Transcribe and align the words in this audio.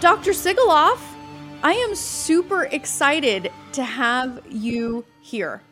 Dr. 0.00 0.32
Sigoloff, 0.32 1.00
I 1.62 1.72
am 1.72 1.94
super 1.94 2.64
excited 2.64 3.50
to 3.72 3.82
have 3.82 4.42
you 4.50 5.04
here. 5.22 5.62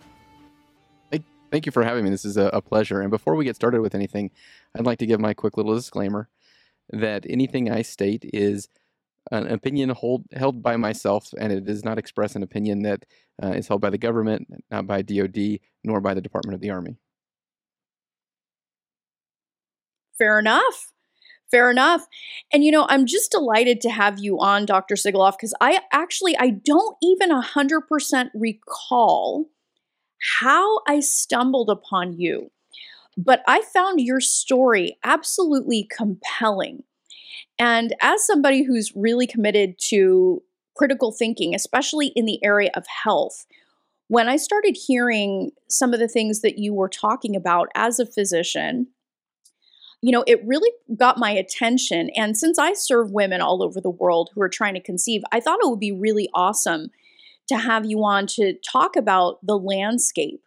Thank 1.51 1.67
you 1.67 1.73
for 1.73 1.85
having 1.85 2.03
me. 2.03 2.11
This 2.11 2.25
is 2.25 2.37
a, 2.37 2.47
a, 2.47 2.61
pleasure. 2.61 3.01
And 3.01 3.11
before 3.11 3.37
we 3.37 3.45
get 3.45 3.55
started 3.55 3.81
with 3.81 3.95
anything, 3.95 4.33
I'd 4.75 4.87
like 4.87 4.99
to 4.99 5.07
give 5.07 5.21
my 5.21 5.35
quick 5.35 5.57
little 5.57 5.75
disclaimer 5.75 6.29
that 6.91 7.25
anything 7.29 7.71
I 7.71 7.83
state 7.83 8.29
is 8.33 8.69
an 9.31 9.47
opinion 9.47 9.91
hold, 9.91 10.25
held 10.33 10.63
by 10.63 10.77
myself, 10.77 11.33
and 11.39 11.53
it 11.53 11.65
does 11.65 11.85
not 11.85 11.99
express 11.99 12.35
an 12.35 12.43
opinion 12.43 12.83
that 12.83 13.05
uh, 13.41 13.53
is 13.53 13.69
held 13.69 13.83
by 13.83 13.91
the 13.91 13.99
government, 13.99 14.49
not 14.71 14.89
by 14.89 15.03
DoD, 15.03 15.61
nor 15.85 16.01
by 16.01 16.15
the 16.15 16.21
Department 16.21 16.55
of 16.55 16.61
the 16.61 16.71
Army. 16.71 16.97
Fair 20.19 20.39
enough. 20.39 20.94
Fair 21.55 21.71
enough. 21.71 22.09
And 22.53 22.65
you 22.65 22.73
know, 22.73 22.85
I'm 22.89 23.07
just 23.07 23.31
delighted 23.31 23.81
to 23.83 23.91
have 23.91 24.19
you 24.19 24.41
on, 24.41 24.67
Dr. 24.67 24.97
Sigoloff, 24.97 25.35
because 25.37 25.55
I 25.61 25.83
actually 25.93 26.37
I 26.37 26.51
don't 26.51 26.97
even 27.01 27.31
100% 27.31 28.31
recall 28.35 29.47
how 30.41 30.81
I 30.89 30.99
stumbled 30.99 31.71
upon 31.71 32.19
you. 32.19 32.51
But 33.17 33.45
I 33.47 33.63
found 33.73 34.01
your 34.01 34.19
story 34.21 34.99
absolutely 35.05 35.87
compelling. 35.97 36.83
And 37.57 37.95
as 38.03 38.27
somebody 38.27 38.65
who's 38.65 38.93
really 38.97 39.29
committed 39.29 39.77
to 39.91 40.43
critical 40.77 41.13
thinking, 41.13 41.55
especially 41.55 42.09
in 42.17 42.25
the 42.25 42.45
area 42.45 42.73
of 42.75 42.85
health, 43.05 43.47
when 44.09 44.29
I 44.29 44.39
started 44.39 44.77
hearing 44.77 45.53
some 45.69 45.95
of 45.95 46.01
the 46.01 46.09
things 46.09 46.41
that 46.41 46.59
you 46.59 46.75
were 46.75 46.89
talking 46.89 47.37
about 47.37 47.69
as 47.77 48.01
a 48.01 48.07
physician, 48.07 48.89
you 50.05 50.13
know, 50.13 50.23
it 50.27 50.45
really 50.45 50.71
got 50.99 51.17
my 51.17 51.31
attention. 51.31 52.11
And 52.11 52.37
since 52.37 52.59
I 52.59 52.75
serve 52.75 53.11
women 53.11 53.41
all 53.41 53.63
over 53.63 53.81
the 53.81 53.89
world 53.89 54.29
who 54.35 54.43
are 54.43 54.51
trying 54.51 54.75
to 54.75 54.81
conceive, 54.81 55.23
I 55.33 55.41
thought 55.41 55.61
it 55.63 55.71
would 55.71 55.81
be 55.81 55.93
really 55.93 56.29
awesome 56.35 56.91
to 57.49 57.57
have 57.57 57.87
you 57.87 58.05
on 58.05 58.27
to 58.27 58.53
talk 58.71 58.97
about 58.97 59.39
the 59.43 59.59
landscape 59.59 60.43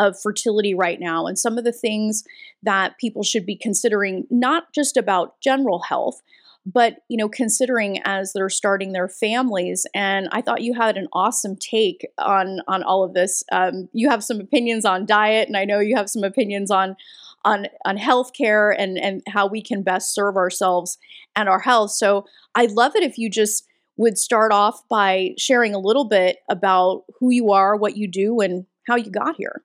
of 0.00 0.20
fertility 0.20 0.74
right 0.74 0.98
now 0.98 1.28
and 1.28 1.38
some 1.38 1.58
of 1.58 1.62
the 1.62 1.70
things 1.70 2.24
that 2.64 2.98
people 2.98 3.22
should 3.22 3.46
be 3.46 3.54
considering, 3.54 4.26
not 4.30 4.72
just 4.72 4.96
about 4.96 5.40
general 5.40 5.78
health, 5.78 6.20
but 6.66 6.96
you 7.08 7.16
know 7.16 7.28
considering 7.28 8.00
as 8.04 8.32
they're 8.32 8.50
starting 8.50 8.92
their 8.92 9.08
families 9.08 9.86
and 9.94 10.28
i 10.32 10.42
thought 10.42 10.60
you 10.60 10.74
had 10.74 10.98
an 10.98 11.08
awesome 11.12 11.56
take 11.56 12.06
on 12.18 12.60
on 12.68 12.82
all 12.82 13.02
of 13.02 13.14
this 13.14 13.42
um, 13.52 13.88
you 13.92 14.10
have 14.10 14.22
some 14.22 14.40
opinions 14.40 14.84
on 14.84 15.06
diet 15.06 15.48
and 15.48 15.56
i 15.56 15.64
know 15.64 15.78
you 15.78 15.96
have 15.96 16.10
some 16.10 16.24
opinions 16.24 16.70
on 16.70 16.94
on 17.44 17.66
on 17.84 17.96
healthcare 17.96 18.74
and 18.76 18.98
and 18.98 19.22
how 19.28 19.46
we 19.46 19.62
can 19.62 19.82
best 19.82 20.14
serve 20.14 20.36
ourselves 20.36 20.98
and 21.36 21.48
our 21.48 21.60
health 21.60 21.90
so 21.90 22.24
i'd 22.56 22.72
love 22.72 22.94
it 22.96 23.02
if 23.02 23.18
you 23.18 23.30
just 23.30 23.68
would 23.98 24.16
start 24.16 24.52
off 24.52 24.88
by 24.88 25.34
sharing 25.36 25.74
a 25.74 25.78
little 25.78 26.08
bit 26.08 26.38
about 26.48 27.02
who 27.18 27.30
you 27.30 27.50
are, 27.50 27.76
what 27.76 27.96
you 27.96 28.08
do, 28.08 28.40
and 28.40 28.64
how 28.86 28.96
you 28.96 29.10
got 29.10 29.34
here. 29.36 29.62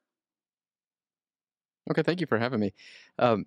Okay, 1.89 2.02
thank 2.02 2.19
you 2.19 2.27
for 2.27 2.39
having 2.39 2.59
me. 2.59 2.73
Um, 3.20 3.45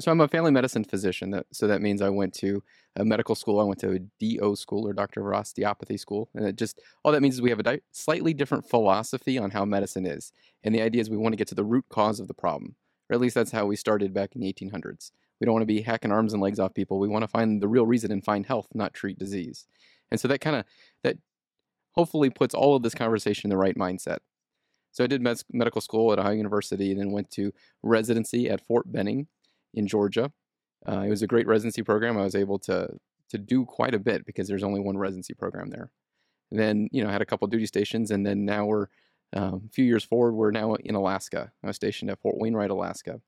so 0.00 0.10
I'm 0.10 0.20
a 0.20 0.26
family 0.26 0.50
medicine 0.50 0.82
physician. 0.82 1.30
That, 1.30 1.46
so 1.52 1.68
that 1.68 1.80
means 1.80 2.02
I 2.02 2.08
went 2.08 2.34
to 2.34 2.62
a 2.96 3.04
medical 3.04 3.36
school. 3.36 3.60
I 3.60 3.64
went 3.64 3.78
to 3.80 3.92
a 3.92 3.98
DO 4.18 4.56
school 4.56 4.88
or 4.88 4.92
Dr. 4.92 5.32
Osteopathy 5.32 5.96
school. 5.96 6.28
And 6.34 6.46
it 6.46 6.56
just, 6.56 6.80
all 7.04 7.12
that 7.12 7.22
means 7.22 7.34
is 7.34 7.42
we 7.42 7.50
have 7.50 7.60
a 7.60 7.64
di- 7.64 7.80
slightly 7.92 8.34
different 8.34 8.68
philosophy 8.68 9.38
on 9.38 9.52
how 9.52 9.64
medicine 9.64 10.04
is. 10.04 10.32
And 10.64 10.74
the 10.74 10.82
idea 10.82 11.00
is 11.00 11.10
we 11.10 11.16
want 11.16 11.32
to 11.32 11.36
get 11.36 11.48
to 11.48 11.54
the 11.54 11.64
root 11.64 11.84
cause 11.90 12.18
of 12.18 12.26
the 12.26 12.34
problem. 12.34 12.74
Or 13.08 13.14
at 13.14 13.20
least 13.20 13.34
that's 13.34 13.50
how 13.50 13.66
we 13.66 13.76
started 13.76 14.14
back 14.14 14.34
in 14.34 14.40
the 14.40 14.52
1800s. 14.52 15.10
We 15.40 15.44
don't 15.44 15.52
want 15.52 15.62
to 15.62 15.66
be 15.66 15.82
hacking 15.82 16.12
arms 16.12 16.32
and 16.32 16.40
legs 16.40 16.58
off 16.58 16.74
people. 16.74 16.98
We 16.98 17.08
want 17.08 17.22
to 17.22 17.28
find 17.28 17.60
the 17.60 17.68
real 17.68 17.86
reason 17.86 18.10
and 18.12 18.24
find 18.24 18.46
health, 18.46 18.68
not 18.74 18.94
treat 18.94 19.18
disease. 19.18 19.66
And 20.10 20.20
so 20.20 20.28
that 20.28 20.40
kind 20.40 20.56
of 20.56 20.64
that 21.02 21.18
hopefully 21.92 22.30
puts 22.30 22.54
all 22.54 22.76
of 22.76 22.82
this 22.82 22.94
conversation 22.94 23.48
in 23.48 23.50
the 23.50 23.60
right 23.60 23.76
mindset. 23.76 24.18
So 24.92 25.02
I 25.02 25.06
did 25.06 25.22
med- 25.22 25.42
medical 25.52 25.80
school 25.80 26.12
at 26.12 26.18
Ohio 26.18 26.32
University, 26.32 26.92
and 26.92 27.00
then 27.00 27.10
went 27.10 27.30
to 27.32 27.52
residency 27.82 28.48
at 28.48 28.64
Fort 28.64 28.90
Benning 28.90 29.26
in 29.74 29.88
Georgia. 29.88 30.32
Uh, 30.86 31.00
it 31.00 31.10
was 31.10 31.22
a 31.22 31.26
great 31.26 31.46
residency 31.46 31.82
program. 31.82 32.16
I 32.16 32.22
was 32.22 32.36
able 32.36 32.58
to 32.60 32.88
to 33.30 33.38
do 33.38 33.64
quite 33.64 33.94
a 33.94 33.98
bit 33.98 34.24
because 34.24 34.46
there's 34.46 34.62
only 34.62 34.80
one 34.80 34.96
residency 34.96 35.34
program 35.34 35.70
there. 35.70 35.90
And 36.50 36.60
then 36.60 36.88
you 36.92 37.02
know 37.02 37.10
had 37.10 37.22
a 37.22 37.26
couple 37.26 37.48
duty 37.48 37.66
stations, 37.66 38.10
and 38.10 38.24
then 38.24 38.44
now 38.44 38.66
we're 38.66 38.86
um, 39.34 39.62
a 39.66 39.72
few 39.72 39.84
years 39.84 40.04
forward. 40.04 40.32
We're 40.34 40.50
now 40.50 40.74
in 40.74 40.94
Alaska. 40.94 41.52
I 41.62 41.66
was 41.66 41.76
stationed 41.76 42.10
at 42.10 42.20
Fort 42.20 42.38
Wainwright, 42.38 42.70
Alaska, 42.70 43.20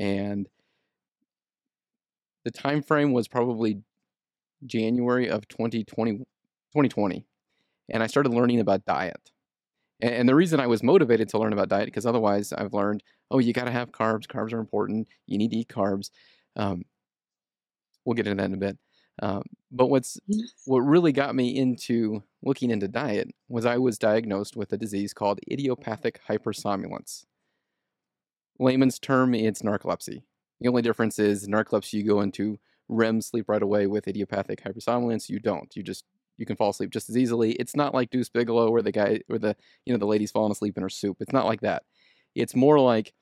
and 0.00 0.48
the 2.44 2.50
time 2.50 2.82
frame 2.82 3.12
was 3.12 3.28
probably 3.28 3.82
January 4.66 5.28
of 5.28 5.46
2020, 5.48 6.18
2020 6.18 7.24
and 7.90 8.02
I 8.02 8.06
started 8.06 8.32
learning 8.32 8.60
about 8.60 8.84
diet. 8.84 9.30
And, 10.00 10.14
and 10.14 10.28
the 10.28 10.34
reason 10.34 10.60
I 10.60 10.66
was 10.66 10.82
motivated 10.82 11.28
to 11.30 11.38
learn 11.38 11.52
about 11.52 11.68
diet, 11.68 11.86
because 11.86 12.06
otherwise 12.06 12.52
I've 12.52 12.74
learned, 12.74 13.02
oh, 13.30 13.38
you 13.38 13.52
got 13.52 13.64
to 13.64 13.70
have 13.70 13.92
carbs. 13.92 14.26
Carbs 14.26 14.52
are 14.52 14.60
important. 14.60 15.08
You 15.26 15.38
need 15.38 15.50
to 15.50 15.56
eat 15.58 15.68
carbs. 15.68 16.10
Um, 16.56 16.84
we'll 18.04 18.14
get 18.14 18.26
into 18.26 18.42
that 18.42 18.48
in 18.48 18.54
a 18.54 18.58
bit. 18.58 18.78
Um, 19.20 19.42
but 19.70 19.86
what's 19.86 20.18
what 20.64 20.80
really 20.80 21.12
got 21.12 21.34
me 21.34 21.56
into 21.56 22.22
looking 22.42 22.70
into 22.70 22.88
diet 22.88 23.28
was 23.48 23.66
I 23.66 23.78
was 23.78 23.98
diagnosed 23.98 24.56
with 24.56 24.72
a 24.72 24.78
disease 24.78 25.12
called 25.12 25.40
idiopathic 25.50 26.20
hypersomnolence. 26.28 27.24
Layman's 28.58 28.98
term, 28.98 29.34
it's 29.34 29.62
narcolepsy. 29.62 30.22
The 30.60 30.68
only 30.68 30.82
difference 30.82 31.18
is 31.18 31.46
narcolepsy 31.46 31.94
you 31.94 32.04
go 32.04 32.20
into 32.20 32.58
REM 32.88 33.20
sleep 33.20 33.48
right 33.48 33.62
away 33.62 33.86
with 33.86 34.08
idiopathic 34.08 34.62
hypersomnolence. 34.62 35.28
You 35.28 35.38
don't. 35.38 35.74
You 35.76 35.82
just 35.82 36.04
you 36.38 36.46
can 36.46 36.56
fall 36.56 36.70
asleep 36.70 36.90
just 36.90 37.10
as 37.10 37.16
easily. 37.16 37.52
It's 37.52 37.76
not 37.76 37.94
like 37.94 38.10
Deuce 38.10 38.28
Bigalow 38.28 38.70
where 38.70 38.82
the 38.82 38.92
guy 38.92 39.20
where 39.26 39.38
the 39.38 39.56
you 39.84 39.92
know 39.92 39.98
the 39.98 40.06
lady's 40.06 40.30
falling 40.30 40.52
asleep 40.52 40.76
in 40.76 40.82
her 40.82 40.88
soup. 40.88 41.18
It's 41.20 41.32
not 41.32 41.46
like 41.46 41.60
that. 41.60 41.82
It's 42.34 42.54
more 42.54 42.78
like 42.80 43.12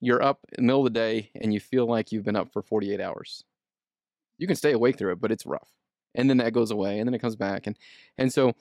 you're 0.00 0.22
up 0.22 0.40
in 0.56 0.64
the 0.64 0.66
middle 0.66 0.86
of 0.86 0.92
the 0.92 0.98
day 0.98 1.30
and 1.40 1.52
you 1.54 1.60
feel 1.60 1.86
like 1.86 2.10
you've 2.10 2.24
been 2.24 2.36
up 2.36 2.52
for 2.52 2.62
48 2.62 3.00
hours. 3.00 3.44
You 4.40 4.46
can 4.46 4.56
stay 4.56 4.72
awake 4.72 4.98
through 4.98 5.12
it, 5.12 5.20
but 5.20 5.30
it's 5.30 5.46
rough. 5.46 5.70
And 6.14 6.28
then 6.28 6.38
that 6.38 6.52
goes 6.52 6.72
away 6.72 6.98
and 6.98 7.06
then 7.06 7.14
it 7.14 7.20
comes 7.20 7.36
back. 7.36 7.66
And 7.68 7.76
and 8.18 8.32
so 8.32 8.54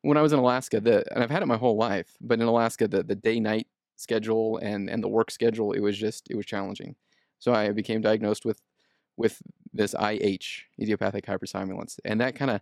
when 0.00 0.16
I 0.16 0.22
was 0.22 0.32
in 0.32 0.38
Alaska, 0.38 0.80
the 0.80 1.04
and 1.12 1.22
I've 1.22 1.30
had 1.30 1.42
it 1.42 1.46
my 1.46 1.58
whole 1.58 1.76
life, 1.76 2.16
but 2.20 2.40
in 2.40 2.46
Alaska 2.46 2.88
the 2.88 3.02
the 3.02 3.14
day 3.14 3.40
night 3.40 3.66
schedule 3.96 4.56
and 4.58 4.88
and 4.88 5.02
the 5.04 5.08
work 5.08 5.30
schedule, 5.30 5.72
it 5.72 5.80
was 5.80 5.98
just 5.98 6.30
it 6.30 6.36
was 6.36 6.46
challenging. 6.46 6.96
So 7.38 7.52
I 7.52 7.72
became 7.72 8.00
diagnosed 8.00 8.46
with 8.46 8.62
with 9.16 9.42
this 9.72 9.94
IH, 9.94 10.64
idiopathic 10.80 11.26
hypersomnolence. 11.26 11.98
And 12.04 12.20
that 12.20 12.36
kind 12.36 12.50
of, 12.50 12.60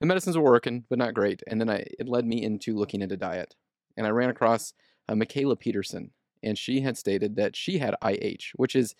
the 0.00 0.06
medicines 0.06 0.36
were 0.36 0.44
working, 0.44 0.84
but 0.88 0.98
not 0.98 1.14
great. 1.14 1.42
And 1.46 1.60
then 1.60 1.70
I, 1.70 1.84
it 1.98 2.08
led 2.08 2.26
me 2.26 2.42
into 2.42 2.76
looking 2.76 3.02
into 3.02 3.16
diet. 3.16 3.54
And 3.96 4.06
I 4.06 4.10
ran 4.10 4.30
across 4.30 4.72
uh, 5.08 5.14
Mikhaila 5.14 5.58
Peterson, 5.58 6.10
and 6.42 6.58
she 6.58 6.80
had 6.80 6.96
stated 6.98 7.36
that 7.36 7.54
she 7.54 7.78
had 7.78 7.94
IH, 8.04 8.52
which 8.56 8.74
is, 8.74 8.94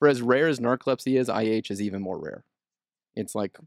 for 0.00 0.08
as 0.08 0.22
rare 0.22 0.48
as 0.48 0.58
narcolepsy 0.58 1.18
is, 1.18 1.28
IH 1.28 1.70
is 1.70 1.80
even 1.80 2.02
more 2.02 2.18
rare. 2.18 2.42
It's 3.14 3.34
like 3.34 3.58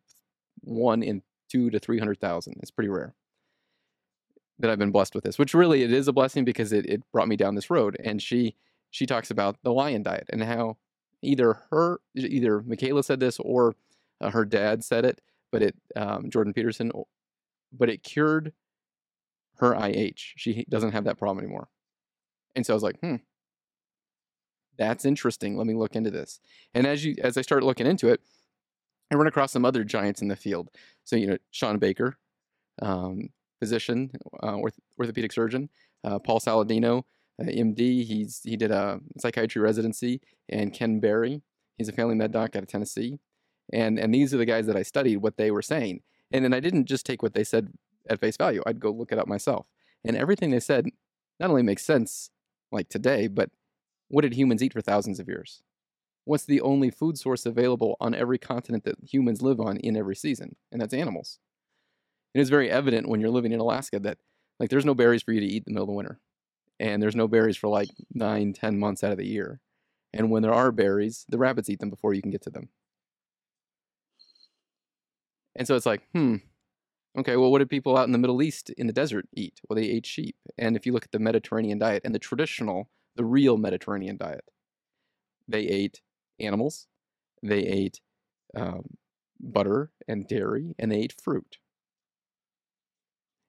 one 0.62 1.04
in 1.04 1.22
two 1.50 1.70
to 1.70 1.80
300,000. 1.80 2.56
It's 2.60 2.72
pretty 2.72 2.90
rare 2.90 3.14
that 4.60 4.70
I've 4.70 4.80
been 4.80 4.92
blessed 4.92 5.14
with 5.16 5.24
this, 5.24 5.38
which 5.38 5.54
really 5.54 5.84
it 5.84 5.94
is 5.94 6.08
a 6.08 6.14
blessing 6.14 6.44
because 6.44 6.74
it, 6.74 6.86
it 6.88 7.04
brought 7.12 7.28
me 7.28 7.36
down 7.36 7.56
this 7.56 7.70
road. 7.70 7.96
And 8.04 8.22
she, 8.22 8.56
she 8.90 9.06
talks 9.06 9.30
about 9.30 9.58
the 9.64 9.72
lion 9.72 10.02
diet 10.04 10.28
and 10.34 10.44
how 10.44 10.78
either 11.22 11.62
her, 11.70 12.00
either 12.16 12.62
Mikhaila 12.62 13.06
said 13.06 13.20
this 13.20 13.40
or 13.40 13.76
uh, 14.20 14.32
her 14.32 14.44
dad 14.44 14.84
said 14.84 15.06
it, 15.06 15.22
but 15.52 15.62
it 15.62 15.76
um, 15.96 16.32
Jordan 16.32 16.54
Peterson, 16.54 16.92
but 17.72 17.90
it 17.90 18.02
cured 18.02 18.54
her 19.58 19.76
IH. 19.76 20.34
She 20.36 20.66
doesn't 20.68 20.94
have 20.94 21.04
that 21.04 21.20
problem 21.20 21.44
anymore. 21.44 21.68
And 22.56 22.66
so 22.66 22.74
I 22.74 22.76
was 22.76 22.84
like, 22.84 23.00
hmm, 23.00 23.18
that's 24.78 25.06
interesting. 25.06 25.58
Let 25.58 25.68
me 25.68 25.74
look 25.74 25.96
into 25.96 26.12
this. 26.12 26.40
And 26.74 26.88
as 26.88 27.06
you 27.06 27.16
as 27.22 27.38
I 27.38 27.42
start 27.42 27.64
looking 27.64 27.88
into 27.88 28.10
it, 28.10 28.22
I 29.12 29.16
run 29.16 29.28
across 29.28 29.52
some 29.52 29.66
other 29.66 29.84
giants 29.84 30.22
in 30.22 30.28
the 30.28 30.36
field. 30.36 30.70
So 31.04 31.16
you 31.16 31.28
know, 31.28 31.38
Shawn 31.52 31.78
Baker, 31.78 32.18
um, 32.82 33.30
physician, 33.60 34.12
uh, 34.42 34.56
orth- 34.56 34.80
orthopedic 35.00 35.32
surgeon, 35.32 35.70
uh, 36.04 36.20
Paul 36.20 36.40
Saladino, 36.40 37.04
uh, 37.42 37.46
MD. 37.46 38.04
He's 38.04 38.42
he 38.44 38.58
did 38.58 38.72
a 38.72 39.00
psychiatry 39.20 39.62
residency, 39.62 40.22
and 40.50 40.74
Ken 40.74 41.00
Berry. 41.00 41.42
He's 41.78 41.90
a 41.90 41.94
family 41.94 42.16
med 42.16 42.32
doc 42.32 42.56
out 42.56 42.64
of 42.64 42.70
Tennessee, 42.70 43.20
and 43.72 44.00
and 44.00 44.14
these 44.14 44.34
are 44.34 44.38
the 44.38 44.46
guys 44.46 44.66
that 44.68 44.76
I 44.76 44.84
studied 44.84 45.18
what 45.18 45.38
they 45.38 45.52
were 45.52 45.62
saying. 45.62 46.02
And 46.32 46.44
then 46.44 46.54
I 46.54 46.60
didn't 46.60 46.86
just 46.86 47.06
take 47.06 47.22
what 47.22 47.36
they 47.36 47.44
said 47.44 47.72
at 48.10 48.20
face 48.20 48.38
value. 48.38 48.64
I'd 48.66 48.80
go 48.80 48.92
look 48.92 49.12
it 49.12 49.20
up 49.20 49.28
myself. 49.28 49.68
And 50.04 50.18
everything 50.18 50.50
they 50.50 50.60
said 50.60 50.88
not 51.40 51.50
only 51.50 51.64
makes 51.64 51.86
sense 51.86 52.32
like 52.72 52.90
today, 52.90 53.28
but 53.28 53.50
what 54.14 54.22
did 54.22 54.36
humans 54.36 54.62
eat 54.62 54.74
for 54.74 54.82
thousands 54.82 55.20
of 55.20 55.28
years? 55.28 55.64
What's 56.26 56.46
the 56.46 56.62
only 56.62 56.92
food 56.92 57.18
source 57.18 57.48
available 57.48 57.98
on 58.00 58.14
every 58.14 58.38
continent 58.38 58.84
that 58.84 59.04
humans 59.04 59.42
live 59.42 59.60
on 59.60 59.78
in 59.78 59.98
every 59.98 60.16
season? 60.16 60.56
And 60.72 60.80
that's 60.80 60.94
animals. 60.94 61.40
And 62.36 62.40
it's 62.40 62.52
very 62.52 62.70
evident 62.70 63.10
when 63.10 63.20
you're 63.20 63.32
living 63.32 63.54
in 63.54 63.60
Alaska 63.60 64.00
that 64.02 64.20
like 64.60 64.70
there's 64.70 64.86
no 64.86 64.94
berries 64.94 65.24
for 65.24 65.32
you 65.32 65.40
to 65.40 65.48
eat 65.48 65.64
in 65.66 65.66
the 65.66 65.72
middle 65.72 65.86
of 65.86 65.88
the 65.88 65.94
winter. 65.94 66.20
And 66.80 67.02
there's 67.02 67.16
no 67.16 67.28
berries 67.28 67.58
for 67.58 67.70
like 67.70 67.90
nine, 68.14 68.54
ten 68.54 68.78
months 68.78 69.04
out 69.04 69.12
of 69.12 69.18
the 69.18 69.26
year. 69.26 69.62
And 70.14 70.30
when 70.30 70.44
there 70.44 70.54
are 70.54 70.72
berries, 70.72 71.26
the 71.28 71.40
rabbits 71.40 71.68
eat 71.68 71.80
them 71.80 71.90
before 71.90 72.14
you 72.14 72.22
can 72.22 72.30
get 72.30 72.44
to 72.44 72.52
them. 72.52 72.70
And 75.56 75.68
so 75.68 75.76
it's 75.76 75.88
like, 75.88 76.04
hmm, 76.14 76.36
okay, 77.18 77.36
well, 77.36 77.50
what 77.50 77.60
did 77.60 77.70
people 77.72 77.98
out 77.98 78.06
in 78.06 78.12
the 78.12 78.20
Middle 78.20 78.44
East 78.44 78.70
in 78.78 78.86
the 78.86 78.94
desert 78.94 79.26
eat? 79.34 79.60
Well, 79.68 79.76
they 79.76 79.90
ate 79.90 80.06
sheep. 80.06 80.36
And 80.56 80.76
if 80.76 80.86
you 80.86 80.94
look 80.94 81.06
at 81.06 81.12
the 81.12 81.18
Mediterranean 81.18 81.80
diet 81.80 82.04
and 82.06 82.14
the 82.14 82.20
traditional, 82.20 82.90
the 83.16 83.26
real 83.26 83.58
Mediterranean 83.58 84.18
diet, 84.18 84.46
they 85.48 85.62
ate 85.62 86.02
animals, 86.40 86.88
they 87.42 87.60
ate 87.60 88.02
um, 88.56 88.98
butter 89.40 89.92
and 90.08 90.28
dairy, 90.28 90.76
and 90.80 90.92
they 90.92 91.00
ate 91.00 91.16
fruit. 91.22 91.58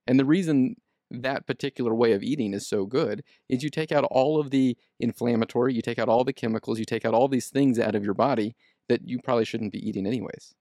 And 0.06 0.18
the 0.18 0.24
reason 0.24 0.76
that 1.10 1.46
particular 1.46 1.94
way 1.94 2.12
of 2.12 2.22
eating 2.22 2.52
is 2.52 2.66
so 2.66 2.86
good 2.86 3.22
is 3.48 3.62
you 3.62 3.70
take 3.70 3.92
out 3.92 4.04
all 4.04 4.40
of 4.40 4.50
the 4.50 4.76
inflammatory, 4.98 5.72
you 5.74 5.82
take 5.82 5.98
out 5.98 6.08
all 6.08 6.24
the 6.24 6.32
chemicals, 6.32 6.78
you 6.78 6.84
take 6.84 7.04
out 7.04 7.14
all 7.14 7.28
these 7.28 7.48
things 7.48 7.78
out 7.78 7.94
of 7.94 8.04
your 8.04 8.14
body 8.14 8.56
that 8.88 9.06
you 9.08 9.18
probably 9.22 9.44
shouldn't 9.44 9.72
be 9.72 9.86
eating 9.86 10.06
anyways. 10.06 10.54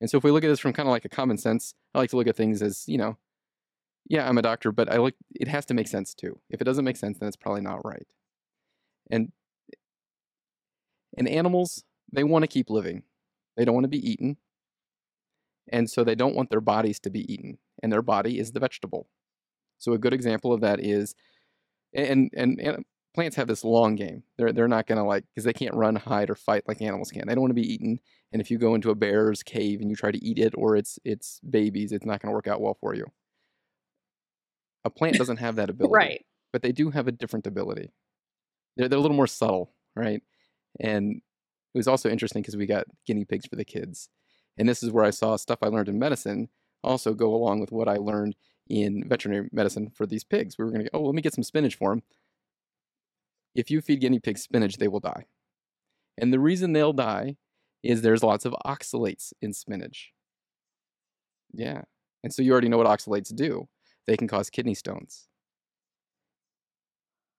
And 0.00 0.10
so 0.10 0.18
if 0.18 0.24
we 0.24 0.30
look 0.30 0.44
at 0.44 0.48
this 0.48 0.60
from 0.60 0.72
kind 0.72 0.88
of 0.88 0.92
like 0.92 1.04
a 1.04 1.10
common 1.10 1.38
sense, 1.38 1.74
I 1.94 1.98
like 1.98 2.10
to 2.10 2.16
look 2.16 2.26
at 2.26 2.36
things 2.36 2.62
as, 2.62 2.84
you 2.88 2.98
know, 2.98 3.16
yeah, 4.06 4.28
I'm 4.28 4.38
a 4.38 4.42
doctor, 4.42 4.72
but 4.72 4.90
I 4.90 4.98
like 4.98 5.14
it 5.34 5.48
has 5.48 5.64
to 5.66 5.74
make 5.74 5.88
sense 5.88 6.14
too. 6.14 6.38
If 6.50 6.60
it 6.60 6.64
doesn't 6.64 6.84
make 6.84 6.96
sense, 6.96 7.18
then 7.18 7.28
it's 7.28 7.36
probably 7.36 7.62
not 7.62 7.84
right. 7.84 8.06
And 9.10 9.32
and 11.16 11.28
animals, 11.28 11.84
they 12.12 12.24
want 12.24 12.42
to 12.42 12.48
keep 12.48 12.70
living. 12.70 13.02
They 13.56 13.64
don't 13.64 13.74
want 13.74 13.84
to 13.84 13.88
be 13.88 14.10
eaten. 14.10 14.36
And 15.70 15.88
so 15.88 16.04
they 16.04 16.14
don't 16.14 16.34
want 16.34 16.50
their 16.50 16.60
bodies 16.60 16.98
to 17.00 17.10
be 17.10 17.32
eaten. 17.32 17.58
And 17.82 17.92
their 17.92 18.02
body 18.02 18.38
is 18.38 18.52
the 18.52 18.60
vegetable. 18.60 19.08
So 19.78 19.92
a 19.92 19.98
good 19.98 20.12
example 20.12 20.52
of 20.52 20.60
that 20.60 20.80
is 20.80 21.14
and 21.94 22.30
and, 22.36 22.60
and 22.60 22.84
plants 23.14 23.36
have 23.36 23.46
this 23.46 23.64
long 23.64 23.94
game. 23.94 24.24
They're 24.36 24.52
they're 24.52 24.68
not 24.68 24.86
gonna 24.86 25.06
like 25.06 25.24
because 25.32 25.44
they 25.44 25.52
can't 25.52 25.74
run, 25.74 25.96
hide, 25.96 26.30
or 26.30 26.34
fight 26.34 26.64
like 26.66 26.82
animals 26.82 27.10
can. 27.10 27.26
They 27.28 27.34
don't 27.34 27.42
want 27.42 27.50
to 27.50 27.60
be 27.60 27.72
eaten. 27.72 28.00
And 28.32 28.42
if 28.42 28.50
you 28.50 28.58
go 28.58 28.74
into 28.74 28.90
a 28.90 28.94
bear's 28.96 29.42
cave 29.42 29.80
and 29.80 29.88
you 29.90 29.96
try 29.96 30.10
to 30.10 30.24
eat 30.24 30.38
it 30.38 30.54
or 30.56 30.76
its 30.76 30.98
its 31.04 31.40
babies, 31.48 31.92
it's 31.92 32.06
not 32.06 32.20
gonna 32.20 32.34
work 32.34 32.48
out 32.48 32.60
well 32.60 32.76
for 32.80 32.94
you. 32.94 33.06
A 34.84 34.90
plant 34.90 35.16
doesn't 35.16 35.38
have 35.38 35.56
that 35.56 35.70
ability, 35.70 35.94
Right. 35.94 36.26
but 36.52 36.62
they 36.62 36.72
do 36.72 36.90
have 36.90 37.08
a 37.08 37.12
different 37.12 37.46
ability. 37.46 37.92
They're 38.76 38.88
they're 38.88 38.98
a 38.98 39.02
little 39.02 39.16
more 39.16 39.26
subtle, 39.26 39.72
right? 39.96 40.22
And 40.80 41.16
it 41.16 41.78
was 41.78 41.88
also 41.88 42.08
interesting 42.08 42.42
because 42.42 42.56
we 42.56 42.66
got 42.66 42.86
guinea 43.06 43.24
pigs 43.24 43.46
for 43.46 43.56
the 43.56 43.64
kids, 43.64 44.08
and 44.58 44.68
this 44.68 44.82
is 44.82 44.90
where 44.90 45.04
I 45.04 45.10
saw 45.10 45.36
stuff 45.36 45.60
I 45.62 45.68
learned 45.68 45.88
in 45.88 45.98
medicine 45.98 46.48
also 46.82 47.14
go 47.14 47.34
along 47.34 47.60
with 47.60 47.72
what 47.72 47.88
I 47.88 47.96
learned 47.96 48.36
in 48.68 49.08
veterinary 49.08 49.48
medicine 49.52 49.90
for 49.90 50.06
these 50.06 50.22
pigs. 50.22 50.58
We 50.58 50.64
were 50.64 50.70
gonna 50.70 50.84
go, 50.84 50.90
oh, 50.92 51.02
let 51.02 51.14
me 51.14 51.22
get 51.22 51.34
some 51.34 51.44
spinach 51.44 51.76
for 51.76 51.90
them 51.90 52.02
if 53.54 53.70
you 53.70 53.80
feed 53.80 54.00
guinea 54.00 54.18
pigs 54.18 54.42
spinach, 54.42 54.76
they 54.76 54.88
will 54.88 55.00
die. 55.00 55.26
And 56.18 56.32
the 56.32 56.40
reason 56.40 56.72
they'll 56.72 56.92
die 56.92 57.36
is 57.82 58.02
there's 58.02 58.22
lots 58.22 58.44
of 58.44 58.54
oxalates 58.66 59.32
in 59.40 59.52
spinach. 59.52 60.12
Yeah. 61.52 61.82
And 62.22 62.32
so 62.32 62.42
you 62.42 62.52
already 62.52 62.68
know 62.68 62.78
what 62.78 62.86
oxalates 62.86 63.34
do. 63.34 63.68
They 64.06 64.16
can 64.16 64.28
cause 64.28 64.50
kidney 64.50 64.74
stones. 64.74 65.28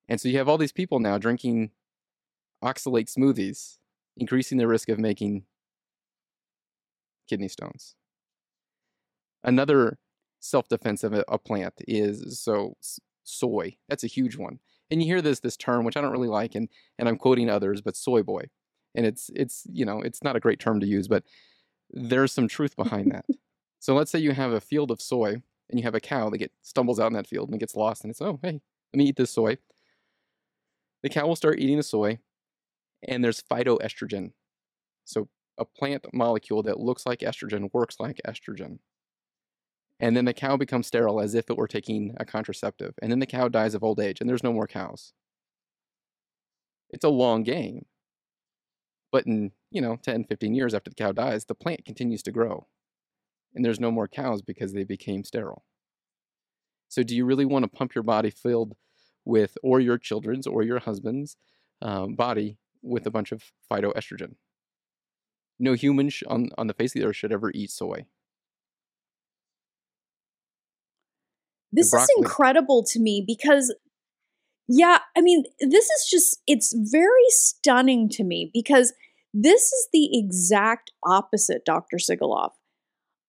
And 0.07 0.19
so 0.22 0.30
you 0.30 0.38
have 0.38 0.48
all 0.48 0.57
these 0.57 0.72
people 0.72 1.00
now 1.00 1.18
drinking 1.18 1.72
oxalate 2.63 3.13
smoothies, 3.13 3.78
increasing 4.18 4.57
the 4.57 4.68
risk 4.68 4.90
of 4.90 5.00
making 5.00 5.46
kidney 7.28 7.48
stones. 7.48 7.96
Another 9.44 9.98
self 10.40 10.68
defense 10.68 11.04
of 11.04 11.13
a, 11.13 11.24
a 11.28 11.38
plant 11.38 11.74
is 11.88 12.40
so 12.40 12.78
soy. 13.24 13.78
That's 13.90 14.04
a 14.04 14.07
huge 14.07 14.38
one 14.38 14.60
and 14.92 15.02
you 15.02 15.07
hear 15.07 15.22
this 15.22 15.40
this 15.40 15.57
term 15.57 15.86
which 15.86 15.98
I 15.98 16.02
don't 16.02 16.12
really 16.12 16.28
like, 16.28 16.56
and 16.56 16.69
and 17.00 17.08
I'm 17.08 17.18
quoting 17.18 17.50
others, 17.50 17.81
but 17.81 17.96
soy 17.96 18.24
boy, 18.24 18.46
and 18.94 19.06
it's 19.06 19.30
it's 19.36 19.66
you 19.72 19.86
know 19.86 20.01
it's 20.01 20.24
not 20.24 20.36
a 20.36 20.40
great 20.40 20.60
term 20.60 20.80
to 20.80 20.88
use, 20.88 21.08
but 21.08 21.24
there's 21.92 22.31
some 22.31 22.48
truth 22.48 22.75
behind 22.75 23.12
that. 23.12 23.25
So 23.78 23.94
let's 23.94 24.10
say 24.10 24.18
you 24.18 24.31
have 24.31 24.51
a 24.51 24.60
field 24.60 24.90
of 24.90 25.00
soy, 25.00 25.44
and 25.69 25.80
you 25.80 25.84
have 25.84 25.94
a 25.94 26.00
cow 26.00 26.31
that 26.31 26.40
get 26.40 26.51
stumbles 26.63 27.00
out 27.00 27.06
in 27.08 27.13
that 27.13 27.28
field 27.28 27.51
and 27.51 27.60
gets 27.60 27.75
lost, 27.75 28.04
and 28.04 28.10
it's 28.10 28.19
oh 28.22 28.40
hey 28.42 28.62
let 28.94 28.98
me 28.98 29.06
eat 29.06 29.16
this 29.16 29.30
soy. 29.30 29.58
The 31.06 31.10
cow 31.10 31.28
will 31.28 31.36
start 31.36 31.60
eating 31.60 31.78
the 31.78 31.84
soy, 31.84 32.18
and 33.07 33.24
there's 33.24 33.40
phytoestrogen, 33.40 34.31
so 35.04 35.30
a 35.56 35.63
plant 35.63 36.04
molecule 36.12 36.63
that 36.63 36.80
looks 36.80 37.06
like 37.06 37.19
estrogen 37.19 37.69
works 37.74 37.98
like 38.00 38.19
estrogen. 38.28 38.80
And 40.00 40.18
then 40.18 40.25
the 40.25 40.34
cow 40.34 40.57
becomes 40.57 40.88
sterile 40.88 41.22
as 41.22 41.36
if 41.36 41.48
it 41.48 41.57
were 41.57 41.68
taking 41.68 42.16
a 42.18 42.25
contraceptive 42.25 42.96
and 43.04 43.12
then 43.12 43.19
the 43.19 43.28
cow 43.28 43.50
dies 43.50 43.75
of 43.75 43.84
old 43.84 44.00
age 44.00 44.19
and 44.19 44.28
there's 44.28 44.42
no 44.42 44.52
more 44.52 44.66
cows. 44.66 45.13
It's 46.90 47.06
a 47.06 47.10
long 47.10 47.44
game. 47.44 47.86
But 49.12 49.28
in 49.28 49.51
you 49.69 49.81
know 49.81 49.98
10 50.01 50.24
15 50.24 50.56
years 50.56 50.74
after 50.74 50.90
the 50.90 50.96
cow 50.96 51.12
dies 51.12 51.46
the 51.46 51.54
plant 51.54 51.86
continues 51.86 52.24
to 52.24 52.31
grow 52.31 52.66
and 53.54 53.63
there's 53.63 53.80
no 53.80 53.92
more 53.92 54.08
cows 54.08 54.42
because 54.42 54.74
they 54.74 54.86
became 54.86 55.24
sterile. 55.24 55.66
So 56.90 57.04
do 57.04 57.16
you 57.16 57.25
really 57.25 57.46
want 57.46 57.62
to 57.62 57.69
pump 57.69 57.94
your 57.94 58.04
body 58.04 58.31
filled 58.31 58.75
with 59.25 59.57
or 59.63 59.80
your 59.80 59.98
children's 59.98 60.48
or 60.48 60.63
your 60.63 60.80
husband's 60.80 61.38
um, 61.81 62.16
body 62.16 62.57
with 62.81 63.06
a 63.06 63.12
bunch 63.12 63.31
of 63.31 63.44
phytoestrogen 63.72 64.36
no 65.57 65.74
human 65.74 66.10
sh- 66.10 66.24
on, 66.27 66.50
on 66.57 66.68
the 66.68 66.74
face 66.74 66.95
of 66.95 67.01
the 67.01 67.07
earth 67.07 67.16
should 67.16 67.31
ever 67.31 67.51
eat 67.54 67.72
soy 67.72 68.06
This 71.75 71.94
is 71.94 72.10
incredible 72.18 72.86
to 72.92 73.00
me 73.01 73.24
because, 73.25 73.75
yeah, 74.68 75.00
I 75.18 75.22
mean, 75.22 75.44
this 75.60 75.86
is 75.86 76.07
just, 76.10 76.42
it's 76.48 76.74
very 76.74 77.30
stunning 77.30 78.07
to 78.10 78.24
me 78.24 78.50
because 78.54 78.94
this 79.33 79.74
is 79.74 79.89
the 79.92 80.18
exact 80.18 80.92
opposite, 81.06 81.66
Dr. 81.66 81.98
Sigoloff, 81.98 82.51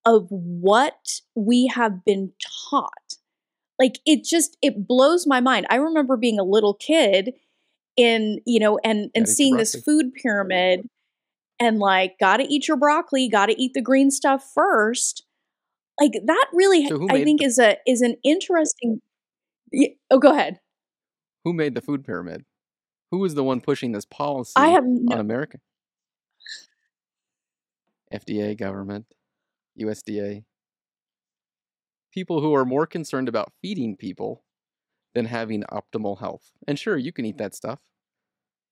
of 0.05 0.29
what 0.31 1.21
we 1.35 1.67
have 1.75 2.05
been 2.05 2.33
taught. 2.71 3.17
Like, 3.79 3.99
it 4.07 4.25
just, 4.25 4.57
it 4.63 4.87
blows 4.87 5.27
my 5.27 5.41
mind. 5.41 5.67
I 5.71 5.77
remember 5.77 6.17
being 6.17 6.39
a 6.39 6.45
little 6.45 6.75
kid 6.75 7.35
in, 7.97 8.41
you 8.47 8.59
know, 8.59 8.79
and, 8.85 9.11
and 9.15 9.25
Gotta 9.25 9.33
seeing 9.33 9.57
this 9.57 9.75
food 9.75 10.15
pyramid 10.15 10.89
and 11.61 11.79
like, 11.79 12.19
gotta 12.19 12.47
eat 12.49 12.69
your 12.69 12.77
broccoli, 12.77 13.29
gotta 13.29 13.55
eat 13.57 13.73
the 13.75 13.83
green 13.83 14.11
stuff 14.11 14.51
first 14.55 15.27
like 16.01 16.13
that 16.27 16.47
really 16.53 16.87
So 16.89 17.07
i 17.11 17.25
think 17.25 17.41
the- 17.41 17.47
is 17.47 17.59
a 17.59 17.77
is 17.87 18.03
an 18.03 18.17
interesting 18.23 19.01
Ye- 19.73 19.97
oh 20.11 20.19
go 20.19 20.33
ahead 20.33 20.61
who 21.45 21.53
made 21.53 21.75
the 21.75 21.81
food 21.81 22.05
pyramid 22.05 22.45
who 23.11 23.19
was 23.19 23.35
the 23.35 23.45
one 23.45 23.61
pushing 23.61 23.93
this 23.93 24.05
policy 24.05 24.53
i 24.57 24.69
have 24.69 24.85
on 24.85 25.05
no, 25.05 25.17
America. 25.17 25.59
FDA, 28.13 28.57
government, 28.57 29.05
USDA. 29.81 30.45
People 32.17 32.41
who 32.43 32.55
are 32.57 32.65
more 32.65 32.89
concerned 32.89 33.29
about 33.29 33.53
feeding 33.63 33.97
people 33.97 34.43
than 35.15 35.27
having 35.27 35.65
optimal 35.65 36.19
health. 36.21 36.53
And 36.69 36.79
sure, 36.79 36.97
you 36.97 37.13
can 37.13 37.27
eat 37.27 37.39
that 37.39 37.55
stuff. 37.55 37.81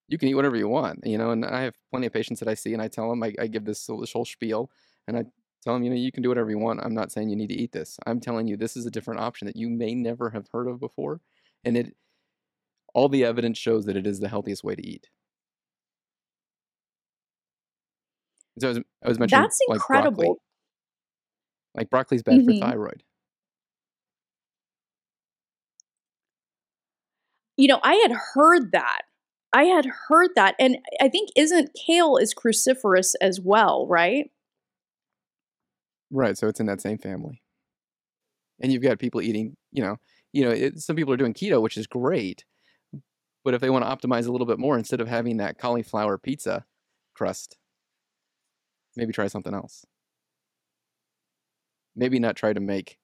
You 0.09 0.19
can 0.19 0.29
eat 0.29 0.35
whatever 0.35 0.57
you 0.57 0.69
want, 0.69 1.01
you 1.07 1.19
know. 1.19 1.31
And 1.31 1.45
I 1.45 1.63
have 1.63 1.75
plenty 1.91 2.07
of 2.07 2.13
patients 2.13 2.41
that 2.41 2.49
I 2.49 2.55
see, 2.55 2.73
and 2.75 2.83
I 2.83 2.89
tell 2.89 3.09
them, 3.11 3.23
I, 3.23 3.35
I 3.41 3.47
give 3.47 3.65
this, 3.65 3.87
this 4.01 4.13
whole 4.13 4.25
spiel, 4.27 4.71
and 5.09 5.17
I 5.17 5.25
tell 5.63 5.75
them, 5.75 5.83
you 5.83 5.91
know, 5.91 5.97
you 5.97 6.13
can 6.13 6.23
do 6.23 6.29
whatever 6.31 6.51
you 6.51 6.59
want. 6.59 6.81
I'm 6.85 6.95
not 6.95 7.13
saying 7.13 7.31
you 7.31 7.37
need 7.37 7.49
to 7.49 7.55
eat 7.55 7.73
this. 7.73 7.99
I'm 8.07 8.21
telling 8.21 8.49
you, 8.49 8.57
this 8.57 8.77
is 8.77 8.87
a 8.87 8.91
different 8.91 9.21
option 9.21 9.47
that 9.47 9.57
you 9.57 9.71
may 9.71 9.95
never 9.95 10.31
have 10.31 10.49
heard 10.53 10.69
of 10.69 10.81
before, 10.81 11.21
and 11.65 11.77
it, 11.77 11.97
all 12.95 13.09
the 13.09 13.25
evidence 13.25 13.59
shows 13.59 13.87
that 13.87 13.97
it 13.97 14.07
is 14.07 14.21
the 14.21 14.29
healthiest 14.29 14.65
way 14.65 14.75
to 14.75 14.87
eat. 14.87 15.09
So 18.59 18.69
I 18.69 18.71
was, 18.71 18.79
I 19.05 19.09
was 19.09 19.19
mentioning 19.19 19.43
that's 19.43 19.59
incredible. 19.69 20.23
like 20.23 20.27
broccoli. 20.27 20.39
Like 21.75 21.91
broccoli's 21.91 22.23
bad 22.23 22.43
Mhm. 22.43 22.45
for 22.45 22.53
thyroid. 22.55 23.03
You 27.57 27.69
know 27.69 27.81
i 27.83 27.95
had 27.95 28.13
heard 28.35 28.73
that 28.73 29.03
i 29.53 29.65
had 29.65 29.87
heard 30.09 30.31
that 30.37 30.55
and 30.59 30.79
i 31.01 31.09
think 31.09 31.31
isn't 31.37 31.71
kale 31.75 32.17
is 32.17 32.35
cruciferous 32.35 33.15
as 33.21 33.41
well 33.41 33.87
right 33.89 34.31
Right. 36.11 36.39
So 36.39 36.47
it's 36.49 36.61
in 36.61 36.67
that 36.67 36.81
same 36.81 36.99
family. 36.99 37.43
And 38.63 38.73
you've 38.73 38.83
got 38.83 39.01
people 39.01 39.21
eating, 39.21 39.57
you 39.73 39.83
know, 39.83 39.97
you 40.33 40.45
know, 40.45 40.51
it, 40.51 40.79
some 40.79 40.97
people 40.97 41.13
are 41.13 41.17
doing 41.17 41.35
keto, 41.35 41.61
which 41.61 41.77
is 41.77 41.87
great. 41.89 42.45
But 43.45 43.55
if 43.55 43.61
they 43.61 43.71
want 43.71 43.85
to 43.85 44.09
optimize 44.09 44.27
a 44.27 44.33
little 44.33 44.47
bit 44.47 44.59
more, 44.59 44.79
instead 44.79 45.01
of 45.01 45.09
having 45.09 45.39
that 45.39 45.59
cauliflower 45.59 46.17
pizza 46.17 46.65
crust, 47.15 47.57
maybe 48.97 49.13
try 49.13 49.27
something 49.27 49.55
else. 49.55 49.85
maybe 51.97 52.19
not 52.19 52.37
try 52.37 52.53
to 52.53 52.61
make 52.61 52.99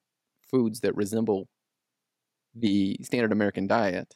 foods 0.49 0.81
that 0.81 0.95
resemble 0.95 1.47
the 2.53 2.97
standard 3.01 3.31
American 3.31 3.67
diet 3.67 4.15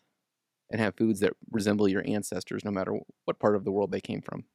and 0.70 0.82
have 0.82 0.96
foods 0.96 1.20
that 1.20 1.34
resemble 1.52 1.88
your 1.88 2.04
ancestors 2.06 2.66
no 2.66 2.72
matter 2.72 2.94
what 3.26 3.40
part 3.40 3.56
of 3.56 3.64
the 3.64 3.72
world 3.72 3.92
they 3.92 4.02
came 4.02 4.22
from. 4.22 4.46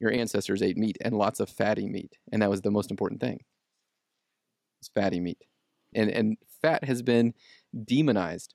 Your 0.00 0.12
ancestors 0.12 0.62
ate 0.62 0.76
meat 0.76 0.98
and 1.00 1.16
lots 1.16 1.40
of 1.40 1.48
fatty 1.48 1.88
meat, 1.88 2.18
and 2.30 2.42
that 2.42 2.50
was 2.50 2.62
the 2.62 2.70
most 2.70 2.90
important 2.90 3.20
thing. 3.20 3.40
It's 4.80 4.88
fatty 4.88 5.20
meat. 5.20 5.44
And 5.94 6.10
and 6.10 6.36
fat 6.60 6.84
has 6.84 7.02
been 7.02 7.34
demonized. 7.84 8.54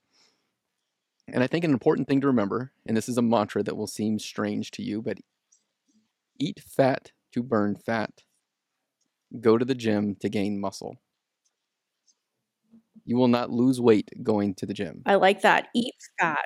And 1.28 1.44
I 1.44 1.48
think 1.48 1.64
an 1.64 1.72
important 1.72 2.08
thing 2.08 2.22
to 2.22 2.28
remember, 2.28 2.72
and 2.86 2.98
this 2.98 3.08
is 3.08 3.18
a 3.18 3.22
mantra 3.22 3.64
that 3.64 3.78
will 3.78 3.88
seem 3.88 4.20
strange 4.20 4.72
to 4.72 4.84
you, 4.84 5.02
but 5.02 5.20
eat 6.40 6.60
fat 6.60 7.12
to 7.34 7.44
burn 7.44 7.76
fat. 7.76 8.24
Go 9.40 9.58
to 9.58 9.66
the 9.66 9.76
gym 9.76 10.16
to 10.22 10.30
gain 10.30 10.60
muscle. 10.60 10.98
You 13.10 13.18
will 13.18 13.28
not 13.28 13.50
lose 13.50 13.82
weight 13.82 14.12
going 14.22 14.54
to 14.54 14.68
the 14.68 14.74
gym. 14.76 15.02
I 15.04 15.16
like 15.16 15.42
that. 15.42 15.70
Eat 15.74 15.96
fat. 16.20 16.46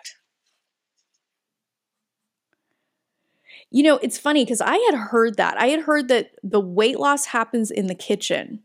You 3.69 3.83
know, 3.83 3.97
it's 3.97 4.17
funny 4.17 4.45
because 4.45 4.61
I 4.61 4.77
had 4.77 4.95
heard 4.95 5.35
that. 5.35 5.57
I 5.59 5.67
had 5.67 5.81
heard 5.81 6.07
that 6.07 6.31
the 6.41 6.61
weight 6.61 6.97
loss 6.97 7.25
happens 7.25 7.69
in 7.69 7.87
the 7.87 7.95
kitchen 7.95 8.61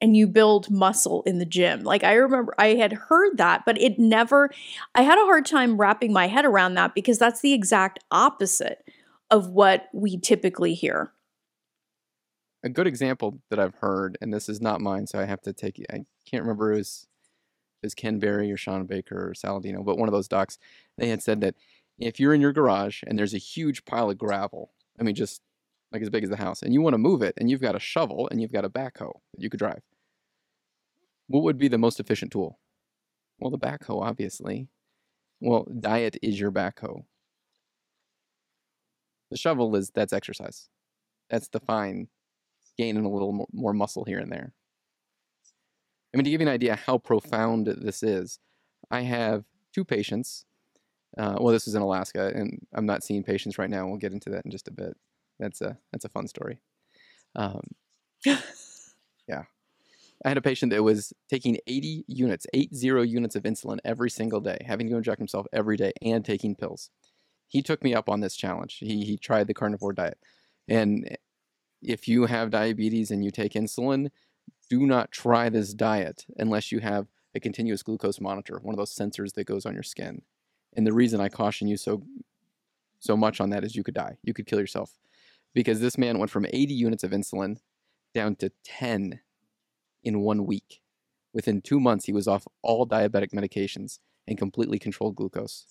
and 0.00 0.16
you 0.16 0.26
build 0.26 0.70
muscle 0.70 1.22
in 1.26 1.38
the 1.38 1.44
gym. 1.44 1.82
Like 1.82 2.04
I 2.04 2.14
remember 2.14 2.54
I 2.56 2.68
had 2.68 2.94
heard 2.94 3.36
that, 3.36 3.66
but 3.66 3.78
it 3.78 3.98
never, 3.98 4.48
I 4.94 5.02
had 5.02 5.18
a 5.18 5.26
hard 5.26 5.44
time 5.44 5.76
wrapping 5.76 6.10
my 6.10 6.26
head 6.26 6.46
around 6.46 6.72
that 6.76 6.94
because 6.94 7.18
that's 7.18 7.42
the 7.42 7.52
exact 7.52 7.98
opposite 8.10 8.82
of 9.30 9.50
what 9.50 9.90
we 9.92 10.18
typically 10.18 10.72
hear. 10.72 11.12
A 12.64 12.70
good 12.70 12.86
example 12.86 13.42
that 13.50 13.58
I've 13.58 13.74
heard, 13.74 14.16
and 14.22 14.32
this 14.32 14.48
is 14.48 14.58
not 14.58 14.80
mine, 14.80 15.06
so 15.06 15.20
I 15.20 15.26
have 15.26 15.42
to 15.42 15.52
take 15.52 15.78
it. 15.78 15.86
I 15.90 16.06
can't 16.24 16.42
remember 16.42 16.72
it 16.72 16.78
was, 16.78 17.06
it 17.82 17.86
was 17.86 17.94
Ken 17.94 18.18
Berry 18.18 18.50
or 18.50 18.56
Shawn 18.56 18.86
Baker 18.86 19.28
or 19.28 19.34
Saladino, 19.34 19.84
but 19.84 19.98
one 19.98 20.08
of 20.08 20.14
those 20.14 20.28
docs, 20.28 20.56
they 20.96 21.08
had 21.08 21.22
said 21.22 21.42
that 21.42 21.56
if 21.98 22.18
you're 22.18 22.32
in 22.32 22.40
your 22.40 22.54
garage 22.54 23.02
and 23.06 23.18
there's 23.18 23.34
a 23.34 23.38
huge 23.38 23.84
pile 23.84 24.08
of 24.08 24.16
gravel, 24.16 24.72
I 24.98 25.02
mean, 25.02 25.14
just 25.14 25.42
like 25.92 26.00
as 26.00 26.08
big 26.08 26.24
as 26.24 26.30
the 26.30 26.36
house, 26.36 26.62
and 26.62 26.72
you 26.72 26.80
want 26.80 26.94
to 26.94 26.98
move 26.98 27.20
it, 27.20 27.34
and 27.36 27.50
you've 27.50 27.60
got 27.60 27.76
a 27.76 27.80
shovel 27.80 28.28
and 28.30 28.40
you've 28.40 28.50
got 28.50 28.64
a 28.64 28.70
backhoe 28.70 29.12
that 29.34 29.42
you 29.42 29.50
could 29.50 29.60
drive, 29.60 29.82
what 31.26 31.42
would 31.42 31.58
be 31.58 31.68
the 31.68 31.76
most 31.76 32.00
efficient 32.00 32.32
tool? 32.32 32.58
Well, 33.38 33.50
the 33.50 33.58
backhoe, 33.58 34.02
obviously. 34.02 34.68
Well, 35.40 35.68
diet 35.80 36.16
is 36.22 36.40
your 36.40 36.50
backhoe. 36.50 37.04
The 39.30 39.36
shovel 39.36 39.76
is 39.76 39.90
that's 39.90 40.14
exercise. 40.14 40.70
That's 41.28 41.48
the 41.48 41.60
fine 41.60 42.08
gaining 42.76 43.04
a 43.04 43.10
little 43.10 43.46
more 43.52 43.72
muscle 43.72 44.04
here 44.04 44.18
and 44.18 44.30
there. 44.30 44.52
I 46.12 46.16
mean, 46.16 46.24
to 46.24 46.30
give 46.30 46.40
you 46.40 46.46
an 46.46 46.52
idea 46.52 46.76
how 46.76 46.98
profound 46.98 47.66
this 47.66 48.02
is, 48.02 48.38
I 48.90 49.00
have 49.00 49.44
two 49.74 49.84
patients. 49.84 50.44
Uh, 51.18 51.36
well, 51.40 51.52
this 51.52 51.66
is 51.66 51.74
in 51.74 51.82
Alaska, 51.82 52.32
and 52.34 52.64
I'm 52.72 52.86
not 52.86 53.02
seeing 53.02 53.24
patients 53.24 53.58
right 53.58 53.70
now. 53.70 53.86
We'll 53.86 53.98
get 53.98 54.12
into 54.12 54.30
that 54.30 54.44
in 54.44 54.50
just 54.50 54.68
a 54.68 54.72
bit. 54.72 54.96
That's 55.38 55.60
a 55.60 55.76
that's 55.92 56.04
a 56.04 56.08
fun 56.08 56.28
story. 56.28 56.60
Um, 57.34 57.62
yeah, 58.24 59.44
I 60.24 60.28
had 60.28 60.36
a 60.36 60.42
patient 60.42 60.72
that 60.72 60.82
was 60.82 61.12
taking 61.28 61.58
80 61.66 62.04
units, 62.06 62.46
eight 62.54 62.74
zero 62.74 63.02
units 63.02 63.36
of 63.36 63.42
insulin 63.42 63.78
every 63.84 64.10
single 64.10 64.40
day, 64.40 64.58
having 64.66 64.88
to 64.88 64.96
inject 64.96 65.18
himself 65.18 65.46
every 65.52 65.76
day, 65.76 65.92
and 66.02 66.24
taking 66.24 66.54
pills. 66.54 66.90
He 67.48 67.62
took 67.62 67.82
me 67.82 67.94
up 67.94 68.08
on 68.08 68.20
this 68.20 68.36
challenge. 68.36 68.78
He 68.78 69.04
he 69.04 69.16
tried 69.16 69.48
the 69.48 69.54
carnivore 69.54 69.92
diet, 69.92 70.18
and 70.68 71.16
if 71.84 72.08
you 72.08 72.26
have 72.26 72.50
diabetes 72.50 73.10
and 73.10 73.24
you 73.24 73.30
take 73.30 73.52
insulin, 73.52 74.10
do 74.70 74.86
not 74.86 75.12
try 75.12 75.48
this 75.48 75.74
diet 75.74 76.24
unless 76.38 76.72
you 76.72 76.80
have 76.80 77.06
a 77.34 77.40
continuous 77.40 77.82
glucose 77.82 78.20
monitor, 78.20 78.58
one 78.62 78.74
of 78.74 78.78
those 78.78 78.94
sensors 78.94 79.34
that 79.34 79.44
goes 79.44 79.66
on 79.66 79.74
your 79.74 79.82
skin. 79.82 80.22
And 80.76 80.86
the 80.86 80.92
reason 80.92 81.20
I 81.20 81.28
caution 81.28 81.68
you 81.68 81.76
so 81.76 82.02
so 83.00 83.16
much 83.16 83.38
on 83.40 83.50
that 83.50 83.64
is 83.64 83.76
you 83.76 83.84
could 83.84 83.94
die. 83.94 84.16
You 84.22 84.32
could 84.32 84.46
kill 84.46 84.58
yourself. 84.60 84.92
Because 85.52 85.80
this 85.80 85.98
man 85.98 86.18
went 86.18 86.30
from 86.30 86.46
80 86.46 86.72
units 86.72 87.04
of 87.04 87.10
insulin 87.10 87.58
down 88.14 88.34
to 88.36 88.50
10 88.64 89.20
in 90.02 90.20
one 90.20 90.46
week. 90.46 90.80
Within 91.34 91.60
two 91.60 91.78
months, 91.78 92.06
he 92.06 92.12
was 92.12 92.26
off 92.26 92.46
all 92.62 92.86
diabetic 92.86 93.32
medications 93.32 93.98
and 94.26 94.38
completely 94.38 94.78
controlled 94.78 95.16
glucose. 95.16 95.66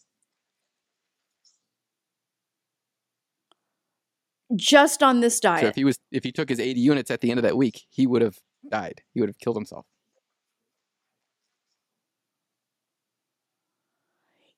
Just 4.56 5.02
on 5.02 5.20
this 5.22 5.40
diet. 5.40 5.62
So 5.62 5.68
if 5.68 5.76
he 5.76 5.86
was 5.86 5.98
if 6.12 6.24
he 6.24 6.32
took 6.32 6.50
his 6.50 6.60
80 6.60 6.80
units 6.80 7.12
at 7.12 7.22
the 7.22 7.32
end 7.32 7.40
of 7.40 7.44
that 7.44 7.58
week, 7.58 7.86
he 7.90 8.06
would 8.06 8.22
have 8.22 8.40
died. 8.70 9.02
He 9.14 9.20
would 9.20 9.30
have 9.30 9.40
killed 9.40 9.56
himself. 9.56 9.86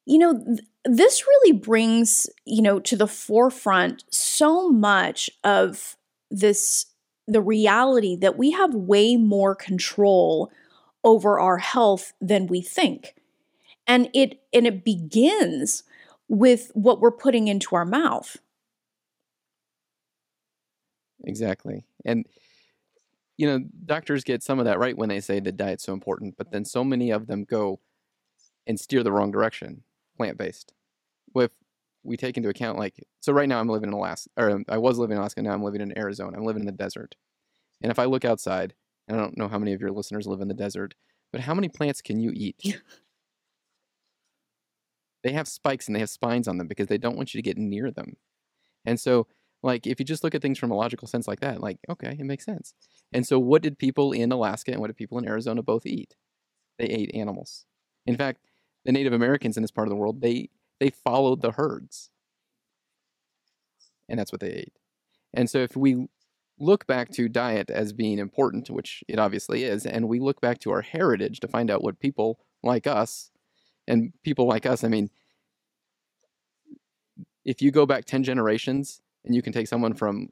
you 0.06 0.18
know 0.18 0.38
th- 0.38 0.60
this 0.86 1.26
really 1.28 1.58
brings 1.58 2.28
you 2.46 2.62
know 2.62 2.80
to 2.80 2.96
the 2.96 3.08
forefront 3.08 4.04
so 4.10 4.70
much 4.70 5.30
of 5.44 5.98
this 6.32 6.86
the 7.28 7.42
reality 7.42 8.16
that 8.16 8.38
we 8.38 8.52
have 8.52 8.74
way 8.74 9.18
more 9.18 9.56
control 9.56 10.52
over 11.04 11.40
our 11.40 11.58
health 11.58 12.14
than 12.22 12.48
we 12.48 12.62
think 12.62 13.16
and 13.88 14.10
it 14.14 14.40
and 14.54 14.68
it 14.68 14.84
begins 14.84 15.84
with 16.28 16.72
what 16.74 17.00
we're 17.00 17.12
putting 17.12 17.48
into 17.48 17.76
our 17.76 17.86
mouth 17.86 18.38
Exactly. 21.24 21.86
And 22.06 22.26
you 23.38 23.48
know, 23.48 23.60
doctors 23.86 24.24
get 24.24 24.44
some 24.44 24.60
of 24.60 24.66
that 24.66 24.80
right 24.80 24.98
when 24.98 25.10
they 25.10 25.20
say 25.20 25.40
the 25.40 25.52
diet's 25.52 25.84
so 25.84 25.94
important, 25.94 26.36
but 26.38 26.52
then 26.52 26.64
so 26.64 26.84
many 26.84 27.12
of 27.12 27.28
them 27.28 27.44
go 27.44 27.80
and 28.68 28.80
steer 28.80 29.04
the 29.04 29.12
wrong 29.12 29.32
direction, 29.32 29.84
plant-based. 30.18 30.74
If 31.36 31.52
we 32.04 32.18
take 32.18 32.38
into 32.38 32.50
account 32.50 32.80
like 32.80 32.96
so 33.22 33.34
right 33.34 33.50
now 33.50 33.60
I'm 33.60 33.70
living 33.70 33.90
in 33.90 33.94
Alaska 33.94 34.30
or 34.38 34.52
um, 34.52 34.66
I 34.70 34.78
was 34.78 35.00
living 35.00 35.16
in 35.16 35.20
Alaska, 35.20 35.42
now 35.42 35.54
I'm 35.54 35.64
living 35.64 35.82
in 35.82 35.98
Arizona. 35.98 36.38
I'm 36.38 36.46
living 36.46 36.62
in 36.64 36.68
the 36.68 36.72
desert. 36.72 37.16
And 37.82 37.92
if 37.92 38.00
I 38.00 38.06
look 38.06 38.26
outside, 38.26 38.74
I 39.10 39.14
don't 39.16 39.38
know 39.38 39.48
how 39.50 39.60
many 39.60 39.74
of 39.74 39.82
your 39.82 39.92
listeners 39.92 40.28
live 40.28 40.42
in 40.42 40.50
the 40.50 40.54
desert, 40.56 40.96
but 41.32 41.42
how 41.42 41.54
many 41.56 41.70
plants 41.70 42.02
can 42.02 42.20
you 42.20 42.32
eat? 42.36 42.82
they 45.24 45.32
have 45.32 45.48
spikes 45.48 45.88
and 45.88 45.96
they 45.96 46.00
have 46.00 46.10
spines 46.10 46.48
on 46.48 46.58
them 46.58 46.68
because 46.68 46.88
they 46.88 46.98
don't 46.98 47.18
want 47.18 47.34
you 47.34 47.38
to 47.40 47.44
get 47.44 47.58
near 47.58 47.92
them. 47.92 48.16
And 48.86 49.00
so 49.00 49.28
like 49.66 49.88
if 49.88 50.00
you 50.00 50.06
just 50.06 50.24
look 50.24 50.36
at 50.36 50.44
things 50.44 50.60
from 50.60 50.70
a 50.70 50.76
logical 50.76 51.08
sense 51.08 51.28
like 51.28 51.40
that, 51.40 51.60
like 51.60 51.80
okay, 51.90 52.16
it 52.20 52.26
makes 52.26 52.46
sense. 52.46 52.76
And 53.12 53.26
so 53.26 53.40
what 53.40 53.64
did 53.64 53.80
people 53.80 54.12
in 54.12 54.32
Alaska 54.32 54.72
and 54.72 54.80
what 54.80 54.88
did 54.88 54.96
people 54.96 55.18
in 55.18 55.28
Arizona 55.28 55.64
both 55.64 55.88
eat? 55.88 56.16
They 56.78 56.86
ate 56.86 57.12
animals. 57.16 57.66
In 58.06 58.16
fact, 58.16 58.42
the 58.86 58.92
Native 58.92 59.12
Americans 59.12 59.58
in 59.58 59.64
this 59.64 59.72
part 59.72 59.88
of 59.88 59.90
the 59.90 59.96
world, 59.96 60.22
they 60.22 60.50
they 60.80 60.92
followed 60.92 61.42
the 61.42 61.54
herds. 61.54 62.12
And 64.08 64.20
that's 64.20 64.32
what 64.32 64.40
they 64.40 64.52
ate. 64.52 64.74
And 65.34 65.50
so 65.50 65.58
if 65.58 65.76
we 65.76 66.08
look 66.60 66.86
back 66.86 67.10
to 67.14 67.28
diet 67.28 67.72
as 67.72 67.92
being 67.92 68.20
important, 68.20 68.70
which 68.70 69.04
it 69.08 69.18
obviously 69.18 69.64
is, 69.64 69.86
and 69.88 70.08
we 70.08 70.20
look 70.20 70.40
back 70.42 70.60
to 70.60 70.72
our 70.72 70.82
heritage 70.82 71.40
to 71.40 71.48
find 71.48 71.72
out 71.72 71.84
what 71.84 72.00
people 72.00 72.40
like 72.62 72.86
us 72.86 73.32
and 73.88 74.14
people 74.24 74.48
like 74.48 74.68
us, 74.68 74.84
I 74.84 74.90
mean, 74.90 75.10
if 77.44 77.64
you 77.64 77.72
go 77.72 77.88
back 77.88 78.06
10 78.06 78.24
generations 78.24 79.02
and 79.26 79.36
you 79.36 79.42
can 79.42 79.54
take 79.54 79.68
someone 79.68 79.94
from 79.94 80.30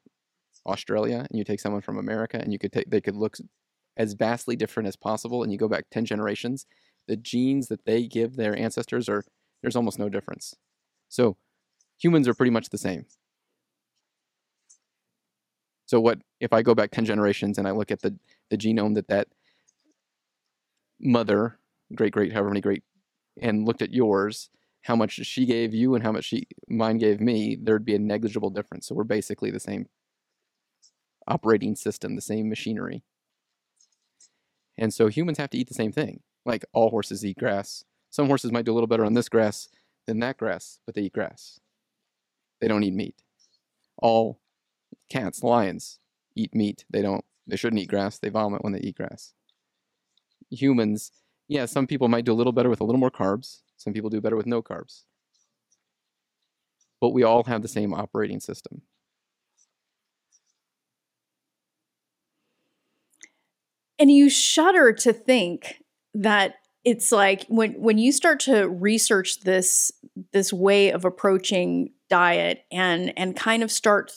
Australia 0.66 1.26
and 1.28 1.38
you 1.38 1.44
take 1.44 1.60
someone 1.60 1.82
from 1.82 1.98
America 1.98 2.38
and 2.40 2.52
you 2.52 2.58
could 2.58 2.72
take 2.72 2.90
they 2.90 3.00
could 3.00 3.16
look 3.16 3.36
as 3.96 4.14
vastly 4.14 4.56
different 4.56 4.88
as 4.88 4.96
possible 4.96 5.42
and 5.42 5.52
you 5.52 5.58
go 5.58 5.68
back 5.68 5.84
10 5.90 6.04
generations 6.04 6.66
the 7.06 7.16
genes 7.16 7.68
that 7.68 7.84
they 7.84 8.06
give 8.06 8.36
their 8.36 8.56
ancestors 8.56 9.08
are 9.08 9.24
there's 9.62 9.76
almost 9.76 9.98
no 9.98 10.08
difference. 10.08 10.54
So 11.08 11.36
humans 11.98 12.28
are 12.28 12.34
pretty 12.34 12.50
much 12.50 12.68
the 12.68 12.78
same. 12.78 13.06
So 15.86 16.00
what 16.00 16.18
if 16.40 16.52
i 16.52 16.62
go 16.62 16.74
back 16.74 16.90
10 16.90 17.04
generations 17.04 17.58
and 17.58 17.68
i 17.68 17.70
look 17.70 17.90
at 17.90 18.00
the 18.00 18.18
the 18.50 18.56
genome 18.56 18.94
that 18.94 19.08
that 19.08 19.28
mother 20.98 21.58
great 21.94 22.12
great 22.12 22.32
however 22.32 22.48
many 22.48 22.60
great 22.60 22.82
and 23.40 23.66
looked 23.66 23.82
at 23.82 23.92
yours 23.92 24.48
how 24.84 24.94
much 24.94 25.12
she 25.12 25.46
gave 25.46 25.72
you 25.72 25.94
and 25.94 26.04
how 26.04 26.12
much 26.12 26.26
she 26.26 26.46
mine 26.68 26.98
gave 26.98 27.20
me 27.20 27.56
there'd 27.60 27.84
be 27.84 27.94
a 27.94 27.98
negligible 27.98 28.50
difference. 28.50 28.86
So 28.86 28.94
we're 28.94 29.04
basically 29.04 29.50
the 29.50 29.60
same 29.60 29.86
operating 31.26 31.74
system 31.74 32.16
the 32.16 32.22
same 32.22 32.48
machinery. 32.48 33.02
And 34.76 34.92
so 34.92 35.08
humans 35.08 35.38
have 35.38 35.50
to 35.50 35.58
eat 35.58 35.68
the 35.68 35.74
same 35.74 35.92
thing. 35.92 36.20
Like 36.44 36.66
all 36.74 36.90
horses 36.90 37.24
eat 37.24 37.38
grass. 37.38 37.84
Some 38.10 38.26
horses 38.26 38.52
might 38.52 38.66
do 38.66 38.72
a 38.72 38.74
little 38.74 38.86
better 38.86 39.06
on 39.06 39.14
this 39.14 39.28
grass 39.28 39.68
than 40.06 40.20
that 40.20 40.36
grass 40.36 40.80
but 40.84 40.94
they 40.94 41.02
eat 41.02 41.14
grass. 41.14 41.60
They 42.60 42.68
don't 42.68 42.84
eat 42.84 42.94
meat. 42.94 43.22
All 43.96 44.38
cats 45.10 45.42
lions 45.42 45.98
eat 46.36 46.54
meat. 46.54 46.84
They 46.90 47.00
don't 47.00 47.24
they 47.46 47.56
shouldn't 47.56 47.80
eat 47.80 47.88
grass. 47.88 48.18
They 48.18 48.28
vomit 48.28 48.62
when 48.62 48.74
they 48.74 48.80
eat 48.80 48.96
grass. 48.96 49.32
Humans 50.50 51.10
yeah 51.48 51.64
some 51.64 51.86
people 51.86 52.08
might 52.08 52.26
do 52.26 52.32
a 52.32 52.40
little 52.40 52.52
better 52.52 52.68
with 52.68 52.82
a 52.82 52.84
little 52.84 53.00
more 53.00 53.10
carbs 53.10 53.62
some 53.84 53.92
people 53.92 54.10
do 54.10 54.20
better 54.20 54.36
with 54.36 54.46
no 54.46 54.62
carbs. 54.62 55.02
But 57.00 57.10
we 57.10 57.22
all 57.22 57.44
have 57.44 57.62
the 57.62 57.68
same 57.68 57.92
operating 57.92 58.40
system. 58.40 58.82
and 63.98 64.10
you 64.10 64.28
shudder 64.28 64.92
to 64.92 65.12
think 65.12 65.82
that 66.14 66.56
it's 66.84 67.10
like 67.10 67.46
when 67.48 67.72
when 67.72 67.98
you 67.98 68.12
start 68.12 68.40
to 68.40 68.68
research 68.68 69.40
this 69.40 69.90
this 70.32 70.52
way 70.52 70.90
of 70.90 71.04
approaching 71.04 71.90
diet 72.10 72.64
and 72.70 73.12
and 73.16 73.36
kind 73.36 73.62
of 73.62 73.70
start 73.70 74.12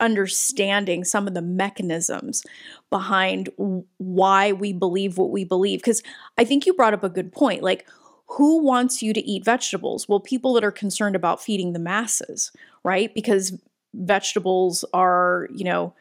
understanding 0.00 1.04
some 1.04 1.26
of 1.26 1.34
the 1.34 1.42
mechanisms 1.42 2.42
behind 2.90 3.48
why 3.96 4.52
we 4.52 4.72
believe 4.72 5.16
what 5.16 5.30
we 5.30 5.44
believe 5.44 5.78
because 5.78 6.02
i 6.36 6.44
think 6.44 6.66
you 6.66 6.74
brought 6.74 6.92
up 6.92 7.04
a 7.04 7.08
good 7.08 7.32
point 7.32 7.62
like 7.62 7.88
who 8.28 8.62
wants 8.62 9.02
you 9.02 9.12
to 9.12 9.24
eat 9.28 9.44
vegetables 9.44 10.08
well 10.08 10.20
people 10.20 10.52
that 10.54 10.64
are 10.64 10.72
concerned 10.72 11.16
about 11.16 11.42
feeding 11.42 11.72
the 11.72 11.78
masses 11.78 12.52
right 12.84 13.14
because 13.14 13.58
vegetables 13.94 14.84
are 14.92 15.48
you 15.52 15.64
know 15.64 15.94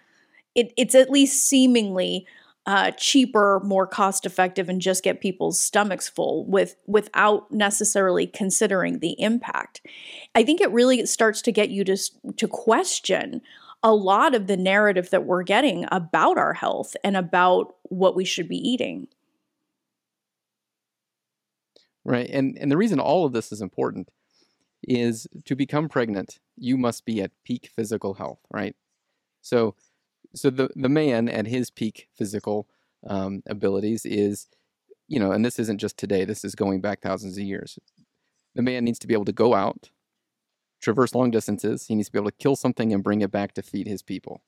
it, 0.56 0.72
it's 0.78 0.96
at 0.96 1.10
least 1.10 1.48
seemingly 1.48 2.26
uh, 2.68 2.92
cheaper, 2.92 3.62
more 3.64 3.86
cost 3.86 4.26
effective, 4.26 4.70
and 4.70 4.82
just 4.82 5.04
get 5.04 5.22
people's 5.22 5.60
stomachs 5.60 6.10
full 6.10 6.46
with 6.46 6.76
without 6.88 7.52
necessarily 7.52 8.26
considering 8.26 9.00
the 9.00 9.16
impact. 9.22 9.82
I 10.34 10.44
think 10.44 10.62
it 10.62 10.72
really 10.72 11.06
starts 11.06 11.42
to 11.44 11.52
get 11.52 11.70
you 11.70 11.84
to 11.84 11.98
to 12.38 12.48
question 12.48 13.42
a 13.84 13.94
lot 13.94 14.34
of 14.34 14.48
the 14.48 14.58
narrative 14.58 15.12
that 15.12 15.26
we're 15.26 15.44
getting 15.44 15.86
about 15.92 16.40
our 16.40 16.54
health 16.54 16.96
and 17.04 17.16
about 17.16 17.76
what 17.84 18.16
we 18.16 18.26
should 18.26 18.50
be 18.50 18.58
eating. 18.58 19.08
Right, 22.06 22.30
and 22.30 22.58
and 22.60 22.72
the 22.72 22.78
reason 22.78 23.00
all 23.00 23.26
of 23.26 23.34
this 23.34 23.52
is 23.52 23.62
important 23.62 24.10
is 24.84 25.28
to 25.46 25.56
become 25.56 25.90
pregnant, 25.90 26.40
you 26.56 26.78
must 26.78 27.06
be 27.06 27.22
at 27.22 27.32
peak 27.44 27.72
physical 27.76 28.14
health, 28.16 28.40
right? 28.52 28.76
So 29.42 29.76
so 30.36 30.50
the 30.50 30.70
the 30.76 30.90
man 30.90 31.30
at 31.30 31.48
his 31.48 31.72
peak 31.72 32.10
physical 32.16 32.68
um, 33.08 33.42
abilities 33.48 34.06
is, 34.06 34.48
you 35.08 35.20
know, 35.20 35.32
and 35.32 35.44
this 35.44 35.60
isn't 35.60 35.80
just 35.80 35.98
today. 35.98 36.26
This 36.26 36.46
is 36.46 36.56
going 36.56 36.82
back 36.82 37.02
thousands 37.02 37.38
of 37.38 37.44
years. 37.44 37.80
The 38.56 38.62
man 38.62 38.86
needs 38.86 39.00
to 39.00 39.08
be 39.08 39.14
able 39.14 39.26
to 39.26 39.34
go 39.34 39.54
out, 39.56 39.90
traverse 40.82 41.16
long 41.16 41.32
distances. 41.32 41.88
He 41.88 41.96
needs 41.96 42.10
to 42.10 42.14
be 42.14 42.20
able 42.20 42.32
to 42.32 42.38
kill 42.38 42.56
something 42.56 42.94
and 42.94 43.04
bring 43.04 43.22
it 43.22 43.32
back 43.32 43.54
to 43.56 43.64
feed 43.64 43.88
his 43.88 44.04
people. 44.04 44.42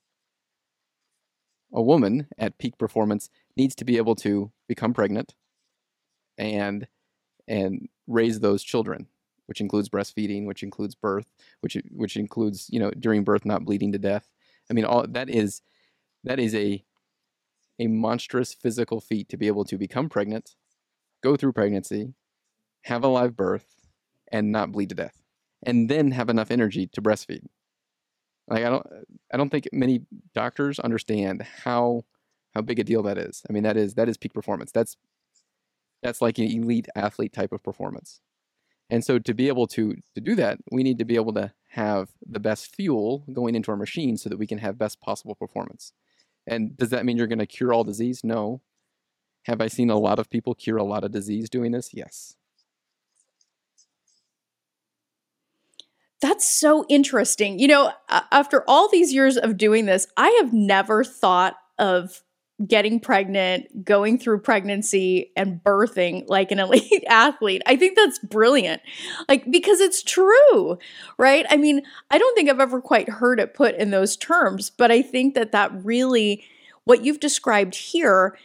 A 1.74 1.82
woman 1.82 2.28
at 2.38 2.58
peak 2.60 2.78
performance 2.78 3.30
needs 3.58 3.76
to 3.76 3.86
be 3.86 3.98
able 3.98 4.16
to 4.18 4.52
become 4.68 4.94
pregnant 4.94 5.36
and 6.38 6.88
and 7.48 7.88
raise 8.08 8.40
those 8.40 8.64
children 8.64 9.08
which 9.48 9.62
includes 9.62 9.90
breastfeeding, 9.90 10.46
which 10.46 10.62
includes 10.62 10.94
birth, 10.94 11.34
which 11.62 11.78
which 11.92 12.16
includes 12.16 12.68
you 12.70 12.80
know 12.80 12.92
during 12.92 13.24
birth 13.24 13.46
not 13.46 13.66
bleeding 13.66 13.92
to 13.94 13.98
death. 13.98 14.30
I 14.70 14.74
mean, 14.74 14.86
all 14.86 15.06
that 15.08 15.30
is 15.30 15.62
that 16.24 16.40
is 16.40 16.54
a 16.54 16.84
a 17.80 17.88
monstrous 17.88 18.54
physical 18.54 19.00
feat 19.00 19.30
to 19.30 19.38
be 19.38 19.48
able 19.48 19.66
to 19.66 19.78
become 19.78 20.10
pregnant, 20.10 20.56
go 21.24 21.36
through 21.36 21.54
pregnancy, 21.54 22.14
have 22.84 23.04
a 23.04 23.08
live 23.08 23.36
birth, 23.36 23.88
and 24.32 24.52
not 24.52 24.72
bleed 24.72 24.90
to 24.90 24.96
death, 24.96 25.24
and 25.64 25.90
then 25.90 26.12
have 26.12 26.30
enough 26.30 26.52
energy 26.52 26.88
to 26.88 27.02
breastfeed. 27.02 27.46
Like 28.48 28.66
I 28.66 28.70
don't, 28.70 28.86
I 29.34 29.38
don't 29.38 29.50
think 29.50 29.70
many 29.72 30.02
doctors 30.34 30.80
understand 30.80 31.42
how 31.64 32.04
how 32.54 32.62
big 32.62 32.80
a 32.80 32.84
deal 32.84 33.04
that 33.04 33.18
is. 33.18 33.44
I 33.50 33.54
mean, 33.54 33.64
that 33.64 33.78
is 33.78 33.94
that 33.96 34.10
is 34.10 34.18
peak 34.18 34.34
performance. 34.34 34.72
That's 34.74 34.98
that's 36.08 36.22
like 36.22 36.38
an 36.38 36.46
elite 36.46 36.88
athlete 36.96 37.34
type 37.34 37.52
of 37.52 37.62
performance. 37.62 38.22
And 38.90 39.04
so 39.04 39.20
to 39.20 39.34
be 39.34 39.50
able 39.50 39.68
to 39.68 39.96
to 40.16 40.22
do 40.22 40.36
that, 40.36 40.60
we 40.72 40.82
need 40.82 41.00
to 41.00 41.06
be 41.06 41.16
able 41.16 41.34
to 41.34 41.52
have 41.72 42.10
the 42.26 42.40
best 42.40 42.74
fuel 42.74 43.26
going 43.34 43.56
into 43.56 43.72
our 43.72 43.78
machine 43.78 44.16
so 44.16 44.30
that 44.30 44.38
we 44.38 44.48
can 44.48 44.60
have 44.60 44.78
best 44.78 45.02
possible 45.02 45.36
performance. 45.36 45.92
And 46.48 46.78
does 46.78 46.92
that 46.92 47.06
mean 47.06 47.18
you're 47.18 47.28
going 47.28 47.40
to 47.40 47.46
cure 47.46 47.74
all 47.74 47.84
disease? 47.84 48.22
No. 48.24 48.62
Have 49.44 49.60
I 49.60 49.68
seen 49.68 49.90
a 49.90 49.98
lot 49.98 50.18
of 50.18 50.30
people 50.30 50.56
cure 50.56 50.78
a 50.78 50.84
lot 50.84 51.04
of 51.04 51.12
disease 51.12 51.50
doing 51.50 51.74
this? 51.74 51.90
Yes. 51.94 52.36
That's 56.22 56.48
so 56.48 56.86
interesting. 56.88 57.60
You 57.60 57.68
know, 57.68 57.92
after 58.10 58.64
all 58.66 58.88
these 58.90 59.14
years 59.14 59.36
of 59.36 59.58
doing 59.58 59.86
this, 59.86 60.08
I 60.16 60.30
have 60.42 60.54
never 60.54 61.04
thought 61.04 61.58
of 61.78 62.24
getting 62.66 63.00
pregnant, 63.00 63.86
going 63.86 64.18
through 64.18 64.40
pregnancy, 64.40 65.32
and 65.36 65.64
birthing 65.64 66.28
like 66.28 66.52
an 66.52 66.60
elite 66.60 67.04
athlete. 67.08 67.62
I 67.66 67.76
think 67.76 67.96
that's 67.96 68.20
brilliant. 68.20 68.82
Like, 69.30 69.50
because 69.50 69.80
it's 69.80 70.02
true, 70.02 70.78
right? 71.18 71.46
I 71.50 71.58
mean, 71.58 71.84
I 72.10 72.18
don't 72.18 72.36
think 72.36 72.50
I've 72.50 72.60
ever 72.60 72.82
quite 72.82 73.10
heard 73.10 73.40
it 73.40 73.54
put 73.54 73.76
in 73.76 73.92
those 73.92 74.18
terms, 74.18 74.70
but 74.70 74.92
I 74.92 75.02
think 75.02 75.36
that 75.36 75.52
that 75.52 75.72
really, 75.86 76.44
what 76.86 77.04
you've 77.04 77.20
described 77.20 77.76
here, 77.76 78.38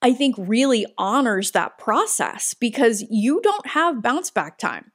I 0.00 0.12
think 0.12 0.36
really 0.38 0.86
honors 0.96 1.50
that 1.52 1.78
process 1.78 2.54
because 2.54 3.04
you 3.10 3.40
don't 3.42 3.66
have 3.68 4.02
bounce 4.02 4.30
back 4.30 4.58
time. 4.58 4.92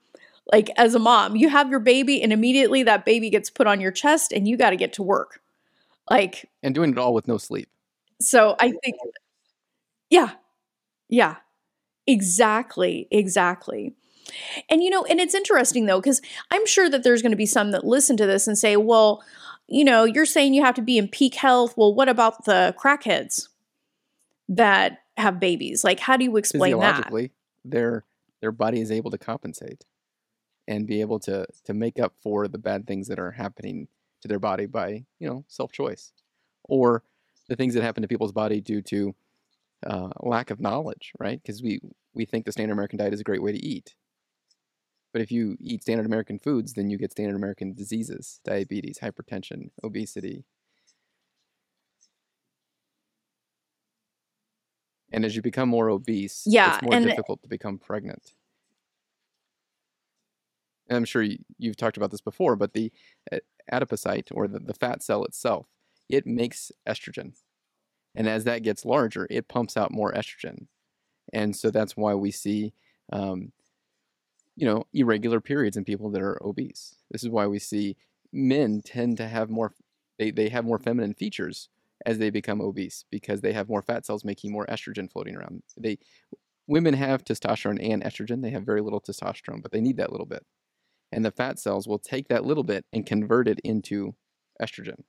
Like, 0.52 0.70
as 0.78 0.96
a 0.96 1.00
mom, 1.00 1.36
you 1.36 1.50
have 1.50 1.70
your 1.70 1.80
baby, 1.80 2.22
and 2.22 2.34
immediately 2.34 2.84
that 2.84 3.06
baby 3.06 3.30
gets 3.30 3.50
put 3.50 3.68
on 3.68 3.80
your 3.80 3.92
chest, 3.92 4.32
and 4.32 4.48
you 4.48 4.58
got 4.58 4.72
to 4.72 4.76
get 4.76 4.94
to 4.94 5.04
work. 5.04 5.42
Like, 6.10 6.50
and 6.64 6.76
doing 6.76 6.92
it 6.92 6.98
all 6.98 7.14
with 7.14 7.28
no 7.28 7.38
sleep. 7.38 7.70
So 8.22 8.56
I 8.60 8.74
think, 8.84 8.96
yeah, 10.10 10.32
yeah, 11.10 11.38
exactly, 12.08 13.08
exactly. 13.12 13.96
And 14.70 14.84
you 14.84 14.90
know, 14.90 15.04
and 15.06 15.20
it's 15.20 15.36
interesting 15.36 15.86
though, 15.86 16.00
because 16.00 16.22
I'm 16.52 16.66
sure 16.66 16.90
that 16.90 17.04
there's 17.04 17.22
going 17.22 17.32
to 17.32 17.38
be 17.38 17.46
some 17.46 17.72
that 17.72 17.86
listen 17.86 18.18
to 18.18 18.26
this 18.26 18.48
and 18.48 18.58
say, 18.58 18.78
well, 18.78 19.24
you 19.68 19.84
know, 19.84 20.04
you're 20.04 20.26
saying 20.26 20.54
you 20.54 20.64
have 20.64 20.76
to 20.76 20.82
be 20.82 20.98
in 20.98 21.08
peak 21.08 21.36
health. 21.36 21.76
Well, 21.78 21.94
what 21.94 22.10
about 22.10 22.46
the 22.46 22.76
crackheads 22.78 23.48
that 24.50 25.00
have 25.18 25.40
babies? 25.40 25.84
Like, 25.84 26.00
how 26.00 26.18
do 26.18 26.24
you 26.24 26.38
explain 26.38 26.80
that? 26.80 27.12
Their 27.64 28.04
their 28.42 28.52
body 28.52 28.82
is 28.82 28.92
able 28.92 29.12
to 29.12 29.18
compensate 29.18 29.86
and 30.68 30.88
be 30.88 31.02
able 31.02 31.20
to 31.20 31.46
to 31.66 31.74
make 31.74 32.00
up 32.00 32.14
for 32.22 32.48
the 32.48 32.58
bad 32.58 32.88
things 32.88 33.08
that 33.08 33.20
are 33.20 33.32
happening 33.32 33.88
to 34.22 34.28
their 34.28 34.40
body 34.40 34.66
by 34.66 35.06
you 35.20 35.28
know 35.30 35.46
self 35.48 35.72
choice, 35.72 36.12
or 36.64 37.04
the 37.52 37.58
things 37.58 37.74
that 37.74 37.84
happen 37.84 38.02
to 38.02 38.08
people's 38.08 38.32
body 38.32 38.62
due 38.62 38.82
to 38.82 39.14
uh, 39.86 40.08
lack 40.22 40.52
of 40.52 40.62
knowledge, 40.62 41.12
right? 41.20 41.42
Because 41.44 41.62
we 41.62 41.82
we 42.14 42.24
think 42.24 42.46
the 42.46 42.52
standard 42.54 42.72
American 42.72 42.98
diet 42.98 43.14
is 43.14 43.20
a 43.20 43.26
great 43.26 43.44
way 43.44 43.52
to 43.52 43.64
eat, 43.64 43.94
but 45.12 45.22
if 45.22 45.32
you 45.34 45.58
eat 45.60 45.82
standard 45.82 46.06
American 46.06 46.40
foods, 46.40 46.74
then 46.74 46.90
you 46.90 46.98
get 46.98 47.12
standard 47.12 47.36
American 47.36 47.74
diseases: 47.74 48.40
diabetes, 48.46 49.00
hypertension, 49.00 49.72
obesity. 49.84 50.46
And 55.12 55.26
as 55.26 55.36
you 55.36 55.42
become 55.42 55.68
more 55.68 55.90
obese, 55.90 56.44
yeah, 56.46 56.76
it's 56.76 56.84
more 56.84 57.02
difficult 57.02 57.44
to 57.44 57.50
become 57.50 57.78
pregnant. 57.78 58.32
And 60.88 60.96
I'm 60.96 61.06
sure 61.06 61.22
you, 61.22 61.38
have 61.66 61.76
talked 61.76 61.98
about 61.98 62.12
this 62.12 62.22
before, 62.22 62.56
but 62.56 62.74
the 62.74 62.94
uh, 63.30 63.38
adipocyte 63.72 64.30
or 64.32 64.48
the, 64.48 64.60
the 64.60 64.74
fat 64.74 65.04
cell 65.04 65.26
itself 65.26 65.68
it 66.12 66.28
makes 66.28 66.72
estrogen. 66.88 67.34
And 68.16 68.28
as 68.28 68.44
that 68.44 68.64
gets 68.64 68.86
larger, 68.86 69.28
it 69.30 69.48
pumps 69.48 69.78
out 69.78 69.92
more 69.92 70.12
estrogen. 70.14 70.68
And 71.34 71.56
so 71.56 71.72
that's 71.72 71.96
why 71.96 72.14
we 72.14 72.32
see, 72.32 72.74
um, 73.14 73.52
you 74.56 74.66
know, 74.66 74.86
irregular 74.94 75.40
periods 75.40 75.78
in 75.78 75.86
people 75.86 76.10
that 76.12 76.22
are 76.22 76.46
obese. 76.46 76.96
This 77.10 77.24
is 77.24 77.30
why 77.30 77.48
we 77.48 77.60
see 77.60 77.96
men 78.34 78.82
tend 78.84 79.18
to 79.18 79.28
have 79.28 79.50
more, 79.50 79.74
they, 80.20 80.32
they 80.32 80.50
have 80.50 80.66
more 80.66 80.80
feminine 80.80 81.14
features 81.14 81.70
as 82.06 82.18
they 82.18 82.30
become 82.30 82.62
obese 82.62 83.06
because 83.12 83.42
they 83.42 83.54
have 83.54 83.70
more 83.70 83.82
fat 83.82 84.06
cells 84.06 84.26
making 84.26 84.52
more 84.52 84.66
estrogen 84.66 85.10
floating 85.10 85.36
around. 85.36 85.64
They, 85.78 86.00
women 86.68 86.94
have 86.94 87.24
testosterone 87.24 87.80
and 87.82 88.04
estrogen. 88.04 88.42
They 88.42 88.50
have 88.50 88.64
very 88.64 88.82
little 88.82 89.02
testosterone, 89.02 89.62
but 89.62 89.72
they 89.72 89.82
need 89.82 89.98
that 89.98 90.12
little 90.12 90.26
bit. 90.26 90.46
And 91.12 91.24
the 91.24 91.32
fat 91.32 91.60
cells 91.60 91.88
will 91.88 92.00
take 92.00 92.28
that 92.30 92.46
little 92.46 92.64
bit 92.64 92.86
and 92.92 93.06
convert 93.06 93.48
it 93.48 93.60
into 93.64 94.16
estrogen. 94.62 95.04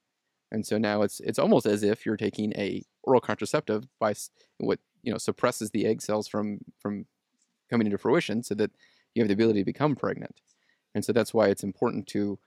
And 0.53 0.65
so 0.65 0.79
now 0.79 1.03
it's 1.03 1.19
it's 1.21 1.39
almost 1.39 1.67
as 1.67 1.83
if 1.83 2.07
you're 2.07 2.17
taking 2.17 2.53
a 2.57 2.83
oral 3.03 3.21
contraceptive 3.21 3.89
by 3.99 4.15
what 4.59 4.79
you 5.03 5.11
know 5.11 5.19
suppresses 5.19 5.71
the 5.71 5.87
egg 5.87 6.01
cells 6.03 6.29
from 6.29 6.59
from 6.79 7.07
coming 7.71 7.87
into 7.87 7.99
fruition, 7.99 8.43
so 8.43 8.55
that 8.55 8.71
you 9.15 9.23
have 9.23 9.29
the 9.29 9.35
ability 9.35 9.61
to 9.63 9.65
become 9.65 9.97
pregnant. 9.97 10.41
And 10.95 11.05
so 11.05 11.13
that's 11.13 11.33
why 11.33 11.49
it's 11.49 11.65
important 11.65 12.07
to 12.09 12.39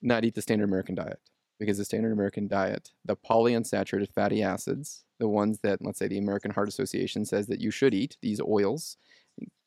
not 0.00 0.24
eat 0.24 0.36
the 0.36 0.42
standard 0.42 0.64
American 0.64 0.94
diet 0.94 1.18
because 1.58 1.78
the 1.78 1.84
standard 1.84 2.12
American 2.12 2.46
diet, 2.46 2.92
the 3.04 3.16
polyunsaturated 3.16 4.12
fatty 4.14 4.42
acids, 4.42 5.04
the 5.18 5.28
ones 5.28 5.58
that 5.62 5.82
let's 5.82 5.98
say 5.98 6.06
the 6.06 6.18
American 6.18 6.52
Heart 6.52 6.68
Association 6.68 7.24
says 7.24 7.48
that 7.48 7.60
you 7.60 7.72
should 7.72 7.92
eat, 7.92 8.16
these 8.22 8.40
oils, 8.40 8.96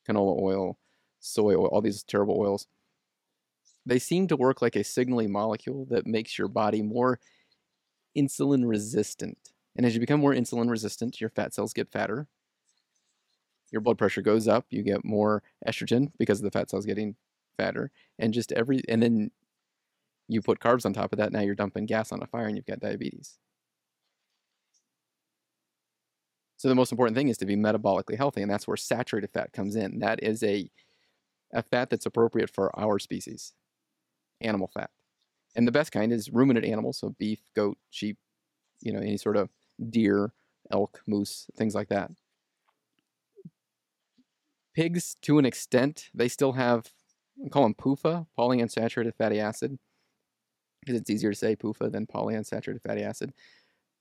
canola 0.08 0.40
oil, 0.40 0.78
soy 1.20 1.54
oil, 1.54 1.66
all 1.66 1.82
these 1.82 2.02
terrible 2.02 2.40
oils, 2.40 2.66
they 3.86 3.98
seem 3.98 4.26
to 4.28 4.36
work 4.36 4.62
like 4.62 4.76
a 4.76 4.84
signaling 4.84 5.32
molecule 5.32 5.86
that 5.90 6.06
makes 6.06 6.38
your 6.38 6.48
body 6.48 6.82
more 6.82 7.20
insulin 8.16 8.66
resistant. 8.66 9.38
And 9.76 9.84
as 9.84 9.94
you 9.94 10.00
become 10.00 10.20
more 10.20 10.32
insulin 10.32 10.70
resistant, 10.70 11.20
your 11.20 11.30
fat 11.30 11.52
cells 11.52 11.72
get 11.72 11.90
fatter. 11.90 12.26
Your 13.70 13.80
blood 13.80 13.98
pressure 13.98 14.22
goes 14.22 14.46
up. 14.46 14.66
You 14.70 14.82
get 14.82 15.04
more 15.04 15.42
estrogen 15.66 16.12
because 16.18 16.38
of 16.38 16.44
the 16.44 16.50
fat 16.50 16.70
cells 16.70 16.86
getting 16.86 17.16
fatter. 17.56 17.90
And 18.18 18.32
just 18.32 18.52
every, 18.52 18.80
and 18.88 19.02
then 19.02 19.30
you 20.28 20.40
put 20.40 20.60
carbs 20.60 20.86
on 20.86 20.92
top 20.92 21.12
of 21.12 21.18
that. 21.18 21.32
Now 21.32 21.40
you're 21.40 21.54
dumping 21.54 21.86
gas 21.86 22.12
on 22.12 22.22
a 22.22 22.26
fire 22.26 22.46
and 22.46 22.56
you've 22.56 22.66
got 22.66 22.80
diabetes. 22.80 23.38
So 26.56 26.68
the 26.68 26.74
most 26.74 26.92
important 26.92 27.14
thing 27.14 27.28
is 27.28 27.36
to 27.38 27.46
be 27.46 27.56
metabolically 27.56 28.16
healthy, 28.16 28.40
and 28.40 28.50
that's 28.50 28.66
where 28.66 28.78
saturated 28.78 29.30
fat 29.34 29.52
comes 29.52 29.76
in. 29.76 29.98
That 29.98 30.22
is 30.22 30.42
a 30.42 30.70
a 31.52 31.62
fat 31.62 31.90
that's 31.90 32.06
appropriate 32.06 32.48
for 32.48 32.74
our 32.78 32.98
species, 32.98 33.52
animal 34.44 34.70
fat. 34.72 34.90
And 35.56 35.66
the 35.66 35.72
best 35.72 35.92
kind 35.92 36.12
is 36.12 36.30
ruminant 36.30 36.66
animals, 36.66 36.98
so 36.98 37.14
beef, 37.18 37.40
goat, 37.54 37.78
sheep, 37.90 38.18
you 38.82 38.92
know, 38.92 39.00
any 39.00 39.16
sort 39.16 39.36
of 39.36 39.50
deer, 39.90 40.32
elk, 40.70 41.00
moose, 41.06 41.46
things 41.56 41.74
like 41.74 41.88
that. 41.88 42.10
Pigs, 44.74 45.16
to 45.22 45.38
an 45.38 45.44
extent, 45.44 46.08
they 46.12 46.28
still 46.28 46.52
have, 46.52 46.90
we 47.36 47.48
call 47.48 47.62
them 47.62 47.74
PUFA, 47.74 48.26
polyunsaturated 48.36 49.14
fatty 49.16 49.38
acid, 49.38 49.78
because 50.80 51.00
it's 51.00 51.10
easier 51.10 51.30
to 51.30 51.38
say 51.38 51.54
PUFA 51.54 51.90
than 51.90 52.06
polyunsaturated 52.06 52.82
fatty 52.82 53.02
acid. 53.02 53.32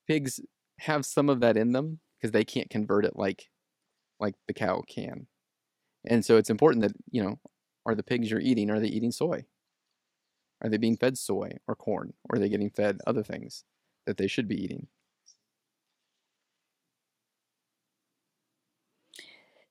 Pigs 0.07 0.39
have 0.79 1.05
some 1.05 1.29
of 1.29 1.39
that 1.41 1.55
in 1.55 1.71
them 1.71 1.99
because 2.17 2.31
they 2.31 2.43
can't 2.43 2.69
convert 2.69 3.05
it 3.05 3.15
like 3.15 3.49
like 4.19 4.35
the 4.47 4.53
cow 4.53 4.81
can. 4.87 5.27
And 6.05 6.23
so 6.25 6.37
it's 6.37 6.49
important 6.49 6.81
that, 6.83 6.93
you 7.11 7.23
know, 7.23 7.39
are 7.85 7.95
the 7.95 8.03
pigs 8.03 8.31
you're 8.31 8.39
eating, 8.39 8.69
are 8.69 8.79
they 8.79 8.87
eating 8.87 9.11
soy? 9.11 9.45
Are 10.63 10.69
they 10.69 10.77
being 10.77 10.97
fed 10.97 11.17
soy 11.17 11.57
or 11.67 11.75
corn? 11.75 12.13
Or 12.29 12.37
are 12.37 12.39
they 12.39 12.49
getting 12.49 12.69
fed 12.69 12.99
other 13.05 13.23
things 13.23 13.63
that 14.05 14.17
they 14.17 14.27
should 14.27 14.47
be 14.47 14.61
eating? 14.63 14.87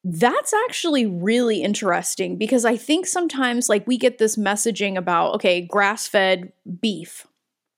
That's 0.04 0.52
actually 0.68 1.06
really 1.06 1.62
interesting 1.62 2.36
because 2.36 2.64
I 2.64 2.76
think 2.76 3.06
sometimes, 3.06 3.68
like, 3.68 3.86
we 3.86 3.96
get 3.96 4.18
this 4.18 4.36
messaging 4.36 4.96
about, 4.96 5.34
okay, 5.36 5.60
grass 5.60 6.08
fed 6.08 6.52
beef. 6.80 7.26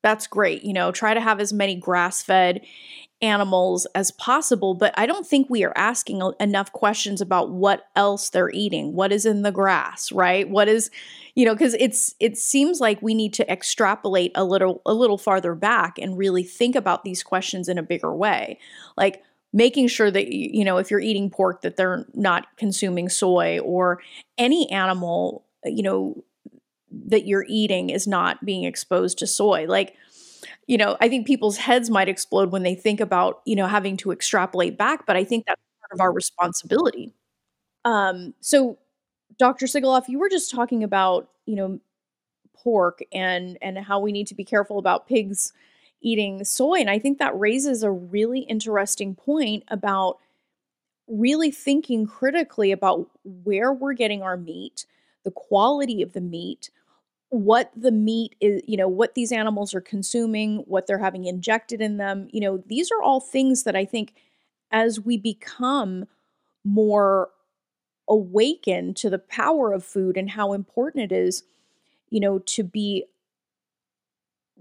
That's 0.02 0.26
great. 0.26 0.62
You 0.64 0.72
know, 0.72 0.90
try 0.90 1.12
to 1.12 1.20
have 1.20 1.38
as 1.38 1.52
many 1.52 1.76
grass 1.76 2.22
fed 2.22 2.62
animals 3.24 3.86
as 3.94 4.10
possible, 4.10 4.74
but 4.74 4.92
I 4.98 5.06
don't 5.06 5.26
think 5.26 5.48
we 5.48 5.64
are 5.64 5.72
asking 5.76 6.20
enough 6.38 6.70
questions 6.72 7.22
about 7.22 7.50
what 7.50 7.86
else 7.96 8.28
they're 8.28 8.50
eating, 8.50 8.92
what 8.92 9.12
is 9.12 9.24
in 9.24 9.40
the 9.40 9.50
grass, 9.50 10.12
right? 10.12 10.48
What 10.48 10.68
is, 10.68 10.90
you 11.34 11.46
know, 11.46 11.54
because 11.54 11.74
it's 11.80 12.14
it 12.20 12.36
seems 12.36 12.80
like 12.80 13.00
we 13.00 13.14
need 13.14 13.32
to 13.34 13.50
extrapolate 13.50 14.32
a 14.34 14.44
little 14.44 14.82
a 14.84 14.92
little 14.92 15.16
farther 15.16 15.54
back 15.54 15.98
and 15.98 16.18
really 16.18 16.42
think 16.42 16.76
about 16.76 17.02
these 17.02 17.22
questions 17.22 17.68
in 17.68 17.78
a 17.78 17.82
bigger 17.82 18.14
way. 18.14 18.58
Like 18.96 19.22
making 19.54 19.88
sure 19.88 20.10
that 20.10 20.28
you 20.28 20.64
know 20.64 20.76
if 20.76 20.90
you're 20.90 21.00
eating 21.00 21.30
pork 21.30 21.62
that 21.62 21.76
they're 21.76 22.04
not 22.12 22.46
consuming 22.58 23.08
soy 23.08 23.58
or 23.60 24.02
any 24.36 24.70
animal, 24.70 25.46
you 25.64 25.82
know, 25.82 26.22
that 27.06 27.26
you're 27.26 27.46
eating 27.48 27.88
is 27.88 28.06
not 28.06 28.44
being 28.44 28.64
exposed 28.64 29.18
to 29.18 29.26
soy. 29.26 29.64
Like 29.66 29.96
you 30.66 30.76
know, 30.76 30.96
I 31.00 31.08
think 31.08 31.26
people's 31.26 31.56
heads 31.56 31.90
might 31.90 32.08
explode 32.08 32.50
when 32.50 32.62
they 32.62 32.74
think 32.74 33.00
about, 33.00 33.40
you 33.44 33.56
know, 33.56 33.66
having 33.66 33.96
to 33.98 34.12
extrapolate 34.12 34.78
back, 34.78 35.06
but 35.06 35.16
I 35.16 35.24
think 35.24 35.46
that's 35.46 35.60
part 35.80 35.92
of 35.92 36.00
our 36.00 36.12
responsibility. 36.12 37.12
Um, 37.84 38.34
so 38.40 38.78
Dr. 39.38 39.66
Sigoloff, 39.66 40.08
you 40.08 40.18
were 40.18 40.28
just 40.28 40.50
talking 40.50 40.82
about, 40.82 41.28
you 41.46 41.56
know, 41.56 41.80
pork 42.56 43.00
and 43.12 43.58
and 43.60 43.78
how 43.78 43.98
we 43.98 44.12
need 44.12 44.26
to 44.28 44.34
be 44.34 44.44
careful 44.44 44.78
about 44.78 45.06
pigs 45.06 45.52
eating 46.00 46.44
soy 46.44 46.76
and 46.76 46.88
I 46.88 46.98
think 46.98 47.18
that 47.18 47.38
raises 47.38 47.82
a 47.82 47.90
really 47.90 48.40
interesting 48.40 49.14
point 49.14 49.64
about 49.68 50.18
really 51.08 51.50
thinking 51.50 52.06
critically 52.06 52.72
about 52.72 53.10
where 53.42 53.72
we're 53.72 53.92
getting 53.92 54.22
our 54.22 54.36
meat, 54.36 54.86
the 55.24 55.30
quality 55.30 56.02
of 56.02 56.12
the 56.12 56.20
meat, 56.20 56.70
what 57.34 57.72
the 57.76 57.90
meat 57.90 58.36
is, 58.40 58.62
you 58.66 58.76
know, 58.76 58.88
what 58.88 59.14
these 59.14 59.32
animals 59.32 59.74
are 59.74 59.80
consuming, 59.80 60.58
what 60.66 60.86
they're 60.86 60.98
having 60.98 61.24
injected 61.24 61.80
in 61.80 61.96
them. 61.96 62.28
You 62.30 62.40
know, 62.40 62.62
these 62.66 62.90
are 62.92 63.02
all 63.02 63.20
things 63.20 63.64
that 63.64 63.74
I 63.74 63.84
think 63.84 64.14
as 64.70 65.00
we 65.00 65.16
become 65.16 66.06
more 66.64 67.30
awakened 68.08 68.96
to 68.98 69.10
the 69.10 69.18
power 69.18 69.72
of 69.72 69.84
food 69.84 70.16
and 70.16 70.30
how 70.30 70.52
important 70.52 71.10
it 71.10 71.14
is, 71.14 71.42
you 72.10 72.20
know, 72.20 72.38
to 72.38 72.62
be 72.62 73.04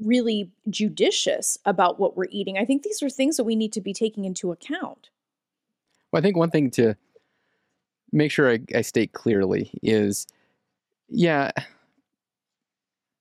really 0.01 0.51
judicious 0.69 1.57
about 1.65 1.99
what 1.99 2.17
we're 2.17 2.25
eating. 2.31 2.57
I 2.57 2.65
think 2.65 2.81
these 2.81 3.03
are 3.03 3.09
things 3.09 3.37
that 3.37 3.43
we 3.43 3.55
need 3.55 3.73
to 3.73 3.81
be 3.81 3.93
taking 3.93 4.25
into 4.25 4.51
account. 4.51 5.09
Well, 6.11 6.19
I 6.19 6.23
think 6.23 6.37
one 6.37 6.49
thing 6.49 6.71
to 6.71 6.95
make 8.11 8.31
sure 8.31 8.51
I, 8.51 8.59
I 8.73 8.81
state 8.81 9.13
clearly 9.13 9.69
is 9.83 10.25
yeah, 11.09 11.51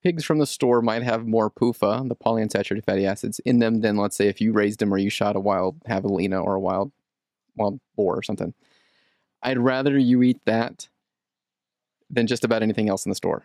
pigs 0.03 0.25
from 0.25 0.37
the 0.37 0.45
store 0.45 0.81
might 0.81 1.01
have 1.01 1.25
more 1.25 1.49
PUFA, 1.49 2.07
the 2.09 2.15
polyunsaturated 2.15 2.85
fatty 2.85 3.05
acids, 3.05 3.39
in 3.45 3.59
them 3.59 3.81
than 3.81 3.95
let's 3.95 4.17
say 4.17 4.27
if 4.27 4.41
you 4.41 4.51
raised 4.51 4.79
them 4.79 4.93
or 4.93 4.97
you 4.97 5.09
shot 5.09 5.35
a 5.35 5.39
wild 5.39 5.79
javelina 5.87 6.43
or 6.43 6.55
a 6.55 6.59
wild 6.59 6.91
wild 7.55 7.79
boar 7.95 8.17
or 8.17 8.23
something. 8.23 8.53
I'd 9.41 9.57
rather 9.57 9.97
you 9.97 10.21
eat 10.21 10.39
that 10.45 10.89
than 12.09 12.27
just 12.27 12.43
about 12.43 12.63
anything 12.63 12.89
else 12.89 13.05
in 13.05 13.09
the 13.09 13.15
store. 13.15 13.43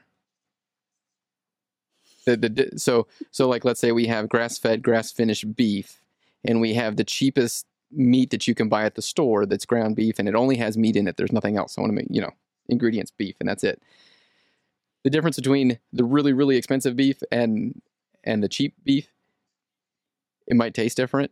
The, 2.27 2.37
the, 2.37 2.79
so 2.79 3.07
so 3.31 3.49
like 3.49 3.64
let's 3.64 3.81
say 3.81 3.92
we 3.92 4.07
have 4.07 4.29
grass-fed, 4.29 4.83
grass-finished 4.83 5.55
beef, 5.55 6.03
and 6.44 6.61
we 6.61 6.75
have 6.75 6.97
the 6.97 7.05
cheapest 7.05 7.66
meat 7.90 8.31
that 8.31 8.47
you 8.47 8.55
can 8.55 8.68
buy 8.68 8.85
at 8.85 8.97
the 8.97 9.03
store 9.03 9.47
that's 9.47 9.64
ground 9.64 9.97
beef, 9.97 10.18
and 10.18 10.29
it 10.29 10.35
only 10.35 10.57
has 10.57 10.77
meat 10.77 10.97
in 10.97 11.09
it. 11.09 11.16
There's 11.16 11.33
nothing 11.33 11.57
else. 11.57 11.79
I 11.79 11.81
want 11.81 11.92
to 11.92 11.97
make 11.97 12.09
you 12.11 12.21
know 12.21 12.33
ingredients 12.68 13.12
beef, 13.16 13.37
and 13.40 13.49
that's 13.49 13.64
it 13.64 13.81
the 15.09 15.16
difference 15.16 15.37
between 15.37 15.79
the 15.92 16.05
really 16.05 16.33
really 16.33 16.57
expensive 16.57 16.94
beef 16.94 17.23
and 17.33 17.81
and 18.25 18.42
the 18.42 18.49
cheap 18.49 18.75
beef 18.85 19.09
it 20.47 20.57
might 20.57 20.75
taste 20.75 20.97
different 20.97 21.31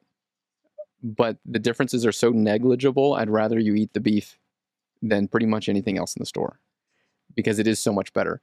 but 1.02 1.36
the 1.44 1.58
differences 1.58 2.06
are 2.06 2.12
so 2.12 2.30
negligible 2.30 3.14
i'd 3.14 3.30
rather 3.30 3.58
you 3.58 3.74
eat 3.74 3.92
the 3.92 4.00
beef 4.00 4.38
than 5.02 5.28
pretty 5.28 5.46
much 5.46 5.68
anything 5.68 5.98
else 5.98 6.14
in 6.16 6.20
the 6.20 6.26
store 6.26 6.58
because 7.34 7.58
it 7.58 7.66
is 7.66 7.78
so 7.78 7.92
much 7.92 8.12
better. 8.12 8.40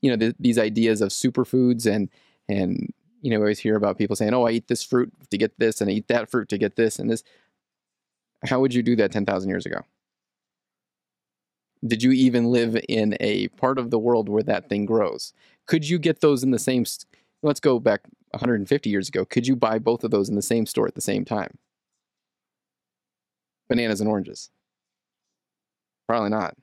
You 0.00 0.10
know 0.10 0.16
the, 0.16 0.34
these 0.38 0.58
ideas 0.58 1.00
of 1.00 1.10
superfoods 1.10 1.86
and 1.86 2.08
and 2.48 2.92
you 3.20 3.30
know 3.30 3.38
I 3.38 3.40
always 3.40 3.58
hear 3.58 3.76
about 3.76 3.98
people 3.98 4.14
saying 4.14 4.32
oh 4.32 4.46
i 4.46 4.52
eat 4.52 4.68
this 4.68 4.84
fruit 4.84 5.12
to 5.30 5.36
get 5.36 5.58
this 5.58 5.80
and 5.80 5.90
i 5.90 5.94
eat 5.94 6.08
that 6.08 6.30
fruit 6.30 6.48
to 6.50 6.58
get 6.58 6.76
this 6.76 6.98
and 6.98 7.10
this. 7.10 7.24
How 8.44 8.60
would 8.60 8.72
you 8.72 8.84
do 8.84 8.94
that 8.96 9.10
10,000 9.10 9.48
years 9.50 9.66
ago 9.66 9.80
did 11.86 12.02
you 12.02 12.12
even 12.12 12.46
live 12.46 12.78
in 12.88 13.16
a 13.20 13.48
part 13.48 13.78
of 13.78 13.90
the 13.90 13.98
world 13.98 14.28
where 14.28 14.42
that 14.42 14.68
thing 14.68 14.84
grows? 14.86 15.32
Could 15.66 15.88
you 15.88 15.98
get 15.98 16.20
those 16.20 16.42
in 16.42 16.50
the 16.50 16.58
same? 16.58 16.84
Let's 17.42 17.60
go 17.60 17.78
back 17.78 18.02
150 18.30 18.90
years 18.90 19.08
ago. 19.08 19.24
Could 19.24 19.46
you 19.46 19.56
buy 19.56 19.78
both 19.78 20.04
of 20.04 20.10
those 20.10 20.28
in 20.28 20.34
the 20.34 20.42
same 20.42 20.66
store 20.66 20.88
at 20.88 20.94
the 20.94 21.00
same 21.00 21.24
time? 21.24 21.56
Bananas 23.68 24.00
and 24.00 24.08
oranges. 24.08 24.50
Probably 26.06 26.30
not, 26.30 26.56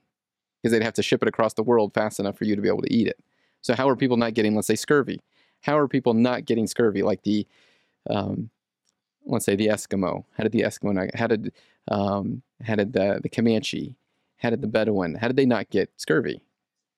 because 0.61 0.71
they'd 0.71 0.83
have 0.83 0.95
to 0.95 1.03
ship 1.03 1.21
it 1.21 1.29
across 1.29 1.53
the 1.53 1.63
world 1.63 1.93
fast 1.93 2.19
enough 2.19 2.37
for 2.37 2.45
you 2.45 2.55
to 2.55 2.61
be 2.61 2.67
able 2.67 2.81
to 2.81 2.93
eat 2.93 3.07
it. 3.07 3.19
So 3.61 3.75
how 3.75 3.87
are 3.87 3.95
people 3.95 4.17
not 4.17 4.33
getting, 4.33 4.55
let's 4.55 4.67
say, 4.67 4.75
scurvy? 4.75 5.21
How 5.61 5.77
are 5.77 5.87
people 5.87 6.13
not 6.13 6.45
getting 6.45 6.67
scurvy? 6.67 7.03
Like 7.03 7.21
the, 7.23 7.47
um, 8.09 8.49
let's 9.25 9.45
say, 9.45 9.55
the 9.55 9.67
Eskimo. 9.67 10.25
How 10.35 10.43
did 10.43 10.51
the 10.51 10.61
Eskimo? 10.61 11.09
How 11.15 11.27
did 11.27 11.53
um, 11.89 12.41
how 12.63 12.75
did 12.75 12.93
the 12.93 13.19
the 13.21 13.29
Comanche? 13.29 13.95
How 14.37 14.49
did 14.49 14.61
the 14.61 14.67
Bedouin? 14.67 15.15
How 15.15 15.27
did 15.27 15.37
they 15.37 15.45
not 15.45 15.69
get 15.69 15.89
scurvy? 15.97 16.41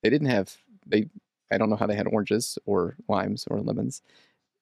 They 0.02 0.10
didn't 0.10 0.28
have 0.28 0.56
they. 0.86 1.08
I 1.50 1.58
don't 1.58 1.70
know 1.70 1.76
how 1.76 1.86
they 1.86 1.96
had 1.96 2.06
oranges 2.06 2.58
or 2.66 2.96
limes 3.08 3.46
or 3.50 3.60
lemons. 3.60 4.02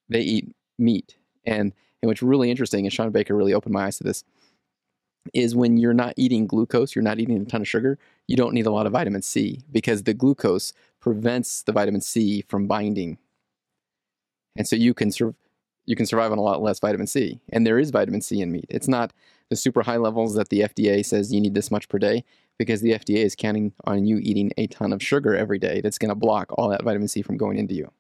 They 0.09 0.21
eat 0.21 0.55
meat, 0.79 1.17
and 1.45 1.73
and 2.03 2.09
what's 2.09 2.23
really 2.23 2.51
interesting, 2.51 2.85
and 2.85 2.93
Shawn 2.93 3.11
Baker 3.11 3.35
really 3.35 3.55
opened 3.55 3.73
my 3.73 3.87
eyes 3.87 3.99
to 3.99 4.05
this, 4.05 4.25
is 5.35 5.57
when 5.57 5.77
you're 5.77 5.95
not 5.95 6.15
eating 6.17 6.47
glucose, 6.47 6.95
you're 6.95 7.03
not 7.03 7.19
eating 7.19 7.41
a 7.41 7.45
ton 7.45 7.63
of 7.63 7.69
sugar, 7.69 7.99
you 8.29 8.37
don't 8.37 8.55
need 8.55 8.67
a 8.67 8.71
lot 8.71 8.87
of 8.87 8.93
vitamin 8.93 9.23
C 9.23 9.63
because 9.73 10.05
the 10.05 10.15
glucose 10.15 10.73
prevents 11.01 11.63
the 11.63 11.73
vitamin 11.73 12.01
C 12.01 12.43
from 12.49 12.67
binding, 12.67 13.19
and 14.57 14.69
so 14.69 14.77
you 14.77 14.95
can 14.95 15.11
sur- 15.11 15.35
you 15.87 15.97
can 15.97 16.07
survive 16.07 16.33
on 16.33 16.39
a 16.39 16.43
lot 16.43 16.63
less 16.63 16.81
vitamin 16.81 17.07
C. 17.07 17.41
And 17.51 17.67
there 17.67 17.79
is 17.79 17.91
vitamin 17.91 18.21
C 18.21 18.41
in 18.41 18.53
meat. 18.53 18.67
It's 18.69 18.89
not 18.89 19.13
the 19.49 19.57
super 19.57 19.83
high 19.83 19.97
levels 19.97 20.35
that 20.35 20.49
the 20.49 20.61
FDA 20.61 21.05
says 21.05 21.33
you 21.33 21.41
need 21.41 21.55
this 21.55 21.71
much 21.71 21.89
per 21.89 21.99
day 21.99 22.25
because 22.59 22.81
the 22.81 22.93
FDA 22.93 23.25
is 23.25 23.35
counting 23.35 23.73
on 23.85 24.07
you 24.07 24.19
eating 24.19 24.53
a 24.57 24.67
ton 24.67 24.93
of 24.93 25.03
sugar 25.03 25.37
every 25.37 25.59
day 25.59 25.81
that's 25.81 25.99
going 25.99 26.09
to 26.09 26.15
block 26.15 26.53
all 26.53 26.69
that 26.71 26.83
vitamin 26.83 27.09
C 27.09 27.23
from 27.23 27.37
going 27.37 27.59
into 27.59 27.75
you. 27.75 27.93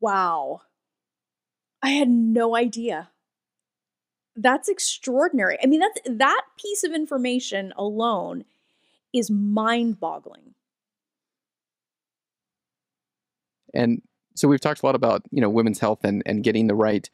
Wow. 0.00 0.62
I 1.82 1.90
had 1.90 2.08
no 2.08 2.56
idea. 2.56 3.10
That's 4.34 4.68
extraordinary. 4.68 5.56
I 5.62 5.66
mean, 5.66 5.80
that's 5.80 6.00
that 6.04 6.42
piece 6.58 6.84
of 6.84 6.92
information 6.92 7.72
alone 7.76 8.44
is 9.12 9.30
mind-boggling. 9.30 10.54
And 13.72 14.02
so 14.34 14.48
we've 14.48 14.60
talked 14.60 14.82
a 14.82 14.86
lot 14.86 14.94
about, 14.94 15.22
you 15.30 15.40
know, 15.40 15.48
women's 15.48 15.78
health 15.78 16.00
and, 16.04 16.22
and 16.26 16.44
getting 16.44 16.66
the 16.66 16.74
right 16.74 17.08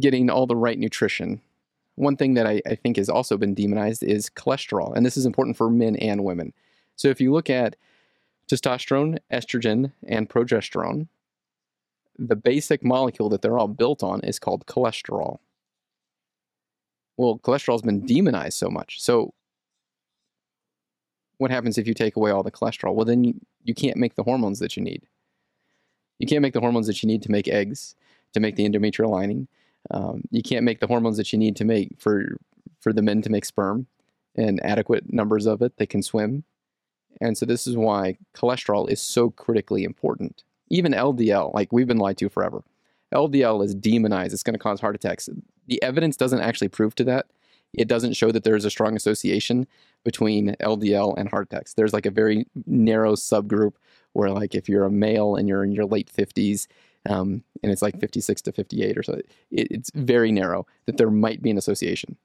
getting 0.00 0.30
all 0.30 0.46
the 0.46 0.56
right 0.56 0.78
nutrition. 0.78 1.40
One 1.96 2.16
thing 2.16 2.34
that 2.34 2.46
I, 2.46 2.60
I 2.66 2.74
think 2.74 2.96
has 2.96 3.08
also 3.08 3.36
been 3.36 3.54
demonized 3.54 4.02
is 4.02 4.28
cholesterol, 4.28 4.94
and 4.94 5.06
this 5.06 5.16
is 5.16 5.26
important 5.26 5.56
for 5.56 5.70
men 5.70 5.96
and 5.96 6.24
women. 6.24 6.52
So 6.96 7.08
if 7.08 7.20
you 7.20 7.32
look 7.32 7.48
at 7.48 7.76
testosterone, 8.48 9.18
estrogen, 9.32 9.92
and 10.06 10.28
progesterone, 10.28 11.08
the 12.18 12.36
basic 12.36 12.84
molecule 12.84 13.28
that 13.28 13.42
they're 13.42 13.58
all 13.58 13.68
built 13.68 14.02
on 14.02 14.20
is 14.20 14.38
called 14.38 14.66
cholesterol. 14.66 15.38
Well, 17.16 17.38
cholesterol's 17.38 17.82
been 17.82 18.06
demonized 18.06 18.58
so 18.58 18.68
much. 18.68 19.00
So, 19.00 19.34
what 21.38 21.50
happens 21.50 21.78
if 21.78 21.86
you 21.86 21.94
take 21.94 22.16
away 22.16 22.30
all 22.30 22.42
the 22.42 22.50
cholesterol? 22.50 22.94
Well, 22.94 23.04
then 23.04 23.24
you, 23.24 23.34
you 23.64 23.74
can't 23.74 23.96
make 23.96 24.14
the 24.14 24.22
hormones 24.22 24.60
that 24.60 24.76
you 24.76 24.82
need. 24.82 25.02
You 26.18 26.26
can't 26.26 26.42
make 26.42 26.54
the 26.54 26.60
hormones 26.60 26.86
that 26.86 27.02
you 27.02 27.08
need 27.08 27.22
to 27.22 27.30
make 27.30 27.48
eggs, 27.48 27.96
to 28.32 28.40
make 28.40 28.56
the 28.56 28.68
endometrial 28.68 29.10
lining. 29.10 29.48
Um, 29.90 30.22
you 30.30 30.42
can't 30.42 30.64
make 30.64 30.80
the 30.80 30.86
hormones 30.86 31.16
that 31.16 31.32
you 31.32 31.38
need 31.38 31.56
to 31.56 31.64
make 31.64 31.90
for 31.98 32.36
for 32.80 32.92
the 32.92 33.02
men 33.02 33.22
to 33.22 33.30
make 33.30 33.44
sperm, 33.44 33.86
and 34.36 34.64
adequate 34.64 35.12
numbers 35.12 35.46
of 35.46 35.62
it. 35.62 35.76
They 35.76 35.86
can 35.86 36.02
swim, 36.02 36.44
and 37.20 37.36
so 37.36 37.46
this 37.46 37.66
is 37.66 37.76
why 37.76 38.18
cholesterol 38.34 38.88
is 38.88 39.00
so 39.00 39.30
critically 39.30 39.84
important. 39.84 40.44
Even 40.70 40.92
LDL, 40.92 41.54
like 41.54 41.72
we've 41.72 41.86
been 41.86 41.98
lied 41.98 42.18
to 42.18 42.28
forever. 42.28 42.62
LDL 43.14 43.64
is 43.64 43.74
demonized. 43.74 44.32
It's 44.32 44.42
going 44.42 44.54
to 44.54 44.58
cause 44.58 44.80
heart 44.80 44.96
attacks. 44.96 45.28
The 45.66 45.82
evidence 45.82 46.16
doesn't 46.16 46.40
actually 46.40 46.68
prove 46.68 46.94
to 46.96 47.04
that. 47.04 47.26
It 47.72 47.88
doesn't 47.88 48.14
show 48.14 48.30
that 48.32 48.44
there's 48.44 48.64
a 48.64 48.70
strong 48.70 48.96
association 48.96 49.66
between 50.04 50.56
LDL 50.60 51.16
and 51.16 51.28
heart 51.28 51.48
attacks. 51.50 51.74
There's 51.74 51.92
like 51.92 52.06
a 52.06 52.10
very 52.10 52.46
narrow 52.66 53.14
subgroup 53.14 53.74
where, 54.12 54.30
like, 54.30 54.54
if 54.54 54.68
you're 54.68 54.84
a 54.84 54.90
male 54.90 55.34
and 55.34 55.48
you're 55.48 55.64
in 55.64 55.72
your 55.72 55.86
late 55.86 56.10
50s, 56.12 56.66
um, 57.08 57.44
and 57.62 57.70
it's 57.70 57.82
like 57.82 58.00
56 58.00 58.42
to 58.42 58.52
58 58.52 58.98
or 58.98 59.02
so, 59.02 59.12
it, 59.14 59.26
it's 59.50 59.90
very 59.94 60.32
narrow 60.32 60.66
that 60.86 60.96
there 60.96 61.10
might 61.10 61.42
be 61.42 61.50
an 61.50 61.58
association. 61.58 62.16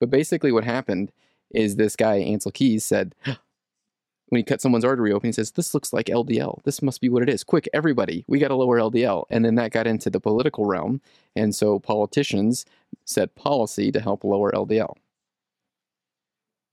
But 0.00 0.10
basically, 0.10 0.52
what 0.52 0.64
happened 0.64 1.12
is 1.50 1.76
this 1.76 1.96
guy, 1.96 2.20
Ancel 2.20 2.52
Keys, 2.52 2.84
said, 2.84 3.14
when 3.24 4.38
he 4.38 4.42
cut 4.42 4.60
someone's 4.60 4.84
artery 4.84 5.12
open, 5.12 5.28
he 5.28 5.32
says, 5.32 5.52
This 5.52 5.74
looks 5.74 5.92
like 5.92 6.06
LDL. 6.06 6.62
This 6.64 6.82
must 6.82 7.00
be 7.00 7.08
what 7.08 7.22
it 7.22 7.28
is. 7.28 7.44
Quick, 7.44 7.68
everybody, 7.72 8.24
we 8.26 8.38
got 8.38 8.48
to 8.48 8.54
lower 8.54 8.78
LDL. 8.78 9.24
And 9.30 9.44
then 9.44 9.56
that 9.56 9.72
got 9.72 9.86
into 9.86 10.10
the 10.10 10.20
political 10.20 10.66
realm. 10.66 11.00
And 11.36 11.54
so 11.54 11.78
politicians 11.78 12.64
set 13.04 13.34
policy 13.34 13.92
to 13.92 14.00
help 14.00 14.24
lower 14.24 14.50
LDL. 14.52 14.94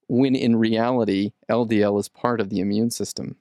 When 0.08 0.36
in 0.36 0.56
reality, 0.56 1.34
LDL 1.50 2.00
is 2.00 2.08
part 2.08 2.40
of 2.40 2.50
the 2.50 2.62
immune 2.62 2.92
system. 2.92 3.36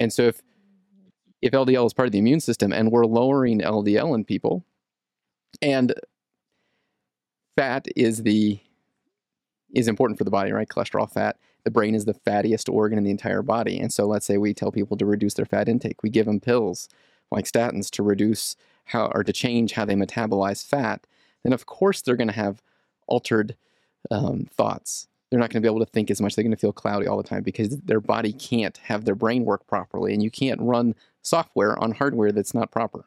And 0.00 0.12
so 0.12 0.22
if 0.22 0.42
if 1.42 1.52
LDL 1.52 1.86
is 1.86 1.94
part 1.94 2.06
of 2.06 2.12
the 2.12 2.18
immune 2.18 2.40
system 2.40 2.72
and 2.72 2.90
we're 2.90 3.06
lowering 3.06 3.60
LDL 3.60 4.14
in 4.14 4.24
people, 4.24 4.64
and 5.62 5.94
fat 7.56 7.86
is 7.94 8.22
the 8.22 8.58
is 9.72 9.86
important 9.86 10.18
for 10.18 10.24
the 10.24 10.30
body, 10.30 10.50
right? 10.50 10.68
Cholesterol, 10.68 11.10
fat. 11.10 11.36
The 11.64 11.70
brain 11.70 11.94
is 11.94 12.06
the 12.06 12.14
fattiest 12.14 12.72
organ 12.72 12.98
in 12.98 13.04
the 13.04 13.10
entire 13.10 13.42
body. 13.42 13.78
And 13.78 13.92
so 13.92 14.06
let's 14.06 14.26
say 14.26 14.38
we 14.38 14.54
tell 14.54 14.72
people 14.72 14.96
to 14.96 15.06
reduce 15.06 15.34
their 15.34 15.44
fat 15.44 15.68
intake. 15.68 16.02
We 16.02 16.10
give 16.10 16.26
them 16.26 16.40
pills 16.40 16.88
like 17.30 17.44
statins 17.44 17.90
to 17.90 18.02
reduce 18.02 18.56
how 18.86 19.12
or 19.14 19.22
to 19.22 19.32
change 19.32 19.72
how 19.72 19.84
they 19.84 19.94
metabolize 19.94 20.66
fat. 20.66 21.06
Then 21.44 21.52
of 21.52 21.66
course 21.66 22.02
they're 22.02 22.16
going 22.16 22.28
to 22.28 22.34
have 22.34 22.62
altered 23.06 23.56
um, 24.10 24.46
thoughts. 24.50 25.06
They're 25.30 25.38
not 25.40 25.50
going 25.50 25.62
to 25.62 25.66
be 25.66 25.72
able 25.72 25.84
to 25.84 25.90
think 25.90 26.10
as 26.10 26.20
much. 26.20 26.34
They're 26.34 26.42
going 26.42 26.50
to 26.50 26.56
feel 26.56 26.72
cloudy 26.72 27.06
all 27.06 27.16
the 27.16 27.22
time 27.22 27.42
because 27.44 27.76
their 27.78 28.00
body 28.00 28.32
can't 28.32 28.76
have 28.78 29.04
their 29.04 29.14
brain 29.14 29.44
work 29.44 29.66
properly, 29.68 30.12
and 30.12 30.22
you 30.22 30.30
can't 30.30 30.60
run 30.60 30.94
software 31.22 31.78
on 31.78 31.92
hardware 31.92 32.32
that's 32.32 32.54
not 32.54 32.72
proper. 32.72 33.04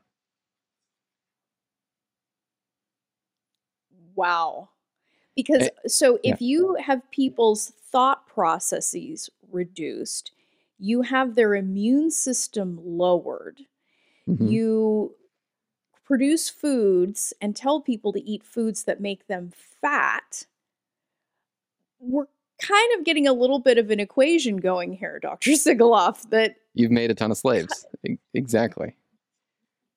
Wow. 4.16 4.70
Because 5.36 5.64
Eh, 5.64 5.70
so 5.88 6.20
yeah. 6.24 6.34
if 6.34 6.42
you 6.42 6.76
have 6.76 7.10
people's 7.12 7.70
thought 7.70 8.28
processes 8.28 9.30
reduced, 9.52 10.32
you 10.80 11.02
have 11.04 11.36
their 11.36 11.56
immune 11.56 12.12
system 12.12 12.80
lowered, 12.84 13.62
Mhm. 14.28 14.52
you 14.52 15.16
produce 16.06 16.50
foods 16.50 17.34
and 17.42 17.56
tell 17.56 17.82
people 17.82 18.14
to 18.14 18.22
eat 18.24 18.44
foods 18.44 18.84
that 18.86 19.02
make 19.02 19.28
them 19.28 19.52
fat, 19.52 20.46
we're 22.04 22.28
kind 22.62 23.00
of 23.00 23.06
getting 23.06 23.28
a 23.28 23.34
little 23.34 23.60
bit 23.60 23.78
of 23.78 23.90
an 23.90 24.00
equation 24.00 24.58
going 24.58 24.94
here, 24.94 25.20
Dr. 25.20 25.52
Sigoloff, 25.52 26.30
that 26.30 26.56
You've 26.74 26.92
made 26.92 27.12
a 27.12 27.16
ton 27.16 27.32
of 27.32 27.38
slaves. 27.38 27.86
Exactly. 28.34 28.96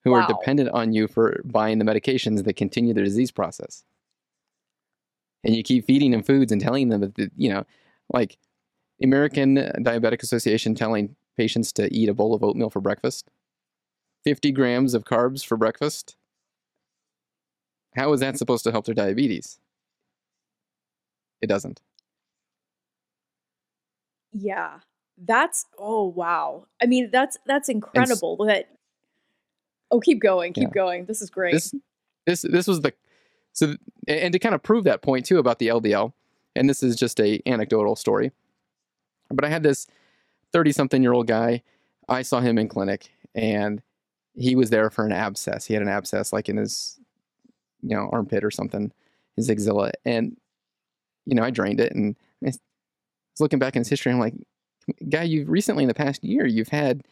Who 0.05 0.14
are 0.14 0.27
dependent 0.29 0.71
on 0.71 0.92
you 0.92 1.09
for 1.09 1.40
buying 1.45 1.79
the 1.79 1.85
medications 1.85 2.45
that 2.45 2.55
continue 2.55 2.95
the 2.95 3.03
disease 3.03 3.33
process. 3.33 3.83
And 5.42 5.57
you 5.57 5.64
keep 5.64 5.85
feeding 5.85 6.12
them 6.12 6.23
foods 6.23 6.53
and 6.53 6.61
telling 6.61 6.90
them 6.90 7.01
that, 7.01 7.16
the, 7.16 7.31
you 7.37 7.49
know, 7.49 7.64
like 8.12 8.38
American 9.03 9.57
Diabetic 9.57 10.23
Association 10.23 10.77
telling 10.77 11.16
patients 11.37 11.73
to 11.73 11.92
eat 11.92 12.09
a 12.09 12.14
bowl 12.14 12.35
of 12.35 12.45
oatmeal 12.45 12.71
for 12.71 12.81
breakfast, 12.81 13.31
50 14.25 14.53
grams 14.53 14.95
of 14.95 15.05
carbs 15.05 15.45
for 15.45 15.57
breakfast. 15.57 16.16
How 17.97 18.12
is 18.12 18.21
that 18.21 18.38
supposed 18.38 18.64
to 18.64 18.71
help 18.71 18.85
their 18.85 18.95
diabetes? 18.95 19.59
It 21.40 21.49
doesn't. 21.49 21.81
Yeah, 24.38 24.81
that's 25.18 25.66
oh 25.79 26.05
wow. 26.07 26.66
I 26.83 26.87
mean, 26.87 27.11
that's 27.12 27.38
that's 27.46 27.68
incredible 27.68 28.37
that 28.46 28.68
Oh, 29.90 30.01
keep 30.01 30.20
going, 30.20 30.53
keep 30.53 30.64
Yeah. 30.64 30.75
going. 30.75 31.05
This 31.07 31.22
is 31.22 31.31
great. 31.31 31.53
this 31.55 31.75
this 32.27 32.42
this 32.42 32.66
was 32.66 32.81
the 32.81 32.92
so 33.53 33.75
and 34.09 34.33
to 34.33 34.38
kind 34.38 34.55
of 34.55 34.62
prove 34.62 34.85
that 34.85 35.01
point 35.03 35.25
too 35.27 35.38
about 35.38 35.59
the 35.59 35.68
LDL 35.68 36.12
and 36.57 36.68
this 36.68 36.83
is 36.83 36.96
just 36.96 37.20
a 37.20 37.40
anecdotal 37.46 37.94
story 37.96 38.33
but 39.31 39.44
I 39.44 39.49
had 39.49 39.62
this 39.62 39.87
30 40.53 40.72
something 40.72 41.03
year 41.03 41.12
old 41.12 41.27
guy 41.29 41.62
I 42.09 42.22
saw 42.22 42.40
him 42.40 42.59
in 42.59 42.68
clinic 42.68 43.11
and 43.35 43.81
he 44.35 44.55
was 44.57 44.70
there 44.70 44.90
for 44.90 45.07
an 45.07 45.12
abscess 45.12 45.64
he 45.66 45.72
had 45.75 45.83
an 45.83 45.88
abscess 45.88 46.33
like 46.33 46.49
in 46.49 46.57
his 46.57 46.99
you 47.83 47.96
know 47.96 48.09
armpit 48.12 48.44
or 48.44 48.51
something 48.51 48.92
his 49.37 49.49
axilla 49.49 49.92
and 50.05 50.37
you 51.27 51.35
know 51.37 51.44
I 51.44 51.51
drained 51.51 51.81
it 51.81 51.92
and 51.92 52.16
was 53.37 53.40
looking 53.40 53.59
back 53.59 53.77
in 53.77 53.81
his 53.81 53.88
history 53.88 54.12
I'm 54.12 54.18
like 54.18 54.35
guy 55.09 55.22
you've 55.22 55.49
recently 55.49 55.85
in 55.85 55.88
the 55.88 55.94
past 55.94 56.22
year 56.22 56.46
you've 56.46 56.68
had 56.68 57.03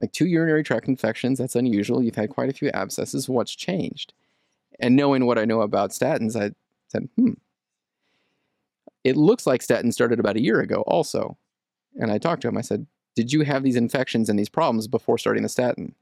like 0.00 0.12
two 0.12 0.26
urinary 0.26 0.62
tract 0.62 0.88
infections. 0.88 1.38
That's 1.38 1.56
unusual. 1.56 2.02
You've 2.02 2.14
had 2.14 2.30
quite 2.30 2.48
a 2.48 2.54
few 2.54 2.70
abscesses. 2.72 3.28
What's 3.28 3.54
changed? 3.54 4.12
And 4.78 4.96
knowing 4.96 5.26
what 5.26 5.38
I 5.38 5.44
know 5.44 5.60
about 5.60 5.90
statins, 5.90 6.40
I 6.40 6.52
said, 6.88 7.08
hmm. 7.16 7.32
It 9.02 9.16
looks 9.16 9.46
like 9.46 9.62
statins 9.62 9.94
started 9.94 10.20
about 10.20 10.36
a 10.36 10.42
year 10.42 10.60
ago, 10.60 10.82
also. 10.86 11.36
And 11.98 12.10
I 12.10 12.18
talked 12.18 12.42
to 12.42 12.48
him. 12.48 12.58
I 12.58 12.62
said, 12.62 12.86
Did 13.14 13.32
you 13.32 13.42
have 13.42 13.62
these 13.62 13.76
infections 13.76 14.28
and 14.28 14.38
these 14.38 14.48
problems 14.48 14.88
before 14.88 15.18
starting 15.18 15.42
the 15.42 15.48
statin? 15.48 15.94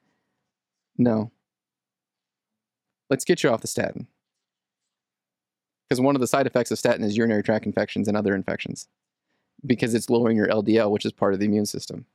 No. 0.96 1.30
Let's 3.08 3.24
get 3.24 3.42
you 3.42 3.50
off 3.50 3.60
the 3.60 3.68
statin. 3.68 4.08
Because 5.88 6.00
one 6.00 6.16
of 6.16 6.20
the 6.20 6.26
side 6.26 6.46
effects 6.46 6.70
of 6.70 6.78
statin 6.78 7.04
is 7.04 7.16
urinary 7.16 7.42
tract 7.42 7.66
infections 7.66 8.08
and 8.08 8.16
other 8.16 8.34
infections, 8.34 8.88
because 9.66 9.94
it's 9.94 10.10
lowering 10.10 10.36
your 10.36 10.48
LDL, 10.48 10.90
which 10.90 11.04
is 11.04 11.12
part 11.12 11.34
of 11.34 11.40
the 11.40 11.46
immune 11.46 11.66
system. 11.66 12.06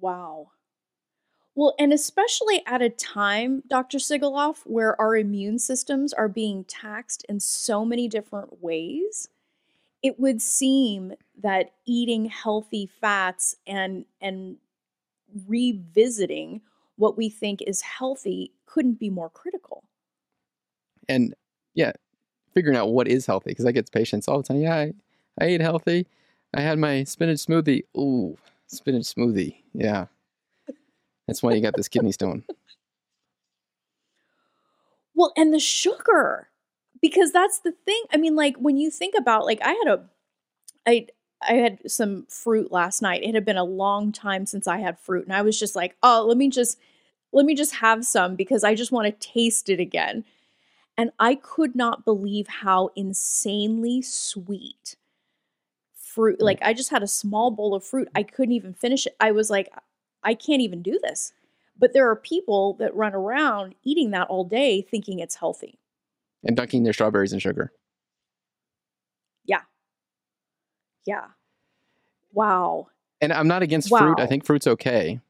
Wow. 0.00 0.52
Well, 1.54 1.74
and 1.78 1.92
especially 1.92 2.62
at 2.66 2.82
a 2.82 2.90
time, 2.90 3.62
Dr. 3.66 3.98
Sigoloff, 3.98 4.58
where 4.66 5.00
our 5.00 5.16
immune 5.16 5.58
systems 5.58 6.12
are 6.12 6.28
being 6.28 6.64
taxed 6.64 7.24
in 7.28 7.40
so 7.40 7.84
many 7.84 8.08
different 8.08 8.62
ways, 8.62 9.28
it 10.02 10.20
would 10.20 10.42
seem 10.42 11.14
that 11.42 11.72
eating 11.86 12.26
healthy 12.26 12.86
fats 12.86 13.56
and 13.66 14.04
and 14.20 14.58
revisiting 15.46 16.62
what 16.96 17.16
we 17.16 17.28
think 17.30 17.62
is 17.62 17.82
healthy 17.82 18.52
couldn't 18.66 18.98
be 19.00 19.10
more 19.10 19.30
critical. 19.30 19.84
and 21.08 21.34
yeah, 21.74 21.92
figuring 22.56 22.76
out 22.76 22.88
what 22.88 23.06
is 23.06 23.26
healthy 23.26 23.50
because 23.50 23.66
I 23.66 23.72
get 23.72 23.92
patients 23.92 24.26
all 24.26 24.38
the 24.38 24.42
time. 24.42 24.60
Yeah, 24.60 24.74
I, 24.74 24.94
I 25.38 25.44
ate 25.44 25.60
healthy. 25.60 26.06
I 26.54 26.62
had 26.62 26.78
my 26.78 27.04
spinach 27.04 27.40
smoothie. 27.40 27.82
Ooh, 27.96 28.38
spinach 28.66 29.14
smoothie. 29.14 29.56
Yeah, 29.74 30.06
that's 31.26 31.42
why 31.42 31.52
you 31.52 31.60
got 31.60 31.76
this 31.76 31.88
kidney 31.88 32.12
stone. 32.12 32.44
Well, 35.14 35.34
and 35.36 35.52
the 35.52 35.60
sugar, 35.60 36.48
because 37.02 37.30
that's 37.30 37.58
the 37.58 37.72
thing. 37.84 38.02
I 38.10 38.16
mean, 38.16 38.36
like 38.36 38.56
when 38.56 38.78
you 38.78 38.90
think 38.90 39.14
about, 39.18 39.44
like 39.44 39.60
I 39.62 39.72
had 39.72 39.88
a, 39.88 40.04
I 40.86 41.08
I 41.46 41.54
had 41.56 41.90
some 41.90 42.24
fruit 42.30 42.72
last 42.72 43.02
night. 43.02 43.22
It 43.22 43.34
had 43.34 43.44
been 43.44 43.58
a 43.58 43.64
long 43.64 44.12
time 44.12 44.46
since 44.46 44.66
I 44.66 44.78
had 44.78 44.98
fruit, 44.98 45.26
and 45.26 45.36
I 45.36 45.42
was 45.42 45.60
just 45.60 45.76
like, 45.76 45.94
oh, 46.02 46.24
let 46.26 46.38
me 46.38 46.48
just 46.48 46.78
let 47.34 47.44
me 47.44 47.54
just 47.54 47.74
have 47.76 48.06
some 48.06 48.34
because 48.34 48.64
I 48.64 48.74
just 48.74 48.92
want 48.92 49.06
to 49.06 49.28
taste 49.28 49.68
it 49.68 49.78
again. 49.78 50.24
And 50.98 51.10
I 51.18 51.34
could 51.34 51.74
not 51.74 52.04
believe 52.04 52.48
how 52.48 52.90
insanely 52.96 54.00
sweet 54.02 54.96
fruit. 55.94 56.40
Like 56.40 56.58
I 56.62 56.72
just 56.72 56.90
had 56.90 57.02
a 57.02 57.06
small 57.06 57.50
bowl 57.50 57.74
of 57.74 57.84
fruit. 57.84 58.08
I 58.14 58.22
couldn't 58.22 58.54
even 58.54 58.72
finish 58.72 59.06
it. 59.06 59.14
I 59.20 59.32
was 59.32 59.50
like, 59.50 59.68
I 60.22 60.34
can't 60.34 60.62
even 60.62 60.82
do 60.82 60.98
this. 61.02 61.32
But 61.78 61.92
there 61.92 62.10
are 62.10 62.16
people 62.16 62.74
that 62.74 62.94
run 62.94 63.14
around 63.14 63.74
eating 63.84 64.10
that 64.12 64.28
all 64.28 64.44
day 64.44 64.80
thinking 64.80 65.18
it's 65.18 65.34
healthy. 65.34 65.78
And 66.42 66.56
dunking 66.56 66.84
their 66.84 66.94
strawberries 66.94 67.34
in 67.34 67.38
sugar. 67.38 67.72
Yeah. 69.44 69.60
Yeah. 71.04 71.26
Wow. 72.32 72.88
And 73.20 73.32
I'm 73.32 73.48
not 73.48 73.62
against 73.62 73.90
fruit. 73.90 74.18
I 74.18 74.26
think 74.26 74.46
fruit's 74.46 74.66
okay. 74.66 75.20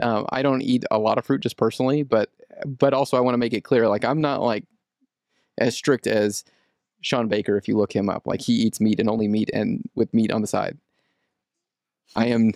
Um, 0.00 0.26
I 0.30 0.42
don't 0.42 0.62
eat 0.62 0.84
a 0.90 0.98
lot 0.98 1.18
of 1.18 1.24
fruit 1.24 1.40
just 1.40 1.56
personally, 1.56 2.02
but 2.02 2.30
but 2.66 2.94
also 2.94 3.16
I 3.16 3.20
want 3.20 3.34
to 3.34 3.38
make 3.38 3.52
it 3.54 3.62
clear, 3.62 3.88
like 3.88 4.04
I'm 4.04 4.20
not 4.20 4.42
like 4.42 4.64
as 5.58 5.76
strict 5.76 6.06
as 6.06 6.44
Shawn 7.00 7.28
Baker. 7.28 7.56
If 7.56 7.68
you 7.68 7.76
look 7.76 7.94
him 7.94 8.08
up, 8.08 8.26
like 8.26 8.40
he 8.40 8.52
eats 8.52 8.80
meat 8.80 9.00
and 9.00 9.08
only 9.08 9.28
meat 9.28 9.50
and 9.52 9.88
with 9.94 10.12
meat 10.14 10.32
on 10.32 10.40
the 10.40 10.46
side. 10.46 10.78
I 12.14 12.26
am. 12.26 12.52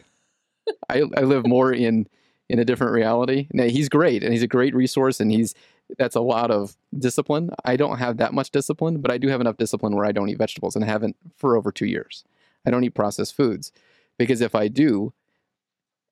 I 0.89 1.03
I 1.17 1.23
live 1.23 1.47
more 1.47 1.73
in 1.73 2.07
in 2.49 2.59
a 2.59 2.65
different 2.65 2.93
reality. 2.93 3.49
Now 3.53 3.65
he's 3.65 3.89
great 3.89 4.25
and 4.25 4.33
he's 4.33 4.43
a 4.43 4.49
great 4.49 4.75
resource 4.75 5.21
and 5.21 5.31
he's 5.31 5.55
that's 5.99 6.17
a 6.17 6.21
lot 6.21 6.51
of 6.51 6.77
discipline. 6.99 7.51
I 7.65 7.77
don't 7.77 7.99
have 7.99 8.17
that 8.19 8.35
much 8.35 8.51
discipline, 8.51 9.01
but 9.01 9.11
I 9.11 9.19
do 9.19 9.29
have 9.29 9.41
enough 9.41 9.57
discipline 9.57 9.95
where 9.95 10.05
I 10.05 10.13
don't 10.13 10.29
eat 10.29 10.39
vegetables 10.39 10.77
and 10.77 10.85
haven't 10.85 11.17
for 11.37 11.57
over 11.57 11.73
two 11.73 11.87
years. 11.87 12.25
I 12.67 12.71
don't 12.71 12.85
eat 12.85 12.95
processed 12.95 13.37
foods 13.37 13.73
because 14.19 14.41
if 14.41 14.55
I 14.55 14.69
do, 14.69 15.13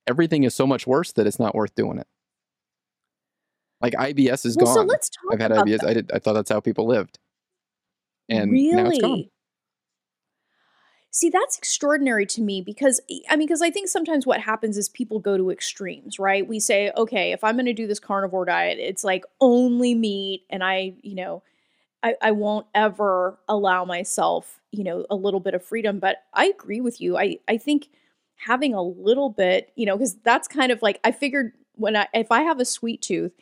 everything 0.07 0.45
is 0.45 0.55
so 0.55 0.67
much 0.67 0.87
worse 0.87 1.13
that 1.13 1.27
it's 1.27 1.39
not 1.39 1.55
worth 1.55 1.75
doing 1.75 1.99
it. 1.99 2.07
Like 3.81 3.95
IBS 3.95 4.45
is 4.45 4.57
Well, 4.57 4.67
gone. 4.67 4.75
so 4.75 4.83
let's 4.83 5.09
talk 5.09 5.33
I've 5.35 5.41
had 5.41 5.53
about 5.53 5.67
IBS. 5.67 5.81
that. 5.81 5.89
I 5.89 5.95
did. 5.95 6.11
I 6.13 6.19
thought 6.19 6.33
that's 6.35 6.51
how 6.51 6.61
people 6.61 6.87
lived, 6.87 7.19
and 8.29 8.51
now 8.51 8.89
it's 8.89 8.99
gone. 8.99 9.11
Really? 9.11 9.33
See, 11.11 11.31
that's 11.31 11.57
extraordinary 11.57 12.27
to 12.27 12.43
me 12.43 12.61
because 12.61 13.01
I 13.31 13.37
mean, 13.37 13.47
because 13.47 13.63
I 13.63 13.71
think 13.71 13.89
sometimes 13.89 14.27
what 14.27 14.41
happens 14.41 14.77
is 14.77 14.89
people 14.89 15.21
go 15.21 15.37
to 15.37 15.51
extremes, 15.51 16.19
right? 16.19 16.47
We 16.47 16.61
say, 16.61 16.93
okay, 16.97 17.33
if 17.33 17.43
I'm 17.43 17.57
going 17.57 17.67
to 17.67 17.73
do 17.73 17.87
this 17.87 17.99
carnivore 17.99 18.45
diet, 18.45 18.79
it's 18.79 19.05
like 19.05 19.25
only 19.41 19.95
meat, 19.95 20.45
and 20.51 20.63
I, 20.63 20.95
you 21.03 21.15
know, 21.15 21.43
I, 22.03 22.15
I 22.21 22.31
won't 22.33 22.67
ever 22.75 23.39
allow 23.49 23.85
myself, 23.85 24.61
you 24.71 24.85
know, 24.85 25.07
a 25.09 25.17
little 25.17 25.41
bit 25.41 25.55
of 25.55 25.65
freedom. 25.65 25.99
But 25.99 26.19
I 26.35 26.47
agree 26.47 26.81
with 26.81 27.01
you. 27.01 27.17
I, 27.17 27.39
I 27.49 27.57
think 27.57 27.89
having 28.37 28.75
a 28.75 28.83
little 28.83 29.31
bit, 29.31 29.73
you 29.77 29.87
know, 29.87 29.97
because 29.97 30.17
that's 30.17 30.47
kind 30.47 30.71
of 30.71 30.83
like 30.83 31.01
I 31.05 31.11
figured 31.13 31.53
when 31.75 31.97
I 31.97 32.07
if 32.13 32.31
I 32.31 32.43
have 32.43 32.61
a 32.61 32.65
sweet 32.65 33.03
tooth, 33.03 33.33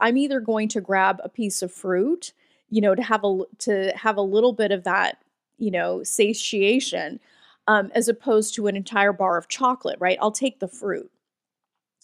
I'm 0.00 0.16
either 0.16 0.40
going 0.40 0.68
to 0.68 0.80
grab 0.80 1.20
a 1.22 1.28
piece 1.28 1.62
of 1.62 1.72
fruit, 1.72 2.32
you 2.70 2.80
know, 2.80 2.94
to 2.94 3.02
have 3.02 3.24
a 3.24 3.42
to 3.58 3.92
have 3.96 4.16
a 4.16 4.22
little 4.22 4.52
bit 4.52 4.72
of 4.72 4.84
that, 4.84 5.18
you 5.58 5.70
know, 5.70 6.02
satiation, 6.02 7.20
um, 7.68 7.90
as 7.94 8.08
opposed 8.08 8.54
to 8.54 8.66
an 8.66 8.76
entire 8.76 9.12
bar 9.12 9.36
of 9.36 9.48
chocolate, 9.48 9.98
right? 10.00 10.18
I'll 10.20 10.32
take 10.32 10.58
the 10.60 10.68
fruit. 10.68 11.10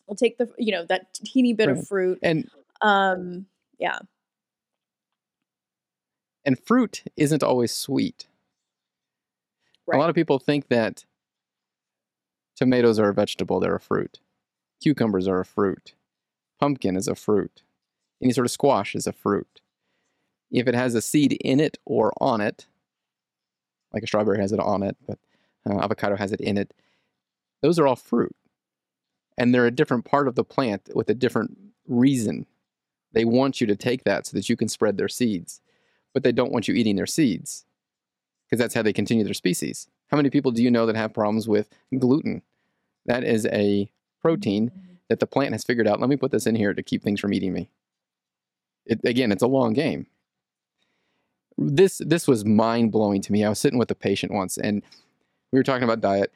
I'll 0.08 0.14
take 0.14 0.38
the, 0.38 0.48
you 0.58 0.72
know, 0.72 0.84
that 0.86 1.12
teeny 1.14 1.52
bit 1.52 1.68
Right. 1.68 1.78
of 1.78 1.88
fruit. 1.88 2.18
And 2.22 2.48
Um, 2.82 3.46
yeah. 3.78 3.98
and 6.44 6.58
fruit 6.58 7.02
isn't 7.16 7.42
always 7.42 7.72
sweet. 7.72 8.28
A 9.92 9.96
lot 9.96 10.08
of 10.10 10.14
people 10.14 10.38
think 10.38 10.68
that 10.68 11.04
tomatoes 12.56 12.98
are 12.98 13.08
a 13.08 13.14
vegetable; 13.14 13.60
they're 13.60 13.76
a 13.76 13.80
fruit. 13.80 14.20
Cucumbers 14.82 15.26
are 15.28 15.40
a 15.40 15.44
fruit. 15.44 15.94
Pumpkin 16.60 16.96
is 16.96 17.08
a 17.08 17.14
fruit. 17.14 17.62
Any 18.22 18.32
sort 18.32 18.46
of 18.46 18.50
squash 18.50 18.94
is 18.94 19.06
a 19.06 19.12
fruit. 19.12 19.60
If 20.50 20.68
it 20.68 20.74
has 20.74 20.94
a 20.94 21.02
seed 21.02 21.32
in 21.40 21.60
it 21.60 21.78
or 21.84 22.12
on 22.20 22.40
it, 22.40 22.66
like 23.92 24.02
a 24.02 24.06
strawberry 24.06 24.38
has 24.38 24.52
it 24.52 24.60
on 24.60 24.82
it, 24.82 24.96
but 25.06 25.18
uh, 25.68 25.78
avocado 25.80 26.16
has 26.16 26.32
it 26.32 26.40
in 26.40 26.56
it, 26.56 26.72
those 27.62 27.78
are 27.78 27.86
all 27.86 27.96
fruit. 27.96 28.34
And 29.38 29.52
they're 29.54 29.66
a 29.66 29.70
different 29.70 30.04
part 30.04 30.28
of 30.28 30.34
the 30.34 30.44
plant 30.44 30.90
with 30.94 31.10
a 31.10 31.14
different 31.14 31.58
reason. 31.86 32.46
They 33.12 33.24
want 33.24 33.60
you 33.60 33.66
to 33.66 33.76
take 33.76 34.04
that 34.04 34.26
so 34.26 34.36
that 34.36 34.48
you 34.48 34.56
can 34.56 34.68
spread 34.68 34.96
their 34.96 35.08
seeds, 35.08 35.60
but 36.14 36.22
they 36.22 36.32
don't 36.32 36.52
want 36.52 36.68
you 36.68 36.74
eating 36.74 36.96
their 36.96 37.06
seeds 37.06 37.64
because 38.46 38.60
that's 38.60 38.74
how 38.74 38.82
they 38.82 38.92
continue 38.92 39.24
their 39.24 39.34
species. 39.34 39.88
How 40.08 40.16
many 40.16 40.30
people 40.30 40.52
do 40.52 40.62
you 40.62 40.70
know 40.70 40.86
that 40.86 40.96
have 40.96 41.12
problems 41.12 41.48
with 41.48 41.68
gluten? 41.98 42.42
That 43.06 43.24
is 43.24 43.46
a 43.46 43.90
protein 44.22 44.70
that 45.08 45.20
the 45.20 45.26
plant 45.26 45.52
has 45.52 45.64
figured 45.64 45.88
out. 45.88 46.00
Let 46.00 46.10
me 46.10 46.16
put 46.16 46.30
this 46.30 46.46
in 46.46 46.54
here 46.54 46.74
to 46.74 46.82
keep 46.82 47.02
things 47.02 47.20
from 47.20 47.34
eating 47.34 47.52
me. 47.52 47.70
It, 48.86 49.00
again, 49.04 49.32
it's 49.32 49.42
a 49.42 49.48
long 49.48 49.72
game. 49.72 50.06
This 51.58 52.00
this 52.04 52.28
was 52.28 52.44
mind 52.44 52.92
blowing 52.92 53.22
to 53.22 53.32
me. 53.32 53.44
I 53.44 53.48
was 53.48 53.58
sitting 53.58 53.78
with 53.78 53.90
a 53.90 53.94
patient 53.94 54.32
once, 54.32 54.58
and 54.58 54.82
we 55.52 55.58
were 55.58 55.64
talking 55.64 55.84
about 55.84 56.00
diet, 56.00 56.32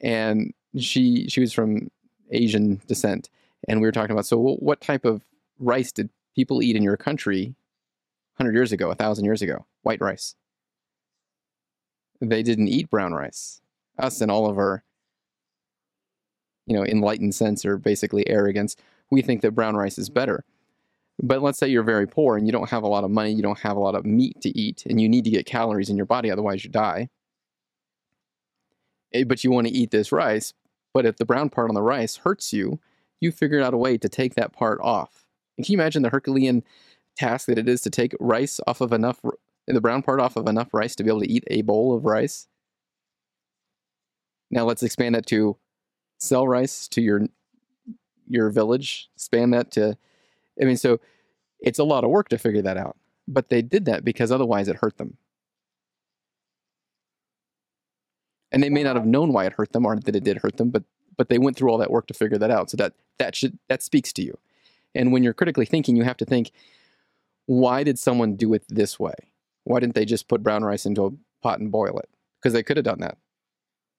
and 0.00 0.52
she 0.76 1.28
she 1.28 1.40
was 1.40 1.52
from 1.52 1.90
Asian 2.30 2.80
descent, 2.86 3.30
and 3.68 3.80
we 3.80 3.86
were 3.86 3.92
talking 3.92 4.12
about 4.12 4.26
so 4.26 4.38
what 4.38 4.80
type 4.80 5.04
of 5.04 5.24
rice 5.58 5.92
did 5.92 6.10
people 6.34 6.62
eat 6.62 6.76
in 6.76 6.82
your 6.82 6.96
country 6.96 7.54
100 8.36 8.52
years 8.54 8.72
ago, 8.72 8.88
1,000 8.88 9.24
years 9.24 9.40
ago? 9.40 9.64
White 9.82 10.00
rice. 10.00 10.34
They 12.20 12.42
didn't 12.42 12.68
eat 12.68 12.90
brown 12.90 13.12
rice. 13.12 13.60
Us 13.96 14.20
and 14.20 14.30
all 14.30 14.50
of 14.50 14.58
our 14.58 14.82
you 16.66 16.76
know, 16.76 16.84
enlightened 16.84 17.34
sense 17.34 17.64
or 17.64 17.76
basically 17.76 18.28
arrogance, 18.28 18.76
we 19.10 19.22
think 19.22 19.42
that 19.42 19.52
brown 19.52 19.76
rice 19.76 19.98
is 19.98 20.08
better. 20.08 20.44
But 21.22 21.42
let's 21.42 21.58
say 21.58 21.68
you're 21.68 21.84
very 21.84 22.06
poor 22.06 22.36
and 22.36 22.46
you 22.46 22.52
don't 22.52 22.70
have 22.70 22.82
a 22.82 22.88
lot 22.88 23.04
of 23.04 23.10
money, 23.10 23.32
you 23.32 23.42
don't 23.42 23.60
have 23.60 23.76
a 23.76 23.80
lot 23.80 23.94
of 23.94 24.04
meat 24.04 24.40
to 24.42 24.48
eat, 24.58 24.84
and 24.86 25.00
you 25.00 25.08
need 25.08 25.24
to 25.24 25.30
get 25.30 25.46
calories 25.46 25.88
in 25.88 25.96
your 25.96 26.06
body, 26.06 26.30
otherwise 26.30 26.64
you 26.64 26.70
die. 26.70 27.08
Eh, 29.12 29.24
But 29.24 29.44
you 29.44 29.50
want 29.50 29.66
to 29.68 29.72
eat 29.72 29.90
this 29.90 30.12
rice, 30.12 30.52
but 30.92 31.06
if 31.06 31.16
the 31.16 31.24
brown 31.24 31.50
part 31.50 31.68
on 31.68 31.74
the 31.74 31.82
rice 31.82 32.16
hurts 32.16 32.52
you, 32.52 32.80
you 33.20 33.30
figured 33.30 33.62
out 33.62 33.74
a 33.74 33.78
way 33.78 33.96
to 33.96 34.08
take 34.08 34.34
that 34.34 34.52
part 34.52 34.80
off. 34.82 35.24
And 35.56 35.64
can 35.64 35.72
you 35.72 35.78
imagine 35.78 36.02
the 36.02 36.10
Herculean 36.10 36.64
task 37.16 37.46
that 37.46 37.58
it 37.58 37.68
is 37.68 37.80
to 37.82 37.90
take 37.90 38.12
rice 38.18 38.60
off 38.66 38.80
of 38.80 38.92
enough, 38.92 39.20
the 39.66 39.80
brown 39.80 40.02
part 40.02 40.20
off 40.20 40.36
of 40.36 40.48
enough 40.48 40.74
rice 40.74 40.96
to 40.96 41.04
be 41.04 41.10
able 41.10 41.20
to 41.20 41.30
eat 41.30 41.44
a 41.46 41.62
bowl 41.62 41.96
of 41.96 42.04
rice? 42.04 42.48
Now 44.50 44.64
let's 44.64 44.82
expand 44.82 45.14
that 45.14 45.26
to 45.26 45.56
sell 46.18 46.46
rice 46.46 46.88
to 46.88 47.00
your 47.00 47.22
your 48.26 48.50
village, 48.50 49.10
expand 49.16 49.52
that 49.52 49.70
to 49.72 49.96
I 50.60 50.64
mean 50.64 50.76
so 50.76 51.00
it's 51.60 51.78
a 51.78 51.84
lot 51.84 52.04
of 52.04 52.10
work 52.10 52.28
to 52.28 52.38
figure 52.38 52.62
that 52.62 52.76
out. 52.76 52.96
But 53.26 53.48
they 53.48 53.62
did 53.62 53.86
that 53.86 54.04
because 54.04 54.30
otherwise 54.30 54.68
it 54.68 54.76
hurt 54.76 54.98
them. 54.98 55.16
And 58.52 58.62
they 58.62 58.70
may 58.70 58.82
not 58.82 58.96
have 58.96 59.06
known 59.06 59.32
why 59.32 59.46
it 59.46 59.54
hurt 59.54 59.72
them 59.72 59.86
or 59.86 59.98
that 59.98 60.14
it 60.14 60.24
did 60.24 60.38
hurt 60.38 60.58
them, 60.58 60.70
but 60.70 60.84
but 61.16 61.28
they 61.28 61.38
went 61.38 61.56
through 61.56 61.70
all 61.70 61.78
that 61.78 61.90
work 61.90 62.06
to 62.08 62.14
figure 62.14 62.38
that 62.38 62.50
out. 62.50 62.70
So 62.70 62.76
that 62.76 62.92
that 63.18 63.34
should 63.34 63.58
that 63.68 63.82
speaks 63.82 64.12
to 64.14 64.22
you. 64.22 64.38
And 64.94 65.12
when 65.12 65.22
you're 65.22 65.34
critically 65.34 65.66
thinking, 65.66 65.96
you 65.96 66.04
have 66.04 66.16
to 66.18 66.24
think, 66.24 66.52
why 67.46 67.82
did 67.82 67.98
someone 67.98 68.36
do 68.36 68.54
it 68.54 68.64
this 68.68 68.98
way? 69.00 69.14
Why 69.64 69.80
didn't 69.80 69.94
they 69.94 70.04
just 70.04 70.28
put 70.28 70.42
brown 70.42 70.62
rice 70.62 70.86
into 70.86 71.06
a 71.06 71.10
pot 71.42 71.58
and 71.58 71.72
boil 71.72 71.98
it? 71.98 72.08
Because 72.40 72.52
they 72.52 72.62
could 72.62 72.76
have 72.76 72.84
done 72.84 73.00
that, 73.00 73.16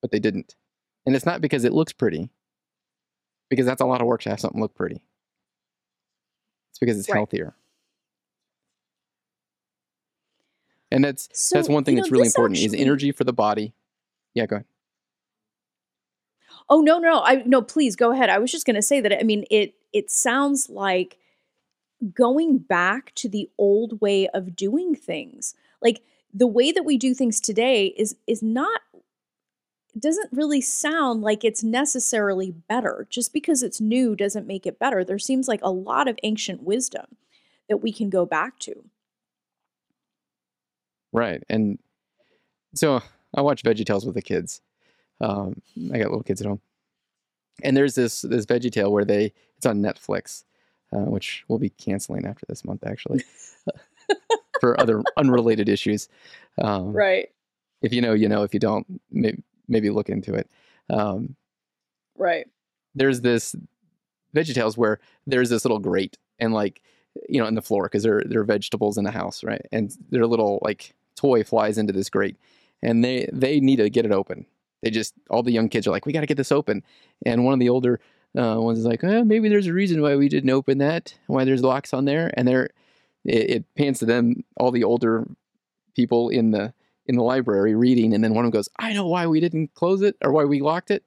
but 0.02 0.12
they 0.12 0.20
didn't. 0.20 0.56
And 1.06 1.16
it's 1.16 1.26
not 1.26 1.42
because 1.42 1.66
it 1.66 1.74
looks 1.74 1.94
pretty, 1.94 2.30
because 3.50 3.66
that's 3.66 3.82
a 3.82 3.86
lot 3.86 4.02
of 4.02 4.08
work 4.08 4.22
to 4.22 4.30
have 4.30 4.40
something 4.40 4.62
look 4.62 4.76
pretty. 4.76 5.04
It's 6.76 6.80
because 6.80 7.00
it's 7.00 7.08
Right. 7.08 7.16
healthier. 7.16 7.56
And 10.92 11.06
that's 11.06 11.30
So, 11.32 11.56
that's 11.56 11.70
one 11.70 11.86
thing 11.86 11.94
you 11.96 12.02
know, 12.02 12.04
that's 12.04 12.12
really 12.12 12.28
important 12.28 12.60
is 12.60 12.74
energy 12.74 13.14
for 13.14 13.24
the 13.24 13.32
body. 13.32 13.74
Yeah, 14.34 14.46
go 14.46 14.58
ahead. 14.58 14.66
Oh 16.70 16.82
no, 16.82 17.00
no, 17.00 17.22
I 17.24 17.44
no, 17.46 17.62
please 17.62 17.96
go 17.96 18.12
ahead. 18.12 18.30
I 18.30 18.40
was 18.40 18.52
just 18.52 18.66
going 18.66 18.76
to 18.76 18.82
say 18.82 19.00
that 19.00 19.18
I 19.18 19.24
mean 19.24 19.46
it 19.50 19.76
it 19.94 20.12
sounds 20.12 20.70
like 20.70 21.18
going 22.14 22.58
back 22.58 23.14
to 23.16 23.30
the 23.30 23.50
old 23.58 24.02
way 24.02 24.28
of 24.30 24.56
doing 24.56 24.96
things. 24.96 25.56
Like 25.82 26.02
the 26.34 26.48
way 26.48 26.72
that 26.74 26.84
we 26.84 26.98
do 26.98 27.14
things 27.14 27.40
today 27.40 27.88
is 27.98 28.16
is 28.28 28.44
not 28.44 28.82
doesn't 30.00 30.30
really 30.32 30.62
sound 30.62 31.22
like 31.22 31.44
it's 31.44 31.64
necessarily 31.64 32.52
better. 32.52 33.08
Just 33.10 33.34
because 33.34 33.64
it's 33.64 33.80
new 33.80 34.16
doesn't 34.16 34.48
make 34.48 34.66
it 34.66 34.80
better. 34.80 35.04
There 35.04 35.20
seems 35.20 35.48
like 35.48 35.62
a 35.64 35.72
lot 35.72 36.08
of 36.08 36.20
ancient 36.24 36.64
wisdom 36.64 37.06
that 37.70 37.78
we 37.78 37.92
can 37.92 38.10
go 38.10 38.26
back 38.26 38.60
to. 38.60 38.86
Right. 41.14 41.42
And 41.50 41.80
so 42.74 43.02
I 43.34 43.42
watch 43.42 43.64
VeggieTales 43.64 44.06
with 44.06 44.16
the 44.16 44.22
kids. 44.22 44.62
Um, 45.22 45.62
I 45.94 45.98
got 45.98 46.10
little 46.10 46.24
kids 46.24 46.42
at 46.42 46.48
home. 46.48 46.62
And 47.64 47.76
there's 47.76 47.96
this 47.96 48.22
this 48.22 48.46
VeggieTale 48.46 48.92
where 48.92 49.06
they 49.06 49.32
it's 49.56 49.66
on 49.66 49.82
Netflix, 49.82 50.44
uh, 50.92 51.06
which 51.06 51.46
we'll 51.48 51.58
be 51.60 51.70
canceling 51.70 52.26
after 52.26 52.46
this 52.50 52.66
month 52.66 52.86
actually, 52.86 53.24
for 54.60 54.80
other 54.80 55.02
unrelated 55.16 55.70
issues. 55.70 56.10
Um, 56.62 56.92
Right. 56.92 57.30
If 57.82 57.94
you 57.94 58.02
know, 58.02 58.14
you 58.14 58.28
know. 58.28 58.44
If 58.44 58.54
you 58.54 58.60
don't, 58.60 58.86
maybe 59.10 59.42
maybe 59.68 59.90
look 59.90 60.10
into 60.10 60.34
it. 60.34 60.50
Um, 60.90 61.36
Right. 62.18 62.48
there's 62.94 63.22
this 63.22 63.56
VeggieTales 64.36 64.78
where 64.78 65.00
there's 65.28 65.50
this 65.50 65.66
little 65.66 65.80
grate 65.80 66.18
and 66.40 66.54
like 66.54 66.82
you 67.30 67.40
know 67.42 67.48
in 67.48 67.56
the 67.56 67.62
floor 67.62 67.84
because 67.84 68.04
there 68.04 68.22
there 68.26 68.42
are 68.42 68.46
vegetables 68.46 68.98
in 68.98 69.04
the 69.04 69.12
house, 69.12 69.44
right? 69.44 69.62
And 69.72 69.94
their 70.10 70.28
little 70.28 70.60
like 70.62 70.94
toy 71.16 71.44
flies 71.44 71.78
into 71.78 71.94
this 71.94 72.10
grate, 72.10 72.36
and 72.82 73.04
they 73.04 73.30
they 73.32 73.60
need 73.60 73.78
to 73.78 73.90
get 73.90 74.06
it 74.06 74.12
open. 74.12 74.46
They 74.84 74.90
just 74.92 75.14
all 75.30 75.44
the 75.44 75.52
young 75.52 75.70
kids 75.70 75.88
are 75.88 75.92
like, 75.92 76.06
we 76.06 76.14
got 76.14 76.22
to 76.22 76.26
get 76.28 76.38
this 76.38 76.52
open, 76.52 76.84
and 77.26 77.46
one 77.46 77.54
of 77.54 77.60
the 77.60 77.70
older 77.70 78.00
uh, 78.38 78.58
ones 78.60 78.80
is 78.80 78.86
like, 78.86 79.04
eh, 79.04 79.24
maybe 79.24 79.48
there's 79.50 79.68
a 79.68 79.74
reason 79.74 80.02
why 80.02 80.16
we 80.16 80.28
didn't 80.30 80.50
open 80.50 80.78
that, 80.80 81.16
why 81.28 81.46
there's 81.46 81.64
locks 81.64 81.94
on 81.94 82.06
there, 82.06 82.32
and 82.36 82.48
they're 82.48 82.70
it, 83.24 83.50
it 83.50 83.66
pans 83.76 84.00
to 84.00 84.06
them 84.06 84.44
all 84.58 84.72
the 84.72 84.84
older 84.84 85.26
people 85.96 86.30
in 86.30 86.52
the 86.52 86.74
in 87.08 87.16
the 87.16 87.24
library 87.24 87.76
reading, 87.76 88.14
and 88.14 88.24
then 88.24 88.34
one 88.34 88.46
of 88.46 88.52
them 88.52 88.58
goes, 88.58 88.70
"I 88.80 88.94
know 88.94 89.08
why 89.08 89.28
we 89.28 89.40
didn't 89.40 89.74
close 89.74 90.02
it 90.02 90.16
or 90.24 90.32
why 90.32 90.46
we 90.46 90.62
locked 90.62 90.92
it." 90.92 91.04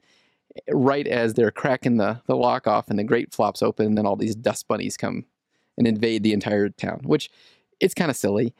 Right 0.71 1.07
as 1.07 1.35
they're 1.35 1.51
cracking 1.51 1.99
the 1.99 2.21
the 2.27 2.37
lock 2.37 2.67
off 2.67 2.89
and 2.91 2.99
the 2.99 3.05
grate 3.05 3.33
flops 3.33 3.63
open, 3.63 3.87
and 3.87 3.99
then 3.99 4.07
all 4.07 4.17
these 4.17 4.35
dust 4.35 4.67
bunnies 4.69 4.97
come 4.97 5.25
and 5.77 5.87
invade 5.87 6.23
the 6.23 6.33
entire 6.33 6.69
town, 6.69 7.01
which 7.05 7.31
it's 7.81 7.95
kind 7.95 8.11
of 8.11 8.17
silly. 8.17 8.55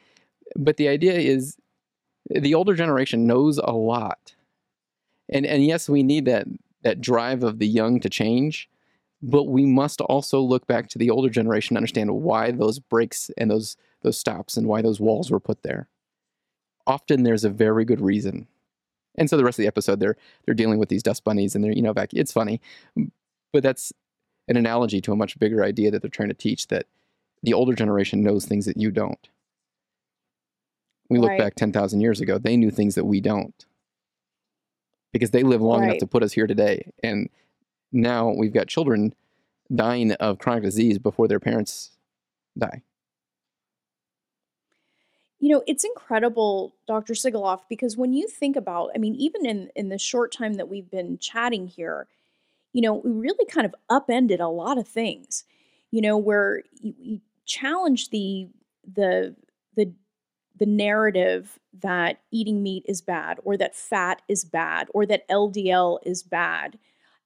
But 0.55 0.77
the 0.77 0.87
idea 0.87 1.13
is 1.13 1.57
the 2.29 2.53
older 2.53 2.75
generation 2.75 3.27
knows 3.27 3.57
a 3.57 3.71
lot. 3.71 4.35
And 5.29 5.45
and 5.45 5.65
yes, 5.65 5.89
we 5.89 6.03
need 6.03 6.25
that 6.25 6.47
that 6.83 7.01
drive 7.01 7.43
of 7.43 7.59
the 7.59 7.67
young 7.67 7.99
to 7.99 8.09
change, 8.09 8.69
but 9.21 9.45
we 9.45 9.65
must 9.65 10.01
also 10.01 10.39
look 10.39 10.65
back 10.67 10.87
to 10.89 10.97
the 10.97 11.09
older 11.09 11.29
generation 11.29 11.75
to 11.75 11.77
understand 11.77 12.11
why 12.15 12.51
those 12.51 12.79
breaks 12.79 13.29
and 13.37 13.51
those 13.51 13.77
those 14.01 14.17
stops 14.17 14.57
and 14.57 14.67
why 14.67 14.81
those 14.81 14.99
walls 14.99 15.29
were 15.29 15.39
put 15.39 15.63
there. 15.63 15.89
Often 16.89 17.23
there's 17.23 17.43
a 17.43 17.49
very 17.49 17.85
good 17.85 18.01
reason. 18.01 18.47
And 19.15 19.29
so 19.29 19.37
the 19.37 19.43
rest 19.43 19.59
of 19.59 19.63
the 19.63 19.67
episode 19.67 19.99
they're 19.99 20.17
they're 20.45 20.55
dealing 20.55 20.79
with 20.79 20.89
these 20.89 21.03
dust 21.03 21.23
bunnies 21.23 21.53
and 21.53 21.63
they're, 21.63 21.71
you 21.71 21.83
know, 21.83 21.93
back 21.93 22.13
it's 22.13 22.31
funny. 22.31 22.59
But 23.53 23.63
that's 23.63 23.93
an 24.47 24.57
analogy 24.57 24.99
to 25.01 25.11
a 25.11 25.15
much 25.15 25.37
bigger 25.37 25.63
idea 25.63 25.91
that 25.91 26.01
they're 26.01 26.09
trying 26.09 26.29
to 26.29 26.33
teach 26.35 26.67
that 26.67 26.87
the 27.43 27.53
older 27.53 27.73
generation 27.73 28.23
knows 28.23 28.45
things 28.45 28.65
that 28.65 28.77
you 28.77 28.89
don't. 28.91 29.29
We 31.09 31.19
look 31.19 31.29
Right. 31.29 31.39
back 31.39 31.55
10,000 31.55 32.01
years 32.01 32.21
ago, 32.21 32.37
they 32.39 32.57
knew 32.57 32.71
things 32.71 32.95
that 32.95 33.05
we 33.05 33.21
don't. 33.21 33.65
Because 35.13 35.31
they 35.31 35.43
lived 35.43 35.63
long 35.63 35.83
enough 35.83 35.97
to 35.99 36.07
put 36.07 36.23
us 36.23 36.33
here 36.33 36.47
today. 36.47 36.91
And 37.03 37.29
now 37.91 38.29
we've 38.31 38.53
got 38.53 38.67
children 38.67 39.13
dying 39.73 40.11
of 40.13 40.39
chronic 40.39 40.63
disease 40.63 40.97
before 40.99 41.27
their 41.27 41.39
parents 41.39 41.91
die. 42.57 42.81
You 45.39 45.49
know, 45.49 45.63
it's 45.67 45.85
incredible, 45.85 46.75
Dr. 46.85 47.13
Sigoloff, 47.13 47.61
because 47.69 47.95
when 47.95 48.11
you 48.13 48.27
think 48.27 48.57
about, 48.57 48.91
I 48.93 48.97
mean, 48.97 49.15
even 49.15 49.45
in 49.45 49.69
in 49.75 49.89
the 49.89 49.97
short 49.97 50.33
time 50.33 50.55
that 50.55 50.67
we've 50.67 50.89
been 50.91 51.17
chatting 51.17 51.67
here, 51.67 52.07
you 52.73 52.81
know, 52.81 52.95
we 52.95 53.11
really 53.11 53.45
kind 53.45 53.65
of 53.65 53.75
upended 53.89 54.41
a 54.41 54.49
lot 54.49 54.77
of 54.77 54.87
things. 54.87 55.45
You 55.91 56.01
know, 56.01 56.17
where 56.17 56.63
you, 56.81 56.93
you 56.99 57.21
challenge 57.45 58.09
the 58.09 58.49
the 58.93 59.35
the 59.75 59.93
the 60.59 60.65
narrative 60.65 61.57
that 61.81 62.19
eating 62.31 62.61
meat 62.61 62.83
is 62.87 63.01
bad, 63.01 63.39
or 63.45 63.55
that 63.57 63.75
fat 63.75 64.21
is 64.27 64.43
bad, 64.45 64.89
or 64.93 65.05
that 65.05 65.27
LDL 65.29 65.99
is 66.05 66.21
bad, 66.21 66.77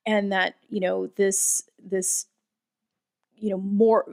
and 0.05 0.32
that 0.32 0.55
you 0.70 0.80
know 0.80 1.07
this 1.18 1.64
this 1.84 2.28
you 3.36 3.49
know 3.49 3.57
more 3.57 4.05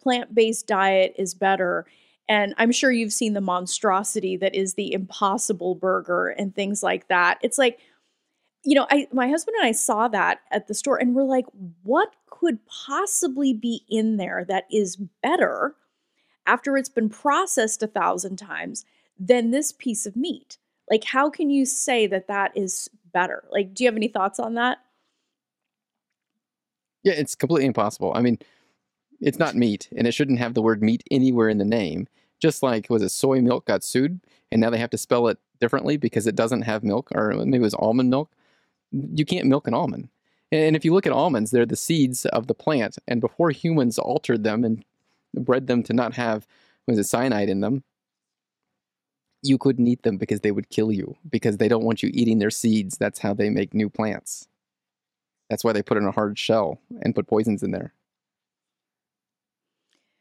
plant-based 0.00 0.66
diet 0.66 1.14
is 1.18 1.34
better 1.34 1.86
and 2.28 2.54
i'm 2.58 2.72
sure 2.72 2.90
you've 2.90 3.12
seen 3.12 3.32
the 3.32 3.40
monstrosity 3.40 4.36
that 4.36 4.54
is 4.54 4.74
the 4.74 4.92
impossible 4.92 5.74
burger 5.74 6.28
and 6.28 6.54
things 6.54 6.82
like 6.82 7.08
that. 7.08 7.38
It's 7.42 7.58
like 7.58 7.80
you 8.64 8.74
know 8.74 8.86
i 8.90 9.06
my 9.12 9.28
husband 9.28 9.56
and 9.58 9.66
i 9.66 9.72
saw 9.72 10.08
that 10.08 10.40
at 10.50 10.66
the 10.66 10.74
store 10.74 10.96
and 10.98 11.14
we're 11.14 11.22
like 11.22 11.46
what 11.82 12.14
could 12.26 12.58
possibly 12.66 13.52
be 13.52 13.82
in 13.88 14.16
there 14.16 14.44
that 14.48 14.64
is 14.70 14.96
better 15.22 15.74
after 16.46 16.76
it's 16.76 16.88
been 16.88 17.08
processed 17.08 17.82
a 17.82 17.86
thousand 17.86 18.36
times 18.36 18.84
than 19.18 19.50
this 19.50 19.72
piece 19.72 20.06
of 20.06 20.16
meat? 20.16 20.58
Like 20.90 21.04
how 21.04 21.30
can 21.30 21.50
you 21.50 21.66
say 21.66 22.06
that 22.08 22.28
that 22.28 22.56
is 22.56 22.88
better? 23.12 23.44
Like 23.50 23.74
do 23.74 23.84
you 23.84 23.88
have 23.88 23.96
any 23.96 24.08
thoughts 24.08 24.40
on 24.40 24.54
that? 24.54 24.78
Yeah, 27.04 27.12
it's 27.12 27.34
completely 27.34 27.66
impossible. 27.66 28.12
I 28.14 28.22
mean, 28.22 28.38
it's 29.20 29.38
not 29.38 29.54
meat, 29.54 29.88
and 29.96 30.06
it 30.06 30.12
shouldn't 30.12 30.38
have 30.38 30.54
the 30.54 30.62
word 30.62 30.82
meat 30.82 31.02
anywhere 31.10 31.48
in 31.48 31.58
the 31.58 31.64
name. 31.64 32.08
Just 32.40 32.62
like 32.62 32.88
was 32.88 33.02
it 33.02 33.10
soy 33.10 33.40
milk 33.40 33.66
got 33.66 33.82
sued, 33.82 34.20
and 34.52 34.60
now 34.60 34.70
they 34.70 34.78
have 34.78 34.90
to 34.90 34.98
spell 34.98 35.28
it 35.28 35.38
differently 35.60 35.96
because 35.96 36.26
it 36.26 36.36
doesn't 36.36 36.62
have 36.62 36.84
milk, 36.84 37.08
or 37.14 37.32
maybe 37.32 37.56
it 37.56 37.60
was 37.60 37.74
almond 37.74 38.10
milk. 38.10 38.30
You 38.92 39.24
can't 39.24 39.46
milk 39.46 39.66
an 39.66 39.74
almond. 39.74 40.08
And 40.50 40.76
if 40.76 40.84
you 40.84 40.94
look 40.94 41.06
at 41.06 41.12
almonds, 41.12 41.50
they're 41.50 41.66
the 41.66 41.76
seeds 41.76 42.24
of 42.26 42.46
the 42.46 42.54
plant, 42.54 42.98
and 43.06 43.20
before 43.20 43.50
humans 43.50 43.98
altered 43.98 44.44
them 44.44 44.64
and 44.64 44.84
bred 45.34 45.66
them 45.66 45.82
to 45.84 45.92
not 45.92 46.14
have 46.14 46.46
was 46.86 46.98
it 46.98 47.04
cyanide 47.04 47.50
in 47.50 47.60
them, 47.60 47.84
you 49.42 49.58
couldn't 49.58 49.86
eat 49.86 50.02
them 50.02 50.16
because 50.16 50.40
they 50.40 50.50
would 50.50 50.70
kill 50.70 50.90
you 50.90 51.16
because 51.28 51.58
they 51.58 51.68
don't 51.68 51.84
want 51.84 52.02
you 52.02 52.10
eating 52.12 52.38
their 52.38 52.50
seeds. 52.50 52.96
That's 52.96 53.20
how 53.20 53.34
they 53.34 53.50
make 53.50 53.74
new 53.74 53.90
plants. 53.90 54.48
That's 55.50 55.62
why 55.62 55.72
they 55.72 55.82
put 55.82 55.98
in 55.98 56.06
a 56.06 56.12
hard 56.12 56.38
shell 56.38 56.80
and 57.02 57.14
put 57.14 57.26
poisons 57.26 57.62
in 57.62 57.70
there. 57.70 57.92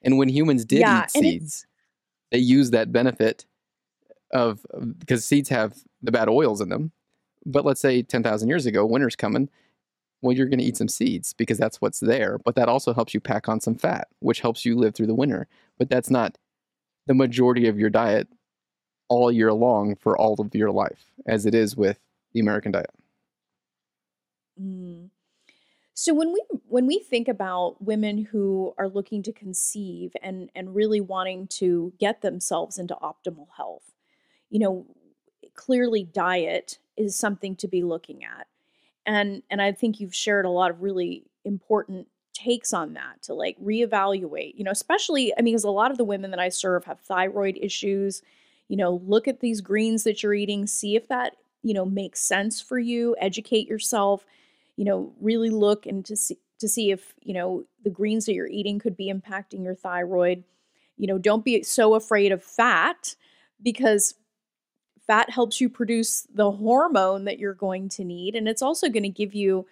And 0.07 0.17
when 0.17 0.29
humans 0.29 0.63
did 0.63 0.79
Yeah, 0.79 1.03
eat 1.03 1.11
seeds, 1.11 1.67
they 2.31 2.37
used 2.37 2.71
that 2.71 2.93
benefit 2.93 3.45
of 4.31 4.65
because 4.99 5.25
seeds 5.25 5.49
have 5.49 5.75
the 6.01 6.13
bad 6.13 6.29
oils 6.29 6.61
in 6.61 6.69
them. 6.69 6.93
But 7.45 7.65
let's 7.65 7.81
say 7.81 8.01
10,000 8.03 8.47
years 8.47 8.65
ago, 8.65 8.85
winter's 8.85 9.17
coming. 9.17 9.49
Well, 10.21 10.35
you're 10.35 10.47
going 10.47 10.59
to 10.59 10.65
eat 10.65 10.77
some 10.77 10.87
seeds 10.87 11.33
because 11.33 11.57
that's 11.57 11.81
what's 11.81 11.99
there. 11.99 12.39
But 12.39 12.55
that 12.55 12.69
also 12.69 12.93
helps 12.93 13.13
you 13.13 13.19
pack 13.19 13.49
on 13.49 13.59
some 13.59 13.75
fat, 13.75 14.07
which 14.19 14.39
helps 14.39 14.65
you 14.65 14.77
live 14.77 14.95
through 14.95 15.07
the 15.07 15.13
winter. 15.13 15.45
But 15.77 15.89
that's 15.89 16.09
not 16.09 16.37
the 17.05 17.13
majority 17.13 17.67
of 17.67 17.77
your 17.77 17.89
diet 17.89 18.29
all 19.09 19.29
year 19.29 19.51
long 19.51 19.95
for 19.95 20.17
all 20.17 20.39
of 20.39 20.55
your 20.55 20.71
life, 20.71 21.11
as 21.25 21.45
it 21.45 21.53
is 21.53 21.75
with 21.75 21.99
the 22.31 22.39
American 22.39 22.71
diet. 22.71 22.91
Mm. 24.61 25.09
So 25.99 26.13
when 26.13 26.31
we 26.31 26.43
when 26.67 26.85
we 26.85 26.99
think 26.99 27.27
about 27.27 27.81
women 27.81 28.25
who 28.25 28.75
are 28.77 28.87
looking 28.87 29.23
to 29.23 29.33
conceive 29.33 30.15
and 30.21 30.51
and 30.53 30.75
really 30.75 31.01
wanting 31.01 31.47
to 31.53 31.91
get 31.97 32.21
themselves 32.21 32.77
into 32.77 32.95
optimal 33.01 33.47
health, 33.57 33.95
you 34.51 34.59
know, 34.59 34.85
clearly 35.55 36.03
diet 36.03 36.77
is 36.97 37.15
something 37.15 37.55
to 37.55 37.67
be 37.67 37.81
looking 37.81 38.23
at. 38.23 38.45
And 39.07 39.41
and 39.49 39.59
I 39.59 39.71
think 39.71 39.99
you've 39.99 40.13
shared 40.13 40.45
a 40.45 40.51
lot 40.51 40.69
of 40.69 40.83
really 40.83 41.23
important 41.43 42.07
takes 42.31 42.73
on 42.73 42.93
that 42.93 43.23
to 43.23 43.33
like 43.33 43.57
reevaluate, 43.59 44.53
you 44.55 44.63
know, 44.63 44.69
especially 44.69 45.33
I 45.35 45.41
mean 45.41 45.55
because 45.55 45.63
a 45.63 45.71
lot 45.71 45.89
of 45.89 45.97
the 45.97 46.05
women 46.05 46.29
that 46.29 46.39
I 46.39 46.49
serve 46.49 46.85
have 46.85 46.99
thyroid 46.99 47.57
issues, 47.59 48.21
you 48.67 48.77
know, 48.77 49.01
look 49.03 49.27
at 49.27 49.39
these 49.39 49.61
greens 49.61 50.03
that 50.03 50.21
you're 50.21 50.35
eating, 50.35 50.67
see 50.67 50.95
if 50.95 51.07
that, 51.07 51.37
you 51.63 51.73
know, 51.73 51.85
makes 51.85 52.19
sense 52.19 52.61
for 52.61 52.77
you, 52.77 53.15
educate 53.19 53.67
yourself 53.67 54.27
you 54.77 54.85
know 54.85 55.13
really 55.19 55.49
look 55.49 55.85
and 55.85 56.05
to 56.05 56.15
see 56.15 56.37
to 56.59 56.69
see 56.69 56.91
if 56.91 57.13
you 57.21 57.33
know 57.33 57.65
the 57.83 57.89
greens 57.89 58.25
that 58.25 58.33
you're 58.33 58.47
eating 58.47 58.79
could 58.79 58.95
be 58.95 59.11
impacting 59.11 59.63
your 59.63 59.75
thyroid. 59.75 60.43
You 60.97 61.07
know 61.07 61.17
don't 61.17 61.43
be 61.43 61.63
so 61.63 61.95
afraid 61.95 62.31
of 62.31 62.43
fat 62.43 63.15
because 63.61 64.15
fat 65.05 65.29
helps 65.29 65.59
you 65.59 65.69
produce 65.69 66.27
the 66.33 66.51
hormone 66.51 67.25
that 67.25 67.39
you're 67.39 67.53
going 67.53 67.89
to 67.89 68.03
need 68.03 68.35
and 68.35 68.47
it's 68.47 68.61
also 68.61 68.89
going 68.89 69.03
to 69.03 69.09
give 69.09 69.33
you 69.33 69.65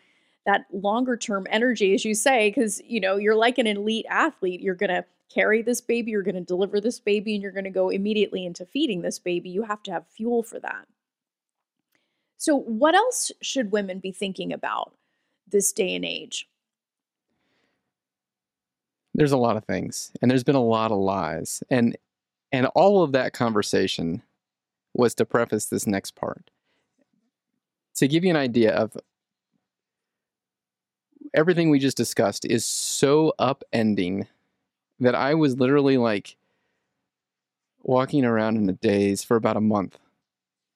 that 0.46 0.66
longer 0.72 1.18
term 1.18 1.48
energy 1.50 1.94
as 1.94 2.06
you 2.06 2.14
say 2.14 2.50
because 2.50 2.82
you 2.86 3.00
know 3.00 3.18
you're 3.18 3.36
like 3.36 3.58
an 3.58 3.68
elite 3.68 4.06
athlete. 4.10 4.62
You're 4.62 4.76
going 4.76 4.90
to 4.90 5.06
carry 5.34 5.64
this 5.64 5.82
baby 5.82 6.12
you're 6.12 6.22
going 6.22 6.36
to 6.36 6.42
deliver 6.42 6.80
this 6.80 7.00
baby 7.00 7.34
and 7.34 7.42
you're 7.42 7.52
going 7.52 7.64
to 7.64 7.70
go 7.72 7.90
immediately 7.90 8.46
into 8.46 8.66
feeding 8.66 9.02
this 9.02 9.18
baby. 9.18 9.50
You 9.50 9.64
have 9.64 9.82
to 9.84 9.92
have 9.92 10.08
fuel 10.08 10.44
for 10.44 10.60
that 10.60 10.88
so, 12.38 12.56
what 12.56 12.96
else 12.96 13.32
should 13.42 13.72
women 13.72 14.00
be 14.00 14.12
thinking 14.12 14.52
about 14.52 14.94
this 15.48 15.72
day 15.72 15.96
and 15.96 16.06
age? 16.06 16.48
there's 19.16 19.32
a 19.32 19.38
lot 19.38 19.56
of 19.58 19.64
things 19.64 20.12
and 20.22 20.30
there's 20.30 20.44
been 20.44 20.56
a 20.56 20.64
lot 20.64 20.92
of 20.92 20.98
lies 20.98 21.64
and 21.70 21.98
and 22.52 22.68
all 22.68 23.02
of 23.02 23.14
that 23.14 23.34
conversation 23.34 24.22
was 24.94 25.16
to 25.16 25.26
preface 25.26 25.66
this 25.66 25.88
next 25.88 26.16
part 26.16 26.52
to 27.96 28.08
give 28.08 28.24
you 28.24 28.30
an 28.30 28.36
idea 28.36 28.74
of 28.74 28.96
everything 31.34 31.70
we 31.70 31.80
just 31.80 31.98
discussed 31.98 32.46
is 32.46 32.66
so 32.66 33.34
upending 33.40 34.28
that 35.00 35.16
i 35.16 35.34
was 35.34 35.58
literally 35.58 35.98
like 35.98 36.36
walking 37.84 38.26
around 38.26 38.58
in 38.58 38.70
a 38.70 38.74
daze 38.74 39.24
for 39.24 39.38
about 39.38 39.58
a 39.58 39.62
month 39.62 39.98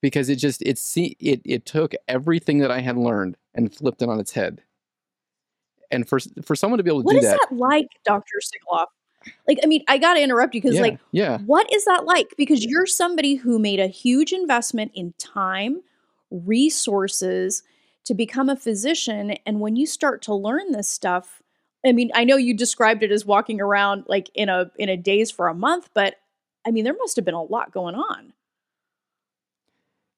because 0.02 0.30
it 0.30 0.36
just 0.36 0.62
it 0.62 0.78
see 0.78 1.16
it 1.20 1.42
it 1.46 1.66
took 1.66 1.94
everything 2.08 2.60
that 2.60 2.72
i 2.72 2.80
had 2.80 2.98
learned 2.98 3.38
and 3.54 3.74
flipped 3.74 4.02
it 4.02 4.10
on 4.10 4.20
its 4.20 4.32
head 4.32 4.62
and 5.92 6.08
for 6.08 6.20
for 6.44 6.56
someone 6.56 6.78
to 6.78 6.84
be 6.84 6.90
able 6.90 7.02
to 7.02 7.06
What 7.06 7.14
do 7.14 7.20
is 7.20 7.26
that 7.26 7.40
that 7.50 7.56
like, 7.56 7.90
Dr. 8.06 8.40
Sigoloff? 8.44 8.88
Like, 9.48 9.60
I 9.64 9.68
mean, 9.68 9.84
I 9.88 9.98
got 9.98 10.14
to 10.14 10.22
interrupt 10.22 10.56
you 10.56 10.62
because, 10.62 10.76
yeah, 10.76 10.82
like, 10.82 11.00
yeah 11.12 11.38
what 11.40 11.72
is 11.74 11.86
that 11.86 12.06
like? 12.06 12.34
Because 12.38 12.64
you're 12.66 12.86
somebody 12.86 13.36
who 13.36 13.60
made 13.60 13.80
a 13.80 13.88
huge 13.88 14.32
investment 14.32 14.92
in 14.96 15.14
time, 15.18 15.82
resources 16.32 17.64
to 18.06 18.14
become 18.14 18.50
a 18.50 18.56
physician. 18.56 19.32
And 19.46 19.60
when 19.60 19.76
you 19.76 19.86
start 19.86 20.22
to 20.24 20.34
learn 20.34 20.72
this 20.72 20.88
stuff, 20.88 21.42
I 21.86 21.92
mean, 21.92 22.12
I 22.14 22.24
know 22.24 22.38
you 22.38 22.54
described 22.54 23.04
it 23.04 23.12
as 23.12 23.26
walking 23.26 23.60
around 23.60 24.06
like 24.08 24.30
in 24.34 24.50
a 24.50 24.72
in 24.78 24.90
a 24.90 24.98
daze 24.98 25.32
for 25.32 25.48
a 25.48 25.54
month, 25.54 25.90
but 25.94 26.16
I 26.66 26.72
mean, 26.72 26.84
there 26.84 26.96
must 26.98 27.16
have 27.16 27.26
been 27.26 27.34
a 27.34 27.44
lot 27.44 27.72
going 27.72 27.96
on. 27.96 28.34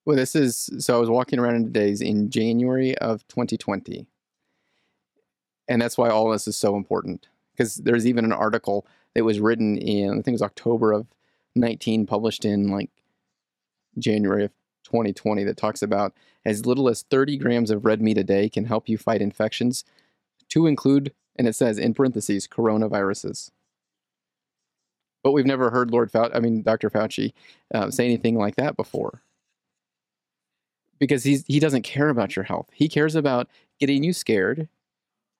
Well, 0.06 0.16
this 0.16 0.36
is 0.36 0.70
so 0.80 0.98
I 0.98 1.00
was 1.00 1.10
walking 1.10 1.40
around 1.40 1.56
in 1.56 1.64
the 1.64 1.70
days 1.70 2.02
in 2.02 2.30
January 2.30 2.98
of 2.98 3.28
2020. 3.28 4.08
And 5.68 5.82
that's 5.82 5.98
why 5.98 6.10
all 6.10 6.32
this 6.32 6.48
is 6.48 6.58
so 6.58 6.76
important. 6.76 7.28
Because 7.54 7.76
there's 7.76 8.08
even 8.08 8.26
an 8.26 8.34
article 8.34 8.88
that 9.14 9.24
was 9.24 9.40
written 9.40 9.78
in, 9.78 10.10
I 10.10 10.16
think 10.16 10.30
it 10.30 10.32
was 10.32 10.42
October 10.42 10.92
of 10.92 11.08
19, 11.56 12.08
published 12.08 12.46
in 12.46 12.70
like 12.70 12.90
January 14.00 14.46
of 14.46 14.52
2020 14.86 15.44
that 15.44 15.58
talks 15.58 15.82
about 15.82 16.14
as 16.46 16.66
little 16.66 16.90
as 16.90 17.04
30 17.04 17.38
grams 17.38 17.70
of 17.70 17.86
red 17.86 18.02
meat 18.02 18.18
a 18.18 18.24
day 18.24 18.50
can 18.50 18.66
help 18.66 18.90
you 18.90 18.98
fight 18.98 19.22
infections, 19.22 19.84
to 20.50 20.66
include, 20.66 21.14
and 21.36 21.48
it 21.48 21.54
says 21.54 21.78
in 21.78 21.94
parentheses, 21.94 22.48
coronaviruses. 22.48 23.52
But 25.24 25.34
we've 25.34 25.46
never 25.46 25.70
heard 25.70 25.92
Lord 25.92 26.12
Fauci, 26.12 26.36
I 26.36 26.40
mean, 26.40 26.64
Dr. 26.64 26.90
Fauci, 26.90 27.34
uh, 27.74 27.92
say 27.92 28.06
anything 28.06 28.36
like 28.36 28.56
that 28.56 28.76
before. 28.76 29.22
Because 31.02 31.24
he's, 31.24 31.44
he 31.48 31.60
doesn't 31.60 31.82
care 31.82 32.10
about 32.10 32.36
your 32.36 32.44
health. 32.44 32.70
He 32.72 32.88
cares 32.88 33.16
about 33.16 33.50
getting 33.80 34.04
you 34.04 34.14
scared, 34.14 34.70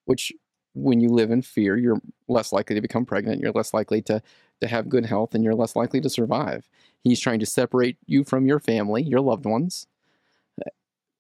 which 0.06 0.34
when 0.74 1.00
you 1.00 1.10
live 1.10 1.30
in 1.30 1.44
fear, 1.44 1.78
you're 1.78 2.02
less 2.28 2.52
likely 2.52 2.76
to 2.76 2.82
become 2.82 3.06
pregnant, 3.06 3.42
you're 3.42 3.52
less 3.52 3.74
likely 3.74 4.02
to, 4.02 4.24
to 4.62 4.68
have 4.68 4.90
good 4.90 5.06
health, 5.06 5.36
and 5.36 5.44
you're 5.44 5.54
less 5.54 5.76
likely 5.76 6.02
to 6.02 6.10
survive. 6.10 6.68
He's 7.04 7.20
trying 7.20 7.40
to 7.40 7.46
separate 7.46 7.98
you 8.08 8.24
from 8.24 8.48
your 8.48 8.60
family, 8.60 9.04
your 9.04 9.22
loved 9.22 9.46
ones. 9.46 9.86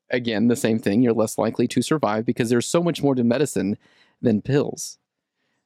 Again, 0.09 0.47
the 0.47 0.55
same 0.55 0.79
thing, 0.79 1.03
you're 1.03 1.13
less 1.13 1.37
likely 1.37 1.67
to 1.69 1.81
survive 1.81 2.25
because 2.25 2.49
there's 2.49 2.67
so 2.67 2.81
much 2.81 3.03
more 3.03 3.15
to 3.15 3.23
medicine 3.23 3.77
than 4.21 4.41
pills. 4.41 4.97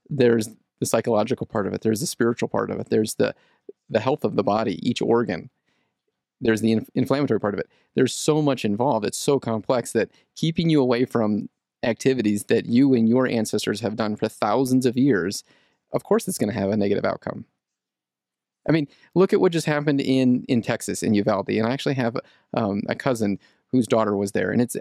There's 0.10 0.50
the 0.80 0.86
psychological 0.86 1.48
part 1.48 1.66
of 1.66 1.74
it, 1.74 1.82
there's 1.82 2.02
the 2.02 2.08
spiritual 2.08 2.50
part 2.50 2.70
of 2.70 2.80
it, 2.80 2.90
there's 2.90 3.16
the, 3.16 3.34
the 3.90 4.02
health 4.02 4.26
of 4.26 4.36
the 4.36 4.44
body, 4.44 4.86
each 4.88 5.02
organ. 5.02 5.50
There's 6.46 6.62
the 6.62 6.74
inf- 6.74 6.90
inflammatory 6.94 7.40
part 7.40 7.56
of 7.56 7.60
it. 7.60 7.70
There's 7.96 8.14
so 8.14 8.42
much 8.42 8.66
involved. 8.66 9.06
It's 9.06 9.18
so 9.18 9.40
complex 9.40 9.94
that 9.94 10.12
keeping 10.36 10.70
you 10.70 10.80
away 10.80 11.06
from 11.06 11.50
activities 11.82 12.44
that 12.46 12.68
you 12.68 12.94
and 12.94 13.10
your 13.10 13.28
ancestors 13.28 13.82
have 13.82 13.96
done 13.96 14.16
for 14.16 14.28
thousands 14.28 14.86
of 14.86 14.96
years, 14.96 15.44
of 15.92 16.04
course 16.04 16.28
it's 16.28 16.38
going 16.38 16.52
to 16.52 16.60
have 16.60 16.70
a 16.70 16.78
negative 16.78 17.04
outcome. 17.04 17.46
I 18.68 18.72
mean, 18.72 18.88
look 19.16 19.34
at 19.34 19.42
what 19.42 19.52
just 19.52 19.68
happened 19.68 20.02
in 20.02 20.44
in 20.48 20.62
Texas 20.62 21.04
in 21.04 21.14
Uvalde, 21.14 21.50
and 21.50 21.68
I 21.68 21.72
actually 21.72 21.96
have 21.96 22.18
um, 22.54 22.82
a 22.90 22.96
cousin 22.96 23.40
whose 23.72 23.88
daughter 23.88 24.16
was 24.16 24.32
there, 24.32 24.52
and 24.52 24.62
it's 24.62 24.76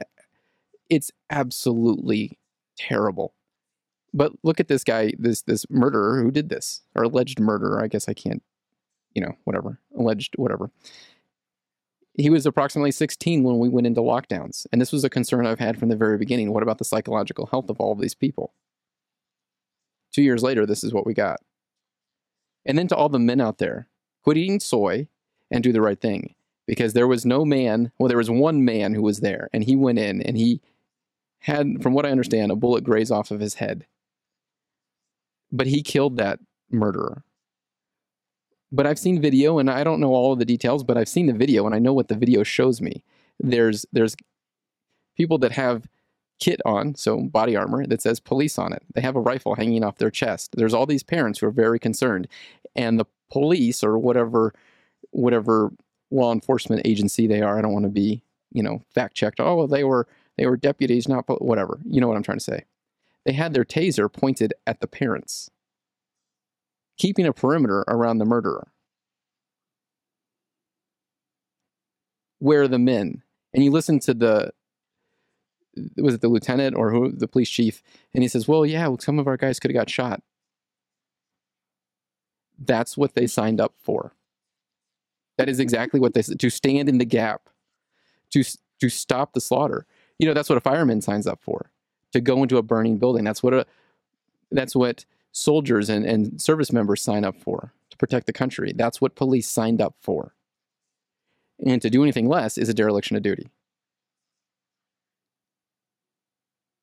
it's 0.90 1.10
absolutely 1.30 2.38
terrible. 2.78 3.34
But 4.14 4.32
look 4.42 4.60
at 4.60 4.68
this 4.68 4.84
guy, 4.84 5.12
this 5.18 5.42
this 5.42 5.66
murderer 5.68 6.22
who 6.22 6.30
did 6.30 6.48
this, 6.48 6.82
or 6.94 7.04
alleged 7.04 7.40
murderer. 7.40 7.82
I 7.82 7.88
guess 7.88 8.08
I 8.08 8.14
can't, 8.14 8.42
you 9.14 9.20
know, 9.20 9.32
whatever, 9.44 9.80
alleged 9.96 10.34
whatever 10.36 10.70
he 12.16 12.30
was 12.30 12.46
approximately 12.46 12.92
16 12.92 13.42
when 13.42 13.58
we 13.58 13.68
went 13.68 13.86
into 13.86 14.00
lockdowns. 14.00 14.66
And 14.72 14.80
this 14.80 14.92
was 14.92 15.04
a 15.04 15.10
concern 15.10 15.46
I've 15.46 15.58
had 15.58 15.78
from 15.78 15.88
the 15.88 15.96
very 15.96 16.16
beginning. 16.16 16.52
What 16.52 16.62
about 16.62 16.78
the 16.78 16.84
psychological 16.84 17.46
health 17.46 17.68
of 17.68 17.80
all 17.80 17.92
of 17.92 18.00
these 18.00 18.14
people? 18.14 18.54
Two 20.12 20.22
years 20.22 20.42
later, 20.42 20.64
this 20.64 20.84
is 20.84 20.92
what 20.92 21.06
we 21.06 21.12
got. 21.12 21.40
And 22.64 22.78
then 22.78 22.86
to 22.88 22.96
all 22.96 23.08
the 23.08 23.18
men 23.18 23.40
out 23.40 23.58
there, 23.58 23.88
quit 24.22 24.36
eating 24.36 24.60
soy 24.60 25.08
and 25.50 25.62
do 25.62 25.72
the 25.72 25.82
right 25.82 26.00
thing. 26.00 26.34
Because 26.66 26.94
there 26.94 27.08
was 27.08 27.26
no 27.26 27.44
man, 27.44 27.92
well, 27.98 28.08
there 28.08 28.16
was 28.16 28.30
one 28.30 28.64
man 28.64 28.94
who 28.94 29.02
was 29.02 29.20
there, 29.20 29.50
and 29.52 29.64
he 29.64 29.76
went 29.76 29.98
in 29.98 30.22
and 30.22 30.38
he 30.38 30.62
had, 31.40 31.82
from 31.82 31.92
what 31.92 32.06
I 32.06 32.10
understand, 32.10 32.50
a 32.50 32.56
bullet 32.56 32.84
graze 32.84 33.10
off 33.10 33.30
of 33.30 33.40
his 33.40 33.54
head. 33.54 33.86
But 35.52 35.66
he 35.66 35.82
killed 35.82 36.16
that 36.16 36.40
murderer 36.70 37.22
but 38.74 38.86
I've 38.86 38.98
seen 38.98 39.20
video 39.20 39.58
and 39.58 39.70
I 39.70 39.84
don't 39.84 40.00
know 40.00 40.14
all 40.14 40.32
of 40.32 40.38
the 40.38 40.44
details, 40.44 40.82
but 40.82 40.96
I've 40.96 41.08
seen 41.08 41.26
the 41.26 41.32
video 41.32 41.64
and 41.66 41.74
I 41.74 41.78
know 41.78 41.92
what 41.92 42.08
the 42.08 42.16
video 42.16 42.42
shows 42.42 42.80
me. 42.80 43.04
There's 43.38 43.86
there's 43.92 44.16
people 45.16 45.38
that 45.38 45.52
have 45.52 45.86
kit 46.40 46.60
on, 46.66 46.94
so 46.96 47.20
body 47.20 47.54
armor 47.54 47.86
that 47.86 48.02
says 48.02 48.18
police 48.18 48.58
on 48.58 48.72
it. 48.72 48.82
They 48.94 49.00
have 49.00 49.16
a 49.16 49.20
rifle 49.20 49.54
hanging 49.54 49.84
off 49.84 49.98
their 49.98 50.10
chest. 50.10 50.56
There's 50.56 50.74
all 50.74 50.86
these 50.86 51.04
parents 51.04 51.38
who 51.38 51.46
are 51.46 51.52
very 51.52 51.78
concerned, 51.78 52.26
and 52.74 52.98
the 52.98 53.06
police 53.30 53.84
or 53.84 53.96
whatever 53.96 54.52
whatever 55.10 55.70
law 56.10 56.32
enforcement 56.32 56.82
agency 56.84 57.26
they 57.26 57.42
are. 57.42 57.58
I 57.58 57.62
don't 57.62 57.72
want 57.72 57.84
to 57.84 57.90
be 57.90 58.22
you 58.52 58.62
know 58.62 58.82
fact 58.92 59.14
checked. 59.14 59.40
Oh, 59.40 59.54
well, 59.54 59.66
they 59.68 59.84
were 59.84 60.08
they 60.36 60.46
were 60.46 60.56
deputies, 60.56 61.08
not 61.08 61.24
whatever. 61.40 61.78
You 61.88 62.00
know 62.00 62.08
what 62.08 62.16
I'm 62.16 62.24
trying 62.24 62.38
to 62.38 62.44
say. 62.44 62.64
They 63.24 63.32
had 63.32 63.54
their 63.54 63.64
taser 63.64 64.12
pointed 64.12 64.52
at 64.66 64.80
the 64.80 64.88
parents 64.88 65.50
keeping 66.96 67.26
a 67.26 67.32
perimeter 67.32 67.84
around 67.88 68.18
the 68.18 68.24
murderer. 68.24 68.68
Where 72.38 72.62
are 72.62 72.68
the 72.68 72.78
men? 72.78 73.22
And 73.52 73.64
you 73.64 73.70
listen 73.70 74.00
to 74.00 74.14
the 74.14 74.52
was 75.96 76.14
it 76.14 76.20
the 76.20 76.28
lieutenant 76.28 76.76
or 76.76 76.92
who 76.92 77.10
the 77.10 77.26
police 77.26 77.50
chief? 77.50 77.82
And 78.12 78.22
he 78.22 78.28
says 78.28 78.46
well 78.46 78.64
yeah 78.66 78.94
some 79.00 79.18
of 79.18 79.26
our 79.26 79.36
guys 79.36 79.58
could 79.58 79.70
have 79.70 79.80
got 79.80 79.90
shot. 79.90 80.22
That's 82.58 82.96
what 82.96 83.14
they 83.14 83.26
signed 83.26 83.60
up 83.60 83.74
for. 83.78 84.12
That 85.36 85.48
is 85.48 85.58
exactly 85.58 85.98
what 85.98 86.14
they 86.14 86.22
said 86.22 86.38
to 86.38 86.50
stand 86.50 86.88
in 86.88 86.98
the 86.98 87.04
gap 87.04 87.48
to 88.30 88.44
to 88.80 88.88
stop 88.88 89.32
the 89.32 89.40
slaughter. 89.40 89.86
You 90.18 90.28
know 90.28 90.34
that's 90.34 90.48
what 90.48 90.58
a 90.58 90.60
fireman 90.60 91.00
signs 91.00 91.26
up 91.26 91.40
for 91.42 91.70
to 92.12 92.20
go 92.20 92.42
into 92.42 92.56
a 92.56 92.62
burning 92.62 92.98
building. 92.98 93.24
That's 93.24 93.42
what 93.42 93.54
a 93.54 93.66
that's 94.50 94.76
what 94.76 95.04
soldiers 95.34 95.90
and, 95.90 96.06
and 96.06 96.40
service 96.40 96.72
members 96.72 97.02
sign 97.02 97.24
up 97.24 97.36
for 97.36 97.74
to 97.90 97.96
protect 97.96 98.26
the 98.26 98.32
country. 98.32 98.72
That's 98.74 99.00
what 99.00 99.16
police 99.16 99.48
signed 99.48 99.82
up 99.82 99.96
for. 100.00 100.32
And 101.64 101.82
to 101.82 101.90
do 101.90 102.02
anything 102.02 102.28
less 102.28 102.56
is 102.56 102.68
a 102.68 102.74
dereliction 102.74 103.16
of 103.16 103.22
duty. 103.22 103.48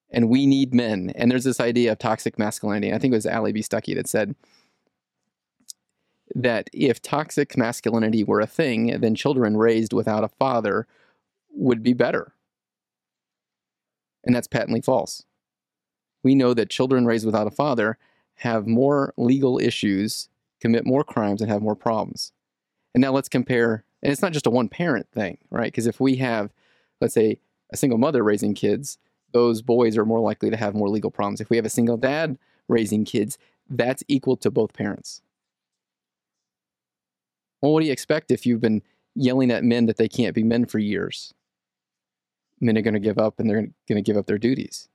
And 0.09 0.27
we 0.29 0.45
need 0.45 0.73
men. 0.73 1.13
And 1.15 1.31
there's 1.31 1.45
this 1.45 1.61
idea 1.61 1.93
of 1.93 1.99
toxic 1.99 2.37
masculinity. 2.37 2.93
I 2.93 2.99
think 2.99 3.13
it 3.13 3.17
was 3.17 3.25
Allie 3.25 3.53
Beth 3.53 3.69
Stuckey 3.69 3.95
that 3.95 4.07
said 4.07 4.35
that 6.35 6.69
if 6.73 7.01
toxic 7.01 7.55
masculinity 7.55 8.23
were 8.23 8.41
a 8.41 8.47
thing, 8.47 8.99
then 8.99 9.15
children 9.15 9.55
raised 9.55 9.93
without 9.93 10.25
a 10.25 10.29
father 10.39 10.87
would 11.53 11.81
be 11.81 11.93
better. 11.93 12.33
And 14.25 14.35
that's 14.35 14.47
patently 14.47 14.81
false. 14.81 15.23
We 16.21 16.35
know 16.35 16.53
that 16.53 16.69
children 16.69 17.05
raised 17.05 17.25
without 17.25 17.47
a 17.47 17.51
father 17.51 17.97
have 18.41 18.65
more 18.65 19.13
legal 19.17 19.59
issues, 19.59 20.27
commit 20.59 20.83
more 20.83 21.03
crimes, 21.03 21.41
and 21.41 21.51
have 21.51 21.61
more 21.61 21.75
problems. 21.75 22.31
And 22.95 23.01
now 23.01 23.11
let's 23.11 23.29
compare, 23.29 23.83
and 24.01 24.11
it's 24.11 24.23
not 24.23 24.33
just 24.33 24.47
a 24.47 24.49
one 24.49 24.67
parent 24.67 25.07
thing, 25.11 25.37
right? 25.51 25.71
Because 25.71 25.85
if 25.85 25.99
we 25.99 26.15
have, 26.15 26.51
let's 26.99 27.13
say, 27.13 27.37
a 27.71 27.77
single 27.77 27.99
mother 27.99 28.23
raising 28.23 28.55
kids, 28.55 28.97
those 29.31 29.61
boys 29.61 29.95
are 29.95 30.05
more 30.05 30.19
likely 30.19 30.49
to 30.49 30.57
have 30.57 30.73
more 30.73 30.89
legal 30.89 31.11
problems. 31.11 31.39
If 31.39 31.51
we 31.51 31.55
have 31.55 31.67
a 31.67 31.69
single 31.69 31.97
dad 31.97 32.39
raising 32.67 33.05
kids, 33.05 33.37
that's 33.69 34.03
equal 34.07 34.35
to 34.37 34.49
both 34.49 34.73
parents. 34.73 35.21
Well, 37.61 37.73
what 37.73 37.81
do 37.81 37.85
you 37.85 37.93
expect 37.93 38.31
if 38.31 38.47
you've 38.47 38.59
been 38.59 38.81
yelling 39.13 39.51
at 39.51 39.63
men 39.63 39.85
that 39.85 39.97
they 39.97 40.09
can't 40.09 40.33
be 40.33 40.43
men 40.43 40.65
for 40.65 40.79
years? 40.79 41.31
Men 42.59 42.75
are 42.75 42.81
going 42.81 42.95
to 42.95 42.99
give 42.99 43.19
up 43.19 43.39
and 43.39 43.47
they're 43.47 43.67
going 43.87 43.95
to 43.95 44.01
give 44.01 44.17
up 44.17 44.25
their 44.25 44.39
duties. 44.39 44.89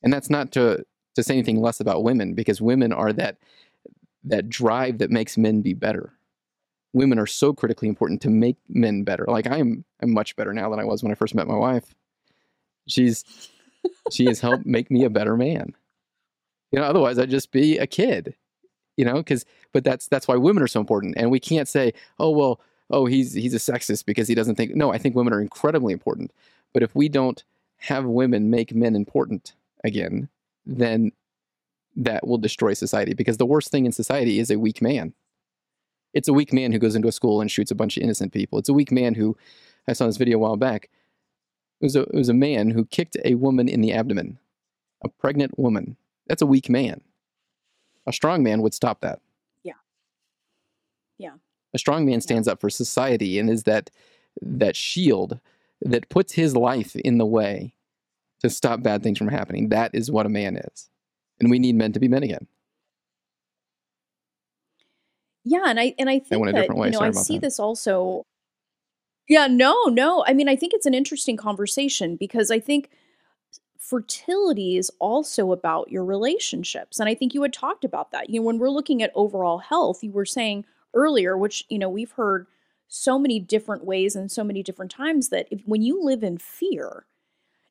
And 0.00 0.12
that's 0.12 0.30
not 0.30 0.52
to 0.52 0.86
to 1.16 1.22
say 1.22 1.34
anything 1.34 1.60
less 1.60 1.80
about 1.80 2.04
women 2.04 2.34
because 2.34 2.60
women 2.60 2.92
are 2.92 3.12
that 3.12 3.36
that 4.24 4.48
drive 4.48 4.98
that 4.98 5.10
makes 5.10 5.36
men 5.36 5.62
be 5.62 5.72
better. 5.72 6.12
Women 6.92 7.18
are 7.18 7.26
so 7.26 7.52
critically 7.52 7.88
important 7.88 8.20
to 8.22 8.30
make 8.30 8.56
men 8.68 9.02
better. 9.02 9.24
Like 9.26 9.46
I'm 9.46 9.84
I'm 10.00 10.12
much 10.12 10.36
better 10.36 10.52
now 10.52 10.70
than 10.70 10.78
I 10.78 10.84
was 10.84 11.02
when 11.02 11.12
I 11.12 11.16
first 11.16 11.34
met 11.34 11.48
my 11.48 11.56
wife. 11.56 11.94
She's 12.86 13.24
she 14.10 14.26
has 14.26 14.40
helped 14.40 14.66
make 14.66 14.90
me 14.90 15.04
a 15.04 15.10
better 15.10 15.36
man. 15.36 15.74
You 16.70 16.80
know, 16.80 16.84
otherwise 16.84 17.18
I'd 17.18 17.30
just 17.30 17.52
be 17.52 17.78
a 17.78 17.86
kid. 17.86 18.34
You 18.96 19.04
know, 19.04 19.16
because 19.16 19.44
but 19.72 19.84
that's 19.84 20.08
that's 20.08 20.26
why 20.26 20.36
women 20.36 20.62
are 20.62 20.68
so 20.68 20.80
important. 20.80 21.16
And 21.16 21.30
we 21.30 21.40
can't 21.40 21.68
say, 21.68 21.92
oh 22.18 22.30
well, 22.30 22.60
oh 22.90 23.06
he's 23.06 23.32
he's 23.32 23.54
a 23.54 23.58
sexist 23.58 24.06
because 24.06 24.28
he 24.28 24.34
doesn't 24.34 24.56
think 24.56 24.74
no, 24.74 24.92
I 24.92 24.98
think 24.98 25.14
women 25.14 25.32
are 25.32 25.40
incredibly 25.40 25.92
important. 25.92 26.32
But 26.72 26.82
if 26.82 26.94
we 26.94 27.08
don't 27.08 27.42
have 27.78 28.04
women 28.04 28.50
make 28.50 28.74
men 28.74 28.96
important 28.96 29.54
again, 29.84 30.28
then 30.66 31.12
that 31.96 32.26
will 32.26 32.38
destroy 32.38 32.74
society 32.74 33.14
because 33.14 33.38
the 33.38 33.46
worst 33.46 33.70
thing 33.70 33.86
in 33.86 33.92
society 33.92 34.38
is 34.38 34.50
a 34.50 34.58
weak 34.58 34.82
man. 34.82 35.14
It's 36.12 36.28
a 36.28 36.32
weak 36.32 36.52
man 36.52 36.72
who 36.72 36.78
goes 36.78 36.94
into 36.94 37.08
a 37.08 37.12
school 37.12 37.40
and 37.40 37.50
shoots 37.50 37.70
a 37.70 37.74
bunch 37.74 37.96
of 37.96 38.02
innocent 38.02 38.32
people. 38.32 38.58
It's 38.58 38.68
a 38.68 38.74
weak 38.74 38.90
man 38.90 39.14
who, 39.14 39.36
I 39.88 39.92
saw 39.92 40.06
this 40.06 40.16
video 40.16 40.36
a 40.36 40.40
while 40.40 40.56
back, 40.56 40.90
it 41.80 41.84
was 41.84 41.96
a, 41.96 42.02
it 42.02 42.14
was 42.14 42.28
a 42.28 42.34
man 42.34 42.70
who 42.70 42.86
kicked 42.86 43.16
a 43.24 43.34
woman 43.34 43.68
in 43.68 43.80
the 43.80 43.92
abdomen, 43.92 44.38
a 45.04 45.08
pregnant 45.08 45.58
woman. 45.58 45.96
That's 46.26 46.42
a 46.42 46.46
weak 46.46 46.68
man. 46.68 47.02
A 48.06 48.12
strong 48.12 48.42
man 48.42 48.62
would 48.62 48.74
stop 48.74 49.00
that. 49.00 49.20
Yeah. 49.62 49.74
Yeah. 51.18 51.34
A 51.74 51.78
strong 51.78 52.06
man 52.06 52.20
stands 52.20 52.46
yeah. 52.46 52.54
up 52.54 52.60
for 52.60 52.70
society 52.70 53.38
and 53.38 53.50
is 53.50 53.64
that 53.64 53.90
that 54.40 54.76
shield 54.76 55.38
that 55.82 56.08
puts 56.08 56.32
his 56.32 56.56
life 56.56 56.96
in 56.96 57.18
the 57.18 57.26
way 57.26 57.75
to 58.48 58.54
stop 58.54 58.82
bad 58.82 59.02
things 59.02 59.18
from 59.18 59.28
happening. 59.28 59.68
That 59.70 59.94
is 59.94 60.10
what 60.10 60.26
a 60.26 60.30
man 60.30 60.56
is. 60.56 60.88
And 61.40 61.50
we 61.50 61.58
need 61.58 61.74
men 61.74 61.92
to 61.92 62.00
be 62.00 62.08
men 62.08 62.22
again. 62.22 62.46
Yeah, 65.44 65.64
and 65.66 65.78
I 65.78 65.94
and 65.98 66.10
I 66.10 66.18
think 66.18 66.48
I 66.48 66.52
that 66.52 66.68
you 66.68 66.90
know 66.90 67.00
I 67.00 67.12
see 67.12 67.34
that. 67.34 67.42
this 67.42 67.60
also. 67.60 68.24
Yeah, 69.28 69.46
no, 69.46 69.84
no. 69.84 70.24
I 70.26 70.32
mean, 70.32 70.48
I 70.48 70.56
think 70.56 70.72
it's 70.72 70.86
an 70.86 70.94
interesting 70.94 71.36
conversation 71.36 72.16
because 72.16 72.50
I 72.50 72.58
think 72.58 72.90
fertility 73.78 74.76
is 74.76 74.90
also 74.98 75.52
about 75.52 75.90
your 75.90 76.04
relationships, 76.04 76.98
and 76.98 77.08
I 77.08 77.14
think 77.14 77.32
you 77.32 77.42
had 77.42 77.52
talked 77.52 77.84
about 77.84 78.10
that. 78.10 78.28
You 78.28 78.40
know, 78.40 78.46
when 78.46 78.58
we're 78.58 78.70
looking 78.70 79.02
at 79.02 79.12
overall 79.14 79.58
health, 79.58 80.02
you 80.02 80.10
were 80.10 80.24
saying 80.24 80.64
earlier, 80.94 81.38
which 81.38 81.64
you 81.68 81.78
know 81.78 81.88
we've 81.88 82.12
heard 82.12 82.48
so 82.88 83.16
many 83.16 83.38
different 83.38 83.84
ways 83.84 84.16
and 84.16 84.32
so 84.32 84.42
many 84.42 84.64
different 84.64 84.90
times 84.90 85.28
that 85.28 85.46
if, 85.50 85.60
when 85.64 85.82
you 85.82 86.02
live 86.02 86.24
in 86.24 86.38
fear, 86.38 87.06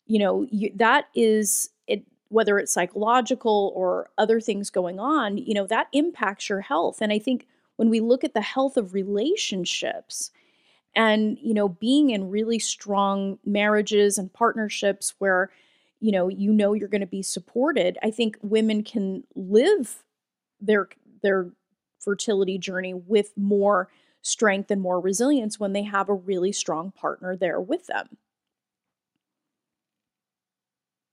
you 0.05 0.19
know, 0.19 0.47
you, 0.51 0.71
that 0.75 1.05
is 1.15 1.69
it 1.87 2.03
whether 2.29 2.57
it's 2.57 2.73
psychological 2.73 3.71
or 3.75 4.09
other 4.17 4.39
things 4.39 4.69
going 4.69 4.99
on, 4.99 5.37
you 5.37 5.53
know, 5.53 5.67
that 5.67 5.87
impacts 5.93 6.49
your 6.49 6.61
health. 6.61 6.99
And 7.01 7.11
I 7.11 7.19
think 7.19 7.47
when 7.77 7.89
we 7.89 7.99
look 7.99 8.23
at 8.23 8.33
the 8.33 8.41
health 8.41 8.77
of 8.77 8.93
relationships 8.93 10.31
and, 10.95 11.37
you 11.41 11.53
know, 11.53 11.69
being 11.69 12.09
in 12.09 12.29
really 12.29 12.59
strong 12.59 13.37
marriages 13.45 14.17
and 14.17 14.31
partnerships 14.31 15.13
where, 15.19 15.51
you 15.99 16.11
know, 16.11 16.29
you 16.29 16.51
know 16.51 16.73
you're 16.73 16.87
going 16.87 17.01
to 17.01 17.07
be 17.07 17.23
supported, 17.23 17.97
I 18.01 18.11
think 18.11 18.37
women 18.41 18.83
can 18.83 19.23
live 19.35 20.03
their 20.61 20.89
their 21.21 21.49
fertility 21.99 22.57
journey 22.57 22.93
with 22.93 23.33
more 23.35 23.89
strength 24.21 24.71
and 24.71 24.81
more 24.81 24.99
resilience 24.99 25.59
when 25.59 25.73
they 25.73 25.83
have 25.83 26.09
a 26.09 26.13
really 26.13 26.51
strong 26.51 26.91
partner 26.91 27.35
there 27.35 27.59
with 27.59 27.87
them. 27.87 28.17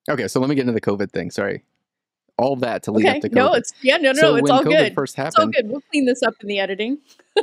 Okay, 0.09 0.29
so 0.29 0.41
let 0.41 0.49
me 0.49 0.55
get 0.55 0.63
into 0.63 0.73
the 0.73 0.81
COVID 0.81 1.11
thing. 1.11 1.31
Sorry. 1.31 1.63
All 2.39 2.57
that 2.57 2.83
to 2.85 2.93
lead 2.93 3.07
okay. 3.07 3.17
up 3.17 3.23
to 3.23 3.29
COVID. 3.29 3.35
No, 3.35 3.53
it's 3.53 3.73
yeah, 3.83 3.99
no, 3.99 4.13
no, 4.13 4.21
so 4.21 4.37
it's 4.37 4.51
all 4.51 4.65
COVID 4.65 4.71
good. 4.71 4.95
First 4.95 5.17
happened, 5.17 5.35
it's 5.35 5.39
all 5.39 5.47
good. 5.63 5.71
We'll 5.71 5.83
clean 5.91 6.07
this 6.07 6.23
up 6.23 6.35
in 6.41 6.49
the 6.49 6.59
editing. 6.59 6.99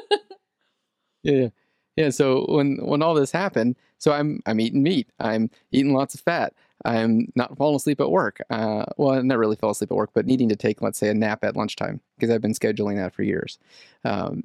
yeah, 1.24 1.34
yeah, 1.34 1.50
yeah. 1.96 2.10
So 2.10 2.46
when 2.50 2.78
when 2.78 3.02
all 3.02 3.14
this 3.14 3.32
happened, 3.32 3.76
so 3.98 4.12
I'm 4.12 4.42
I'm 4.46 4.60
eating 4.60 4.84
meat. 4.84 5.08
I'm 5.20 5.50
eating 5.72 5.94
lots 5.94 6.16
of 6.16 6.22
fat. 6.22 6.54
I'm 6.86 7.32
not 7.36 7.56
falling 7.58 7.76
asleep 7.76 8.00
at 8.02 8.10
work. 8.10 8.40
Uh, 8.50 8.86
well, 8.98 9.12
I 9.12 9.22
never 9.22 9.40
really 9.40 9.58
fell 9.58 9.72
asleep 9.72 9.92
at 9.92 9.98
work, 9.98 10.12
but 10.14 10.26
needing 10.26 10.50
to 10.50 10.56
take, 10.56 10.82
let's 10.82 10.98
say, 10.98 11.10
a 11.10 11.14
nap 11.14 11.44
at 11.44 11.58
lunchtime 11.58 12.00
because 12.18 12.34
I've 12.34 12.42
been 12.42 12.54
scheduling 12.54 12.96
that 12.96 13.14
for 13.14 13.24
years. 13.24 13.60
Um, 14.06 14.44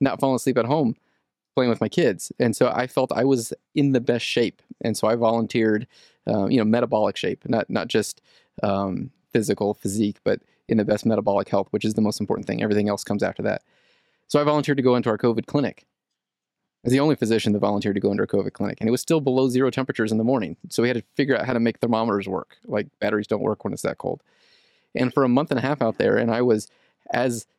not 0.00 0.20
falling 0.20 0.36
asleep 0.36 0.58
at 0.58 0.64
home, 0.66 0.96
playing 1.56 1.70
with 1.70 1.80
my 1.80 1.88
kids, 1.88 2.30
and 2.38 2.54
so 2.54 2.68
I 2.68 2.86
felt 2.86 3.10
I 3.12 3.24
was 3.24 3.52
in 3.74 3.92
the 3.92 4.00
best 4.00 4.24
shape, 4.24 4.62
and 4.82 4.96
so 4.96 5.08
I 5.08 5.16
volunteered, 5.16 5.86
uh, 6.28 6.46
you 6.46 6.58
know, 6.58 6.64
metabolic 6.64 7.16
shape, 7.16 7.48
not 7.48 7.68
not 7.70 7.88
just 7.88 8.20
um, 8.62 9.10
physical 9.32 9.74
physique, 9.74 10.18
but 10.22 10.40
in 10.68 10.76
the 10.76 10.84
best 10.84 11.06
metabolic 11.06 11.48
health, 11.48 11.68
which 11.70 11.84
is 11.84 11.94
the 11.94 12.02
most 12.02 12.20
important 12.20 12.46
thing. 12.46 12.62
Everything 12.62 12.88
else 12.88 13.02
comes 13.02 13.22
after 13.22 13.42
that. 13.42 13.62
So 14.28 14.40
I 14.40 14.44
volunteered 14.44 14.76
to 14.76 14.82
go 14.82 14.96
into 14.96 15.08
our 15.08 15.18
COVID 15.18 15.46
clinic 15.46 15.86
as 16.84 16.92
the 16.92 17.00
only 17.00 17.16
physician 17.16 17.52
that 17.52 17.58
volunteered 17.58 17.96
to 17.96 18.00
go 18.00 18.10
into 18.10 18.22
a 18.22 18.26
COVID 18.26 18.52
clinic, 18.52 18.78
and 18.80 18.88
it 18.88 18.92
was 18.92 19.00
still 19.00 19.20
below 19.20 19.48
zero 19.48 19.70
temperatures 19.70 20.12
in 20.12 20.18
the 20.18 20.24
morning. 20.24 20.56
So 20.68 20.82
we 20.82 20.88
had 20.88 20.96
to 20.98 21.04
figure 21.16 21.36
out 21.36 21.46
how 21.46 21.54
to 21.54 21.60
make 21.60 21.78
thermometers 21.78 22.28
work. 22.28 22.58
Like 22.66 22.86
batteries 23.00 23.26
don't 23.26 23.42
work 23.42 23.64
when 23.64 23.72
it's 23.72 23.82
that 23.82 23.98
cold. 23.98 24.22
And 24.94 25.12
for 25.12 25.24
a 25.24 25.28
month 25.28 25.50
and 25.50 25.58
a 25.58 25.62
half 25.62 25.82
out 25.82 25.98
there, 25.98 26.16
and 26.18 26.30
I 26.30 26.42
was 26.42 26.68
as 27.12 27.46
I 27.46 27.55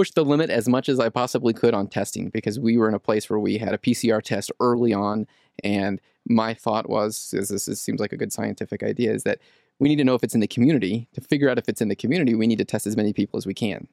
pushed 0.00 0.14
the 0.14 0.24
limit 0.24 0.48
as 0.48 0.66
much 0.66 0.88
as 0.88 0.98
I 0.98 1.10
possibly 1.10 1.52
could 1.52 1.74
on 1.74 1.86
testing 1.86 2.30
because 2.30 2.58
we 2.58 2.78
were 2.78 2.88
in 2.88 2.94
a 2.94 2.98
place 2.98 3.28
where 3.28 3.38
we 3.38 3.58
had 3.58 3.74
a 3.74 3.78
PCR 3.78 4.22
test 4.22 4.50
early 4.58 4.94
on, 4.94 5.26
and 5.62 6.00
my 6.26 6.54
thought 6.54 6.88
was, 6.88 7.28
this, 7.32 7.50
this 7.50 7.82
seems 7.82 8.00
like 8.00 8.14
a 8.14 8.16
good 8.16 8.32
scientific 8.32 8.82
idea, 8.82 9.12
is 9.12 9.24
that 9.24 9.40
we 9.78 9.90
need 9.90 9.96
to 9.96 10.04
know 10.04 10.14
if 10.14 10.24
it's 10.24 10.32
in 10.32 10.40
the 10.40 10.46
community. 10.46 11.06
To 11.12 11.20
figure 11.20 11.50
out 11.50 11.58
if 11.58 11.68
it's 11.68 11.82
in 11.82 11.88
the 11.88 11.94
community, 11.94 12.34
we 12.34 12.46
need 12.46 12.56
to 12.56 12.64
test 12.64 12.86
as 12.86 12.96
many 12.96 13.12
people 13.12 13.36
as 13.36 13.46
we 13.46 13.52
can. 13.52 13.88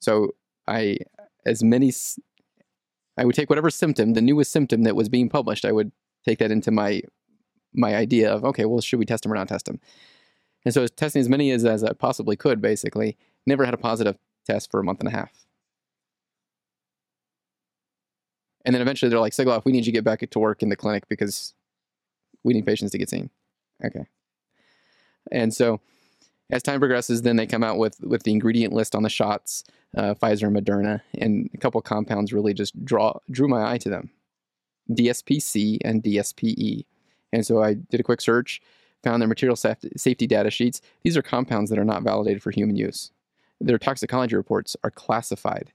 So 0.00 0.34
I, 0.66 1.00
as 1.44 1.62
many 1.62 1.92
I 3.18 3.26
would 3.26 3.34
take 3.34 3.50
whatever 3.50 3.68
symptom, 3.68 4.14
the 4.14 4.22
newest 4.22 4.50
symptom 4.50 4.84
that 4.84 4.96
was 4.96 5.10
being 5.10 5.28
published, 5.28 5.66
I 5.66 5.72
would 5.72 5.92
take 6.24 6.38
that 6.38 6.50
into 6.50 6.70
my 6.70 7.02
my 7.74 7.94
idea 7.94 8.32
of 8.32 8.42
okay, 8.42 8.64
well, 8.64 8.80
should 8.80 9.00
we 9.00 9.04
test 9.04 9.24
them 9.24 9.32
or 9.32 9.34
not 9.34 9.48
test 9.48 9.66
them? 9.66 9.80
And 10.64 10.72
so 10.72 10.80
I 10.80 10.84
was 10.84 10.92
testing 10.92 11.20
as 11.20 11.28
many 11.28 11.50
as, 11.50 11.66
as 11.66 11.84
I 11.84 11.92
possibly 11.92 12.36
could, 12.36 12.62
basically. 12.62 13.18
Never 13.46 13.66
had 13.66 13.74
a 13.74 13.78
positive 13.78 14.16
test 14.48 14.70
for 14.70 14.80
a 14.80 14.84
month 14.84 15.00
and 15.00 15.08
a 15.08 15.12
half. 15.12 15.30
And 18.64 18.74
then 18.74 18.82
eventually 18.82 19.08
they're 19.08 19.20
like, 19.20 19.32
Sigoloff, 19.32 19.64
we 19.64 19.72
need 19.72 19.86
you 19.86 19.92
to 19.92 19.92
get 19.92 20.04
back 20.04 20.28
to 20.28 20.38
work 20.38 20.62
in 20.62 20.68
the 20.68 20.76
clinic 20.76 21.08
because 21.08 21.54
we 22.44 22.52
need 22.52 22.66
patients 22.66 22.92
to 22.92 22.98
get 22.98 23.08
seen. 23.08 23.30
Okay. 23.84 24.06
And 25.30 25.54
so 25.54 25.80
as 26.50 26.62
time 26.62 26.80
progresses, 26.80 27.22
then 27.22 27.36
they 27.36 27.46
come 27.46 27.62
out 27.62 27.78
with 27.78 28.00
with 28.00 28.22
the 28.22 28.32
ingredient 28.32 28.72
list 28.72 28.94
on 28.94 29.02
the 29.02 29.10
shots, 29.10 29.64
uh, 29.96 30.14
Pfizer 30.14 30.46
and 30.46 30.56
Moderna, 30.56 31.02
and 31.18 31.50
a 31.54 31.58
couple 31.58 31.80
compounds 31.82 32.32
really 32.32 32.54
just 32.54 32.84
draw 32.84 33.18
drew 33.30 33.48
my 33.48 33.72
eye 33.72 33.78
to 33.78 33.90
them, 33.90 34.10
DSPC 34.90 35.78
and 35.84 36.02
DSPE, 36.02 36.86
and 37.32 37.46
so 37.46 37.62
I 37.62 37.74
did 37.74 38.00
a 38.00 38.02
quick 38.02 38.20
search, 38.20 38.62
found 39.02 39.20
their 39.20 39.28
material 39.28 39.56
safety 39.56 40.26
data 40.26 40.50
sheets. 40.50 40.80
These 41.02 41.16
are 41.16 41.22
compounds 41.22 41.70
that 41.70 41.78
are 41.78 41.84
not 41.84 42.02
validated 42.02 42.42
for 42.42 42.50
human 42.50 42.76
use. 42.76 43.10
Their 43.60 43.78
toxicology 43.78 44.36
reports 44.36 44.76
are 44.84 44.90
classified. 44.90 45.72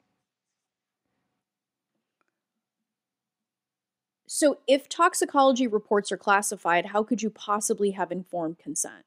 So, 4.26 4.60
if 4.68 4.90
toxicology 4.90 5.68
reports 5.68 6.12
are 6.12 6.18
classified, 6.18 6.88
how 6.88 7.04
could 7.04 7.22
you 7.22 7.30
possibly 7.30 7.92
have 7.92 8.12
informed 8.12 8.58
consent? 8.58 9.06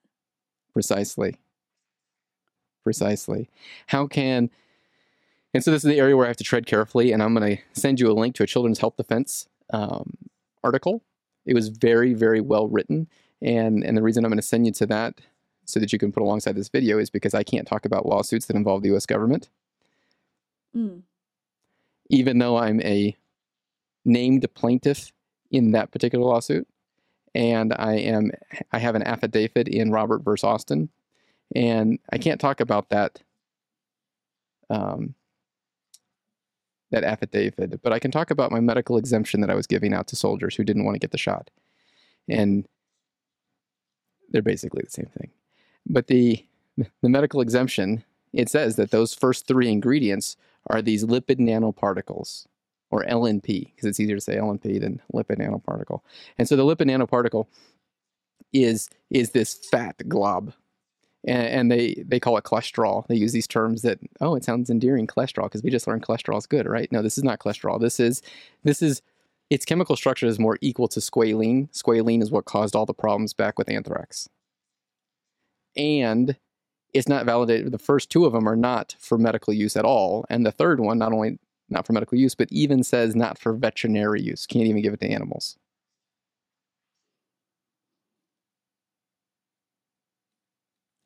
Precisely 0.73 1.37
precisely. 2.87 3.51
How 3.89 4.07
can 4.07 4.49
and 5.53 5.65
so 5.65 5.73
this 5.73 5.85
is 5.85 5.91
the 5.91 5.99
area 5.99 6.17
where 6.17 6.27
I 6.27 6.29
have 6.29 6.37
to 6.37 6.45
tread 6.45 6.67
carefully, 6.67 7.11
and 7.11 7.21
I'm 7.21 7.35
going 7.35 7.57
to 7.57 7.63
send 7.73 7.99
you 7.99 8.09
a 8.09 8.13
link 8.13 8.37
to 8.37 8.45
a 8.45 8.47
Children's 8.47 8.79
Health 8.79 8.97
Defense 8.97 9.49
um, 9.73 10.17
article. 10.63 11.03
It 11.47 11.55
was 11.55 11.69
very, 11.69 12.15
very 12.15 12.41
well 12.41 12.69
written, 12.69 13.09
and 13.43 13.83
and 13.83 13.97
the 13.97 14.03
reason 14.03 14.25
I'm 14.25 14.31
going 14.31 14.39
to 14.39 14.47
send 14.47 14.67
you 14.67 14.73
to 14.75 14.87
that 14.87 15.15
so 15.67 15.79
that 15.81 15.93
you 15.93 15.99
can 15.99 16.13
put 16.13 16.23
alongside 16.23 16.57
this 16.57 16.69
video 16.69 16.99
is 16.99 17.11
because 17.11 17.35
I 17.35 17.43
can't 17.43 17.69
talk 17.69 17.85
about 17.85 18.07
lawsuits 18.07 18.47
that 18.47 18.57
involve 18.57 18.83
the 18.83 18.89
U.S. 18.89 19.07
government, 19.07 19.51
mm. 20.75 21.03
even 22.09 22.39
though 22.39 22.57
I'm 22.57 22.81
a 22.83 23.17
named 24.05 24.47
plaintiff 24.55 25.13
in 25.51 25.73
that 25.73 25.91
particular 25.91 26.25
lawsuit, 26.25 26.67
and 27.35 27.75
I 27.75 27.97
am 27.97 28.31
I 28.73 28.79
have 28.79 28.95
an 28.95 29.03
affidavit 29.03 29.69
in 29.69 29.91
Robert 29.91 30.21
versus 30.25 30.45
Austin 30.45 30.89
and 31.55 31.99
I 32.11 32.19
can't 32.19 32.41
talk 32.41 32.61
about 32.61 32.89
that 32.89 33.23
um, 34.69 35.15
that 36.91 37.05
affidavit, 37.05 37.83
but 37.83 37.93
I 37.93 37.99
can 37.99 38.11
talk 38.11 38.31
about 38.31 38.51
my 38.51 38.61
medical 38.61 38.97
exemption 38.97 39.41
that 39.41 39.51
I 39.51 39.55
was 39.55 39.67
giving 39.67 39.93
out 39.93 40.09
to 40.09 40.17
soldiers 40.17 40.57
who 40.57 40.65
didn't 40.65 40.85
want 40.85 40.97
to 40.97 41.01
get 41.01 41.13
the 41.13 41.19
shot, 41.19 41.51
and 42.29 42.67
they're 44.31 44.43
basically 44.43 44.83
the 44.85 44.91
same 44.91 45.11
thing. 45.17 45.31
But 45.87 46.07
the 46.09 46.45
the 46.77 47.09
medical 47.09 47.41
exemption 47.41 48.05
it 48.33 48.51
says 48.51 48.77
that 48.77 48.91
those 48.91 49.15
first 49.15 49.47
three 49.47 49.71
ingredients 49.71 50.37
are 50.67 50.83
these 50.83 51.05
lipid 51.05 51.39
nanoparticles 51.39 52.47
or 52.91 53.05
LNP 53.05 53.73
because 53.75 53.87
it's 53.87 53.99
easier 53.99 54.17
to 54.17 54.21
say 54.21 54.37
LNP 54.37 54.81
than 54.81 55.01
lipid 55.13 55.39
nanoparticle. 55.39 56.01
And 56.37 56.47
so 56.47 56.55
the 56.55 56.65
lipid 56.65 56.91
nanoparticle 56.91 57.47
is 58.53 58.89
is 59.11 59.31
this 59.31 59.55
fat 59.55 59.97
glob 60.09 60.53
and, 61.27 61.71
they 61.71 62.05
they 62.07 62.21
call 62.21 62.37
it 62.37 62.45
cholesterol. 62.45 63.07
They 63.09 63.17
use 63.17 63.33
these 63.33 63.49
terms 63.49 63.83
that 63.83 63.99
oh, 64.21 64.37
it 64.37 64.45
sounds 64.45 64.71
endearing, 64.71 65.07
cholesterol, 65.07 65.45
because 65.45 65.63
we 65.63 65.71
just 65.71 65.87
learned 65.87 66.03
cholesterol 66.03 66.39
is 66.39 66.47
good, 66.47 66.67
right? 66.67 66.91
No, 66.93 67.03
this 67.03 67.19
is 67.19 67.25
not 67.25 67.41
cholesterol. 67.41 67.81
This 67.81 67.99
is 67.99 68.23
this 68.63 68.81
is 68.81 69.03
its 69.51 69.65
chemical 69.65 69.97
structure 69.97 70.27
is 70.27 70.39
more 70.39 70.59
equal 70.61 70.89
to 70.89 71.01
squalene. 71.01 71.69
Squalene 71.73 72.23
is 72.23 72.31
what 72.31 72.45
caused 72.45 72.77
all 72.77 72.87
the 72.87 72.95
problems 72.95 73.33
back 73.33 73.59
with 73.59 73.69
anthrax, 73.69 74.29
and 75.77 76.37
it's 76.95 77.09
not 77.09 77.27
validated. 77.27 77.73
The 77.73 77.79
first 77.79 78.11
two 78.11 78.25
of 78.25 78.33
them 78.33 78.49
are 78.49 78.57
not 78.57 78.97
for 78.99 79.19
medical 79.19 79.53
use 79.53 79.77
at 79.77 79.85
all, 79.85 80.25
and 80.31 80.47
the 80.47 80.53
third 80.53 80.81
one 80.81 80.99
not 80.99 81.13
only 81.13 81.39
not 81.69 81.87
for 81.87 81.93
medical 81.93 82.17
use, 82.19 82.35
but 82.35 82.49
even 82.51 82.83
says 82.83 83.17
not 83.17 83.39
for 83.39 83.53
veterinary 83.53 84.23
use. 84.23 84.47
Can't 84.47 84.67
even 84.67 84.83
give 84.83 84.95
it 84.95 85.01
to 85.01 85.11
animals. 85.11 85.59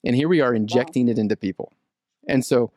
And 0.05 0.17
here 0.17 0.29
we 0.29 0.41
are 0.41 0.55
injecting 0.55 1.07
wow. 1.07 1.13
it 1.13 1.19
into 1.19 1.37
people. 1.37 1.73
And 2.27 2.45
so, 2.45 2.73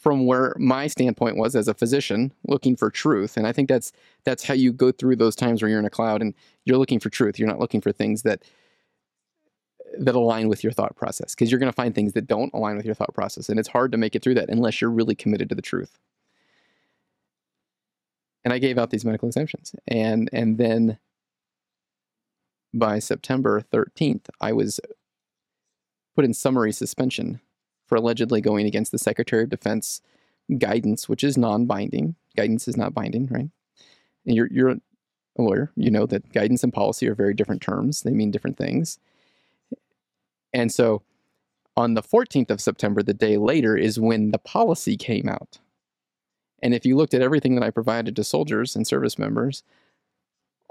from 0.00 0.26
where 0.26 0.54
my 0.58 0.86
standpoint 0.86 1.38
was 1.38 1.56
as 1.56 1.66
a 1.66 1.74
physician 1.74 2.32
looking 2.46 2.76
for 2.76 2.90
truth, 2.90 3.36
and 3.36 3.46
I 3.46 3.52
think 3.52 3.68
that's 3.68 3.92
that's 4.24 4.44
how 4.44 4.54
you 4.54 4.72
go 4.72 4.92
through 4.92 5.16
those 5.16 5.34
times 5.34 5.62
where 5.62 5.70
you're 5.70 5.78
in 5.78 5.86
a 5.86 5.90
cloud 5.90 6.20
and 6.20 6.34
you're 6.64 6.78
looking 6.78 7.00
for 7.00 7.08
truth. 7.08 7.38
You're 7.38 7.48
not 7.48 7.60
looking 7.60 7.80
for 7.80 7.92
things 7.92 8.22
that 8.22 8.42
that 9.98 10.14
align 10.14 10.48
with 10.48 10.64
your 10.64 10.72
thought 10.72 10.96
process 10.96 11.34
because 11.34 11.50
you're 11.50 11.60
going 11.60 11.72
to 11.72 11.76
find 11.76 11.94
things 11.94 12.12
that 12.14 12.26
don't 12.26 12.52
align 12.54 12.76
with 12.76 12.86
your 12.86 12.94
thought 12.94 13.14
process, 13.14 13.48
and 13.48 13.58
it's 13.58 13.68
hard 13.68 13.92
to 13.92 13.98
make 13.98 14.14
it 14.14 14.22
through 14.22 14.34
that 14.34 14.48
unless 14.48 14.80
you're 14.80 14.90
really 14.90 15.14
committed 15.14 15.48
to 15.48 15.54
the 15.54 15.62
truth. 15.62 15.98
And 18.44 18.52
I 18.52 18.58
gave 18.58 18.76
out 18.76 18.90
these 18.90 19.04
medical 19.04 19.28
exemptions, 19.28 19.74
and 19.86 20.28
and 20.32 20.58
then 20.58 20.98
by 22.72 22.98
September 22.98 23.62
13th, 23.72 24.28
I 24.40 24.52
was 24.52 24.80
put 26.16 26.24
in 26.24 26.34
summary 26.34 26.72
suspension 26.72 27.40
for 27.86 27.96
allegedly 27.96 28.40
going 28.40 28.66
against 28.66 28.92
the 28.92 28.98
Secretary 28.98 29.44
of 29.44 29.50
Defense 29.50 30.00
guidance, 30.58 31.08
which 31.08 31.24
is 31.24 31.38
non-binding. 31.38 32.16
Guidance 32.36 32.68
is 32.68 32.76
not 32.76 32.94
binding, 32.94 33.28
right? 33.28 33.48
And 34.26 34.36
you're 34.36 34.48
you're 34.50 34.70
a 34.70 34.80
lawyer. 35.38 35.70
You 35.76 35.90
know 35.90 36.06
that 36.06 36.32
guidance 36.32 36.64
and 36.64 36.72
policy 36.72 37.08
are 37.08 37.14
very 37.14 37.34
different 37.34 37.62
terms. 37.62 38.02
They 38.02 38.10
mean 38.12 38.30
different 38.30 38.56
things. 38.56 38.98
And 40.54 40.72
so 40.72 41.02
on 41.76 41.94
the 41.94 42.02
14th 42.02 42.50
of 42.50 42.60
September, 42.60 43.02
the 43.02 43.12
day 43.12 43.36
later, 43.36 43.76
is 43.76 43.98
when 43.98 44.30
the 44.30 44.38
policy 44.38 44.96
came 44.96 45.28
out. 45.28 45.58
And 46.62 46.72
if 46.72 46.86
you 46.86 46.96
looked 46.96 47.12
at 47.12 47.20
everything 47.20 47.56
that 47.56 47.64
I 47.64 47.70
provided 47.70 48.16
to 48.16 48.24
soldiers 48.24 48.74
and 48.74 48.86
service 48.86 49.18
members, 49.18 49.64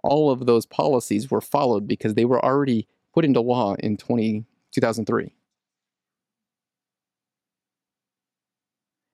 all 0.02 0.32
of 0.32 0.46
those 0.46 0.66
policies 0.66 1.30
were 1.30 1.42
followed 1.42 1.88
because 1.88 2.16
they 2.16 2.26
were 2.26 2.44
already 2.44 2.88
put 3.14 3.26
into 3.26 3.42
law 3.42 3.76
in 3.76 3.98
20, 3.98 4.46
2003. 4.72 5.34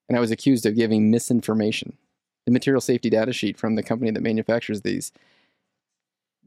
And 0.08 0.18
I 0.18 0.22
was 0.22 0.32
accused 0.32 0.66
of 0.66 0.76
giving 0.76 1.12
misinformation. 1.12 1.98
The 2.46 2.52
material 2.52 2.82
safety 2.82 3.10
data 3.10 3.34
sheet 3.34 3.58
from 3.58 3.76
the 3.76 3.84
company 3.84 4.10
that 4.12 4.22
manufactures 4.22 4.82
these 4.82 5.12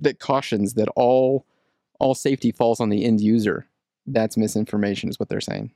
that 0.00 0.18
cautions 0.18 0.74
that 0.74 0.88
all 0.96 1.46
all 2.00 2.14
safety 2.14 2.50
falls 2.50 2.80
on 2.80 2.88
the 2.88 3.04
end 3.04 3.20
user. 3.20 3.66
That's 4.06 4.36
misinformation 4.36 5.08
is 5.08 5.18
what 5.18 5.28
they're 5.28 5.40
saying. 5.40 5.72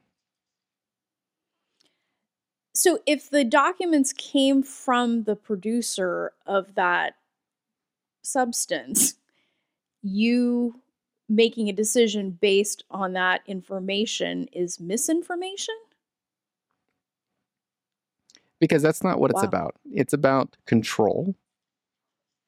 So 2.75 3.01
if 3.07 3.31
the 3.31 3.45
documents 3.45 4.13
came 4.13 4.63
from 4.63 5.25
the 5.25 5.37
producer 5.37 6.33
of 6.47 6.75
that 6.75 7.15
substance, 8.23 9.15
you 10.03 10.81
making 11.29 11.69
a 11.69 11.73
decision 11.73 12.31
based 12.31 12.85
on 12.91 13.13
that 13.15 13.43
information 13.47 14.49
is 14.53 14.79
misinformation? 14.79 15.75
Because 18.61 18.83
that's 18.83 19.03
not 19.03 19.19
what 19.19 19.31
it's 19.31 19.43
about. 19.43 19.75
It's 19.93 20.13
about 20.13 20.57
control. 20.67 21.35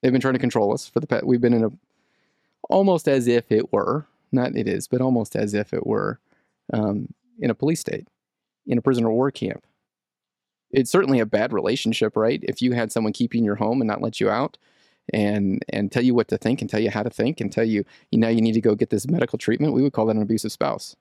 They've 0.02 0.12
been 0.12 0.20
trying 0.20 0.34
to 0.34 0.40
control 0.40 0.72
us 0.72 0.88
for 0.88 1.00
the 1.00 1.06
past. 1.06 1.26
We've 1.26 1.40
been 1.40 1.54
in 1.54 1.64
a 1.64 1.70
almost 2.70 3.08
as 3.08 3.26
if 3.26 3.50
it 3.50 3.72
were 3.72 4.06
not 4.32 4.56
it 4.56 4.68
is, 4.68 4.88
but 4.88 5.00
almost 5.00 5.36
as 5.36 5.54
if 5.54 5.72
it 5.72 5.86
were 5.86 6.20
um, 6.72 7.12
in 7.38 7.50
a 7.50 7.54
police 7.54 7.80
state, 7.80 8.08
in 8.66 8.78
a 8.78 8.82
prisoner 8.82 9.08
of 9.08 9.14
war 9.14 9.30
camp. 9.30 9.64
It's 10.70 10.90
certainly 10.90 11.20
a 11.20 11.26
bad 11.26 11.52
relationship, 11.52 12.16
right? 12.16 12.40
If 12.42 12.60
you 12.60 12.72
had 12.72 12.92
someone 12.92 13.12
keep 13.12 13.34
you 13.34 13.38
in 13.38 13.44
your 13.44 13.54
home 13.54 13.80
and 13.80 13.88
not 13.88 14.02
let 14.02 14.20
you 14.20 14.28
out, 14.28 14.58
and 15.12 15.64
and 15.70 15.90
tell 15.90 16.02
you 16.02 16.14
what 16.14 16.28
to 16.28 16.38
think 16.38 16.60
and 16.60 16.68
tell 16.68 16.80
you 16.80 16.90
how 16.90 17.02
to 17.02 17.10
think 17.10 17.40
and 17.40 17.50
tell 17.50 17.64
you 17.64 17.84
you 18.10 18.18
know 18.18 18.28
you 18.28 18.42
need 18.42 18.52
to 18.52 18.60
go 18.60 18.74
get 18.74 18.90
this 18.90 19.08
medical 19.08 19.38
treatment, 19.38 19.72
we 19.72 19.82
would 19.82 19.92
call 19.92 20.06
that 20.06 20.16
an 20.16 20.22
abusive 20.22 20.52
spouse. 20.52 20.96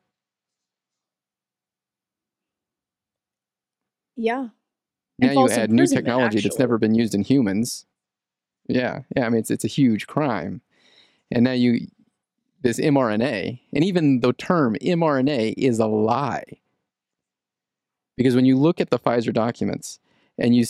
Yeah. 4.15 4.49
now 5.19 5.31
you 5.31 5.49
add 5.49 5.71
new 5.71 5.85
technology 5.85 6.39
that's 6.41 6.59
never 6.59 6.77
been 6.77 6.95
used 6.95 7.13
in 7.13 7.23
humans. 7.23 7.85
Yeah, 8.67 9.01
yeah. 9.15 9.25
I 9.25 9.29
mean, 9.29 9.39
it's 9.39 9.51
it's 9.51 9.63
a 9.63 9.69
huge 9.69 10.07
crime, 10.07 10.61
and 11.31 11.43
now 11.43 11.51
you 11.51 11.87
this 12.67 12.79
mRNA, 12.79 13.59
and 13.73 13.83
even 13.83 14.19
the 14.19 14.33
term 14.33 14.75
mRNA 14.81 15.53
is 15.57 15.79
a 15.79 15.87
lie, 15.87 16.43
because 18.17 18.35
when 18.35 18.45
you 18.45 18.57
look 18.57 18.81
at 18.81 18.89
the 18.89 18.99
Pfizer 18.99 19.33
documents, 19.33 19.99
and 20.37 20.55
you 20.55 20.65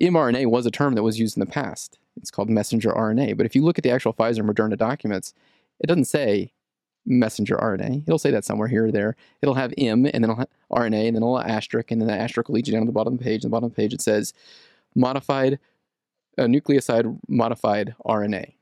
mRNA 0.00 0.46
was 0.46 0.66
a 0.66 0.70
term 0.70 0.94
that 0.94 1.02
was 1.02 1.18
used 1.18 1.36
in 1.36 1.40
the 1.40 1.46
past. 1.46 1.98
It's 2.16 2.30
called 2.30 2.48
messenger 2.48 2.90
RNA, 2.90 3.36
but 3.36 3.46
if 3.46 3.54
you 3.54 3.62
look 3.62 3.78
at 3.78 3.84
the 3.84 3.90
actual 3.90 4.12
Pfizer 4.12 4.48
Moderna 4.48 4.76
documents, 4.76 5.34
it 5.80 5.86
doesn't 5.86 6.06
say 6.06 6.52
messenger 7.06 7.56
RNA. 7.56 8.02
It'll 8.06 8.18
say 8.18 8.30
that 8.30 8.44
somewhere 8.44 8.68
here 8.68 8.86
or 8.86 8.90
there. 8.90 9.16
It'll 9.42 9.54
have 9.54 9.72
M 9.78 10.06
and 10.06 10.24
then 10.24 10.30
it'll 10.30 10.48
RNA 10.70 11.06
and 11.08 11.16
then 11.16 11.22
it'll 11.22 11.40
asterisk 11.40 11.90
and 11.90 12.00
then 12.00 12.08
the 12.08 12.14
asterisk 12.14 12.48
will 12.48 12.56
lead 12.56 12.66
you 12.66 12.72
down 12.72 12.82
to 12.82 12.86
the 12.86 12.92
bottom 12.92 13.14
of 13.14 13.18
the 13.18 13.24
page. 13.24 13.44
And 13.44 13.50
the 13.50 13.54
bottom 13.54 13.66
of 13.66 13.72
the 13.72 13.76
page 13.76 13.94
it 13.94 14.00
says 14.00 14.34
modified 14.94 15.58
uh, 16.36 16.42
nucleoside 16.42 17.18
modified 17.28 17.94
RNA. 18.04 18.54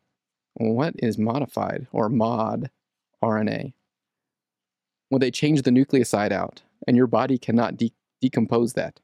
What 0.59 0.94
is 0.98 1.18
modified 1.18 1.86
or 1.92 2.09
mod 2.09 2.70
RNA? 3.22 3.74
Well, 5.11 5.18
they 5.18 5.30
change 5.30 5.62
the 5.62 5.70
nucleoside 5.70 6.32
out 6.32 6.62
and 6.86 6.96
your 6.96 7.07
body 7.07 7.36
cannot 7.36 7.76
de- 7.76 7.92
decompose 8.22 8.72
that. 8.72 9.00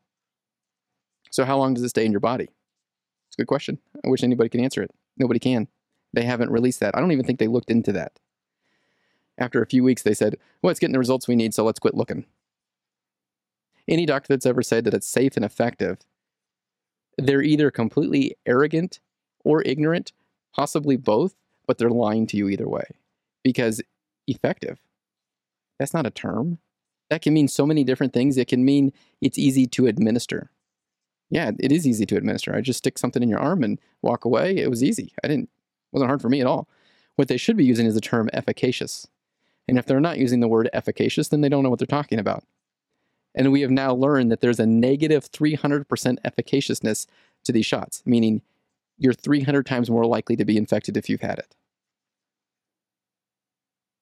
So, 1.31 1.45
how 1.45 1.59
long 1.59 1.75
does 1.75 1.83
it 1.83 1.91
stay 1.91 2.07
in 2.07 2.11
your 2.11 2.21
body? 2.21 2.45
It's 2.45 3.37
a 3.37 3.43
good 3.43 3.49
question. 3.49 3.79
I 4.03 4.09
wish 4.09 4.23
anybody 4.23 4.49
could 4.49 4.63
answer 4.63 4.83
it. 4.83 4.93
Nobody 5.19 5.39
can. 5.39 5.69
They 6.15 6.23
haven't 6.23 6.51
released 6.51 6.81
that. 6.81 6.97
I 6.97 7.01
don't 7.01 7.13
even 7.13 7.27
think 7.27 7.39
they 7.39 7.49
looked 7.49 7.71
into 7.71 7.93
that. 7.93 8.19
After 9.37 9.63
a 9.63 9.67
few 9.67 9.85
weeks, 9.85 10.03
they 10.03 10.15
said, 10.15 10.37
well, 10.63 10.71
it's 10.71 10.81
getting 10.81 10.93
the 10.93 10.99
results 10.99 11.29
we 11.29 11.37
need, 11.37 11.53
so 11.53 11.65
let's 11.65 11.79
quit 11.79 11.95
looking. 11.95 12.25
Any 13.87 14.07
doctor 14.07 14.29
that's 14.29 14.47
ever 14.47 14.63
said 14.63 14.85
that 14.85 14.95
it's 14.95 15.07
safe 15.07 15.37
and 15.37 15.45
effective, 15.45 15.99
they're 17.19 17.43
either 17.43 17.71
completely 17.71 18.37
arrogant 18.47 19.01
or 19.45 19.63
ignorant, 19.63 20.13
possibly 20.55 20.97
both, 20.97 21.35
but 21.67 21.79
they're 21.79 21.91
lying 21.91 22.27
to 22.29 22.37
you 22.37 22.49
either 22.49 22.69
way. 22.69 22.85
Because 23.43 23.83
effective, 24.27 24.79
that's 25.79 25.95
not 25.95 26.07
a 26.07 26.11
term. 26.11 26.59
That 27.11 27.23
can 27.23 27.35
mean 27.35 27.49
so 27.49 27.67
many 27.67 27.85
different 27.85 28.13
things. 28.13 28.37
It 28.37 28.49
can 28.49 28.65
mean 28.65 28.93
it's 29.21 29.39
easy 29.39 29.67
to 29.69 29.87
administer. 29.87 30.51
Yeah, 31.31 31.51
it 31.59 31.73
is 31.73 31.87
easy 31.87 32.07
to 32.07 32.17
administer. 32.17 32.55
I 32.55 32.61
just 32.61 32.79
stick 32.79 32.99
something 32.99 33.23
in 33.23 33.29
your 33.29 33.39
arm 33.39 33.63
and 33.63 33.79
walk 34.03 34.25
away. 34.25 34.57
It 34.57 34.71
was 34.71 34.83
easy. 34.83 35.13
I 35.25 35.29
didn't 35.29 35.49
wasn't 35.93 36.09
hard 36.09 36.23
for 36.23 36.29
me 36.29 36.41
at 36.41 36.47
all. 36.47 36.69
What 37.17 37.29
they 37.29 37.37
should 37.37 37.57
be 37.57 37.65
using 37.65 37.87
is 37.87 37.95
the 37.95 38.01
term 38.01 38.31
efficacious. 38.33 39.07
And 39.69 39.79
if 39.79 39.87
they're 39.87 40.01
not 40.01 40.19
using 40.19 40.41
the 40.41 40.49
word 40.49 40.69
efficacious, 40.73 41.29
then 41.29 41.41
they 41.41 41.49
don't 41.49 41.63
know 41.63 41.71
what 41.71 41.79
they're 41.79 41.87
talking 41.87 42.19
about. 42.19 42.45
And 43.35 43.53
we 43.53 43.61
have 43.63 43.71
now 43.71 43.95
learned 43.95 44.31
that 44.31 44.41
there's 44.41 44.61
a 44.61 44.67
negative 44.67 45.31
300% 45.31 45.87
efficaciousness 46.25 47.07
to 47.45 47.53
these 47.53 47.67
shots, 47.67 48.03
meaning 48.05 48.43
you're 49.03 49.13
300 49.13 49.67
times 49.67 49.91
more 49.91 50.07
likely 50.07 50.37
to 50.37 50.45
be 50.45 50.57
infected 50.57 50.97
if 50.97 51.11
you've 51.11 51.23
had 51.23 51.41
it. 51.41 51.57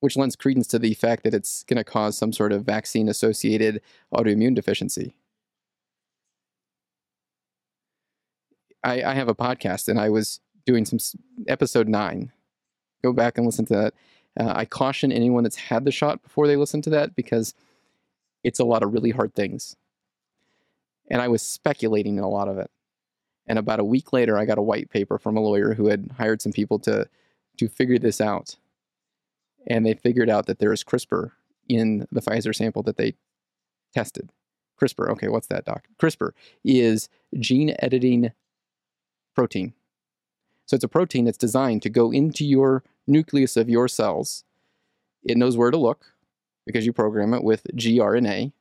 Which 0.00 0.16
lends 0.16 0.36
credence 0.36 0.66
to 0.68 0.78
the 0.78 0.92
fact 0.92 1.24
that 1.24 1.32
it's 1.32 1.62
going 1.64 1.78
to 1.78 1.84
cause 1.84 2.18
some 2.18 2.34
sort 2.34 2.52
of 2.52 2.64
vaccine 2.64 3.08
associated 3.08 3.80
autoimmune 4.14 4.54
deficiency. 4.54 5.16
I, 8.84 9.02
I 9.02 9.14
have 9.14 9.28
a 9.28 9.34
podcast 9.34 9.88
and 9.88 9.98
I 9.98 10.10
was 10.10 10.40
doing 10.66 10.84
some 10.84 10.98
episode 11.48 11.88
nine. 11.88 12.30
Go 13.02 13.14
back 13.14 13.38
and 13.38 13.46
listen 13.46 13.64
to 13.66 13.74
that. 13.76 13.94
Uh, 14.38 14.52
I 14.54 14.66
caution 14.66 15.12
anyone 15.12 15.44
that's 15.44 15.56
had 15.56 15.86
the 15.86 15.92
shot 15.92 16.22
before 16.22 16.46
they 16.46 16.56
listen 16.56 16.82
to 16.82 16.90
that 16.90 17.16
because 17.16 17.54
it's 18.44 18.60
a 18.60 18.64
lot 18.64 18.82
of 18.82 18.92
really 18.92 19.10
hard 19.10 19.34
things. 19.34 19.76
And 21.10 21.22
I 21.22 21.28
was 21.28 21.40
speculating 21.40 22.18
in 22.18 22.24
a 22.24 22.28
lot 22.28 22.48
of 22.48 22.58
it. 22.58 22.70
And 23.50 23.58
about 23.58 23.80
a 23.80 23.84
week 23.84 24.12
later, 24.12 24.38
I 24.38 24.44
got 24.44 24.58
a 24.58 24.62
white 24.62 24.90
paper 24.90 25.18
from 25.18 25.36
a 25.36 25.40
lawyer 25.40 25.74
who 25.74 25.88
had 25.88 26.12
hired 26.16 26.40
some 26.40 26.52
people 26.52 26.78
to 26.80 27.08
to 27.58 27.68
figure 27.68 27.98
this 27.98 28.20
out. 28.20 28.54
And 29.66 29.84
they 29.84 29.94
figured 29.94 30.30
out 30.30 30.46
that 30.46 30.60
there 30.60 30.72
is 30.72 30.84
CRISPR 30.84 31.32
in 31.68 32.06
the 32.12 32.22
Pfizer 32.22 32.54
sample 32.54 32.84
that 32.84 32.96
they 32.96 33.16
tested. 33.92 34.30
CRISPR, 34.80 35.10
okay, 35.10 35.26
what's 35.26 35.48
that, 35.48 35.64
doc? 35.64 35.88
CRISPR 36.00 36.30
is 36.64 37.08
gene 37.40 37.74
editing 37.80 38.30
protein. 39.34 39.74
So 40.66 40.76
it's 40.76 40.84
a 40.84 40.88
protein 40.88 41.24
that's 41.24 41.36
designed 41.36 41.82
to 41.82 41.90
go 41.90 42.12
into 42.12 42.46
your 42.46 42.84
nucleus 43.08 43.56
of 43.56 43.68
your 43.68 43.88
cells. 43.88 44.44
It 45.24 45.36
knows 45.36 45.56
where 45.56 45.72
to 45.72 45.76
look 45.76 46.06
because 46.66 46.86
you 46.86 46.92
program 46.92 47.34
it 47.34 47.42
with 47.42 47.66
gRNA, 47.74 48.52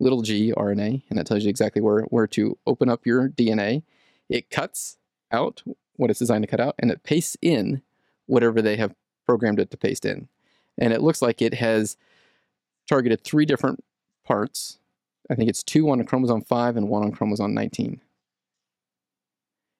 little 0.00 0.22
g 0.22 0.50
RNA, 0.56 1.02
and 1.10 1.18
that 1.18 1.26
tells 1.26 1.44
you 1.44 1.50
exactly 1.50 1.82
where, 1.82 2.04
where 2.04 2.26
to 2.28 2.56
open 2.66 2.88
up 2.88 3.04
your 3.04 3.28
DNA. 3.28 3.82
It 4.28 4.50
cuts 4.50 4.96
out 5.30 5.62
what 5.96 6.10
it's 6.10 6.18
designed 6.18 6.42
to 6.44 6.50
cut 6.50 6.60
out 6.60 6.74
and 6.78 6.90
it 6.90 7.02
pastes 7.02 7.36
in 7.42 7.82
whatever 8.26 8.62
they 8.62 8.76
have 8.76 8.94
programmed 9.26 9.60
it 9.60 9.70
to 9.70 9.76
paste 9.76 10.04
in. 10.04 10.28
And 10.78 10.92
it 10.92 11.02
looks 11.02 11.22
like 11.22 11.40
it 11.40 11.54
has 11.54 11.96
targeted 12.88 13.22
three 13.22 13.46
different 13.46 13.84
parts. 14.24 14.78
I 15.30 15.34
think 15.34 15.48
it's 15.48 15.62
two 15.62 15.88
on 15.90 16.04
chromosome 16.04 16.42
5 16.42 16.76
and 16.76 16.88
one 16.88 17.02
on 17.02 17.12
chromosome 17.12 17.54
19. 17.54 18.00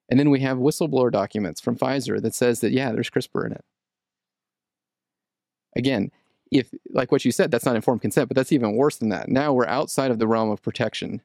And 0.09 0.21
then 0.21 0.31
we 0.31 0.41
have 0.41 0.59
whistleblower 0.59 1.11
documents 1.11 1.61
from 1.61 1.77
Pfizer 1.77 2.21
that 2.21 2.35
says 2.35 2.61
that, 2.61 2.73
yeah, 2.73 2.93
there's 2.93 3.11
CRISPR 3.11 3.47
in 3.47 3.53
it. 3.53 3.65
Again, 5.77 6.11
if, 6.51 6.71
like 6.91 7.11
what 7.11 7.25
you 7.25 7.33
said, 7.33 7.51
that's 7.51 7.65
not 7.65 7.75
informed 7.75 8.03
consent, 8.03 8.29
but 8.29 8.37
that's 8.37 8.53
even 8.53 8.77
worse 8.77 8.97
than 8.97 9.09
that. 9.09 9.29
Now 9.29 9.53
we're 9.53 9.67
outside 9.67 10.11
of 10.11 10.19
the 10.19 10.29
realm 10.29 10.51
of 10.51 10.63
protection 10.63 11.21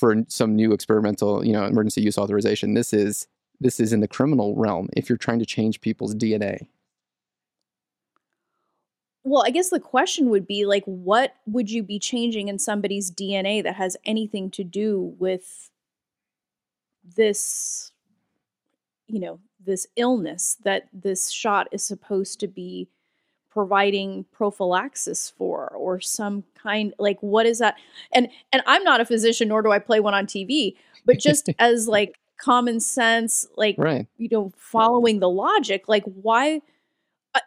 for 0.00 0.16
some 0.28 0.56
new 0.56 0.72
experimental, 0.72 1.44
you 1.44 1.52
know, 1.52 1.64
emergency 1.66 2.00
use 2.00 2.16
authorization. 2.16 2.72
This 2.72 2.92
is 2.94 3.28
this 3.60 3.78
is 3.78 3.92
in 3.92 4.00
the 4.00 4.08
criminal 4.08 4.56
realm 4.56 4.88
if 4.96 5.08
you're 5.08 5.18
trying 5.18 5.38
to 5.38 5.46
change 5.46 5.82
people's 5.82 6.14
DNA. 6.14 6.66
Well, 9.22 9.44
I 9.46 9.50
guess 9.50 9.68
the 9.68 9.78
question 9.78 10.30
would 10.30 10.46
be 10.46 10.64
like, 10.64 10.82
what 10.86 11.34
would 11.44 11.70
you 11.70 11.82
be 11.82 11.98
changing 11.98 12.48
in 12.48 12.58
somebody's 12.58 13.10
DNA 13.10 13.62
that 13.62 13.76
has 13.76 13.98
anything 14.06 14.50
to 14.52 14.64
do 14.64 15.14
with 15.18 15.70
this, 17.16 17.92
you 19.06 19.20
know, 19.20 19.38
this 19.62 19.86
illness 19.96 20.56
that 20.64 20.88
this 20.94 21.28
shot 21.30 21.68
is 21.70 21.84
supposed 21.84 22.40
to 22.40 22.48
be 22.48 22.88
providing 23.50 24.24
prophylaxis 24.32 25.30
for 25.36 25.68
or 25.76 26.00
some 26.00 26.44
kind 26.54 26.94
like 26.98 27.18
what 27.20 27.46
is 27.46 27.58
that 27.58 27.74
and 28.12 28.28
and 28.52 28.62
i'm 28.66 28.84
not 28.84 29.00
a 29.00 29.04
physician 29.04 29.48
nor 29.48 29.62
do 29.62 29.70
i 29.72 29.78
play 29.78 30.00
one 30.00 30.14
on 30.14 30.26
tv 30.26 30.74
but 31.04 31.18
just 31.18 31.48
as 31.58 31.88
like 31.88 32.18
common 32.38 32.80
sense 32.80 33.46
like 33.56 33.74
Right. 33.76 34.06
you 34.18 34.28
know 34.30 34.52
following 34.56 35.20
the 35.20 35.28
logic 35.28 35.88
like 35.88 36.04
why 36.04 36.60
uh, 37.34 37.40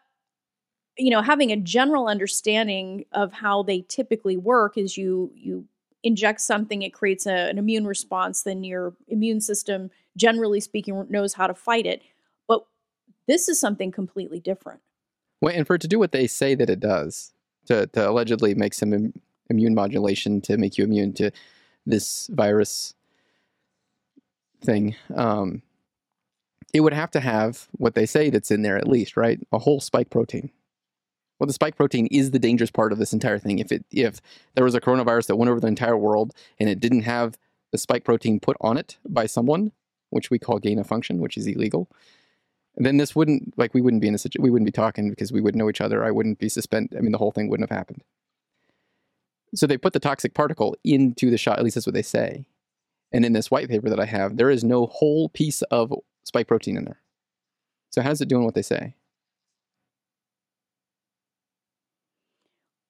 you 0.97 1.09
know 1.09 1.21
having 1.21 1.51
a 1.51 1.57
general 1.57 2.07
understanding 2.07 3.05
of 3.13 3.31
how 3.31 3.63
they 3.63 3.85
typically 3.87 4.37
work 4.37 4.77
is 4.77 4.97
you 4.97 5.31
you 5.35 5.65
inject 6.03 6.41
something, 6.41 6.81
it 6.81 6.93
creates 6.93 7.25
a, 7.25 7.49
an 7.49 7.57
immune 7.57 7.87
response, 7.87 8.43
then 8.43 8.63
your 8.63 8.93
immune 9.07 9.39
system, 9.41 9.89
generally 10.17 10.59
speaking, 10.59 11.05
knows 11.09 11.33
how 11.33 11.47
to 11.47 11.53
fight 11.53 11.85
it. 11.85 12.01
But 12.47 12.65
this 13.27 13.47
is 13.47 13.59
something 13.59 13.91
completely 13.91 14.39
different. 14.39 14.81
Well, 15.43 15.53
and 15.53 15.67
for 15.67 15.75
it 15.75 15.81
to 15.81 15.89
do 15.89 15.99
what 15.99 16.13
they 16.13 16.25
say 16.25 16.55
that 16.55 16.69
it 16.69 16.79
does, 16.79 17.33
to, 17.65 17.85
to 17.87 18.09
allegedly 18.09 18.55
make 18.55 18.73
some 18.73 18.93
Im- 18.93 19.13
immune 19.49 19.75
modulation 19.75 20.39
to 20.39 20.55
make 20.55 20.77
you 20.77 20.85
immune 20.85 21.11
to 21.15 21.31
this 21.85 22.29
virus 22.31 22.95
thing, 24.63 24.95
um, 25.13 25.61
it 26.73 26.79
would 26.79 26.93
have 26.93 27.11
to 27.11 27.19
have 27.19 27.67
what 27.73 27.93
they 27.93 28.05
say 28.05 28.29
that's 28.29 28.51
in 28.51 28.61
there 28.61 28.77
at 28.77 28.87
least, 28.87 29.17
right? 29.17 29.45
A 29.51 29.59
whole 29.59 29.81
spike 29.81 30.09
protein. 30.09 30.49
Well, 31.39 31.47
the 31.47 31.51
spike 31.51 31.75
protein 31.75 32.07
is 32.07 32.31
the 32.31 32.39
dangerous 32.39 32.71
part 32.71 32.93
of 32.93 32.97
this 32.97 33.11
entire 33.11 33.37
thing. 33.37 33.59
If 33.59 33.69
it 33.73 33.83
if 33.91 34.21
there 34.55 34.63
was 34.63 34.75
a 34.75 34.79
coronavirus 34.79 35.27
that 35.27 35.35
went 35.35 35.49
over 35.49 35.59
the 35.59 35.67
entire 35.67 35.97
world 35.97 36.33
and 36.57 36.69
it 36.69 36.79
didn't 36.79 37.01
have 37.01 37.37
the 37.73 37.77
spike 37.77 38.05
protein 38.05 38.39
put 38.39 38.55
on 38.61 38.77
it 38.77 38.97
by 39.05 39.25
someone, 39.25 39.73
which 40.09 40.31
we 40.31 40.39
call 40.39 40.57
gain 40.59 40.79
of 40.79 40.87
function, 40.87 41.19
which 41.19 41.35
is 41.35 41.47
illegal, 41.47 41.89
then 42.75 42.97
this 42.97 43.15
wouldn't 43.15 43.53
like 43.57 43.73
we 43.73 43.81
wouldn't 43.81 44.01
be 44.01 44.07
in 44.07 44.15
a 44.15 44.17
situation 44.17 44.43
we 44.43 44.49
wouldn't 44.49 44.65
be 44.67 44.71
talking 44.71 45.09
because 45.09 45.31
we 45.31 45.41
wouldn't 45.41 45.59
know 45.59 45.69
each 45.69 45.81
other. 45.81 46.03
I 46.03 46.11
wouldn't 46.11 46.39
be 46.39 46.49
suspended. 46.49 46.97
I 46.97 47.01
mean, 47.01 47.11
the 47.11 47.17
whole 47.17 47.31
thing 47.31 47.49
wouldn't 47.49 47.69
have 47.69 47.77
happened. 47.77 48.03
So 49.55 49.67
they 49.67 49.77
put 49.77 49.93
the 49.93 49.99
toxic 49.99 50.33
particle 50.33 50.75
into 50.83 51.29
the 51.29 51.37
shot. 51.37 51.59
At 51.59 51.63
least 51.63 51.75
that's 51.75 51.85
what 51.85 51.93
they 51.93 52.01
say. 52.01 52.45
And 53.11 53.23
in 53.23 53.33
this 53.33 53.51
white 53.51 53.69
paper 53.69 53.89
that 53.89 53.99
I 53.99 54.05
have, 54.05 54.37
there 54.37 54.49
is 54.49 54.63
no 54.63 54.87
whole 54.87 55.29
piece 55.29 55.61
of 55.63 55.93
spike 56.23 56.47
protein 56.47 56.77
in 56.77 56.85
there. 56.85 56.99
So 57.91 58.01
how's 58.01 58.21
it 58.21 58.27
doing 58.27 58.43
what 58.43 58.55
they 58.55 58.63
say? 58.63 58.95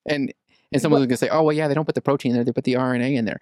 And 0.05 0.33
and 0.71 0.81
someone's 0.81 1.01
going 1.01 1.09
to 1.09 1.17
say, 1.17 1.29
"Oh 1.29 1.43
well, 1.43 1.55
yeah, 1.55 1.67
they 1.67 1.73
don't 1.73 1.85
put 1.85 1.95
the 1.95 2.01
protein 2.01 2.31
in 2.31 2.35
there; 2.37 2.43
they 2.43 2.51
put 2.51 2.63
the 2.63 2.73
RNA 2.75 3.15
in 3.15 3.25
there." 3.25 3.39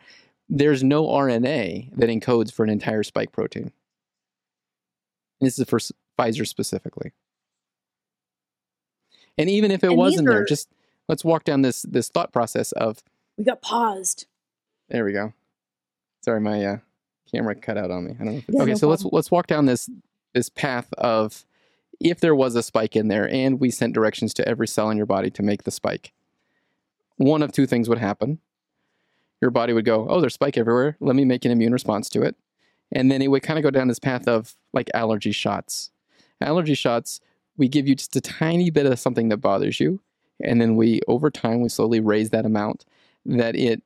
There's 0.50 0.84
no 0.84 1.06
RNA 1.08 1.96
that 1.98 2.10
encodes 2.10 2.52
for 2.52 2.64
an 2.64 2.70
entire 2.70 3.04
spike 3.04 3.32
protein. 3.32 3.72
And 5.40 5.48
this 5.48 5.58
is 5.58 5.66
the 5.66 5.76
s- 5.76 5.92
Pfizer 6.22 6.48
specifically. 6.48 7.12
And 9.38 9.50
even 9.50 9.72
if 9.72 9.84
it 9.84 9.88
And 9.88 9.98
was 9.98 10.14
these 10.14 10.20
in 10.20 10.26
there, 10.26 10.46
just 10.46 10.70
let's 11.08 11.24
walk 11.24 11.44
down 11.44 11.62
this 11.62 11.82
this 11.84 12.10
thought 12.10 12.32
process 12.32 12.72
of 12.74 13.04
We 13.38 13.44
got 13.44 13.62
paused. 13.62 14.28
there 14.90 15.06
we 15.06 15.14
go. 15.14 15.34
Sorry, 16.22 16.40
my 16.42 16.64
uh, 16.64 16.78
camera 17.32 17.56
cut 17.56 17.78
out 17.78 17.92
on 17.92 18.06
me. 18.06 18.16
I 18.20 18.24
don't 18.24 18.34
know. 18.34 18.40
If 18.40 18.46
Yeah, 18.50 18.62
okay, 18.64 18.72
no 18.72 18.78
so 18.78 18.88
let's 18.90 19.06
let's 19.06 19.32
walk 19.32 19.48
down 19.48 19.66
this 19.66 19.90
this 20.34 20.50
path 20.50 20.92
of 20.98 21.46
if 22.00 22.20
there 22.20 22.36
was 22.36 22.56
a 22.56 22.64
spike 22.64 22.96
in 22.96 23.08
there 23.08 23.30
and 23.30 23.60
we 23.60 23.72
sent 23.72 23.94
directions 23.94 24.34
to 24.36 24.48
every 24.48 24.68
cell 24.68 24.90
in 24.90 24.98
your 24.98 25.06
body 25.06 25.30
to 25.32 25.44
make 25.44 25.64
the 25.64 25.72
spike. 25.72 26.14
One 27.18 27.44
of 27.44 27.52
two 27.52 27.66
things 27.68 27.88
would 27.90 28.00
happen. 28.00 28.40
Your 29.42 29.52
body 29.52 29.74
would 29.74 29.86
go, 29.86 30.08
"Oh, 30.10 30.20
there's 30.22 30.34
spike 30.36 30.58
everywhere. 30.58 30.98
Let 31.00 31.16
me 31.16 31.26
make 31.26 31.46
an 31.46 31.52
immune 31.52 31.74
response 31.74 32.10
to 32.10 32.22
it." 32.22 32.36
And 32.92 33.10
then 33.10 33.22
it 33.22 33.30
would 33.30 33.44
kind 33.44 33.58
of 33.58 33.64
go 33.64 33.72
down 33.72 33.88
this 33.88 34.00
path 34.00 34.28
of 34.28 34.56
like 34.74 34.90
allergy 34.94 35.32
shots. 35.32 35.92
Allergy 36.42 36.74
shots, 36.74 37.20
we 37.58 37.68
give 37.68 37.88
you 37.88 37.96
just 37.96 38.16
a 38.16 38.22
tiny 38.22 38.70
bit 38.70 38.86
of 38.86 39.00
something 39.00 39.30
that 39.30 39.38
bothers 39.38 39.80
you, 39.80 40.02
and 40.44 40.62
then 40.62 40.76
we 40.76 41.02
over 41.08 41.30
time 41.30 41.62
we 41.62 41.70
slowly 41.70 42.00
raise 42.00 42.30
that 42.32 42.46
amount 42.46 42.86
that 43.26 43.56
it 43.56 43.84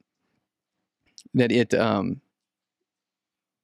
that 1.33 1.51
it 1.51 1.73
um 1.73 2.21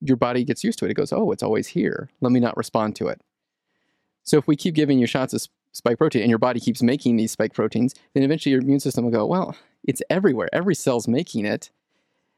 your 0.01 0.17
body 0.17 0.43
gets 0.43 0.63
used 0.63 0.79
to 0.79 0.85
it. 0.85 0.91
It 0.91 0.95
goes, 0.95 1.13
oh, 1.13 1.31
it's 1.31 1.43
always 1.43 1.67
here. 1.67 2.09
Let 2.21 2.31
me 2.31 2.39
not 2.39 2.57
respond 2.57 2.95
to 2.97 3.07
it. 3.07 3.21
So 4.23 4.37
if 4.37 4.47
we 4.47 4.55
keep 4.55 4.73
giving 4.75 4.99
you 4.99 5.05
shots 5.05 5.33
of 5.33 5.47
spike 5.71 5.97
protein 5.97 6.23
and 6.23 6.29
your 6.29 6.39
body 6.39 6.59
keeps 6.59 6.81
making 6.81 7.17
these 7.17 7.31
spike 7.31 7.53
proteins, 7.53 7.93
then 8.13 8.23
eventually 8.23 8.51
your 8.51 8.61
immune 8.61 8.79
system 8.79 9.03
will 9.03 9.11
go, 9.11 9.25
well, 9.25 9.55
it's 9.83 10.01
everywhere. 10.09 10.49
Every 10.51 10.75
cell's 10.75 11.07
making 11.07 11.45
it. 11.45 11.69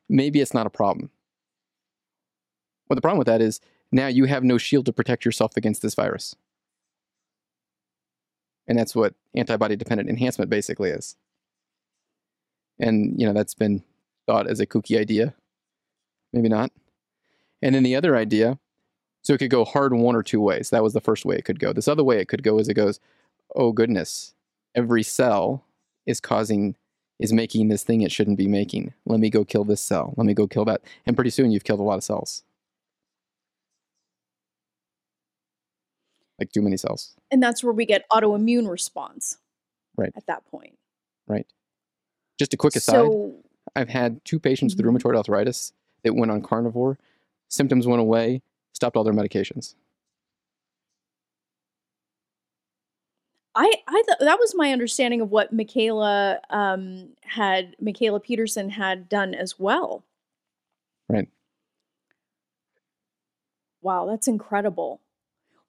Maybe 0.10 0.42
it's 0.42 0.54
not 0.54 0.68
a 0.68 0.70
problem. 0.70 1.10
Well, 2.90 2.96
the 2.96 3.02
problem 3.02 3.18
with 3.18 3.28
that 3.28 3.42
is 3.42 3.60
now 3.92 4.08
you 4.08 4.26
have 4.26 4.44
no 4.44 4.58
shield 4.58 4.86
to 4.86 4.94
protect 4.94 5.24
yourself 5.24 5.56
against 5.56 5.82
this 5.82 5.96
virus. 5.96 6.36
And 8.68 8.78
that's 8.78 8.96
what 8.96 9.14
antibody 9.36 9.76
dependent 9.76 10.10
enhancement 10.10 10.50
basically 10.50 10.90
is. 10.90 11.16
And, 12.80 13.20
you 13.20 13.26
know, 13.26 13.34
that's 13.34 13.54
been 13.54 13.84
thought 14.26 14.48
as 14.48 14.60
a 14.60 14.66
kooky 14.66 14.98
idea. 14.98 15.34
Maybe 16.32 16.50
not. 16.50 16.72
And 17.62 17.76
then 17.76 17.84
the 17.84 17.96
other 17.96 18.16
idea, 18.16 18.60
so 19.22 19.34
it 19.34 19.38
could 19.38 19.50
go 19.50 19.64
hard 19.64 19.94
one 19.94 20.16
or 20.16 20.24
two 20.24 20.42
ways. 20.42 20.70
That 20.70 20.84
was 20.84 20.94
the 20.94 21.02
first 21.02 21.26
way 21.26 21.36
it 21.36 21.46
could 21.46 21.60
go. 21.60 21.72
This 21.72 21.88
other 21.88 22.04
way 22.04 22.20
it 22.20 22.28
could 22.28 22.44
go 22.44 22.58
is 22.60 22.68
it 22.68 22.74
goes, 22.74 23.00
oh 23.56 23.72
goodness, 23.72 24.34
every 24.76 25.04
cell 25.04 25.64
is 26.06 26.20
causing, 26.20 26.76
is 27.20 27.32
making 27.32 27.68
this 27.68 27.84
thing 27.84 28.02
it 28.02 28.12
shouldn't 28.12 28.38
be 28.38 28.48
making. 28.48 28.94
Let 29.06 29.20
me 29.20 29.30
go 29.30 29.46
kill 29.46 29.64
this 29.64 29.82
cell. 29.82 30.14
Let 30.18 30.26
me 30.26 30.34
go 30.34 30.48
kill 30.48 30.66
that. 30.66 30.82
And 31.06 31.16
pretty 31.16 31.30
soon 31.30 31.52
you've 31.52 31.64
killed 31.64 31.80
a 31.80 31.84
lot 31.84 31.98
of 31.98 32.04
cells. 32.04 32.44
Like 36.44 36.52
too 36.52 36.62
many 36.62 36.76
cells. 36.76 37.16
And 37.32 37.42
that's 37.42 37.64
where 37.64 37.72
we 37.72 37.86
get 37.86 38.04
autoimmune 38.10 38.70
response. 38.70 39.38
Right. 39.96 40.12
At 40.18 40.26
that 40.26 40.46
point. 40.52 40.78
Right. 41.26 41.48
Just 42.38 42.54
a 42.54 42.58
quick 42.58 42.76
aside. 42.76 42.92
So 42.96 43.36
I've 43.78 43.88
had 43.88 44.20
two 44.26 44.42
patients 44.42 44.76
with 44.76 44.86
Mhm. 44.86 44.90
rheumatoid 44.98 45.16
arthritis 45.16 45.72
that 46.04 46.16
went 46.16 46.32
on 46.34 46.42
carnivore. 46.42 47.00
Symptoms 47.48 47.88
went 47.88 48.02
away, 48.02 48.42
stopped 48.74 48.98
all 48.98 49.06
their 49.06 49.14
medications. 49.14 49.76
I, 53.56 53.72
I 53.88 54.04
th- 54.06 54.18
that 54.20 54.38
was 54.38 54.54
my 54.54 54.74
understanding 54.74 55.22
of 55.22 55.32
what 55.32 55.56
Mikhaila 55.56 56.40
um, 56.50 57.10
had 57.22 57.78
Mikhaila 57.82 58.22
Peterson 58.22 58.70
had 58.70 59.08
done 59.08 59.34
as 59.34 59.58
well. 59.58 60.04
Right. 61.08 61.30
Wow, 63.82 64.08
that's 64.08 64.28
incredible. 64.28 65.00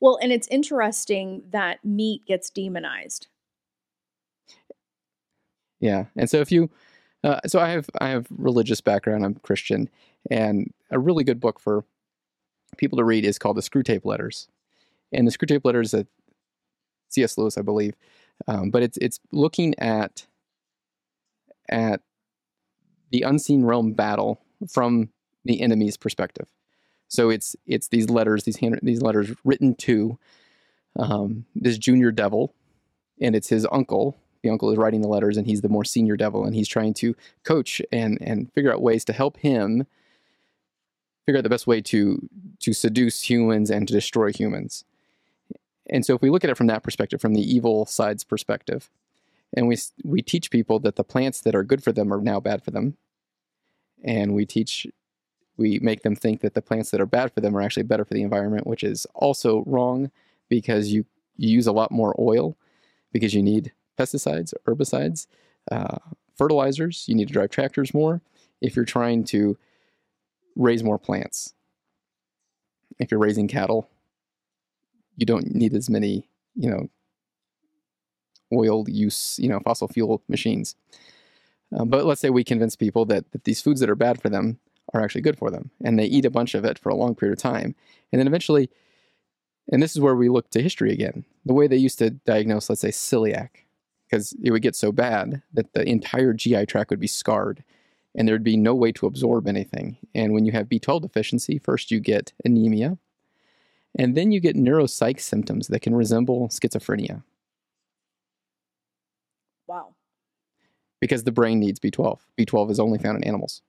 Well, 0.05 0.19
and 0.21 0.33
it's 0.33 0.47
interesting 0.49 1.45
that 1.51 1.83
meat 1.83 2.27
gets 2.27 2.51
demonized. 2.51 3.29
Yeah, 5.81 6.05
and 6.15 6.29
so 6.29 6.43
if 6.43 6.53
you, 6.53 6.69
uh, 7.23 7.41
so 7.47 7.59
I 7.59 7.71
have 7.71 7.89
I 8.03 8.09
have 8.09 8.27
religious 8.31 8.83
background. 8.83 9.25
I'm 9.25 9.37
Christian, 9.37 9.89
and 10.31 10.75
a 10.91 10.99
really 10.99 11.25
good 11.25 11.41
book 11.41 11.59
for 11.59 11.87
people 12.77 12.99
to 12.99 13.05
read 13.05 13.25
is 13.25 13.39
called 13.39 13.57
the 13.57 13.63
Screwtape 13.63 14.05
Letters, 14.05 14.47
and 15.11 15.27
the 15.27 15.31
Screwtape 15.31 15.65
Letters 15.65 15.95
at 15.95 16.07
C.S. 17.09 17.39
Lewis, 17.39 17.57
I 17.57 17.63
believe, 17.63 17.95
um, 18.47 18.71
but 18.71 18.83
it's 18.83 18.99
it's 18.99 19.21
looking 19.33 19.75
at 19.79 20.27
at 21.71 22.03
the 23.11 23.23
unseen 23.23 23.65
realm 23.65 23.95
battle 23.95 24.43
from 24.71 25.09
the 25.47 25.63
enemy's 25.63 25.97
perspective. 25.97 26.49
So 27.15 27.31
it's 27.31 27.55
it's 27.67 27.89
these 27.89 28.11
letters, 28.11 28.43
these 28.43 28.57
hand, 28.57 28.79
these 28.83 29.01
letters 29.01 29.31
written 29.45 29.77
to 29.77 30.19
um, 30.97 31.47
this 31.55 31.79
junior 31.79 32.11
devil, 32.11 32.53
and 33.21 33.37
it's 33.37 33.49
his 33.49 33.67
uncle. 33.71 34.17
The 34.43 34.51
uncle 34.51 34.71
is 34.71 34.77
writing 34.77 35.01
the 35.01 35.09
letters, 35.09 35.37
and 35.37 35.47
he's 35.47 35.63
the 35.63 35.69
more 35.69 35.85
senior 35.85 36.17
devil, 36.17 36.45
and 36.45 36.55
he's 36.55 36.69
trying 36.69 36.93
to 36.95 37.15
coach 37.45 37.81
and 37.93 38.19
and 38.21 38.53
figure 38.53 38.73
out 38.73 38.83
ways 38.83 39.05
to 39.07 39.13
help 39.13 39.37
him 39.39 39.87
figure 41.25 41.39
out 41.39 41.45
the 41.45 41.51
best 41.51 41.69
way 41.69 41.81
to 41.83 42.29
to 42.59 42.73
seduce 42.73 43.23
humans 43.23 43.71
and 43.71 43.87
to 43.87 43.95
destroy 43.95 44.33
humans. 44.33 44.85
And 45.89 46.05
so, 46.05 46.17
if 46.17 46.23
we 46.23 46.31
look 46.31 46.43
at 46.43 46.51
it 46.51 46.57
from 46.57 46.67
that 46.67 46.83
perspective, 46.83 47.21
from 47.21 47.35
the 47.35 47.55
evil 47.55 47.87
side's 47.87 48.25
perspective, 48.25 48.91
and 49.57 49.69
we 49.69 49.79
we 50.03 50.21
teach 50.21 50.51
people 50.51 50.81
that 50.81 50.97
the 50.97 51.05
plants 51.05 51.41
that 51.43 51.55
are 51.55 51.63
good 51.63 51.85
for 51.85 51.93
them 51.93 52.13
are 52.13 52.21
now 52.21 52.41
bad 52.41 52.65
for 52.65 52.73
them, 52.73 52.97
and 54.03 54.35
we 54.35 54.45
teach 54.47 54.89
we 55.57 55.79
make 55.81 56.03
them 56.03 56.17
think 56.17 56.41
that 56.41 56.55
the 56.55 56.63
plants 56.63 56.91
that 56.91 57.01
are 57.01 57.07
bad 57.07 57.33
for 57.33 57.41
them 57.41 57.57
are 57.57 57.63
actually 57.63 57.85
better 57.85 58.05
for 58.05 58.15
the 58.15 58.23
environment, 58.23 58.67
which 58.67 58.83
is 58.83 59.07
also 59.15 59.63
wrong 59.67 60.11
because 60.49 60.93
you, 60.93 61.05
you 61.37 61.49
use 61.51 61.67
a 61.67 61.73
lot 61.73 61.91
more 61.91 62.15
oil 62.19 62.57
because 63.13 63.35
you 63.35 63.43
need 63.43 63.73
pesticides, 63.99 64.53
herbicides, 64.67 65.27
uh, 65.71 65.99
fertilizers. 66.37 67.05
You 67.07 67.15
need 67.15 67.29
to 67.29 67.35
drive 67.35 67.51
tractors 67.51 67.95
more 67.95 68.21
if 68.61 68.75
you're 68.75 68.85
trying 68.85 69.25
to 69.25 69.57
raise 70.57 70.83
more 70.83 70.99
plants. 70.99 71.55
If 72.99 73.11
you're 73.11 73.21
raising 73.21 73.49
cattle, 73.49 73.89
you 75.17 75.27
don't 75.27 75.55
need 75.55 75.75
as 75.75 75.89
many, 75.89 76.29
you 76.55 76.71
know, 76.71 76.89
oil 78.53 78.89
use, 78.89 79.39
you 79.41 79.49
know, 79.49 79.61
fossil 79.61 79.89
fuel 79.89 80.23
machines. 80.29 80.77
Uh, 81.75 81.85
but 81.85 82.05
let's 82.05 82.21
say 82.21 82.31
we 82.31 82.45
convince 82.45 82.77
people 82.77 83.05
that, 83.07 83.31
that 83.33 83.45
these 83.45 83.61
foods 83.61 83.81
that 83.81 83.91
are 83.91 83.97
bad 83.97 84.21
for 84.21 84.29
them 84.29 84.59
are 84.95 85.03
actually 85.03 85.21
good 85.23 85.39
for 85.39 85.51
them, 85.51 85.71
and 85.85 85.99
they 85.99 86.07
eat 86.07 86.25
a 86.25 86.31
bunch 86.31 86.55
of 86.55 86.65
it 86.65 86.79
for 86.79 86.89
a 86.89 86.95
long 86.95 87.15
period 87.15 87.39
of 87.39 87.43
time, 87.43 87.75
and 88.13 88.19
then 88.21 88.27
eventually, 88.27 88.71
and 89.71 89.83
this 89.83 89.93
is 89.93 90.01
where 90.01 90.15
we 90.15 90.29
look 90.29 90.51
to 90.51 90.63
history 90.63 90.93
again. 90.93 91.25
The 91.45 91.55
way 91.55 91.67
they 91.67 91.77
used 91.77 91.99
to 91.99 92.11
diagnose, 92.11 92.69
let's 92.69 92.81
say, 92.83 92.91
celiac, 92.91 93.49
because 94.09 94.35
it 94.43 94.51
would 94.51 94.63
get 94.63 94.77
so 94.77 94.93
bad 94.93 95.43
that 95.53 95.73
the 95.75 95.87
entire 95.89 96.33
GI 96.33 96.67
tract 96.67 96.91
would 96.91 97.01
be 97.01 97.07
scarred, 97.07 97.65
and 98.15 98.29
there'd 98.29 98.45
be 98.45 98.57
no 98.57 98.75
way 98.75 98.93
to 98.93 99.07
absorb 99.07 99.49
anything. 99.49 99.97
And 100.15 100.33
when 100.33 100.45
you 100.45 100.53
have 100.53 100.69
B12 100.69 101.03
deficiency, 101.03 101.59
first 101.59 101.91
you 101.91 101.99
get 102.01 102.33
anemia, 102.45 102.99
and 103.99 104.17
then 104.17 104.31
you 104.33 104.41
get 104.41 104.57
neuropsych 104.57 105.21
symptoms 105.21 105.69
that 105.69 105.81
can 105.81 105.95
resemble 105.95 106.49
schizophrenia 106.49 107.23
Wow. 109.67 109.95
because 111.01 111.25
the 111.25 111.33
brain 111.33 111.59
needs 111.59 111.81
B12. 111.81 112.19
B12 112.39 112.71
is 112.71 112.81
only 112.81 112.99
found 112.99 113.17
in 113.17 113.25
animals. 113.25 113.63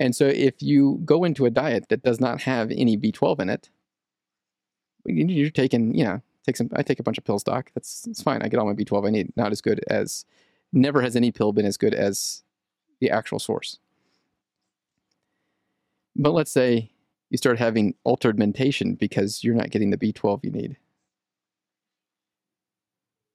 And 0.00 0.16
so 0.16 0.26
if 0.26 0.62
you 0.62 0.98
go 1.04 1.24
into 1.24 1.44
a 1.44 1.50
diet 1.50 1.90
that 1.90 2.02
does 2.02 2.20
not 2.20 2.40
have 2.42 2.70
any 2.70 2.96
B12 2.96 3.38
in 3.38 3.50
it, 3.50 3.70
you're 5.04 5.50
taking, 5.50 5.94
you 5.94 6.04
know, 6.04 6.22
take 6.44 6.56
some, 6.56 6.70
I 6.74 6.82
take 6.82 6.98
a 6.98 7.02
bunch 7.02 7.18
of 7.18 7.24
pills, 7.24 7.44
doc. 7.44 7.70
That's, 7.74 8.02
that's 8.02 8.22
fine. 8.22 8.40
I 8.42 8.48
get 8.48 8.58
all 8.58 8.66
my 8.66 8.72
B12 8.72 9.06
I 9.06 9.10
need. 9.10 9.36
Not 9.36 9.52
as 9.52 9.60
good 9.60 9.84
as, 9.88 10.24
never 10.72 11.02
has 11.02 11.16
any 11.16 11.30
pill 11.30 11.52
been 11.52 11.66
as 11.66 11.76
good 11.76 11.92
as 11.92 12.42
the 13.00 13.10
actual 13.10 13.38
source. 13.38 13.78
But 16.16 16.32
let's 16.32 16.50
say 16.50 16.90
you 17.28 17.36
start 17.36 17.58
having 17.58 17.94
altered 18.02 18.38
mentation 18.38 18.94
because 18.94 19.44
you're 19.44 19.54
not 19.54 19.70
getting 19.70 19.90
the 19.90 19.98
B12 19.98 20.44
you 20.44 20.50
need. 20.50 20.76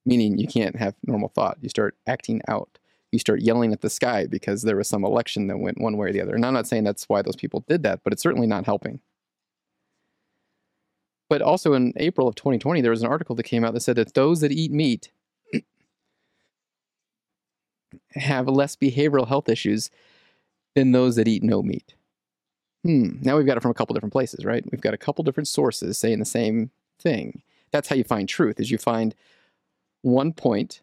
Meaning 0.03 0.39
you 0.39 0.47
can't 0.47 0.75
have 0.75 0.95
normal 1.05 1.29
thought. 1.29 1.57
You 1.61 1.69
start 1.69 1.95
acting 2.07 2.41
out. 2.47 2.79
You 3.11 3.19
start 3.19 3.41
yelling 3.41 3.71
at 3.71 3.81
the 3.81 3.89
sky 3.89 4.27
because 4.27 4.63
there 4.63 4.75
was 4.75 4.87
some 4.87 5.05
election 5.05 5.47
that 5.47 5.57
went 5.57 5.79
one 5.79 5.97
way 5.97 6.09
or 6.09 6.11
the 6.11 6.21
other. 6.21 6.35
And 6.35 6.45
I'm 6.45 6.53
not 6.53 6.67
saying 6.67 6.83
that's 6.83 7.07
why 7.07 7.21
those 7.21 7.35
people 7.35 7.63
did 7.67 7.83
that, 7.83 8.01
but 8.03 8.11
it's 8.11 8.21
certainly 8.21 8.47
not 8.47 8.65
helping. 8.65 8.99
But 11.29 11.41
also 11.41 11.73
in 11.73 11.93
April 11.95 12.27
of 12.27 12.35
2020, 12.35 12.81
there 12.81 12.91
was 12.91 13.01
an 13.01 13.09
article 13.09 13.35
that 13.35 13.43
came 13.43 13.63
out 13.63 13.73
that 13.73 13.79
said 13.79 13.95
that 13.95 14.13
those 14.13 14.41
that 14.41 14.51
eat 14.51 14.71
meat 14.71 15.11
have 18.15 18.47
less 18.47 18.75
behavioral 18.75 19.27
health 19.27 19.49
issues 19.49 19.89
than 20.75 20.91
those 20.91 21.15
that 21.15 21.27
eat 21.27 21.41
no 21.41 21.63
meat. 21.63 21.95
Hmm. 22.83 23.13
Now 23.21 23.37
we've 23.37 23.47
got 23.47 23.57
it 23.57 23.61
from 23.61 23.71
a 23.71 23.75
couple 23.75 23.95
different 23.95 24.13
places, 24.13 24.45
right? 24.45 24.63
We've 24.71 24.81
got 24.81 24.93
a 24.93 24.97
couple 24.97 25.23
different 25.23 25.47
sources 25.47 25.97
saying 25.97 26.19
the 26.19 26.25
same 26.25 26.69
thing. 26.99 27.41
That's 27.71 27.87
how 27.87 27.95
you 27.95 28.03
find 28.03 28.29
truth, 28.29 28.59
is 28.59 28.69
you 28.69 28.77
find 28.77 29.15
one 30.03 30.33
point 30.33 30.81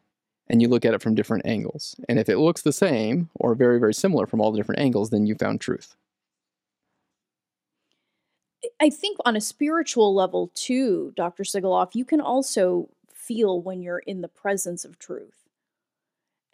and 0.49 0.61
you 0.61 0.69
look 0.69 0.85
at 0.85 0.95
it 0.95 1.03
from 1.03 1.15
different 1.15 1.47
angles. 1.47 1.95
And 2.09 2.19
if 2.19 2.29
it 2.29 2.39
looks 2.39 2.63
the 2.63 2.73
same 2.73 3.31
or 3.35 3.55
very, 3.55 3.79
very 3.79 3.95
similar 3.95 4.27
from 4.27 4.41
all 4.41 4.53
the 4.53 4.59
different 4.59 4.81
angles, 4.81 5.11
then 5.11 5.27
you 5.27 5.35
found 5.35 5.61
truth. 5.61 5.97
I 8.81 8.91
think 8.91 9.19
on 9.25 9.37
a 9.37 9.41
spiritual 9.41 10.15
level 10.15 10.51
too, 10.55 11.13
Dr. 11.17 11.43
Sigoloff, 11.43 11.95
you 11.95 12.05
can 12.05 12.21
also 12.21 12.89
feel 13.13 13.61
when 13.61 13.83
you're 13.83 14.01
in 14.01 14.21
the 14.21 14.29
presence 14.29 14.85
of 14.85 14.99
truth. 14.99 15.49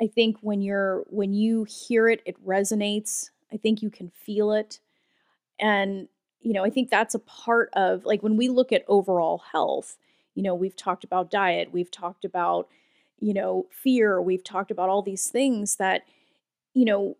I 0.00 0.06
think 0.06 0.36
when 0.40 0.60
you're 0.60 1.04
when 1.08 1.34
you 1.34 1.64
hear 1.64 2.08
it, 2.08 2.22
it 2.24 2.42
resonates. 2.46 3.30
I 3.52 3.56
think 3.56 3.82
you 3.82 3.90
can 3.90 4.10
feel 4.10 4.52
it. 4.52 4.80
And, 5.58 6.08
you 6.40 6.52
know, 6.52 6.64
I 6.64 6.70
think 6.70 6.88
that's 6.88 7.14
a 7.14 7.20
part 7.20 7.70
of 7.72 8.04
like 8.04 8.22
when 8.22 8.36
we 8.36 8.48
look 8.48 8.72
at 8.72 8.84
overall 8.86 9.42
health, 9.52 9.96
you 10.34 10.42
know, 10.42 10.54
we've 10.54 10.76
talked 10.76 11.04
about 11.04 11.30
diet, 11.30 11.72
we've 11.72 11.90
talked 11.90 12.24
about, 12.24 12.68
you 13.20 13.34
know, 13.34 13.66
fear, 13.70 14.20
we've 14.20 14.44
talked 14.44 14.70
about 14.70 14.88
all 14.88 15.02
these 15.02 15.28
things 15.28 15.76
that, 15.76 16.02
you 16.74 16.84
know, 16.84 17.16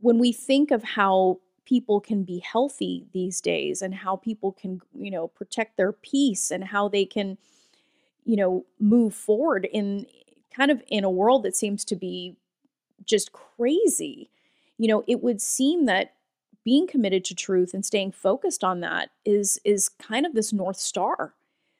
when 0.00 0.18
we 0.18 0.32
think 0.32 0.70
of 0.70 0.82
how 0.82 1.40
people 1.64 2.00
can 2.00 2.24
be 2.24 2.38
healthy 2.38 3.06
these 3.12 3.40
days 3.40 3.82
and 3.82 3.94
how 3.94 4.16
people 4.16 4.52
can, 4.52 4.80
you 4.94 5.10
know, 5.10 5.28
protect 5.28 5.76
their 5.76 5.92
peace 5.92 6.50
and 6.50 6.64
how 6.64 6.88
they 6.88 7.04
can, 7.04 7.38
you 8.24 8.36
know, 8.36 8.64
move 8.78 9.14
forward 9.14 9.66
in 9.72 10.06
kind 10.54 10.70
of 10.70 10.82
in 10.88 11.04
a 11.04 11.10
world 11.10 11.42
that 11.44 11.56
seems 11.56 11.84
to 11.84 11.96
be 11.96 12.36
just 13.04 13.32
crazy. 13.32 14.30
You 14.78 14.88
know, 14.88 15.04
it 15.06 15.22
would 15.22 15.40
seem 15.40 15.86
that 15.86 16.14
being 16.64 16.86
committed 16.86 17.24
to 17.24 17.34
truth 17.34 17.74
and 17.74 17.84
staying 17.84 18.12
focused 18.12 18.62
on 18.62 18.80
that 18.80 19.10
is 19.24 19.60
is 19.64 19.88
kind 19.88 20.26
of 20.26 20.34
this 20.34 20.52
north 20.52 20.76
star 20.76 21.34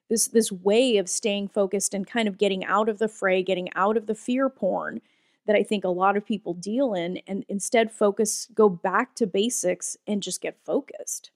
this 0.09 0.29
this 0.29 0.53
way 0.53 0.97
of 0.97 1.09
staying 1.09 1.49
focused 1.49 1.95
and 1.95 2.07
kind 2.07 2.29
of 2.29 2.39
getting 2.39 2.65
out 2.65 2.89
of 2.89 2.99
the 2.99 3.09
fray 3.09 3.43
getting 3.43 3.73
out 3.75 3.97
of 3.97 4.07
the 4.07 4.15
fear 4.15 4.49
porn 4.49 5.01
that 5.47 5.57
i 5.57 5.63
think 5.63 5.85
a 5.85 5.89
lot 5.89 6.17
of 6.17 6.25
people 6.25 6.55
deal 6.55 6.95
in 6.95 7.19
and 7.27 7.45
instead 7.49 7.91
focus 7.91 8.49
go 8.55 8.69
back 8.69 9.15
to 9.15 9.27
basics 9.27 9.97
and 10.07 10.23
just 10.23 10.41
get 10.41 10.57
focused 10.65 11.31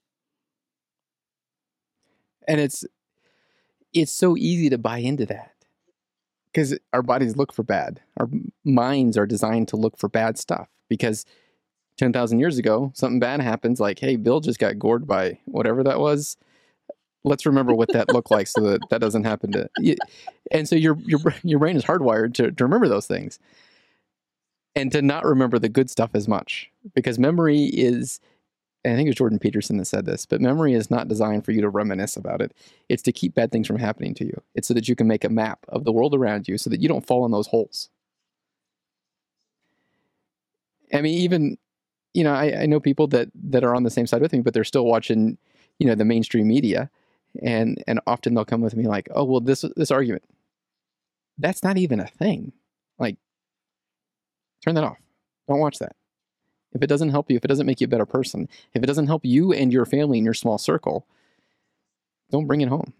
and 2.47 2.59
it's 2.59 2.85
it's 3.93 4.11
so 4.11 4.35
easy 4.37 4.69
to 4.69 4.77
buy 4.77 4.97
into 4.99 5.25
that 5.25 5.53
because 6.51 6.77
our 6.93 7.01
bodies 7.01 7.35
look 7.35 7.53
for 7.53 7.63
bad 7.63 8.01
our 8.19 8.29
minds 8.63 9.17
are 9.17 9.25
designed 9.25 9.67
to 9.67 9.75
look 9.77 9.97
for 9.97 10.09
bad 10.09 10.37
stuff 10.37 10.67
because 10.89 11.25
10,000 11.97 12.39
years 12.39 12.57
ago, 12.57 12.91
something 12.93 13.19
bad 13.19 13.41
happens, 13.41 13.79
like, 13.79 13.99
hey, 13.99 14.15
Bill 14.15 14.39
just 14.39 14.59
got 14.59 14.79
gored 14.79 15.07
by 15.07 15.39
whatever 15.45 15.83
that 15.83 15.99
was. 15.99 16.37
Let's 17.27 17.45
remember 17.45 17.73
what 17.73 17.91
that 17.93 18.13
looked 18.13 18.31
like 18.31 18.47
so 18.47 18.61
that 18.61 18.81
that 18.89 19.01
doesn't 19.01 19.23
happen 19.23 19.51
to 19.51 19.69
you. 19.79 19.95
And 20.51 20.67
so 20.67 20.75
your, 20.75 20.97
your, 21.05 21.19
your 21.43 21.59
brain 21.59 21.75
is 21.75 21.83
hardwired 21.83 22.33
to, 22.35 22.51
to 22.51 22.63
remember 22.63 22.87
those 22.87 23.07
things 23.07 23.39
and 24.75 24.91
to 24.91 25.01
not 25.01 25.25
remember 25.25 25.59
the 25.59 25.69
good 25.69 25.89
stuff 25.89 26.11
as 26.13 26.27
much 26.27 26.71
because 26.95 27.19
memory 27.19 27.65
is, 27.65 28.19
I 28.85 28.89
think 28.89 29.07
it 29.07 29.09
was 29.09 29.15
Jordan 29.15 29.39
Peterson 29.39 29.77
that 29.77 29.85
said 29.85 30.05
this, 30.05 30.25
but 30.25 30.39
memory 30.39 30.73
is 30.73 30.89
not 30.89 31.07
designed 31.07 31.43
for 31.43 31.51
you 31.51 31.61
to 31.61 31.69
reminisce 31.69 32.15
about 32.15 32.41
it. 32.41 32.53
It's 32.87 33.03
to 33.03 33.11
keep 33.11 33.35
bad 33.35 33.51
things 33.51 33.67
from 33.67 33.79
happening 33.79 34.13
to 34.15 34.25
you. 34.25 34.41
It's 34.55 34.67
so 34.67 34.73
that 34.73 34.87
you 34.87 34.95
can 34.95 35.07
make 35.07 35.23
a 35.23 35.29
map 35.29 35.65
of 35.67 35.83
the 35.83 35.91
world 35.91 36.13
around 36.13 36.47
you 36.47 36.57
so 36.57 36.69
that 36.69 36.81
you 36.81 36.87
don't 36.87 37.05
fall 37.05 37.25
in 37.25 37.31
those 37.31 37.47
holes. 37.47 37.89
I 40.93 41.01
mean, 41.01 41.17
even 41.17 41.57
you 42.17 42.23
know, 42.23 42.33
I, 42.33 42.61
I 42.61 42.65
know 42.65 42.79
people 42.79 43.05
that 43.09 43.29
that 43.35 43.63
are 43.63 43.75
on 43.75 43.83
the 43.83 43.91
same 43.91 44.07
side 44.07 44.21
with 44.23 44.33
me, 44.33 44.41
but 44.41 44.55
they're 44.55 44.63
still 44.63 44.85
watching, 44.85 45.37
you 45.77 45.85
know, 45.85 45.93
the 45.93 46.03
mainstream 46.03 46.47
media, 46.47 46.89
and 47.41 47.83
and 47.87 47.99
often 48.07 48.33
they'll 48.33 48.45
come 48.45 48.61
with 48.61 48.75
me 48.75 48.87
like, 48.87 49.09
oh 49.13 49.23
well, 49.23 49.39
this 49.39 49.63
this 49.75 49.91
argument, 49.91 50.23
that's 51.37 51.63
not 51.63 51.77
even 51.77 51.99
a 51.99 52.07
thing. 52.07 52.53
Like, 52.99 53.17
turn 54.63 54.75
that 54.75 54.83
off. 54.83 54.97
Don't 55.47 55.59
watch 55.59 55.79
that. 55.79 55.95
If 56.73 56.81
it 56.81 56.87
doesn't 56.87 57.09
help 57.09 57.29
you, 57.31 57.37
if 57.37 57.45
it 57.45 57.47
doesn't 57.47 57.65
make 57.65 57.81
you 57.81 57.85
a 57.85 57.89
better 57.89 58.05
person, 58.05 58.49
if 58.73 58.83
it 58.83 58.87
doesn't 58.87 59.07
help 59.07 59.25
you 59.25 59.53
and 59.53 59.71
your 59.71 59.85
family 59.85 60.17
in 60.17 60.25
your 60.25 60.33
small 60.33 60.57
circle, 60.57 61.07
don't 62.29 62.47
bring 62.47 62.61
it 62.61 62.69
home. 62.69 62.93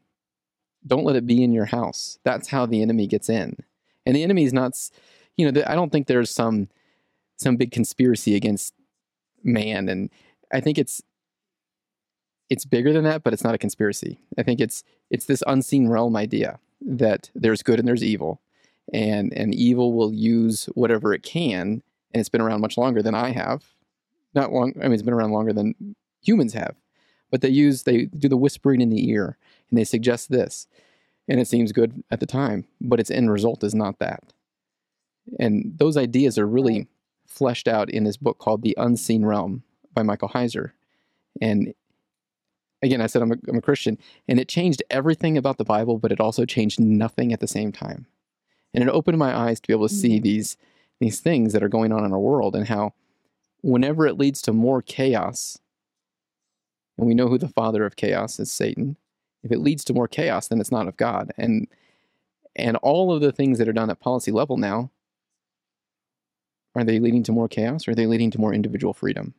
Don't 0.86 1.04
let 1.04 1.16
it 1.16 1.28
be 1.28 1.44
in 1.44 1.52
your 1.52 1.66
house. 1.66 2.18
That's 2.24 2.48
how 2.48 2.66
the 2.66 2.82
enemy 2.82 3.08
gets 3.08 3.30
in. 3.30 3.58
And 4.06 4.16
the 4.16 4.24
enemy 4.24 4.46
is 4.46 4.54
not, 4.54 4.74
you 5.36 5.52
know, 5.52 5.64
I 5.68 5.76
don't 5.76 5.92
think 5.92 6.08
there's 6.08 6.30
some 6.30 6.70
some 7.38 7.56
big 7.56 7.72
conspiracy 7.72 8.36
against 8.36 8.74
man 9.44 9.88
and 9.88 10.10
i 10.52 10.60
think 10.60 10.78
it's 10.78 11.02
it's 12.50 12.66
bigger 12.66 12.94
than 12.94 13.04
that 13.04 13.24
but 13.24 13.34
it's 13.34 13.44
not 13.44 13.56
a 13.56 13.60
conspiracy. 13.60 14.20
I 14.38 14.44
think 14.44 14.60
it's 14.60 14.84
it's 15.10 15.26
this 15.26 15.44
unseen 15.48 15.88
realm 15.88 16.16
idea 16.16 16.60
that 16.82 17.30
there's 17.36 17.64
good 17.64 17.80
and 17.80 17.88
there's 17.88 18.04
evil 18.04 18.42
and 18.94 19.34
and 19.34 19.54
evil 19.54 19.94
will 19.94 20.14
use 20.14 20.66
whatever 20.76 21.14
it 21.14 21.24
can 21.24 21.82
and 22.14 22.22
it's 22.22 22.30
been 22.30 22.42
around 22.42 22.62
much 22.62 22.78
longer 22.78 23.02
than 23.02 23.16
i 23.16 23.32
have. 23.32 23.66
Not 24.34 24.52
long 24.52 24.74
i 24.78 24.84
mean 24.84 24.94
it's 24.94 25.04
been 25.04 25.14
around 25.14 25.32
longer 25.32 25.54
than 25.54 25.96
humans 26.22 26.54
have 26.54 26.76
but 27.32 27.42
they 27.42 27.50
use 27.50 27.84
they 27.84 28.06
do 28.06 28.30
the 28.30 28.38
whispering 28.38 28.82
in 28.82 28.90
the 28.90 29.10
ear 29.10 29.38
and 29.70 29.78
they 29.78 29.84
suggest 29.84 30.30
this 30.30 30.68
and 31.28 31.40
it 31.40 31.48
seems 31.48 31.72
good 31.72 32.04
at 32.10 32.20
the 32.20 32.26
time 32.26 32.66
but 32.82 33.00
its 33.00 33.12
end 33.12 33.32
result 33.32 33.64
is 33.64 33.76
not 33.76 34.00
that. 34.00 34.24
And 35.40 35.74
those 35.78 35.98
ideas 35.98 36.38
are 36.38 36.48
really 36.48 36.88
fleshed 37.26 37.68
out 37.68 37.90
in 37.90 38.04
this 38.04 38.18
book 38.18 38.40
called 38.40 38.62
The 38.62 38.76
Unseen 38.78 39.26
Realm 39.26 39.64
by 39.94 40.04
Michael 40.04 40.30
Heiser. 40.30 40.72
And 41.42 41.74
again, 42.82 43.02
I 43.02 43.08
said 43.08 43.22
I'm 43.22 43.32
a, 43.32 43.38
I'm 43.48 43.58
a 43.58 43.62
Christian, 43.62 43.98
and 44.28 44.40
it 44.40 44.48
changed 44.48 44.84
everything 44.90 45.38
about 45.38 45.58
the 45.58 45.64
Bible, 45.64 45.98
but 45.98 46.12
it 46.12 46.20
also 46.20 46.46
changed 46.46 46.80
nothing 46.80 47.34
at 47.34 47.40
the 47.40 47.48
same 47.48 47.72
time. 47.72 48.06
And 48.74 48.84
it 48.84 48.90
opened 48.90 49.18
my 49.18 49.36
eyes 49.36 49.60
to 49.60 49.68
be 49.68 49.74
able 49.74 49.88
to 49.88 49.94
see 49.94 50.16
mm-hmm. 50.16 50.24
these 50.24 50.58
these 51.00 51.20
things 51.20 51.54
that 51.54 51.62
are 51.62 51.70
going 51.70 51.92
on 51.92 52.04
in 52.04 52.12
our 52.12 52.20
world 52.20 52.56
and 52.56 52.68
how 52.68 52.94
whenever 53.62 54.08
it 54.08 54.18
leads 54.18 54.42
to 54.42 54.54
more 54.54 54.82
chaos, 54.82 55.60
and 56.98 57.08
we 57.08 57.14
know 57.14 57.28
who 57.28 57.38
the 57.38 57.48
father 57.48 57.86
of 57.86 57.96
chaos 57.96 58.40
is 58.40 58.52
Satan, 58.52 58.98
if 59.44 59.52
it 59.52 59.60
leads 59.60 59.84
to 59.86 59.94
more 59.94 60.08
chaos, 60.08 60.48
then 60.48 60.60
it's 60.60 60.72
not 60.72 60.88
of 60.88 60.98
God. 60.98 61.32
And 61.38 61.68
and 62.56 62.78
all 62.78 63.14
of 63.14 63.22
the 63.22 63.32
things 63.32 63.60
that 63.60 63.68
are 63.68 63.74
done 63.74 63.90
at 63.90 64.00
policy 64.00 64.32
level 64.32 64.58
now 64.58 64.92
are 66.76 66.84
they 66.84 67.00
leading 67.00 67.24
to 67.24 67.32
more 67.32 67.48
chaos 67.48 67.88
or 67.88 67.92
are 67.92 67.96
they 67.96 68.06
leading 68.06 68.30
to 68.32 68.40
more 68.40 68.54
individual 68.54 68.94
freedom? 68.94 69.34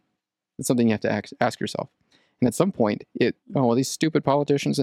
It's 0.58 0.66
something 0.66 0.88
you 0.88 0.94
have 0.94 1.00
to 1.02 1.22
ask 1.40 1.60
yourself. 1.60 1.88
And 2.40 2.46
at 2.46 2.54
some 2.54 2.72
point, 2.72 3.04
it, 3.14 3.36
oh, 3.54 3.66
well, 3.66 3.76
these 3.76 3.90
stupid 3.90 4.24
politicians, 4.24 4.80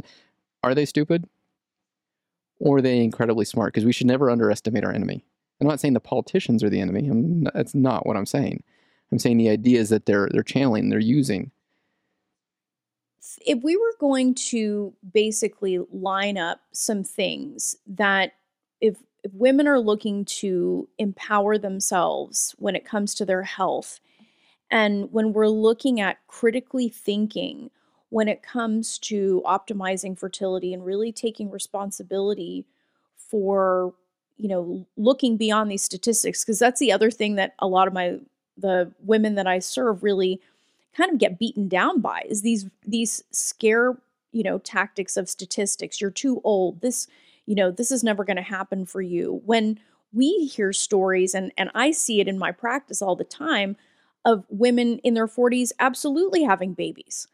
are 0.64 0.76
they 0.76 0.86
stupid? 0.86 1.28
Or 2.60 2.78
are 2.78 2.82
they 2.82 3.04
incredibly 3.04 3.46
smart? 3.46 3.74
Because 3.74 3.86
we 3.86 3.94
should 3.94 4.08
never 4.08 4.30
underestimate 4.30 4.84
our 4.84 4.94
enemy. 4.94 5.26
I'm 5.62 5.68
not 5.68 5.80
saying 5.80 5.94
the 5.94 6.00
politicians 6.00 6.64
are 6.64 6.70
the 6.70 6.82
enemy. 6.82 7.04
Not, 7.04 7.54
that's 7.54 7.76
not 7.76 8.06
what 8.06 8.18
I'm 8.18 8.26
saying. 8.26 8.64
I'm 9.12 9.20
saying 9.20 9.38
the 9.38 9.50
ideas 9.50 9.90
that 9.90 10.06
they're 10.06 10.28
they're 10.32 10.44
channeling, 10.44 10.90
they're 10.90 11.00
using. 11.00 11.52
If 13.46 13.64
we 13.64 13.78
were 13.78 13.96
going 14.00 14.36
to 14.36 14.94
basically 15.14 15.80
line 15.92 16.38
up 16.38 16.62
some 16.72 17.04
things 17.04 17.76
that 17.88 18.34
if 18.82 18.98
if 19.24 19.34
women 19.34 19.68
are 19.68 19.80
looking 19.80 20.26
to 20.26 20.88
empower 20.98 21.58
themselves 21.58 22.56
when 22.58 22.76
it 22.76 22.86
comes 22.86 23.16
to 23.16 23.26
their 23.26 23.44
health, 23.44 24.00
and 24.72 25.12
when 25.12 25.34
we're 25.34 25.48
looking 25.48 26.00
at 26.00 26.26
critically 26.28 26.90
thinking 26.90 27.70
when 28.10 28.28
it 28.28 28.44
comes 28.44 28.98
to 29.00 29.42
optimizing 29.46 30.18
fertility 30.18 30.74
and 30.74 30.86
really 30.86 31.12
taking 31.12 31.52
responsibility 31.52 32.66
for 33.18 33.94
you 34.38 34.48
know 34.48 34.86
looking 34.98 35.38
beyond 35.38 35.72
these 35.72 35.84
statistics 35.84 36.44
because 36.44 36.60
that's 36.60 36.80
the 36.80 36.92
other 36.92 37.12
thing 37.12 37.36
that 37.36 37.54
a 37.60 37.68
lot 37.68 37.88
of 37.88 37.94
my 37.94 38.18
the 38.58 38.92
women 39.04 39.36
that 39.36 39.48
I 39.48 39.60
serve 39.60 40.04
really 40.04 40.42
kind 40.96 41.12
of 41.12 41.20
get 41.20 41.40
beaten 41.40 41.68
down 41.68 42.02
by 42.02 42.24
is 42.28 42.42
these 42.42 42.66
these 42.86 43.24
scare 43.32 43.98
you 44.32 44.44
know 44.44 44.60
tactics 44.60 45.18
of 45.18 45.30
statistics. 45.30 46.00
You're 46.00 46.12
too 46.12 46.42
old. 46.44 46.82
This 46.82 47.08
you 47.46 47.56
know 47.56 47.72
this 47.72 47.92
is 47.92 48.04
never 48.04 48.24
going 48.24 48.38
to 48.38 48.44
happen 48.44 48.86
for 48.86 49.02
you. 49.02 49.42
When 49.46 49.80
we 50.14 50.46
hear 50.46 50.74
stories 50.74 51.34
and 51.34 51.52
and 51.58 51.72
I 51.74 51.92
see 51.92 52.20
it 52.20 52.28
in 52.28 52.38
my 52.38 52.52
practice 52.52 53.02
all 53.02 53.16
the 53.16 53.24
time 53.24 53.78
of 54.26 54.46
women 54.50 55.00
in 55.00 55.14
their 55.14 55.28
40s 55.28 55.72
absolutely 55.80 56.44
having 56.44 56.74
babies 56.74 57.28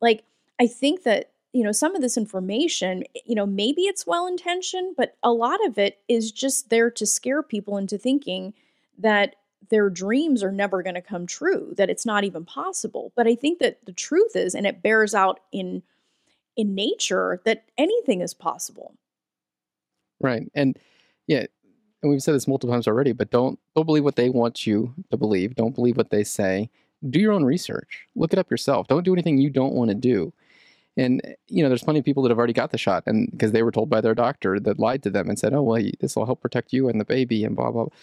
like 0.00 0.24
I 0.60 0.66
think 0.66 1.04
that 1.04 1.30
you 1.52 1.62
know 1.62 1.72
some 1.72 1.94
of 1.94 2.02
this 2.02 2.16
information 2.16 3.04
you 3.24 3.34
know 3.34 3.46
maybe 3.46 3.82
it's 3.82 4.06
well 4.06 4.26
intentioned 4.26 4.96
but 4.96 5.16
a 5.22 5.32
lot 5.32 5.64
of 5.66 5.78
it 5.78 5.98
is 6.08 6.32
just 6.32 6.70
there 6.70 6.90
to 6.90 7.06
scare 7.06 7.42
people 7.42 7.76
into 7.76 7.98
thinking 7.98 8.54
that 8.98 9.36
their 9.70 9.88
dreams 9.88 10.42
are 10.42 10.52
never 10.52 10.82
going 10.82 10.94
to 10.94 11.00
come 11.00 11.26
true 11.26 11.72
that 11.76 11.90
it's 11.90 12.06
not 12.06 12.24
even 12.24 12.44
possible 12.44 13.12
but 13.16 13.26
i 13.26 13.34
think 13.34 13.58
that 13.58 13.84
the 13.86 13.92
truth 13.92 14.34
is 14.34 14.54
and 14.54 14.66
it 14.66 14.82
bears 14.82 15.14
out 15.14 15.40
in 15.52 15.82
in 16.56 16.74
nature 16.74 17.40
that 17.44 17.64
anything 17.78 18.20
is 18.20 18.34
possible 18.34 18.94
Right. 20.22 20.48
And 20.54 20.78
yeah, 21.26 21.46
and 22.02 22.10
we've 22.10 22.22
said 22.22 22.34
this 22.34 22.48
multiple 22.48 22.74
times 22.74 22.88
already, 22.88 23.12
but 23.12 23.30
don't 23.30 23.58
don't 23.76 23.86
believe 23.86 24.04
what 24.04 24.16
they 24.16 24.28
want 24.28 24.66
you 24.66 24.94
to 25.10 25.16
believe. 25.16 25.54
Don't 25.54 25.74
believe 25.74 25.96
what 25.96 26.10
they 26.10 26.24
say. 26.24 26.70
Do 27.08 27.20
your 27.20 27.32
own 27.32 27.44
research. 27.44 28.06
Look 28.14 28.32
it 28.32 28.38
up 28.38 28.50
yourself. 28.50 28.88
Don't 28.88 29.04
do 29.04 29.12
anything 29.12 29.38
you 29.38 29.50
don't 29.50 29.74
want 29.74 29.90
to 29.90 29.94
do. 29.94 30.32
And 30.96 31.22
you 31.48 31.62
know, 31.62 31.68
there's 31.68 31.84
plenty 31.84 32.00
of 32.00 32.04
people 32.04 32.22
that 32.22 32.30
have 32.30 32.38
already 32.38 32.52
got 32.52 32.70
the 32.70 32.78
shot, 32.78 33.04
and 33.06 33.30
because 33.30 33.52
they 33.52 33.62
were 33.62 33.72
told 33.72 33.88
by 33.88 34.00
their 34.00 34.14
doctor 34.14 34.60
that 34.60 34.78
lied 34.78 35.02
to 35.04 35.10
them 35.10 35.28
and 35.28 35.38
said, 35.38 35.54
"Oh, 35.54 35.62
well, 35.62 35.82
this 36.00 36.16
will 36.16 36.26
help 36.26 36.40
protect 36.40 36.72
you 36.72 36.88
and 36.88 37.00
the 37.00 37.04
baby," 37.04 37.44
and 37.44 37.56
blah 37.56 37.70
blah. 37.70 37.84
blah. 37.84 37.94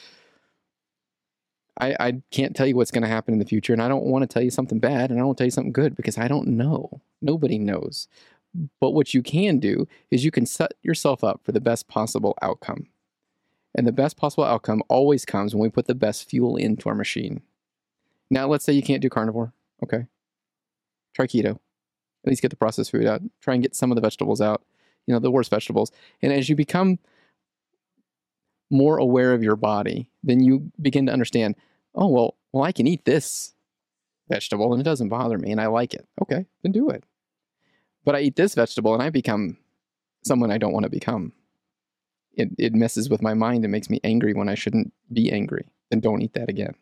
I, 1.81 1.95
I 1.99 2.21
can't 2.31 2.55
tell 2.55 2.67
you 2.67 2.75
what's 2.75 2.91
going 2.91 3.03
to 3.03 3.07
happen 3.07 3.33
in 3.33 3.39
the 3.39 3.45
future, 3.45 3.71
and 3.73 3.81
I 3.81 3.87
don't 3.87 4.03
want 4.05 4.23
to 4.23 4.27
tell 4.27 4.43
you 4.43 4.49
something 4.51 4.79
bad, 4.79 5.09
and 5.09 5.13
I 5.13 5.21
don't 5.21 5.27
want 5.27 5.37
to 5.37 5.43
tell 5.43 5.47
you 5.47 5.51
something 5.51 5.71
good 5.71 5.95
because 5.95 6.17
I 6.17 6.27
don't 6.27 6.47
know. 6.47 7.01
Nobody 7.21 7.57
knows. 7.57 8.07
But 8.81 8.91
what 8.91 9.13
you 9.13 9.21
can 9.21 9.59
do 9.59 9.87
is 10.11 10.25
you 10.25 10.31
can 10.31 10.45
set 10.45 10.73
yourself 10.81 11.23
up 11.23 11.41
for 11.43 11.51
the 11.51 11.61
best 11.61 11.87
possible 11.87 12.37
outcome. 12.41 12.87
And 13.75 13.87
the 13.87 13.91
best 13.91 14.17
possible 14.17 14.43
outcome 14.43 14.81
always 14.89 15.25
comes 15.25 15.53
when 15.53 15.61
we 15.61 15.69
put 15.69 15.85
the 15.85 15.95
best 15.95 16.29
fuel 16.29 16.55
into 16.57 16.89
our 16.89 16.95
machine. 16.95 17.41
Now, 18.29 18.47
let's 18.47 18.65
say 18.65 18.73
you 18.73 18.83
can't 18.83 19.01
do 19.01 19.09
carnivore. 19.09 19.53
Okay. 19.83 20.05
Try 21.13 21.27
keto. 21.27 21.51
At 22.25 22.29
least 22.29 22.41
get 22.41 22.49
the 22.49 22.57
processed 22.57 22.91
food 22.91 23.05
out. 23.05 23.21
Try 23.41 23.53
and 23.53 23.63
get 23.63 23.75
some 23.75 23.91
of 23.91 23.95
the 23.95 24.01
vegetables 24.01 24.41
out, 24.41 24.63
you 25.07 25.13
know, 25.13 25.19
the 25.19 25.31
worst 25.31 25.49
vegetables. 25.49 25.91
And 26.21 26.33
as 26.33 26.49
you 26.49 26.55
become 26.55 26.99
more 28.69 28.97
aware 28.97 29.33
of 29.33 29.43
your 29.43 29.55
body, 29.55 30.09
then 30.23 30.41
you 30.41 30.71
begin 30.81 31.05
to 31.05 31.13
understand, 31.13 31.55
oh, 31.95 32.07
well, 32.07 32.35
well, 32.51 32.63
I 32.63 32.71
can 32.71 32.87
eat 32.87 33.05
this 33.05 33.53
vegetable 34.29 34.73
and 34.73 34.81
it 34.81 34.85
doesn't 34.85 35.09
bother 35.09 35.37
me 35.37 35.51
and 35.51 35.61
I 35.61 35.67
like 35.67 35.93
it. 35.93 36.07
Okay, 36.21 36.45
then 36.61 36.71
do 36.71 36.89
it. 36.89 37.03
But 38.05 38.15
I 38.15 38.21
eat 38.21 38.35
this 38.35 38.55
vegetable 38.55 38.93
and 38.93 39.01
I 39.01 39.09
become 39.09 39.57
someone 40.23 40.51
I 40.51 40.57
don't 40.57 40.73
want 40.73 40.83
to 40.83 40.89
become. 40.89 41.33
It, 42.33 42.49
it 42.57 42.73
messes 42.73 43.09
with 43.09 43.21
my 43.21 43.33
mind 43.33 43.65
and 43.65 43.71
makes 43.71 43.89
me 43.89 43.99
angry 44.03 44.33
when 44.33 44.49
I 44.49 44.55
shouldn't 44.55 44.93
be 45.11 45.31
angry. 45.31 45.65
Then 45.89 45.99
don't 45.99 46.21
eat 46.21 46.33
that 46.33 46.49
again. 46.49 46.75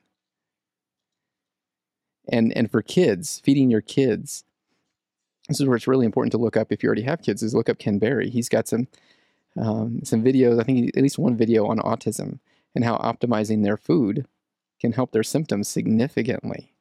And 2.30 2.56
and 2.58 2.70
for 2.70 2.82
kids, 2.82 3.40
feeding 3.40 3.72
your 3.72 3.82
kids, 3.82 4.44
this 5.48 5.62
is 5.62 5.66
where 5.68 5.78
it's 5.78 5.88
really 5.88 6.06
important 6.06 6.32
to 6.32 6.38
look 6.38 6.58
up 6.58 6.72
if 6.72 6.84
you 6.84 6.88
already 6.88 7.04
have 7.04 7.22
kids. 7.22 7.42
Is 7.42 7.56
look 7.56 7.70
up 7.70 7.80
Ken 7.80 8.00
Berry. 8.00 8.30
He's 8.30 8.50
got 8.50 8.68
some 8.68 8.88
um, 9.58 10.02
some 10.04 10.24
videos. 10.24 10.60
I 10.60 10.64
think 10.64 10.96
at 10.96 11.02
least 11.02 11.18
one 11.18 11.38
video 11.38 11.66
on 11.68 11.80
autism 11.80 12.40
and 12.76 12.84
how 12.84 12.98
optimizing 12.98 13.64
their 13.64 13.78
food 13.78 14.28
can 14.80 14.92
help 14.92 15.12
their 15.12 15.24
symptoms 15.24 15.68
significantly. 15.68 16.74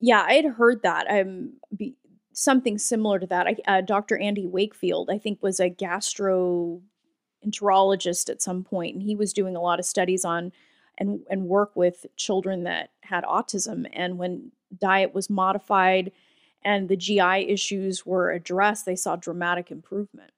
Yeah, 0.00 0.22
I 0.26 0.34
had 0.34 0.46
heard 0.46 0.82
that. 0.82 1.06
Um, 1.08 1.52
be, 1.76 1.94
something 2.32 2.78
similar 2.78 3.18
to 3.18 3.26
that. 3.26 3.46
I, 3.46 3.56
uh, 3.66 3.80
Dr. 3.80 4.18
Andy 4.18 4.46
Wakefield, 4.46 5.10
I 5.10 5.18
think, 5.18 5.42
was 5.42 5.60
a 5.60 5.70
gastroenterologist 5.70 8.30
at 8.30 8.42
some 8.42 8.64
point, 8.64 8.94
and 8.94 9.02
he 9.02 9.14
was 9.14 9.32
doing 9.32 9.56
a 9.56 9.60
lot 9.60 9.78
of 9.78 9.84
studies 9.84 10.24
on 10.24 10.52
and 10.98 11.20
and 11.30 11.44
work 11.44 11.74
with 11.74 12.06
children 12.16 12.64
that 12.64 12.90
had 13.02 13.24
autism. 13.24 13.86
And 13.92 14.18
when 14.18 14.52
diet 14.78 15.14
was 15.14 15.30
modified 15.30 16.12
and 16.64 16.88
the 16.88 16.96
GI 16.96 17.48
issues 17.48 18.06
were 18.06 18.30
addressed, 18.30 18.86
they 18.86 18.96
saw 18.96 19.16
dramatic 19.16 19.70
improvement. 19.70 20.30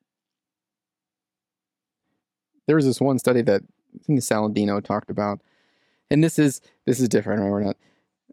There 2.66 2.76
was 2.76 2.86
this 2.86 3.00
one 3.00 3.18
study 3.18 3.42
that 3.42 3.62
I 3.94 3.98
think 4.04 4.20
Saladino 4.20 4.82
talked 4.82 5.10
about, 5.10 5.40
and 6.10 6.24
this 6.24 6.38
is 6.38 6.60
this 6.86 7.00
is 7.00 7.08
different. 7.08 7.42
Right? 7.42 7.50
We're 7.50 7.62
not 7.62 7.76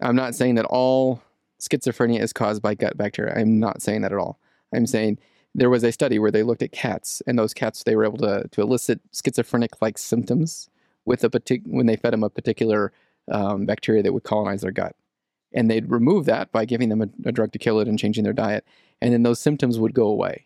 I'm 0.01 0.15
not 0.15 0.35
saying 0.35 0.55
that 0.55 0.65
all 0.65 1.21
schizophrenia 1.61 2.19
is 2.19 2.33
caused 2.33 2.61
by 2.61 2.75
gut 2.75 2.97
bacteria. 2.97 3.33
I'm 3.35 3.59
not 3.59 3.81
saying 3.81 4.01
that 4.01 4.11
at 4.11 4.17
all. 4.17 4.39
I'm 4.73 4.87
saying 4.87 5.19
there 5.53 5.69
was 5.69 5.83
a 5.83 5.91
study 5.91 6.17
where 6.17 6.31
they 6.31 6.43
looked 6.43 6.63
at 6.63 6.71
cats, 6.71 7.21
and 7.27 7.37
those 7.37 7.53
cats 7.53 7.83
they 7.83 7.95
were 7.95 8.05
able 8.05 8.17
to 8.19 8.47
to 8.49 8.61
elicit 8.61 8.99
schizophrenic-like 9.13 9.97
symptoms 9.97 10.69
with 11.05 11.23
a 11.23 11.29
partic- 11.29 11.67
when 11.67 11.85
they 11.85 11.95
fed 11.95 12.13
them 12.13 12.23
a 12.23 12.29
particular 12.29 12.91
um, 13.31 13.65
bacteria 13.65 14.01
that 14.03 14.13
would 14.13 14.23
colonize 14.23 14.61
their 14.61 14.71
gut, 14.71 14.95
and 15.53 15.69
they'd 15.69 15.89
remove 15.91 16.25
that 16.25 16.51
by 16.51 16.65
giving 16.65 16.89
them 16.89 17.01
a, 17.01 17.09
a 17.25 17.31
drug 17.31 17.51
to 17.51 17.59
kill 17.59 17.79
it 17.79 17.87
and 17.87 17.99
changing 17.99 18.23
their 18.23 18.33
diet, 18.33 18.65
and 19.01 19.13
then 19.13 19.23
those 19.23 19.39
symptoms 19.39 19.77
would 19.77 19.93
go 19.93 20.07
away. 20.07 20.45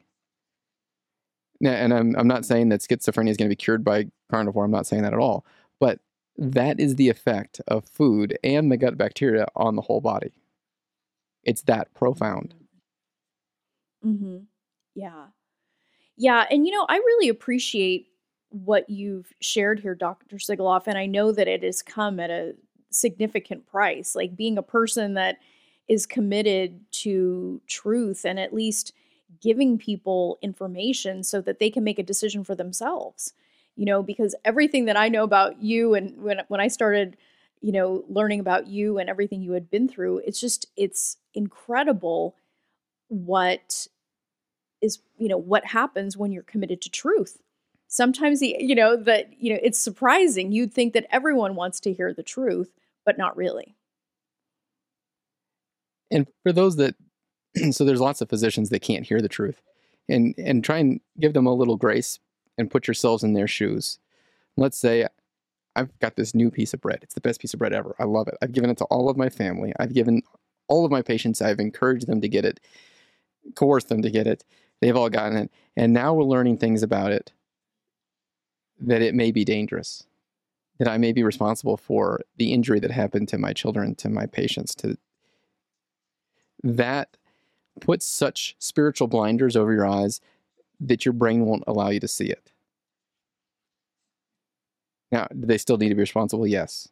Now, 1.61 1.71
and 1.71 1.93
I'm 1.93 2.15
I'm 2.17 2.27
not 2.27 2.45
saying 2.45 2.69
that 2.69 2.81
schizophrenia 2.81 3.29
is 3.29 3.37
going 3.37 3.49
to 3.49 3.55
be 3.55 3.55
cured 3.55 3.83
by 3.83 4.07
carnivore. 4.29 4.65
I'm 4.65 4.71
not 4.71 4.87
saying 4.87 5.03
that 5.03 5.13
at 5.13 5.19
all. 5.19 5.45
But 5.79 5.99
that 6.37 6.79
is 6.79 6.95
the 6.95 7.09
effect 7.09 7.61
of 7.67 7.85
food 7.85 8.37
and 8.43 8.71
the 8.71 8.77
gut 8.77 8.97
bacteria 8.97 9.45
on 9.55 9.75
the 9.75 9.83
whole 9.83 10.01
body. 10.01 10.33
It's 11.45 11.61
that 11.63 11.93
profound. 11.93 12.53
Mm-hmm. 14.05 14.39
Yeah. 14.95 15.27
Yeah. 16.17 16.45
And, 16.49 16.65
you 16.65 16.73
know, 16.73 16.85
I 16.89 16.97
really 16.97 17.29
appreciate 17.29 18.07
what 18.49 18.89
you've 18.89 19.31
shared 19.41 19.79
here, 19.79 19.95
Dr. 19.95 20.37
Sigoloff. 20.37 20.87
And 20.87 20.97
I 20.97 21.05
know 21.05 21.31
that 21.31 21.47
it 21.47 21.63
has 21.63 21.81
come 21.81 22.19
at 22.19 22.29
a 22.29 22.53
significant 22.89 23.65
price. 23.67 24.15
Like 24.15 24.35
being 24.35 24.57
a 24.57 24.63
person 24.63 25.13
that 25.15 25.37
is 25.87 26.05
committed 26.05 26.79
to 26.91 27.61
truth 27.67 28.25
and 28.25 28.39
at 28.39 28.53
least 28.53 28.93
giving 29.41 29.77
people 29.77 30.39
information 30.41 31.23
so 31.23 31.41
that 31.41 31.59
they 31.59 31.69
can 31.69 31.83
make 31.83 31.99
a 31.99 32.03
decision 32.03 32.43
for 32.43 32.55
themselves 32.55 33.33
you 33.75 33.85
know, 33.85 34.01
because 34.01 34.35
everything 34.45 34.85
that 34.85 34.97
I 34.97 35.09
know 35.09 35.23
about 35.23 35.61
you 35.61 35.93
and 35.93 36.21
when 36.21 36.41
when 36.47 36.61
I 36.61 36.67
started, 36.67 37.17
you 37.61 37.71
know, 37.71 38.03
learning 38.07 38.39
about 38.39 38.67
you 38.67 38.97
and 38.97 39.09
everything 39.09 39.41
you 39.41 39.53
had 39.53 39.69
been 39.69 39.87
through, 39.87 40.19
it's 40.19 40.39
just 40.39 40.67
it's 40.75 41.17
incredible 41.33 42.35
what 43.07 43.87
is, 44.81 44.99
you 45.17 45.27
know, 45.27 45.37
what 45.37 45.65
happens 45.65 46.17
when 46.17 46.31
you're 46.31 46.43
committed 46.43 46.81
to 46.81 46.89
truth. 46.89 47.41
Sometimes 47.87 48.39
the, 48.39 48.55
you 48.59 48.75
know, 48.75 48.95
that, 48.95 49.31
you 49.39 49.53
know, 49.53 49.59
it's 49.61 49.79
surprising. 49.79 50.51
You'd 50.51 50.73
think 50.73 50.93
that 50.93 51.07
everyone 51.11 51.55
wants 51.55 51.79
to 51.81 51.93
hear 51.93 52.13
the 52.13 52.23
truth, 52.23 52.71
but 53.05 53.17
not 53.17 53.37
really. 53.37 53.75
And 56.11 56.27
for 56.43 56.51
those 56.51 56.75
that 56.77 56.95
so 57.71 57.85
there's 57.85 58.01
lots 58.01 58.21
of 58.21 58.29
physicians 58.29 58.69
that 58.69 58.81
can't 58.81 59.05
hear 59.05 59.21
the 59.21 59.29
truth. 59.29 59.61
And 60.07 60.35
and 60.37 60.63
try 60.63 60.77
and 60.77 60.99
give 61.19 61.33
them 61.33 61.47
a 61.47 61.53
little 61.53 61.77
grace 61.77 62.19
and 62.59 62.69
put 62.69 62.87
yourselves 62.87 63.23
in 63.23 63.33
their 63.33 63.47
shoes. 63.47 63.97
Let's 64.55 64.77
say 64.77 65.07
I've 65.75 65.97
got 65.99 66.15
this 66.15 66.33
new 66.33 66.49
piece 66.49 66.73
of 66.73 66.81
bread. 66.81 66.99
It's 67.01 67.13
the 67.13 67.21
best 67.21 67.41
piece 67.41 67.53
of 67.53 67.59
bread 67.59 67.73
ever. 67.73 67.95
I 67.99 68.05
love 68.05 68.27
it. 68.27 68.35
I've 68.41 68.51
given 68.51 68.69
it 68.69 68.77
to 68.77 68.85
all 68.85 69.09
of 69.09 69.17
my 69.17 69.29
family. 69.29 69.73
I've 69.79 69.93
given 69.93 70.21
all 70.67 70.85
of 70.85 70.91
my 70.91 71.01
patients, 71.01 71.41
I've 71.41 71.59
encouraged 71.59 72.07
them 72.07 72.21
to 72.21 72.27
get 72.27 72.45
it, 72.45 72.59
coerced 73.55 73.89
them 73.89 74.01
to 74.01 74.09
get 74.09 74.27
it. 74.27 74.43
They've 74.81 74.95
all 74.95 75.09
gotten 75.09 75.37
it. 75.37 75.51
And 75.75 75.93
now 75.93 76.13
we're 76.13 76.23
learning 76.23 76.57
things 76.57 76.83
about 76.83 77.11
it 77.11 77.33
that 78.79 79.01
it 79.01 79.15
may 79.15 79.31
be 79.31 79.45
dangerous, 79.45 80.05
that 80.79 80.87
I 80.87 80.97
may 80.97 81.11
be 81.11 81.23
responsible 81.23 81.77
for 81.77 82.21
the 82.37 82.51
injury 82.51 82.79
that 82.81 82.91
happened 82.91 83.29
to 83.29 83.37
my 83.37 83.53
children, 83.53 83.95
to 83.95 84.09
my 84.09 84.25
patients, 84.25 84.75
to 84.75 84.97
that 86.63 87.17
puts 87.79 88.05
such 88.05 88.55
spiritual 88.59 89.07
blinders 89.07 89.55
over 89.55 89.73
your 89.73 89.87
eyes 89.87 90.19
that 90.79 91.05
your 91.05 91.13
brain 91.13 91.45
won't 91.45 91.63
allow 91.67 91.89
you 91.89 91.99
to 91.99 92.07
see 92.07 92.25
it. 92.25 92.51
Now, 95.15 95.27
do 95.27 95.47
they 95.47 95.57
still 95.57 95.77
need 95.77 95.87
to 95.87 95.95
be 95.95 96.01
responsible? 96.01 96.45
Yes. 96.45 96.89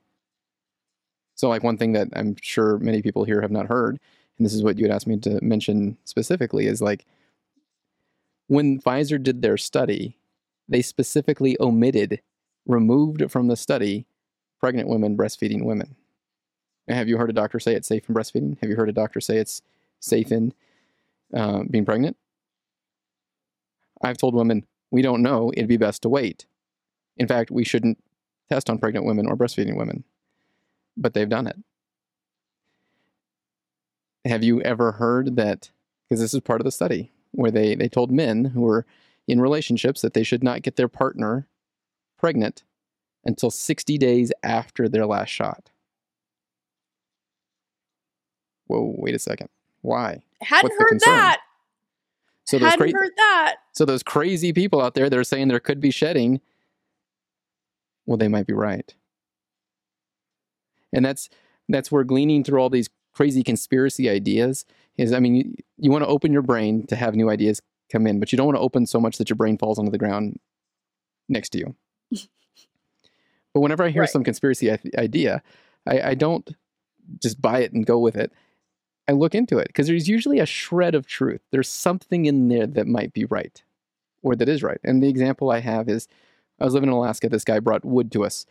So, 1.35 1.49
like 1.49 1.61
one 1.61 1.77
thing 1.77 1.91
that 1.91 2.07
I'm 2.15 2.37
sure 2.41 2.79
many 2.79 3.01
people 3.01 3.25
here 3.25 3.41
have 3.41 3.51
not 3.51 3.65
heard, 3.65 3.99
and 4.37 4.45
this 4.45 4.53
is 4.53 4.63
what 4.63 4.77
you 4.77 4.85
had 4.85 4.95
asked 4.95 5.07
me 5.07 5.17
to 5.17 5.43
mention 5.43 5.97
specifically, 6.05 6.67
is 6.67 6.81
like 6.81 7.05
when 8.47 8.79
Pfizer 8.79 9.21
did 9.21 9.41
their 9.41 9.57
study, 9.57 10.15
they 10.69 10.81
specifically 10.81 11.57
omitted, 11.59 12.21
removed 12.65 13.29
from 13.29 13.49
the 13.49 13.57
study, 13.57 14.05
pregnant 14.57 14.87
women 14.87 15.17
breastfeeding 15.17 15.65
women. 15.65 15.97
Have 16.87 17.09
you 17.09 17.17
heard 17.17 17.29
a 17.29 17.33
doctor 17.33 17.59
say 17.59 17.75
it's 17.75 17.89
safe 17.89 18.07
in 18.07 18.15
breastfeeding? 18.15 18.57
Have 18.61 18.69
you 18.69 18.77
heard 18.77 18.87
a 18.87 18.93
doctor 18.93 19.19
say 19.19 19.35
it's 19.35 19.61
safe 19.99 20.31
in 20.31 20.53
uh, 21.33 21.63
being 21.69 21.83
pregnant? 21.83 22.15
I've 24.01 24.17
told 24.17 24.33
women, 24.33 24.65
we 24.91 25.01
don't 25.01 25.21
know, 25.21 25.51
it'd 25.57 25.67
be 25.67 25.75
best 25.75 26.03
to 26.03 26.09
wait. 26.09 26.45
In 27.17 27.27
fact, 27.27 27.51
we 27.51 27.65
shouldn't 27.65 27.97
test 28.53 28.69
on 28.69 28.77
pregnant 28.77 29.05
women 29.05 29.25
or 29.27 29.35
breastfeeding 29.35 29.75
women. 29.77 30.03
but 30.95 31.13
they've 31.15 31.29
done 31.29 31.47
it. 31.47 31.57
Have 34.25 34.43
you 34.43 34.61
ever 34.61 34.93
heard 34.93 35.35
that? 35.37 35.71
Because 36.07 36.19
this 36.21 36.33
is 36.35 36.39
part 36.41 36.61
of 36.61 36.65
the 36.65 36.71
study 36.71 37.11
where 37.31 37.49
they, 37.49 37.73
they 37.73 37.89
told 37.89 38.11
men 38.11 38.45
who 38.45 38.61
were 38.61 38.85
in 39.27 39.41
relationships 39.41 40.01
that 40.01 40.13
they 40.13 40.21
should 40.23 40.43
not 40.43 40.61
get 40.61 40.75
their 40.75 40.87
partner 40.87 41.47
pregnant 42.19 42.63
until 43.25 43.49
60 43.49 43.97
days 43.97 44.31
after 44.43 44.87
their 44.87 45.07
last 45.07 45.29
shot. 45.29 45.71
Whoa, 48.67 48.93
wait 48.97 49.15
a 49.15 49.19
second. 49.19 49.49
Why? 49.81 50.21
Hadn't 50.41 50.69
What's 50.77 50.91
heard 50.91 50.99
that. 51.05 51.39
So 52.45 52.59
those, 52.59 52.69
Hadn't 52.71 52.91
cra- 52.91 53.01
heard 53.01 53.11
that. 53.17 53.55
so 53.71 53.83
those 53.85 54.03
crazy 54.03 54.53
people 54.53 54.79
out 54.81 54.93
there 54.93 55.09
that 55.09 55.17
are 55.17 55.23
saying 55.23 55.47
there 55.47 55.59
could 55.59 55.79
be 55.79 55.91
shedding, 55.91 56.39
well, 58.05 58.17
they 58.17 58.27
might 58.27 58.47
be 58.47 58.53
right. 58.53 58.93
And 60.91 61.03
that's 61.05 61.29
that's 61.69 61.91
where 61.91 62.03
gleaning 62.03 62.43
through 62.43 62.59
all 62.59 62.69
these 62.69 62.89
crazy 63.13 63.43
conspiracy 63.43 64.09
ideas 64.09 64.65
is. 64.97 65.13
I 65.13 65.19
mean, 65.19 65.35
you, 65.35 65.55
you 65.77 65.91
want 65.91 66.03
to 66.03 66.09
open 66.09 66.31
your 66.33 66.41
brain 66.41 66.85
to 66.87 66.95
have 66.95 67.15
new 67.15 67.29
ideas 67.29 67.61
come 67.91 68.07
in, 68.07 68.19
but 68.19 68.31
you 68.31 68.37
don't 68.37 68.47
want 68.47 68.57
to 68.57 68.61
open 68.61 68.85
so 68.85 68.99
much 68.99 69.17
that 69.17 69.29
your 69.29 69.37
brain 69.37 69.57
falls 69.57 69.79
onto 69.79 69.91
the 69.91 69.97
ground 69.97 70.39
next 71.29 71.49
to 71.49 71.59
you. 71.59 71.75
but 73.53 73.61
whenever 73.61 73.83
I 73.83 73.89
hear 73.89 74.01
Right. 74.01 74.09
some 74.09 74.23
conspiracy 74.23 74.71
idea, 74.97 75.41
I, 75.87 76.01
I 76.01 76.13
don't 76.15 76.55
just 77.21 77.41
buy 77.41 77.59
it 77.59 77.73
and 77.73 77.85
go 77.85 77.99
with 77.99 78.15
it. 78.15 78.31
I 79.07 79.11
look 79.11 79.35
into 79.35 79.57
it 79.57 79.67
because 79.67 79.87
there's 79.87 80.07
usually 80.07 80.39
a 80.39 80.45
shred 80.45 80.95
of 80.95 81.05
truth. 81.05 81.41
There's 81.51 81.67
something 81.69 82.25
in 82.25 82.47
there 82.47 82.67
that 82.67 82.87
might 82.87 83.13
be 83.13 83.25
right 83.25 83.61
or 84.21 84.35
that 84.35 84.47
is 84.47 84.63
right. 84.63 84.79
And 84.83 85.03
the 85.03 85.09
example 85.09 85.51
I 85.51 85.59
have 85.59 85.89
is 85.89 86.07
I 86.59 86.65
was 86.65 86.73
living 86.73 86.89
in 86.89 86.95
Alaska. 86.95 87.29
This 87.29 87.43
guy 87.43 87.59
brought 87.59 87.85
wood 87.85 88.11
to 88.13 88.23
us, 88.23 88.45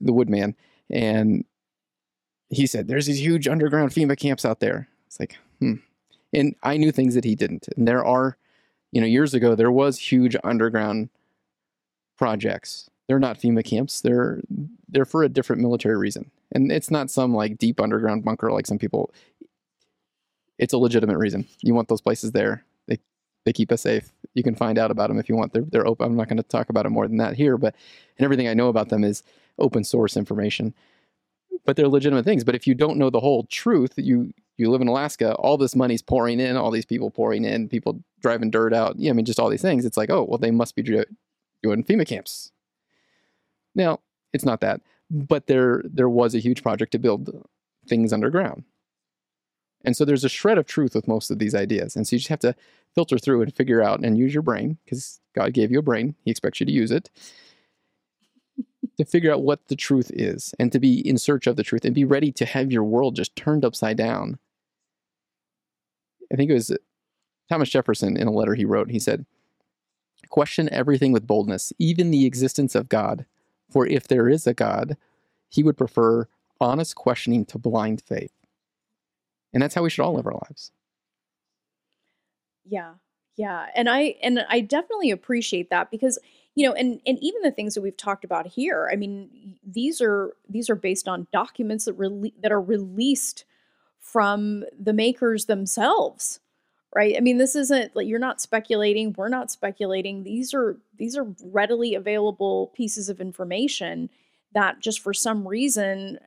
the 0.00 0.12
woodman, 0.12 0.56
and 0.90 1.44
he 2.50 2.66
said, 2.66 2.88
There's 2.88 3.06
these 3.06 3.20
huge 3.20 3.48
underground 3.48 3.90
FEMA 3.90 4.18
camps 4.18 4.44
out 4.44 4.60
there. 4.60 4.88
It's 5.06 5.20
like, 5.20 5.36
hmm. 5.60 5.74
And 6.32 6.56
I 6.62 6.76
knew 6.76 6.90
things 6.90 7.14
that 7.14 7.24
he 7.24 7.34
didn't. 7.34 7.68
And 7.76 7.86
there 7.86 8.04
are, 8.04 8.36
you 8.90 9.00
know, 9.00 9.06
years 9.06 9.34
ago, 9.34 9.54
there 9.54 9.70
was 9.70 9.98
huge 9.98 10.36
underground 10.42 11.10
projects. 12.18 12.90
They're 13.06 13.20
not 13.20 13.38
FEMA 13.38 13.64
camps. 13.64 14.00
They're 14.00 14.40
they're 14.88 15.04
for 15.04 15.22
a 15.22 15.28
different 15.28 15.62
military 15.62 15.96
reason. 15.96 16.30
And 16.52 16.70
it's 16.70 16.90
not 16.90 17.10
some 17.10 17.34
like 17.34 17.58
deep 17.58 17.80
underground 17.80 18.24
bunker 18.24 18.50
like 18.52 18.66
some 18.66 18.78
people. 18.78 19.12
It's 20.58 20.72
a 20.72 20.78
legitimate 20.78 21.18
reason. 21.18 21.46
You 21.60 21.74
want 21.74 21.88
those 21.88 22.00
places 22.00 22.32
there. 22.32 22.64
They 23.44 23.52
keep 23.52 23.70
us 23.70 23.82
safe. 23.82 24.10
You 24.34 24.42
can 24.42 24.54
find 24.54 24.78
out 24.78 24.90
about 24.90 25.08
them 25.08 25.18
if 25.18 25.28
you 25.28 25.36
want. 25.36 25.52
They're 25.52 25.64
they're 25.64 25.86
open. 25.86 26.06
I'm 26.06 26.16
not 26.16 26.28
going 26.28 26.38
to 26.38 26.42
talk 26.42 26.70
about 26.70 26.86
it 26.86 26.90
more 26.90 27.06
than 27.06 27.18
that 27.18 27.34
here, 27.34 27.56
but 27.56 27.74
and 28.18 28.24
everything 28.24 28.48
I 28.48 28.54
know 28.54 28.68
about 28.68 28.88
them 28.88 29.04
is 29.04 29.22
open 29.58 29.84
source 29.84 30.16
information. 30.16 30.74
But 31.64 31.76
they're 31.76 31.88
legitimate 31.88 32.24
things. 32.24 32.44
But 32.44 32.54
if 32.54 32.66
you 32.66 32.74
don't 32.74 32.98
know 32.98 33.10
the 33.10 33.20
whole 33.20 33.44
truth, 33.44 33.92
you 33.96 34.32
you 34.56 34.70
live 34.70 34.80
in 34.80 34.88
Alaska, 34.88 35.34
all 35.34 35.56
this 35.56 35.76
money's 35.76 36.02
pouring 36.02 36.40
in, 36.40 36.56
all 36.56 36.70
these 36.70 36.84
people 36.84 37.10
pouring 37.10 37.44
in, 37.44 37.68
people 37.68 38.00
driving 38.20 38.50
dirt 38.50 38.72
out. 38.72 38.98
Yeah, 38.98 39.10
I 39.10 39.14
mean, 39.14 39.24
just 39.24 39.40
all 39.40 39.50
these 39.50 39.62
things. 39.62 39.84
It's 39.84 39.96
like, 39.96 40.10
oh, 40.10 40.24
well, 40.24 40.38
they 40.38 40.50
must 40.50 40.76
be 40.76 40.82
doing 40.82 41.04
FEMA 41.64 42.06
camps. 42.06 42.52
Now, 43.74 44.00
it's 44.32 44.44
not 44.44 44.60
that, 44.60 44.80
but 45.10 45.46
there 45.46 45.82
there 45.84 46.08
was 46.08 46.34
a 46.34 46.38
huge 46.38 46.62
project 46.62 46.92
to 46.92 46.98
build 46.98 47.46
things 47.86 48.12
underground. 48.12 48.64
And 49.84 49.96
so 49.96 50.04
there's 50.04 50.24
a 50.24 50.30
shred 50.30 50.56
of 50.58 50.66
truth 50.66 50.94
with 50.94 51.06
most 51.06 51.30
of 51.30 51.38
these 51.38 51.54
ideas. 51.54 51.94
And 51.94 52.06
so 52.06 52.16
you 52.16 52.20
just 52.20 52.30
have 52.30 52.40
to 52.40 52.54
filter 52.94 53.18
through 53.18 53.42
and 53.42 53.54
figure 53.54 53.82
out 53.82 54.04
and 54.04 54.16
use 54.16 54.32
your 54.32 54.42
brain 54.42 54.78
because 54.84 55.20
God 55.34 55.52
gave 55.52 55.70
you 55.70 55.78
a 55.78 55.82
brain. 55.82 56.14
He 56.24 56.30
expects 56.30 56.60
you 56.60 56.66
to 56.66 56.72
use 56.72 56.90
it 56.90 57.10
to 58.98 59.04
figure 59.04 59.32
out 59.32 59.42
what 59.42 59.66
the 59.68 59.76
truth 59.76 60.10
is 60.14 60.54
and 60.58 60.70
to 60.72 60.78
be 60.78 61.06
in 61.06 61.18
search 61.18 61.46
of 61.46 61.56
the 61.56 61.62
truth 61.62 61.84
and 61.84 61.94
be 61.94 62.04
ready 62.04 62.30
to 62.32 62.44
have 62.44 62.72
your 62.72 62.84
world 62.84 63.16
just 63.16 63.34
turned 63.36 63.64
upside 63.64 63.96
down. 63.96 64.38
I 66.32 66.36
think 66.36 66.50
it 66.50 66.54
was 66.54 66.76
Thomas 67.48 67.70
Jefferson 67.70 68.16
in 68.16 68.26
a 68.26 68.32
letter 68.32 68.54
he 68.54 68.64
wrote. 68.64 68.90
He 68.90 68.98
said, 68.98 69.26
Question 70.28 70.68
everything 70.72 71.12
with 71.12 71.26
boldness, 71.26 71.72
even 71.78 72.10
the 72.10 72.26
existence 72.26 72.74
of 72.74 72.88
God. 72.88 73.26
For 73.70 73.86
if 73.86 74.08
there 74.08 74.28
is 74.28 74.46
a 74.46 74.54
God, 74.54 74.96
he 75.48 75.62
would 75.62 75.76
prefer 75.76 76.28
honest 76.60 76.96
questioning 76.96 77.44
to 77.46 77.58
blind 77.58 78.02
faith. 78.02 78.32
And 79.52 79.62
that's 79.62 79.74
how 79.74 79.82
we 79.82 79.90
should 79.90 80.02
all 80.02 80.14
live 80.14 80.26
our 80.26 80.32
lives. 80.32 80.72
Yeah. 82.64 82.94
Yeah. 83.36 83.66
And 83.74 83.88
I 83.90 84.14
and 84.22 84.44
I 84.48 84.60
definitely 84.60 85.10
appreciate 85.10 85.70
that 85.70 85.90
because 85.90 86.18
you 86.54 86.66
know 86.66 86.72
and 86.74 87.00
and 87.06 87.18
even 87.20 87.42
the 87.42 87.50
things 87.50 87.74
that 87.74 87.82
we've 87.82 87.96
talked 87.96 88.24
about 88.24 88.46
here 88.46 88.88
I 88.92 88.96
mean 88.96 89.56
these 89.66 90.00
are 90.00 90.34
these 90.48 90.70
are 90.70 90.76
based 90.76 91.08
on 91.08 91.26
documents 91.32 91.86
that 91.86 91.98
rele- 91.98 92.32
that 92.42 92.52
are 92.52 92.60
released 92.60 93.44
from 94.00 94.64
the 94.80 94.92
makers 94.92 95.46
themselves 95.46 96.40
right 96.94 97.16
I 97.16 97.20
mean 97.20 97.38
this 97.38 97.56
isn't 97.56 97.96
like 97.96 98.06
you're 98.06 98.20
not 98.20 98.40
speculating 98.40 99.14
we're 99.18 99.28
not 99.28 99.50
speculating 99.50 100.22
these 100.22 100.54
are 100.54 100.78
these 100.96 101.16
are 101.16 101.26
readily 101.42 101.94
available 101.94 102.68
pieces 102.76 103.08
of 103.08 103.20
information 103.20 104.10
that 104.54 104.80
just 104.80 105.00
for 105.00 105.12
some 105.14 105.46
reason 105.48 106.20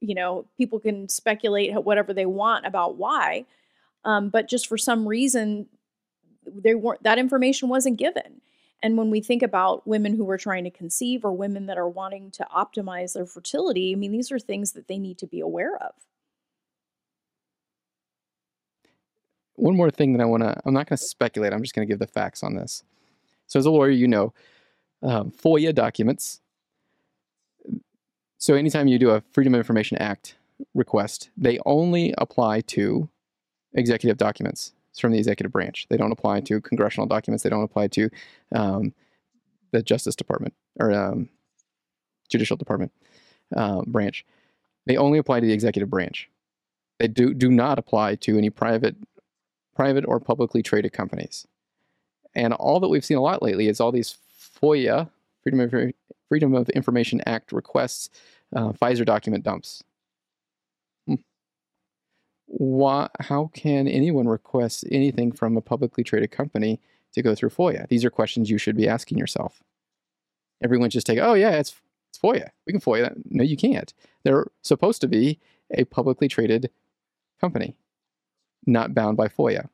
you 0.00 0.14
know 0.14 0.46
people 0.56 0.80
can 0.80 1.08
speculate 1.08 1.74
whatever 1.84 2.14
they 2.14 2.26
want 2.26 2.66
about 2.66 2.96
why 2.96 3.44
um, 4.04 4.30
but 4.30 4.48
just 4.48 4.66
for 4.68 4.78
some 4.78 5.06
reason 5.06 5.66
they 6.46 6.74
weren't 6.74 7.02
that 7.02 7.18
information 7.18 7.68
wasn't 7.68 7.96
given 7.96 8.40
and 8.82 8.98
when 8.98 9.10
we 9.10 9.20
think 9.20 9.42
about 9.42 9.86
women 9.86 10.14
who 10.14 10.28
are 10.30 10.36
trying 10.36 10.64
to 10.64 10.70
conceive 10.70 11.24
or 11.24 11.32
women 11.32 11.66
that 11.66 11.78
are 11.78 11.88
wanting 11.88 12.30
to 12.30 12.46
optimize 12.54 13.14
their 13.14 13.26
fertility 13.26 13.92
i 13.92 13.96
mean 13.96 14.12
these 14.12 14.30
are 14.30 14.38
things 14.38 14.72
that 14.72 14.88
they 14.88 14.98
need 14.98 15.18
to 15.18 15.26
be 15.26 15.40
aware 15.40 15.76
of 15.76 15.92
One 19.56 19.76
more 19.76 19.90
thing 19.90 20.12
that 20.12 20.22
I 20.22 20.26
want 20.26 20.42
to, 20.42 20.54
I'm 20.64 20.74
not 20.74 20.86
going 20.88 20.98
to 20.98 21.02
speculate, 21.02 21.52
I'm 21.52 21.62
just 21.62 21.74
going 21.74 21.86
to 21.86 21.90
give 21.90 21.98
the 21.98 22.06
facts 22.06 22.42
on 22.42 22.54
this. 22.54 22.84
So, 23.46 23.58
as 23.58 23.66
a 23.66 23.70
lawyer, 23.70 23.90
you 23.90 24.06
know, 24.06 24.32
um, 25.02 25.30
FOIA 25.30 25.74
documents. 25.74 26.40
So, 28.38 28.54
anytime 28.54 28.86
you 28.86 28.98
do 28.98 29.10
a 29.10 29.22
Freedom 29.32 29.54
of 29.54 29.58
Information 29.58 29.96
Act 29.98 30.36
request, 30.74 31.30
they 31.36 31.58
only 31.64 32.14
apply 32.18 32.60
to 32.62 33.08
executive 33.72 34.18
documents 34.18 34.72
from 34.98 35.12
the 35.12 35.18
executive 35.18 35.52
branch. 35.52 35.86
They 35.88 35.96
don't 35.96 36.12
apply 36.12 36.40
to 36.42 36.60
congressional 36.60 37.06
documents. 37.06 37.42
They 37.42 37.50
don't 37.50 37.62
apply 37.62 37.88
to 37.88 38.10
um, 38.52 38.94
the 39.72 39.82
Justice 39.82 40.16
Department 40.16 40.54
or 40.78 40.92
um, 40.92 41.28
Judicial 42.28 42.56
Department 42.56 42.92
uh, 43.54 43.82
branch. 43.86 44.24
They 44.86 44.96
only 44.96 45.18
apply 45.18 45.40
to 45.40 45.46
the 45.46 45.52
executive 45.52 45.90
branch. 45.90 46.30
They 46.98 47.08
do 47.08 47.34
do 47.34 47.50
not 47.50 47.78
apply 47.78 48.14
to 48.16 48.38
any 48.38 48.50
private 48.50 48.96
private 49.74 50.04
or 50.06 50.18
publicly 50.18 50.62
traded 50.62 50.92
companies. 50.92 51.46
And 52.34 52.52
all 52.54 52.80
that 52.80 52.88
we've 52.88 53.04
seen 53.04 53.16
a 53.16 53.22
lot 53.22 53.42
lately 53.42 53.68
is 53.68 53.80
all 53.80 53.92
these 53.92 54.16
FOIA, 54.62 55.10
Freedom 55.42 55.60
of, 55.60 55.92
Freedom 56.28 56.54
of 56.54 56.68
Information 56.70 57.20
Act 57.26 57.52
requests, 57.52 58.10
uh, 58.54 58.72
Pfizer 58.72 59.04
document 59.04 59.44
dumps. 59.44 59.84
Why, 62.46 63.08
how 63.20 63.50
can 63.54 63.88
anyone 63.88 64.28
request 64.28 64.84
anything 64.90 65.32
from 65.32 65.56
a 65.56 65.60
publicly 65.60 66.04
traded 66.04 66.30
company 66.30 66.80
to 67.12 67.22
go 67.22 67.34
through 67.34 67.50
FOIA? 67.50 67.88
These 67.88 68.04
are 68.04 68.10
questions 68.10 68.50
you 68.50 68.58
should 68.58 68.76
be 68.76 68.88
asking 68.88 69.18
yourself. 69.18 69.62
Everyone 70.62 70.90
just 70.90 71.06
take, 71.06 71.18
oh 71.18 71.34
yeah, 71.34 71.50
it's, 71.50 71.74
it's 72.08 72.18
FOIA. 72.18 72.50
We 72.66 72.72
can 72.72 72.80
FOIA 72.80 73.02
that. 73.02 73.14
No, 73.30 73.42
you 73.42 73.56
can't. 73.56 73.92
They're 74.22 74.46
supposed 74.62 75.00
to 75.02 75.08
be 75.08 75.38
a 75.70 75.84
publicly 75.84 76.28
traded 76.28 76.70
company 77.40 77.76
not 78.66 78.94
bound 78.94 79.16
by 79.16 79.28
FOIA. 79.28 79.68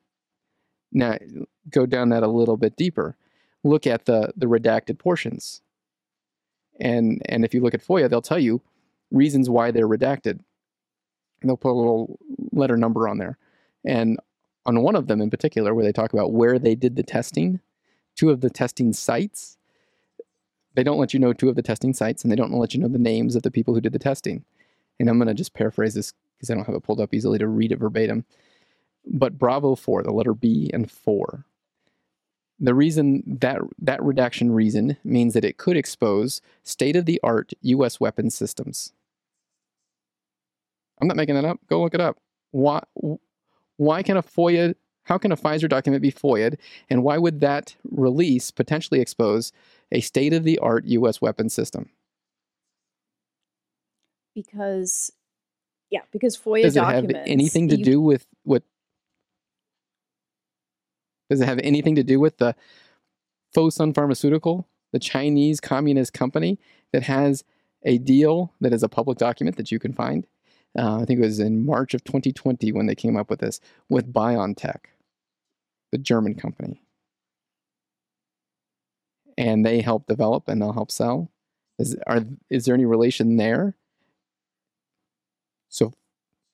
Now, 0.91 1.17
go 1.69 1.85
down 1.85 2.09
that 2.09 2.23
a 2.23 2.27
little 2.27 2.57
bit 2.57 2.75
deeper. 2.75 3.17
Look 3.63 3.87
at 3.87 4.05
the 4.05 4.31
the 4.35 4.45
redacted 4.45 4.99
portions. 4.99 5.61
And 6.79 7.21
and 7.25 7.43
if 7.43 7.53
you 7.53 7.61
look 7.61 7.73
at 7.73 7.85
FOIA, 7.85 8.09
they'll 8.09 8.21
tell 8.21 8.39
you 8.39 8.61
reasons 9.11 9.49
why 9.49 9.71
they're 9.71 9.87
redacted. 9.87 10.39
And 11.43 11.49
they'll 11.49 11.57
put 11.57 11.71
a 11.71 11.73
little 11.73 12.17
letter 12.51 12.77
number 12.77 13.07
on 13.07 13.19
there. 13.19 13.37
And 13.85 14.17
on 14.65 14.81
one 14.81 14.95
of 14.95 15.07
them 15.07 15.21
in 15.21 15.29
particular, 15.29 15.75
where 15.75 15.83
they 15.83 15.91
talk 15.91 16.13
about 16.13 16.31
where 16.31 16.57
they 16.57 16.73
did 16.73 16.95
the 16.95 17.03
testing, 17.03 17.59
two 18.15 18.31
of 18.31 18.41
the 18.41 18.49
testing 18.49 18.93
sites, 18.93 19.57
they 20.73 20.83
don't 20.83 20.97
let 20.97 21.13
you 21.13 21.19
know 21.19 21.33
two 21.33 21.49
of 21.49 21.55
the 21.55 21.61
testing 21.61 21.93
sites, 21.93 22.23
and 22.23 22.31
they 22.31 22.35
don't 22.35 22.51
let 22.51 22.73
you 22.73 22.79
know 22.79 22.87
the 22.87 22.97
names 22.97 23.35
of 23.35 23.43
the 23.43 23.51
people 23.51 23.75
who 23.75 23.81
did 23.81 23.93
the 23.93 23.99
testing. 23.99 24.43
And 24.99 25.09
I'm 25.09 25.19
going 25.19 25.27
to 25.27 25.35
just 25.35 25.53
paraphrase 25.53 25.93
this 25.93 26.13
because 26.37 26.49
I 26.49 26.55
don't 26.55 26.65
have 26.65 26.75
it 26.75 26.83
pulled 26.83 27.01
up 27.01 27.13
easily 27.13 27.37
to 27.37 27.47
read 27.47 27.71
it 27.71 27.77
verbatim 27.79 28.25
but 29.05 29.37
Bravo 29.37 29.75
4, 29.75 30.03
the 30.03 30.11
letter 30.11 30.33
B 30.33 30.69
and 30.73 30.89
4. 30.89 31.45
The 32.59 32.73
reason 32.73 33.23
that 33.41 33.59
that 33.79 34.01
redaction 34.01 34.51
reason 34.51 34.97
means 35.03 35.33
that 35.33 35.43
it 35.43 35.57
could 35.57 35.75
expose 35.75 36.39
state 36.63 36.95
of 36.95 37.05
the 37.05 37.19
art 37.23 37.51
US 37.61 37.99
weapons 37.99 38.35
systems. 38.35 38.93
I'm 41.01 41.07
not 41.07 41.17
making 41.17 41.35
that 41.35 41.45
up. 41.45 41.59
Go 41.67 41.81
look 41.81 41.93
it 41.93 42.01
up. 42.01 42.17
Why 42.51 42.81
why 43.77 44.03
can 44.03 44.17
a 44.17 44.23
FOIA 44.23 44.75
how 45.03 45.17
can 45.17 45.31
a 45.31 45.37
Pfizer 45.37 45.67
document 45.67 46.01
be 46.01 46.11
FOIA'd 46.11 46.57
and 46.89 47.03
why 47.03 47.17
would 47.17 47.41
that 47.41 47.75
release 47.91 48.51
potentially 48.51 49.01
expose 49.01 49.51
a 49.91 49.99
state 49.99 50.31
of 50.33 50.43
the 50.43 50.59
art 50.59 50.85
US 50.85 51.21
weapons 51.21 51.53
system? 51.53 51.89
because 54.35 55.11
yeah, 55.89 56.01
because 56.11 56.37
FOIA 56.37 56.63
Does 56.63 56.75
it 56.75 56.83
have 56.83 57.11
anything 57.25 57.69
to 57.69 57.77
you- 57.77 57.83
do 57.83 58.01
with 58.01 58.25
what? 58.43 58.63
Does 61.29 61.41
it 61.41 61.45
have 61.45 61.59
anything 61.59 61.95
to 61.95 62.03
do 62.03 62.19
with 62.19 62.37
the 62.37 62.55
Fosun 63.55 63.93
Pharmaceutical, 63.93 64.67
the 64.91 64.99
Chinese 64.99 65.59
communist 65.59 66.13
company 66.13 66.59
that 66.91 67.03
has 67.03 67.43
a 67.83 67.97
deal 67.97 68.53
that 68.59 68.73
is 68.73 68.83
a 68.83 68.89
public 68.89 69.17
document 69.17 69.57
that 69.57 69.71
you 69.71 69.79
can 69.79 69.93
find? 69.93 70.27
Uh, 70.77 71.01
I 71.01 71.05
think 71.05 71.19
it 71.19 71.23
was 71.25 71.39
in 71.39 71.65
March 71.65 71.93
of 71.93 72.03
2020 72.03 72.71
when 72.71 72.87
they 72.87 72.95
came 72.95 73.15
up 73.15 73.29
with 73.29 73.39
this 73.39 73.59
with 73.89 74.11
BioNTech, 74.11 74.85
the 75.91 75.97
German 75.97 76.35
company. 76.35 76.81
And 79.37 79.65
they 79.65 79.81
help 79.81 80.07
develop 80.07 80.47
and 80.47 80.61
they'll 80.61 80.73
help 80.73 80.91
sell. 80.91 81.31
Is, 81.79 81.95
are, 82.07 82.21
is 82.49 82.65
there 82.65 82.75
any 82.75 82.85
relation 82.85 83.37
there? 83.37 83.75
So 85.69 85.93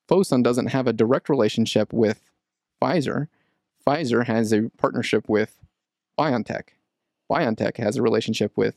Fosun 0.10 0.44
doesn't 0.44 0.68
have 0.68 0.88
a 0.88 0.94
direct 0.94 1.30
relationship 1.30 1.94
with 1.94 2.22
Pfizer. 2.82 3.28
Pfizer 3.86 4.26
has 4.26 4.54
a 4.54 4.70
partnership 4.78 5.28
with 5.30 5.60
BioNTech. 6.18 6.70
BioNTech 7.30 7.78
has 7.78 7.96
a 7.96 8.02
relationship 8.02 8.54
with 8.56 8.76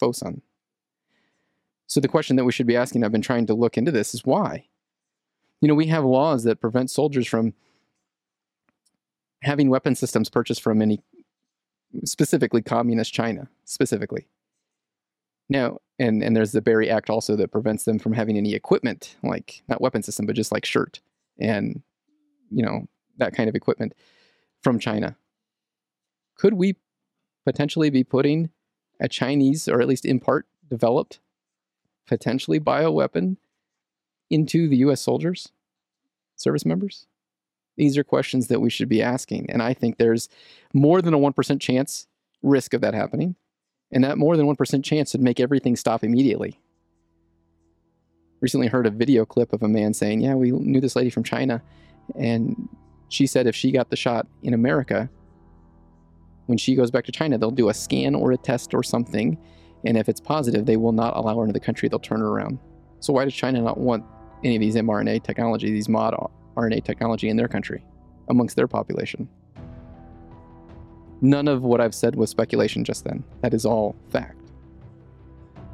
Fosun. 0.00 0.42
So 1.86 2.00
the 2.00 2.08
question 2.08 2.36
that 2.36 2.44
we 2.44 2.52
should 2.52 2.66
be 2.66 2.76
asking, 2.76 3.02
I've 3.02 3.12
been 3.12 3.22
trying 3.22 3.46
to 3.46 3.54
look 3.54 3.78
into 3.78 3.90
this, 3.90 4.14
is 4.14 4.24
why? 4.24 4.66
You 5.60 5.68
know, 5.68 5.74
we 5.74 5.86
have 5.86 6.04
laws 6.04 6.44
that 6.44 6.60
prevent 6.60 6.90
soldiers 6.90 7.26
from 7.26 7.54
having 9.42 9.70
weapon 9.70 9.94
systems 9.94 10.28
purchased 10.28 10.62
from 10.62 10.82
any, 10.82 11.00
specifically 12.04 12.62
communist 12.62 13.12
China, 13.12 13.48
specifically. 13.64 14.26
Now, 15.48 15.78
and, 15.98 16.22
and 16.22 16.36
there's 16.36 16.52
the 16.52 16.60
Berry 16.60 16.90
Act 16.90 17.10
also 17.10 17.34
that 17.36 17.50
prevents 17.50 17.84
them 17.84 17.98
from 17.98 18.12
having 18.12 18.36
any 18.36 18.54
equipment, 18.54 19.16
like 19.22 19.62
not 19.68 19.80
weapon 19.80 20.02
system, 20.02 20.26
but 20.26 20.36
just 20.36 20.52
like 20.52 20.64
shirt 20.64 21.00
and, 21.38 21.82
you 22.50 22.64
know, 22.64 22.86
that 23.16 23.34
kind 23.34 23.48
of 23.48 23.54
equipment 23.54 23.94
from 24.62 24.78
China. 24.78 25.16
Could 26.36 26.54
we 26.54 26.76
potentially 27.44 27.90
be 27.90 28.04
putting 28.04 28.50
a 29.00 29.08
Chinese, 29.08 29.68
or 29.68 29.80
at 29.80 29.88
least 29.88 30.04
in 30.04 30.20
part 30.20 30.46
developed, 30.68 31.20
potentially 32.06 32.60
bioweapon 32.60 33.36
into 34.30 34.68
the 34.68 34.76
US 34.78 35.00
soldiers, 35.00 35.52
service 36.36 36.64
members? 36.64 37.06
These 37.76 37.96
are 37.96 38.04
questions 38.04 38.48
that 38.48 38.60
we 38.60 38.70
should 38.70 38.88
be 38.88 39.02
asking. 39.02 39.50
And 39.50 39.62
I 39.62 39.72
think 39.72 39.98
there's 39.98 40.28
more 40.74 41.00
than 41.00 41.14
a 41.14 41.18
1% 41.18 41.60
chance 41.60 42.08
risk 42.42 42.74
of 42.74 42.80
that 42.80 42.94
happening. 42.94 43.36
And 43.92 44.04
that 44.04 44.18
more 44.18 44.36
than 44.36 44.46
1% 44.46 44.84
chance 44.84 45.12
would 45.12 45.22
make 45.22 45.40
everything 45.40 45.76
stop 45.76 46.04
immediately. 46.04 46.60
Recently 48.40 48.66
heard 48.66 48.86
a 48.86 48.90
video 48.90 49.24
clip 49.24 49.52
of 49.52 49.62
a 49.62 49.68
man 49.68 49.94
saying, 49.94 50.20
Yeah, 50.20 50.34
we 50.34 50.50
knew 50.50 50.80
this 50.80 50.96
lady 50.96 51.10
from 51.10 51.24
China. 51.24 51.62
And 52.16 52.68
she 53.08 53.26
said 53.26 53.46
if 53.46 53.56
she 53.56 53.72
got 53.72 53.90
the 53.90 53.96
shot 53.96 54.26
in 54.42 54.54
America, 54.54 55.08
when 56.46 56.58
she 56.58 56.74
goes 56.74 56.90
back 56.90 57.04
to 57.04 57.12
China, 57.12 57.38
they'll 57.38 57.50
do 57.50 57.68
a 57.68 57.74
scan 57.74 58.14
or 58.14 58.32
a 58.32 58.36
test 58.36 58.74
or 58.74 58.82
something. 58.82 59.38
And 59.84 59.96
if 59.96 60.08
it's 60.08 60.20
positive, 60.20 60.66
they 60.66 60.76
will 60.76 60.92
not 60.92 61.16
allow 61.16 61.36
her 61.36 61.42
into 61.42 61.52
the 61.52 61.60
country. 61.60 61.88
They'll 61.88 61.98
turn 61.98 62.20
her 62.20 62.28
around. 62.28 62.58
So 63.00 63.12
why 63.12 63.24
does 63.24 63.34
China 63.34 63.60
not 63.60 63.78
want 63.78 64.04
any 64.44 64.56
of 64.56 64.60
these 64.60 64.74
mRNA 64.76 65.22
technology, 65.24 65.70
these 65.70 65.88
mod 65.88 66.14
RNA 66.56 66.84
technology 66.84 67.28
in 67.28 67.36
their 67.36 67.48
country, 67.48 67.84
amongst 68.28 68.56
their 68.56 68.68
population? 68.68 69.28
None 71.20 71.48
of 71.48 71.62
what 71.62 71.80
I've 71.80 71.94
said 71.94 72.14
was 72.14 72.30
speculation 72.30 72.84
just 72.84 73.04
then. 73.04 73.24
That 73.42 73.54
is 73.54 73.64
all 73.64 73.96
fact. 74.10 74.52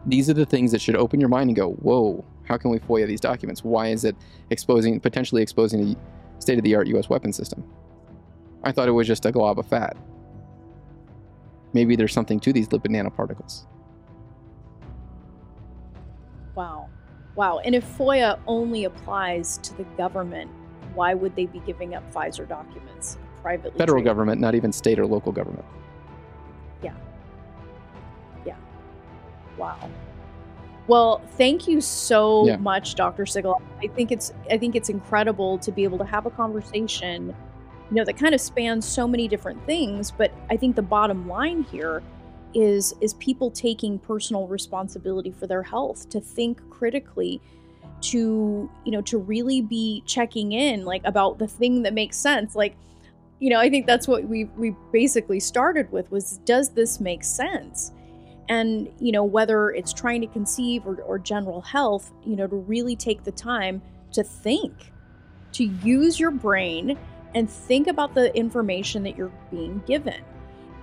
These 0.07 0.31
are 0.31 0.35
the 0.35 0.47
things 0.47 0.73
that 0.73 0.81
should 0.81 0.97
open 0.97 1.21
your 1.21 1.29
mind 1.29 1.51
and 1.51 1.57
go, 1.57 1.73
whoa, 1.73 2.25
how 2.45 2.57
can 2.57 2.71
we 2.71 2.79
FOIA 2.79 3.07
these 3.07 3.21
documents? 3.21 3.65
Why 3.65 3.89
is 3.89 4.05
it 4.05 4.17
exposing, 4.51 5.01
potentially 5.01 5.43
exposing 5.43 5.97
a 5.97 6.41
state 6.41 6.59
of 6.59 6.65
the 6.65 6.75
art 6.75 6.87
US 6.89 7.09
weapon 7.09 7.33
system? 7.33 7.65
I 8.63 8.73
thought 8.73 8.89
it 8.89 8.93
was 8.93 9.07
just 9.07 9.27
a 9.27 9.33
glob 9.33 9.59
of 9.59 9.67
fat. 9.67 9.97
Maybe 11.73 11.97
there's 11.97 12.13
something 12.13 12.41
to 12.41 12.53
these 12.53 12.69
lipid 12.69 12.91
nanoparticles. 12.91 13.67
Wow. 16.55 16.89
Wow. 17.37 17.59
And 17.65 17.75
if 17.75 17.85
FOIA 17.99 18.39
only 18.47 18.85
applies 18.85 19.59
to 19.59 19.75
the 19.77 19.85
government, 19.97 20.51
why 20.95 21.15
would 21.15 21.35
they 21.35 21.47
be 21.47 21.59
giving 21.61 21.95
up 21.95 22.13
Pfizer 22.13 22.49
documents? 22.49 23.19
Privately 23.43 23.79
Federal 23.79 24.03
government, 24.03 24.41
not 24.41 24.55
even 24.55 24.73
state 24.73 24.99
or 24.99 25.07
local 25.07 25.33
government. 25.33 25.65
Yeah. 26.83 26.95
Yeah. 28.47 28.57
Wow. 29.59 29.91
Well, 30.87 31.23
thank 31.37 31.67
you 31.67 31.81
so 31.81 32.47
Yeah. 32.47 32.57
much, 32.57 32.95
Dr. 32.95 33.27
Sigel. 33.27 33.61
I 33.83 33.89
think 33.89 34.13
it's 34.13 34.33
I 34.51 34.59
think 34.59 34.77
it's 34.77 34.89
incredible 34.89 35.59
to 35.59 35.73
be 35.73 35.85
able 35.85 35.99
to 35.99 36.05
have 36.05 36.27
a 36.27 36.31
conversation, 36.31 37.35
you 37.91 37.97
know, 37.97 38.05
that 38.05 38.17
kind 38.17 38.35
of 38.35 38.41
spans 38.41 38.85
so 38.87 39.09
many 39.09 39.27
different 39.29 39.65
things. 39.67 40.11
But 40.11 40.31
I 40.51 40.57
think 40.57 40.77
the 40.77 40.83
bottom 40.83 41.29
line 41.29 41.63
here 41.65 42.03
is 42.55 42.95
is 43.01 43.15
people 43.15 43.51
taking 43.51 43.99
personal 43.99 44.47
responsibility 44.47 45.31
for 45.31 45.47
their 45.47 45.63
health, 45.63 46.09
to 46.11 46.21
think 46.21 46.61
critically, 46.71 47.41
to 48.03 48.71
you 48.85 48.93
know, 48.93 49.01
to 49.03 49.19
really 49.19 49.61
be 49.61 50.03
checking 50.07 50.53
in 50.53 50.85
like 50.85 51.03
about 51.05 51.39
the 51.39 51.49
thing 51.49 51.83
that 51.83 51.95
makes 51.95 52.17
sense. 52.17 52.55
Like, 52.55 52.77
you 53.41 53.51
know, 53.51 53.59
I 53.59 53.69
think 53.69 53.87
that's 53.87 54.09
what 54.09 54.25
we 54.25 54.45
we 54.57 54.75
basically 54.93 55.41
started 55.41 55.91
with 55.93 56.11
was 56.11 56.39
does 56.45 56.71
this 56.71 57.01
make 57.01 57.25
sense? 57.25 57.93
and 58.49 58.91
you 58.99 59.13
know 59.13 59.25
whether 59.25 59.71
it's 59.71 59.93
trying 59.93 60.21
to 60.21 60.27
conceive 60.27 60.87
or, 60.87 60.97
or 61.03 61.19
general 61.19 61.61
health 61.61 62.13
you 62.25 62.37
know 62.37 62.47
to 62.47 62.57
really 62.57 62.97
take 62.97 63.25
the 63.25 63.33
time 63.33 63.81
to 64.13 64.23
think 64.23 64.93
to 65.53 65.65
use 65.65 66.19
your 66.19 66.31
brain 66.31 66.99
and 67.35 67.51
think 67.51 67.87
about 67.87 68.15
the 68.15 68.35
information 68.37 69.03
that 69.03 69.17
you're 69.17 69.33
being 69.51 69.83
given 69.87 70.23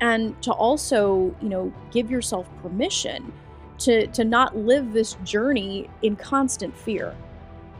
and 0.01 0.39
to 0.41 0.51
also 0.51 1.33
you 1.41 1.49
know 1.49 1.71
give 1.91 2.11
yourself 2.11 2.49
permission 2.61 3.31
to 3.77 4.07
to 4.07 4.25
not 4.25 4.57
live 4.57 4.93
this 4.93 5.13
journey 5.23 5.89
in 6.01 6.15
constant 6.15 6.75
fear 6.75 7.15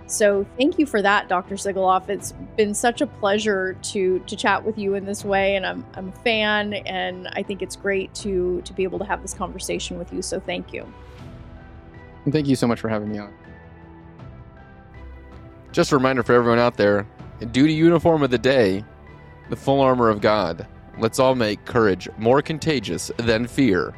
so 0.07 0.45
thank 0.57 0.80
you 0.80 0.85
for 0.85 1.02
that 1.02 1.27
dr 1.27 1.53
Sigoloff. 1.56 2.07
it's 2.10 2.34
been 2.56 2.73
such 2.73 3.02
a 3.02 3.07
pleasure 3.07 3.76
to 3.81 4.19
to 4.19 4.35
chat 4.35 4.64
with 4.64 4.77
you 4.77 4.95
in 4.95 5.06
this 5.06 5.26
way 5.26 5.56
and 5.56 5.65
i'm 5.65 5.85
i'm 5.95 6.10
a 6.10 6.23
fan 6.23 6.73
and 6.73 7.27
i 7.34 7.43
think 7.43 7.61
it's 7.61 7.76
great 7.76 8.14
to 8.14 8.61
to 8.61 8.73
be 8.73 8.84
able 8.84 8.99
to 8.99 9.06
have 9.06 9.22
this 9.22 9.34
conversation 9.34 9.98
with 9.98 10.14
you 10.14 10.22
so 10.22 10.39
thank 10.39 10.72
you 10.72 10.85
And 12.26 12.34
thank 12.34 12.48
you 12.48 12.56
so 12.56 12.68
much 12.68 12.80
for 12.80 12.88
having 12.88 13.11
me 13.11 13.18
on. 13.18 13.34
Just 15.72 15.91
a 15.91 15.95
reminder 15.98 16.22
for 16.22 16.34
everyone 16.34 16.60
out 16.60 16.77
there 16.77 17.07
duty 17.45 17.73
uniform 17.73 18.23
of 18.23 18.30
the 18.30 18.38
day, 18.38 18.84
the 19.49 19.56
full 19.56 19.81
armor 19.81 20.10
of 20.10 20.22
God. 20.22 20.68
Let's 21.02 21.18
all 21.18 21.34
make 21.34 21.65
courage 21.65 22.07
more 22.19 22.44
contagious 22.44 23.10
than 23.18 23.48
fear. 23.48 23.91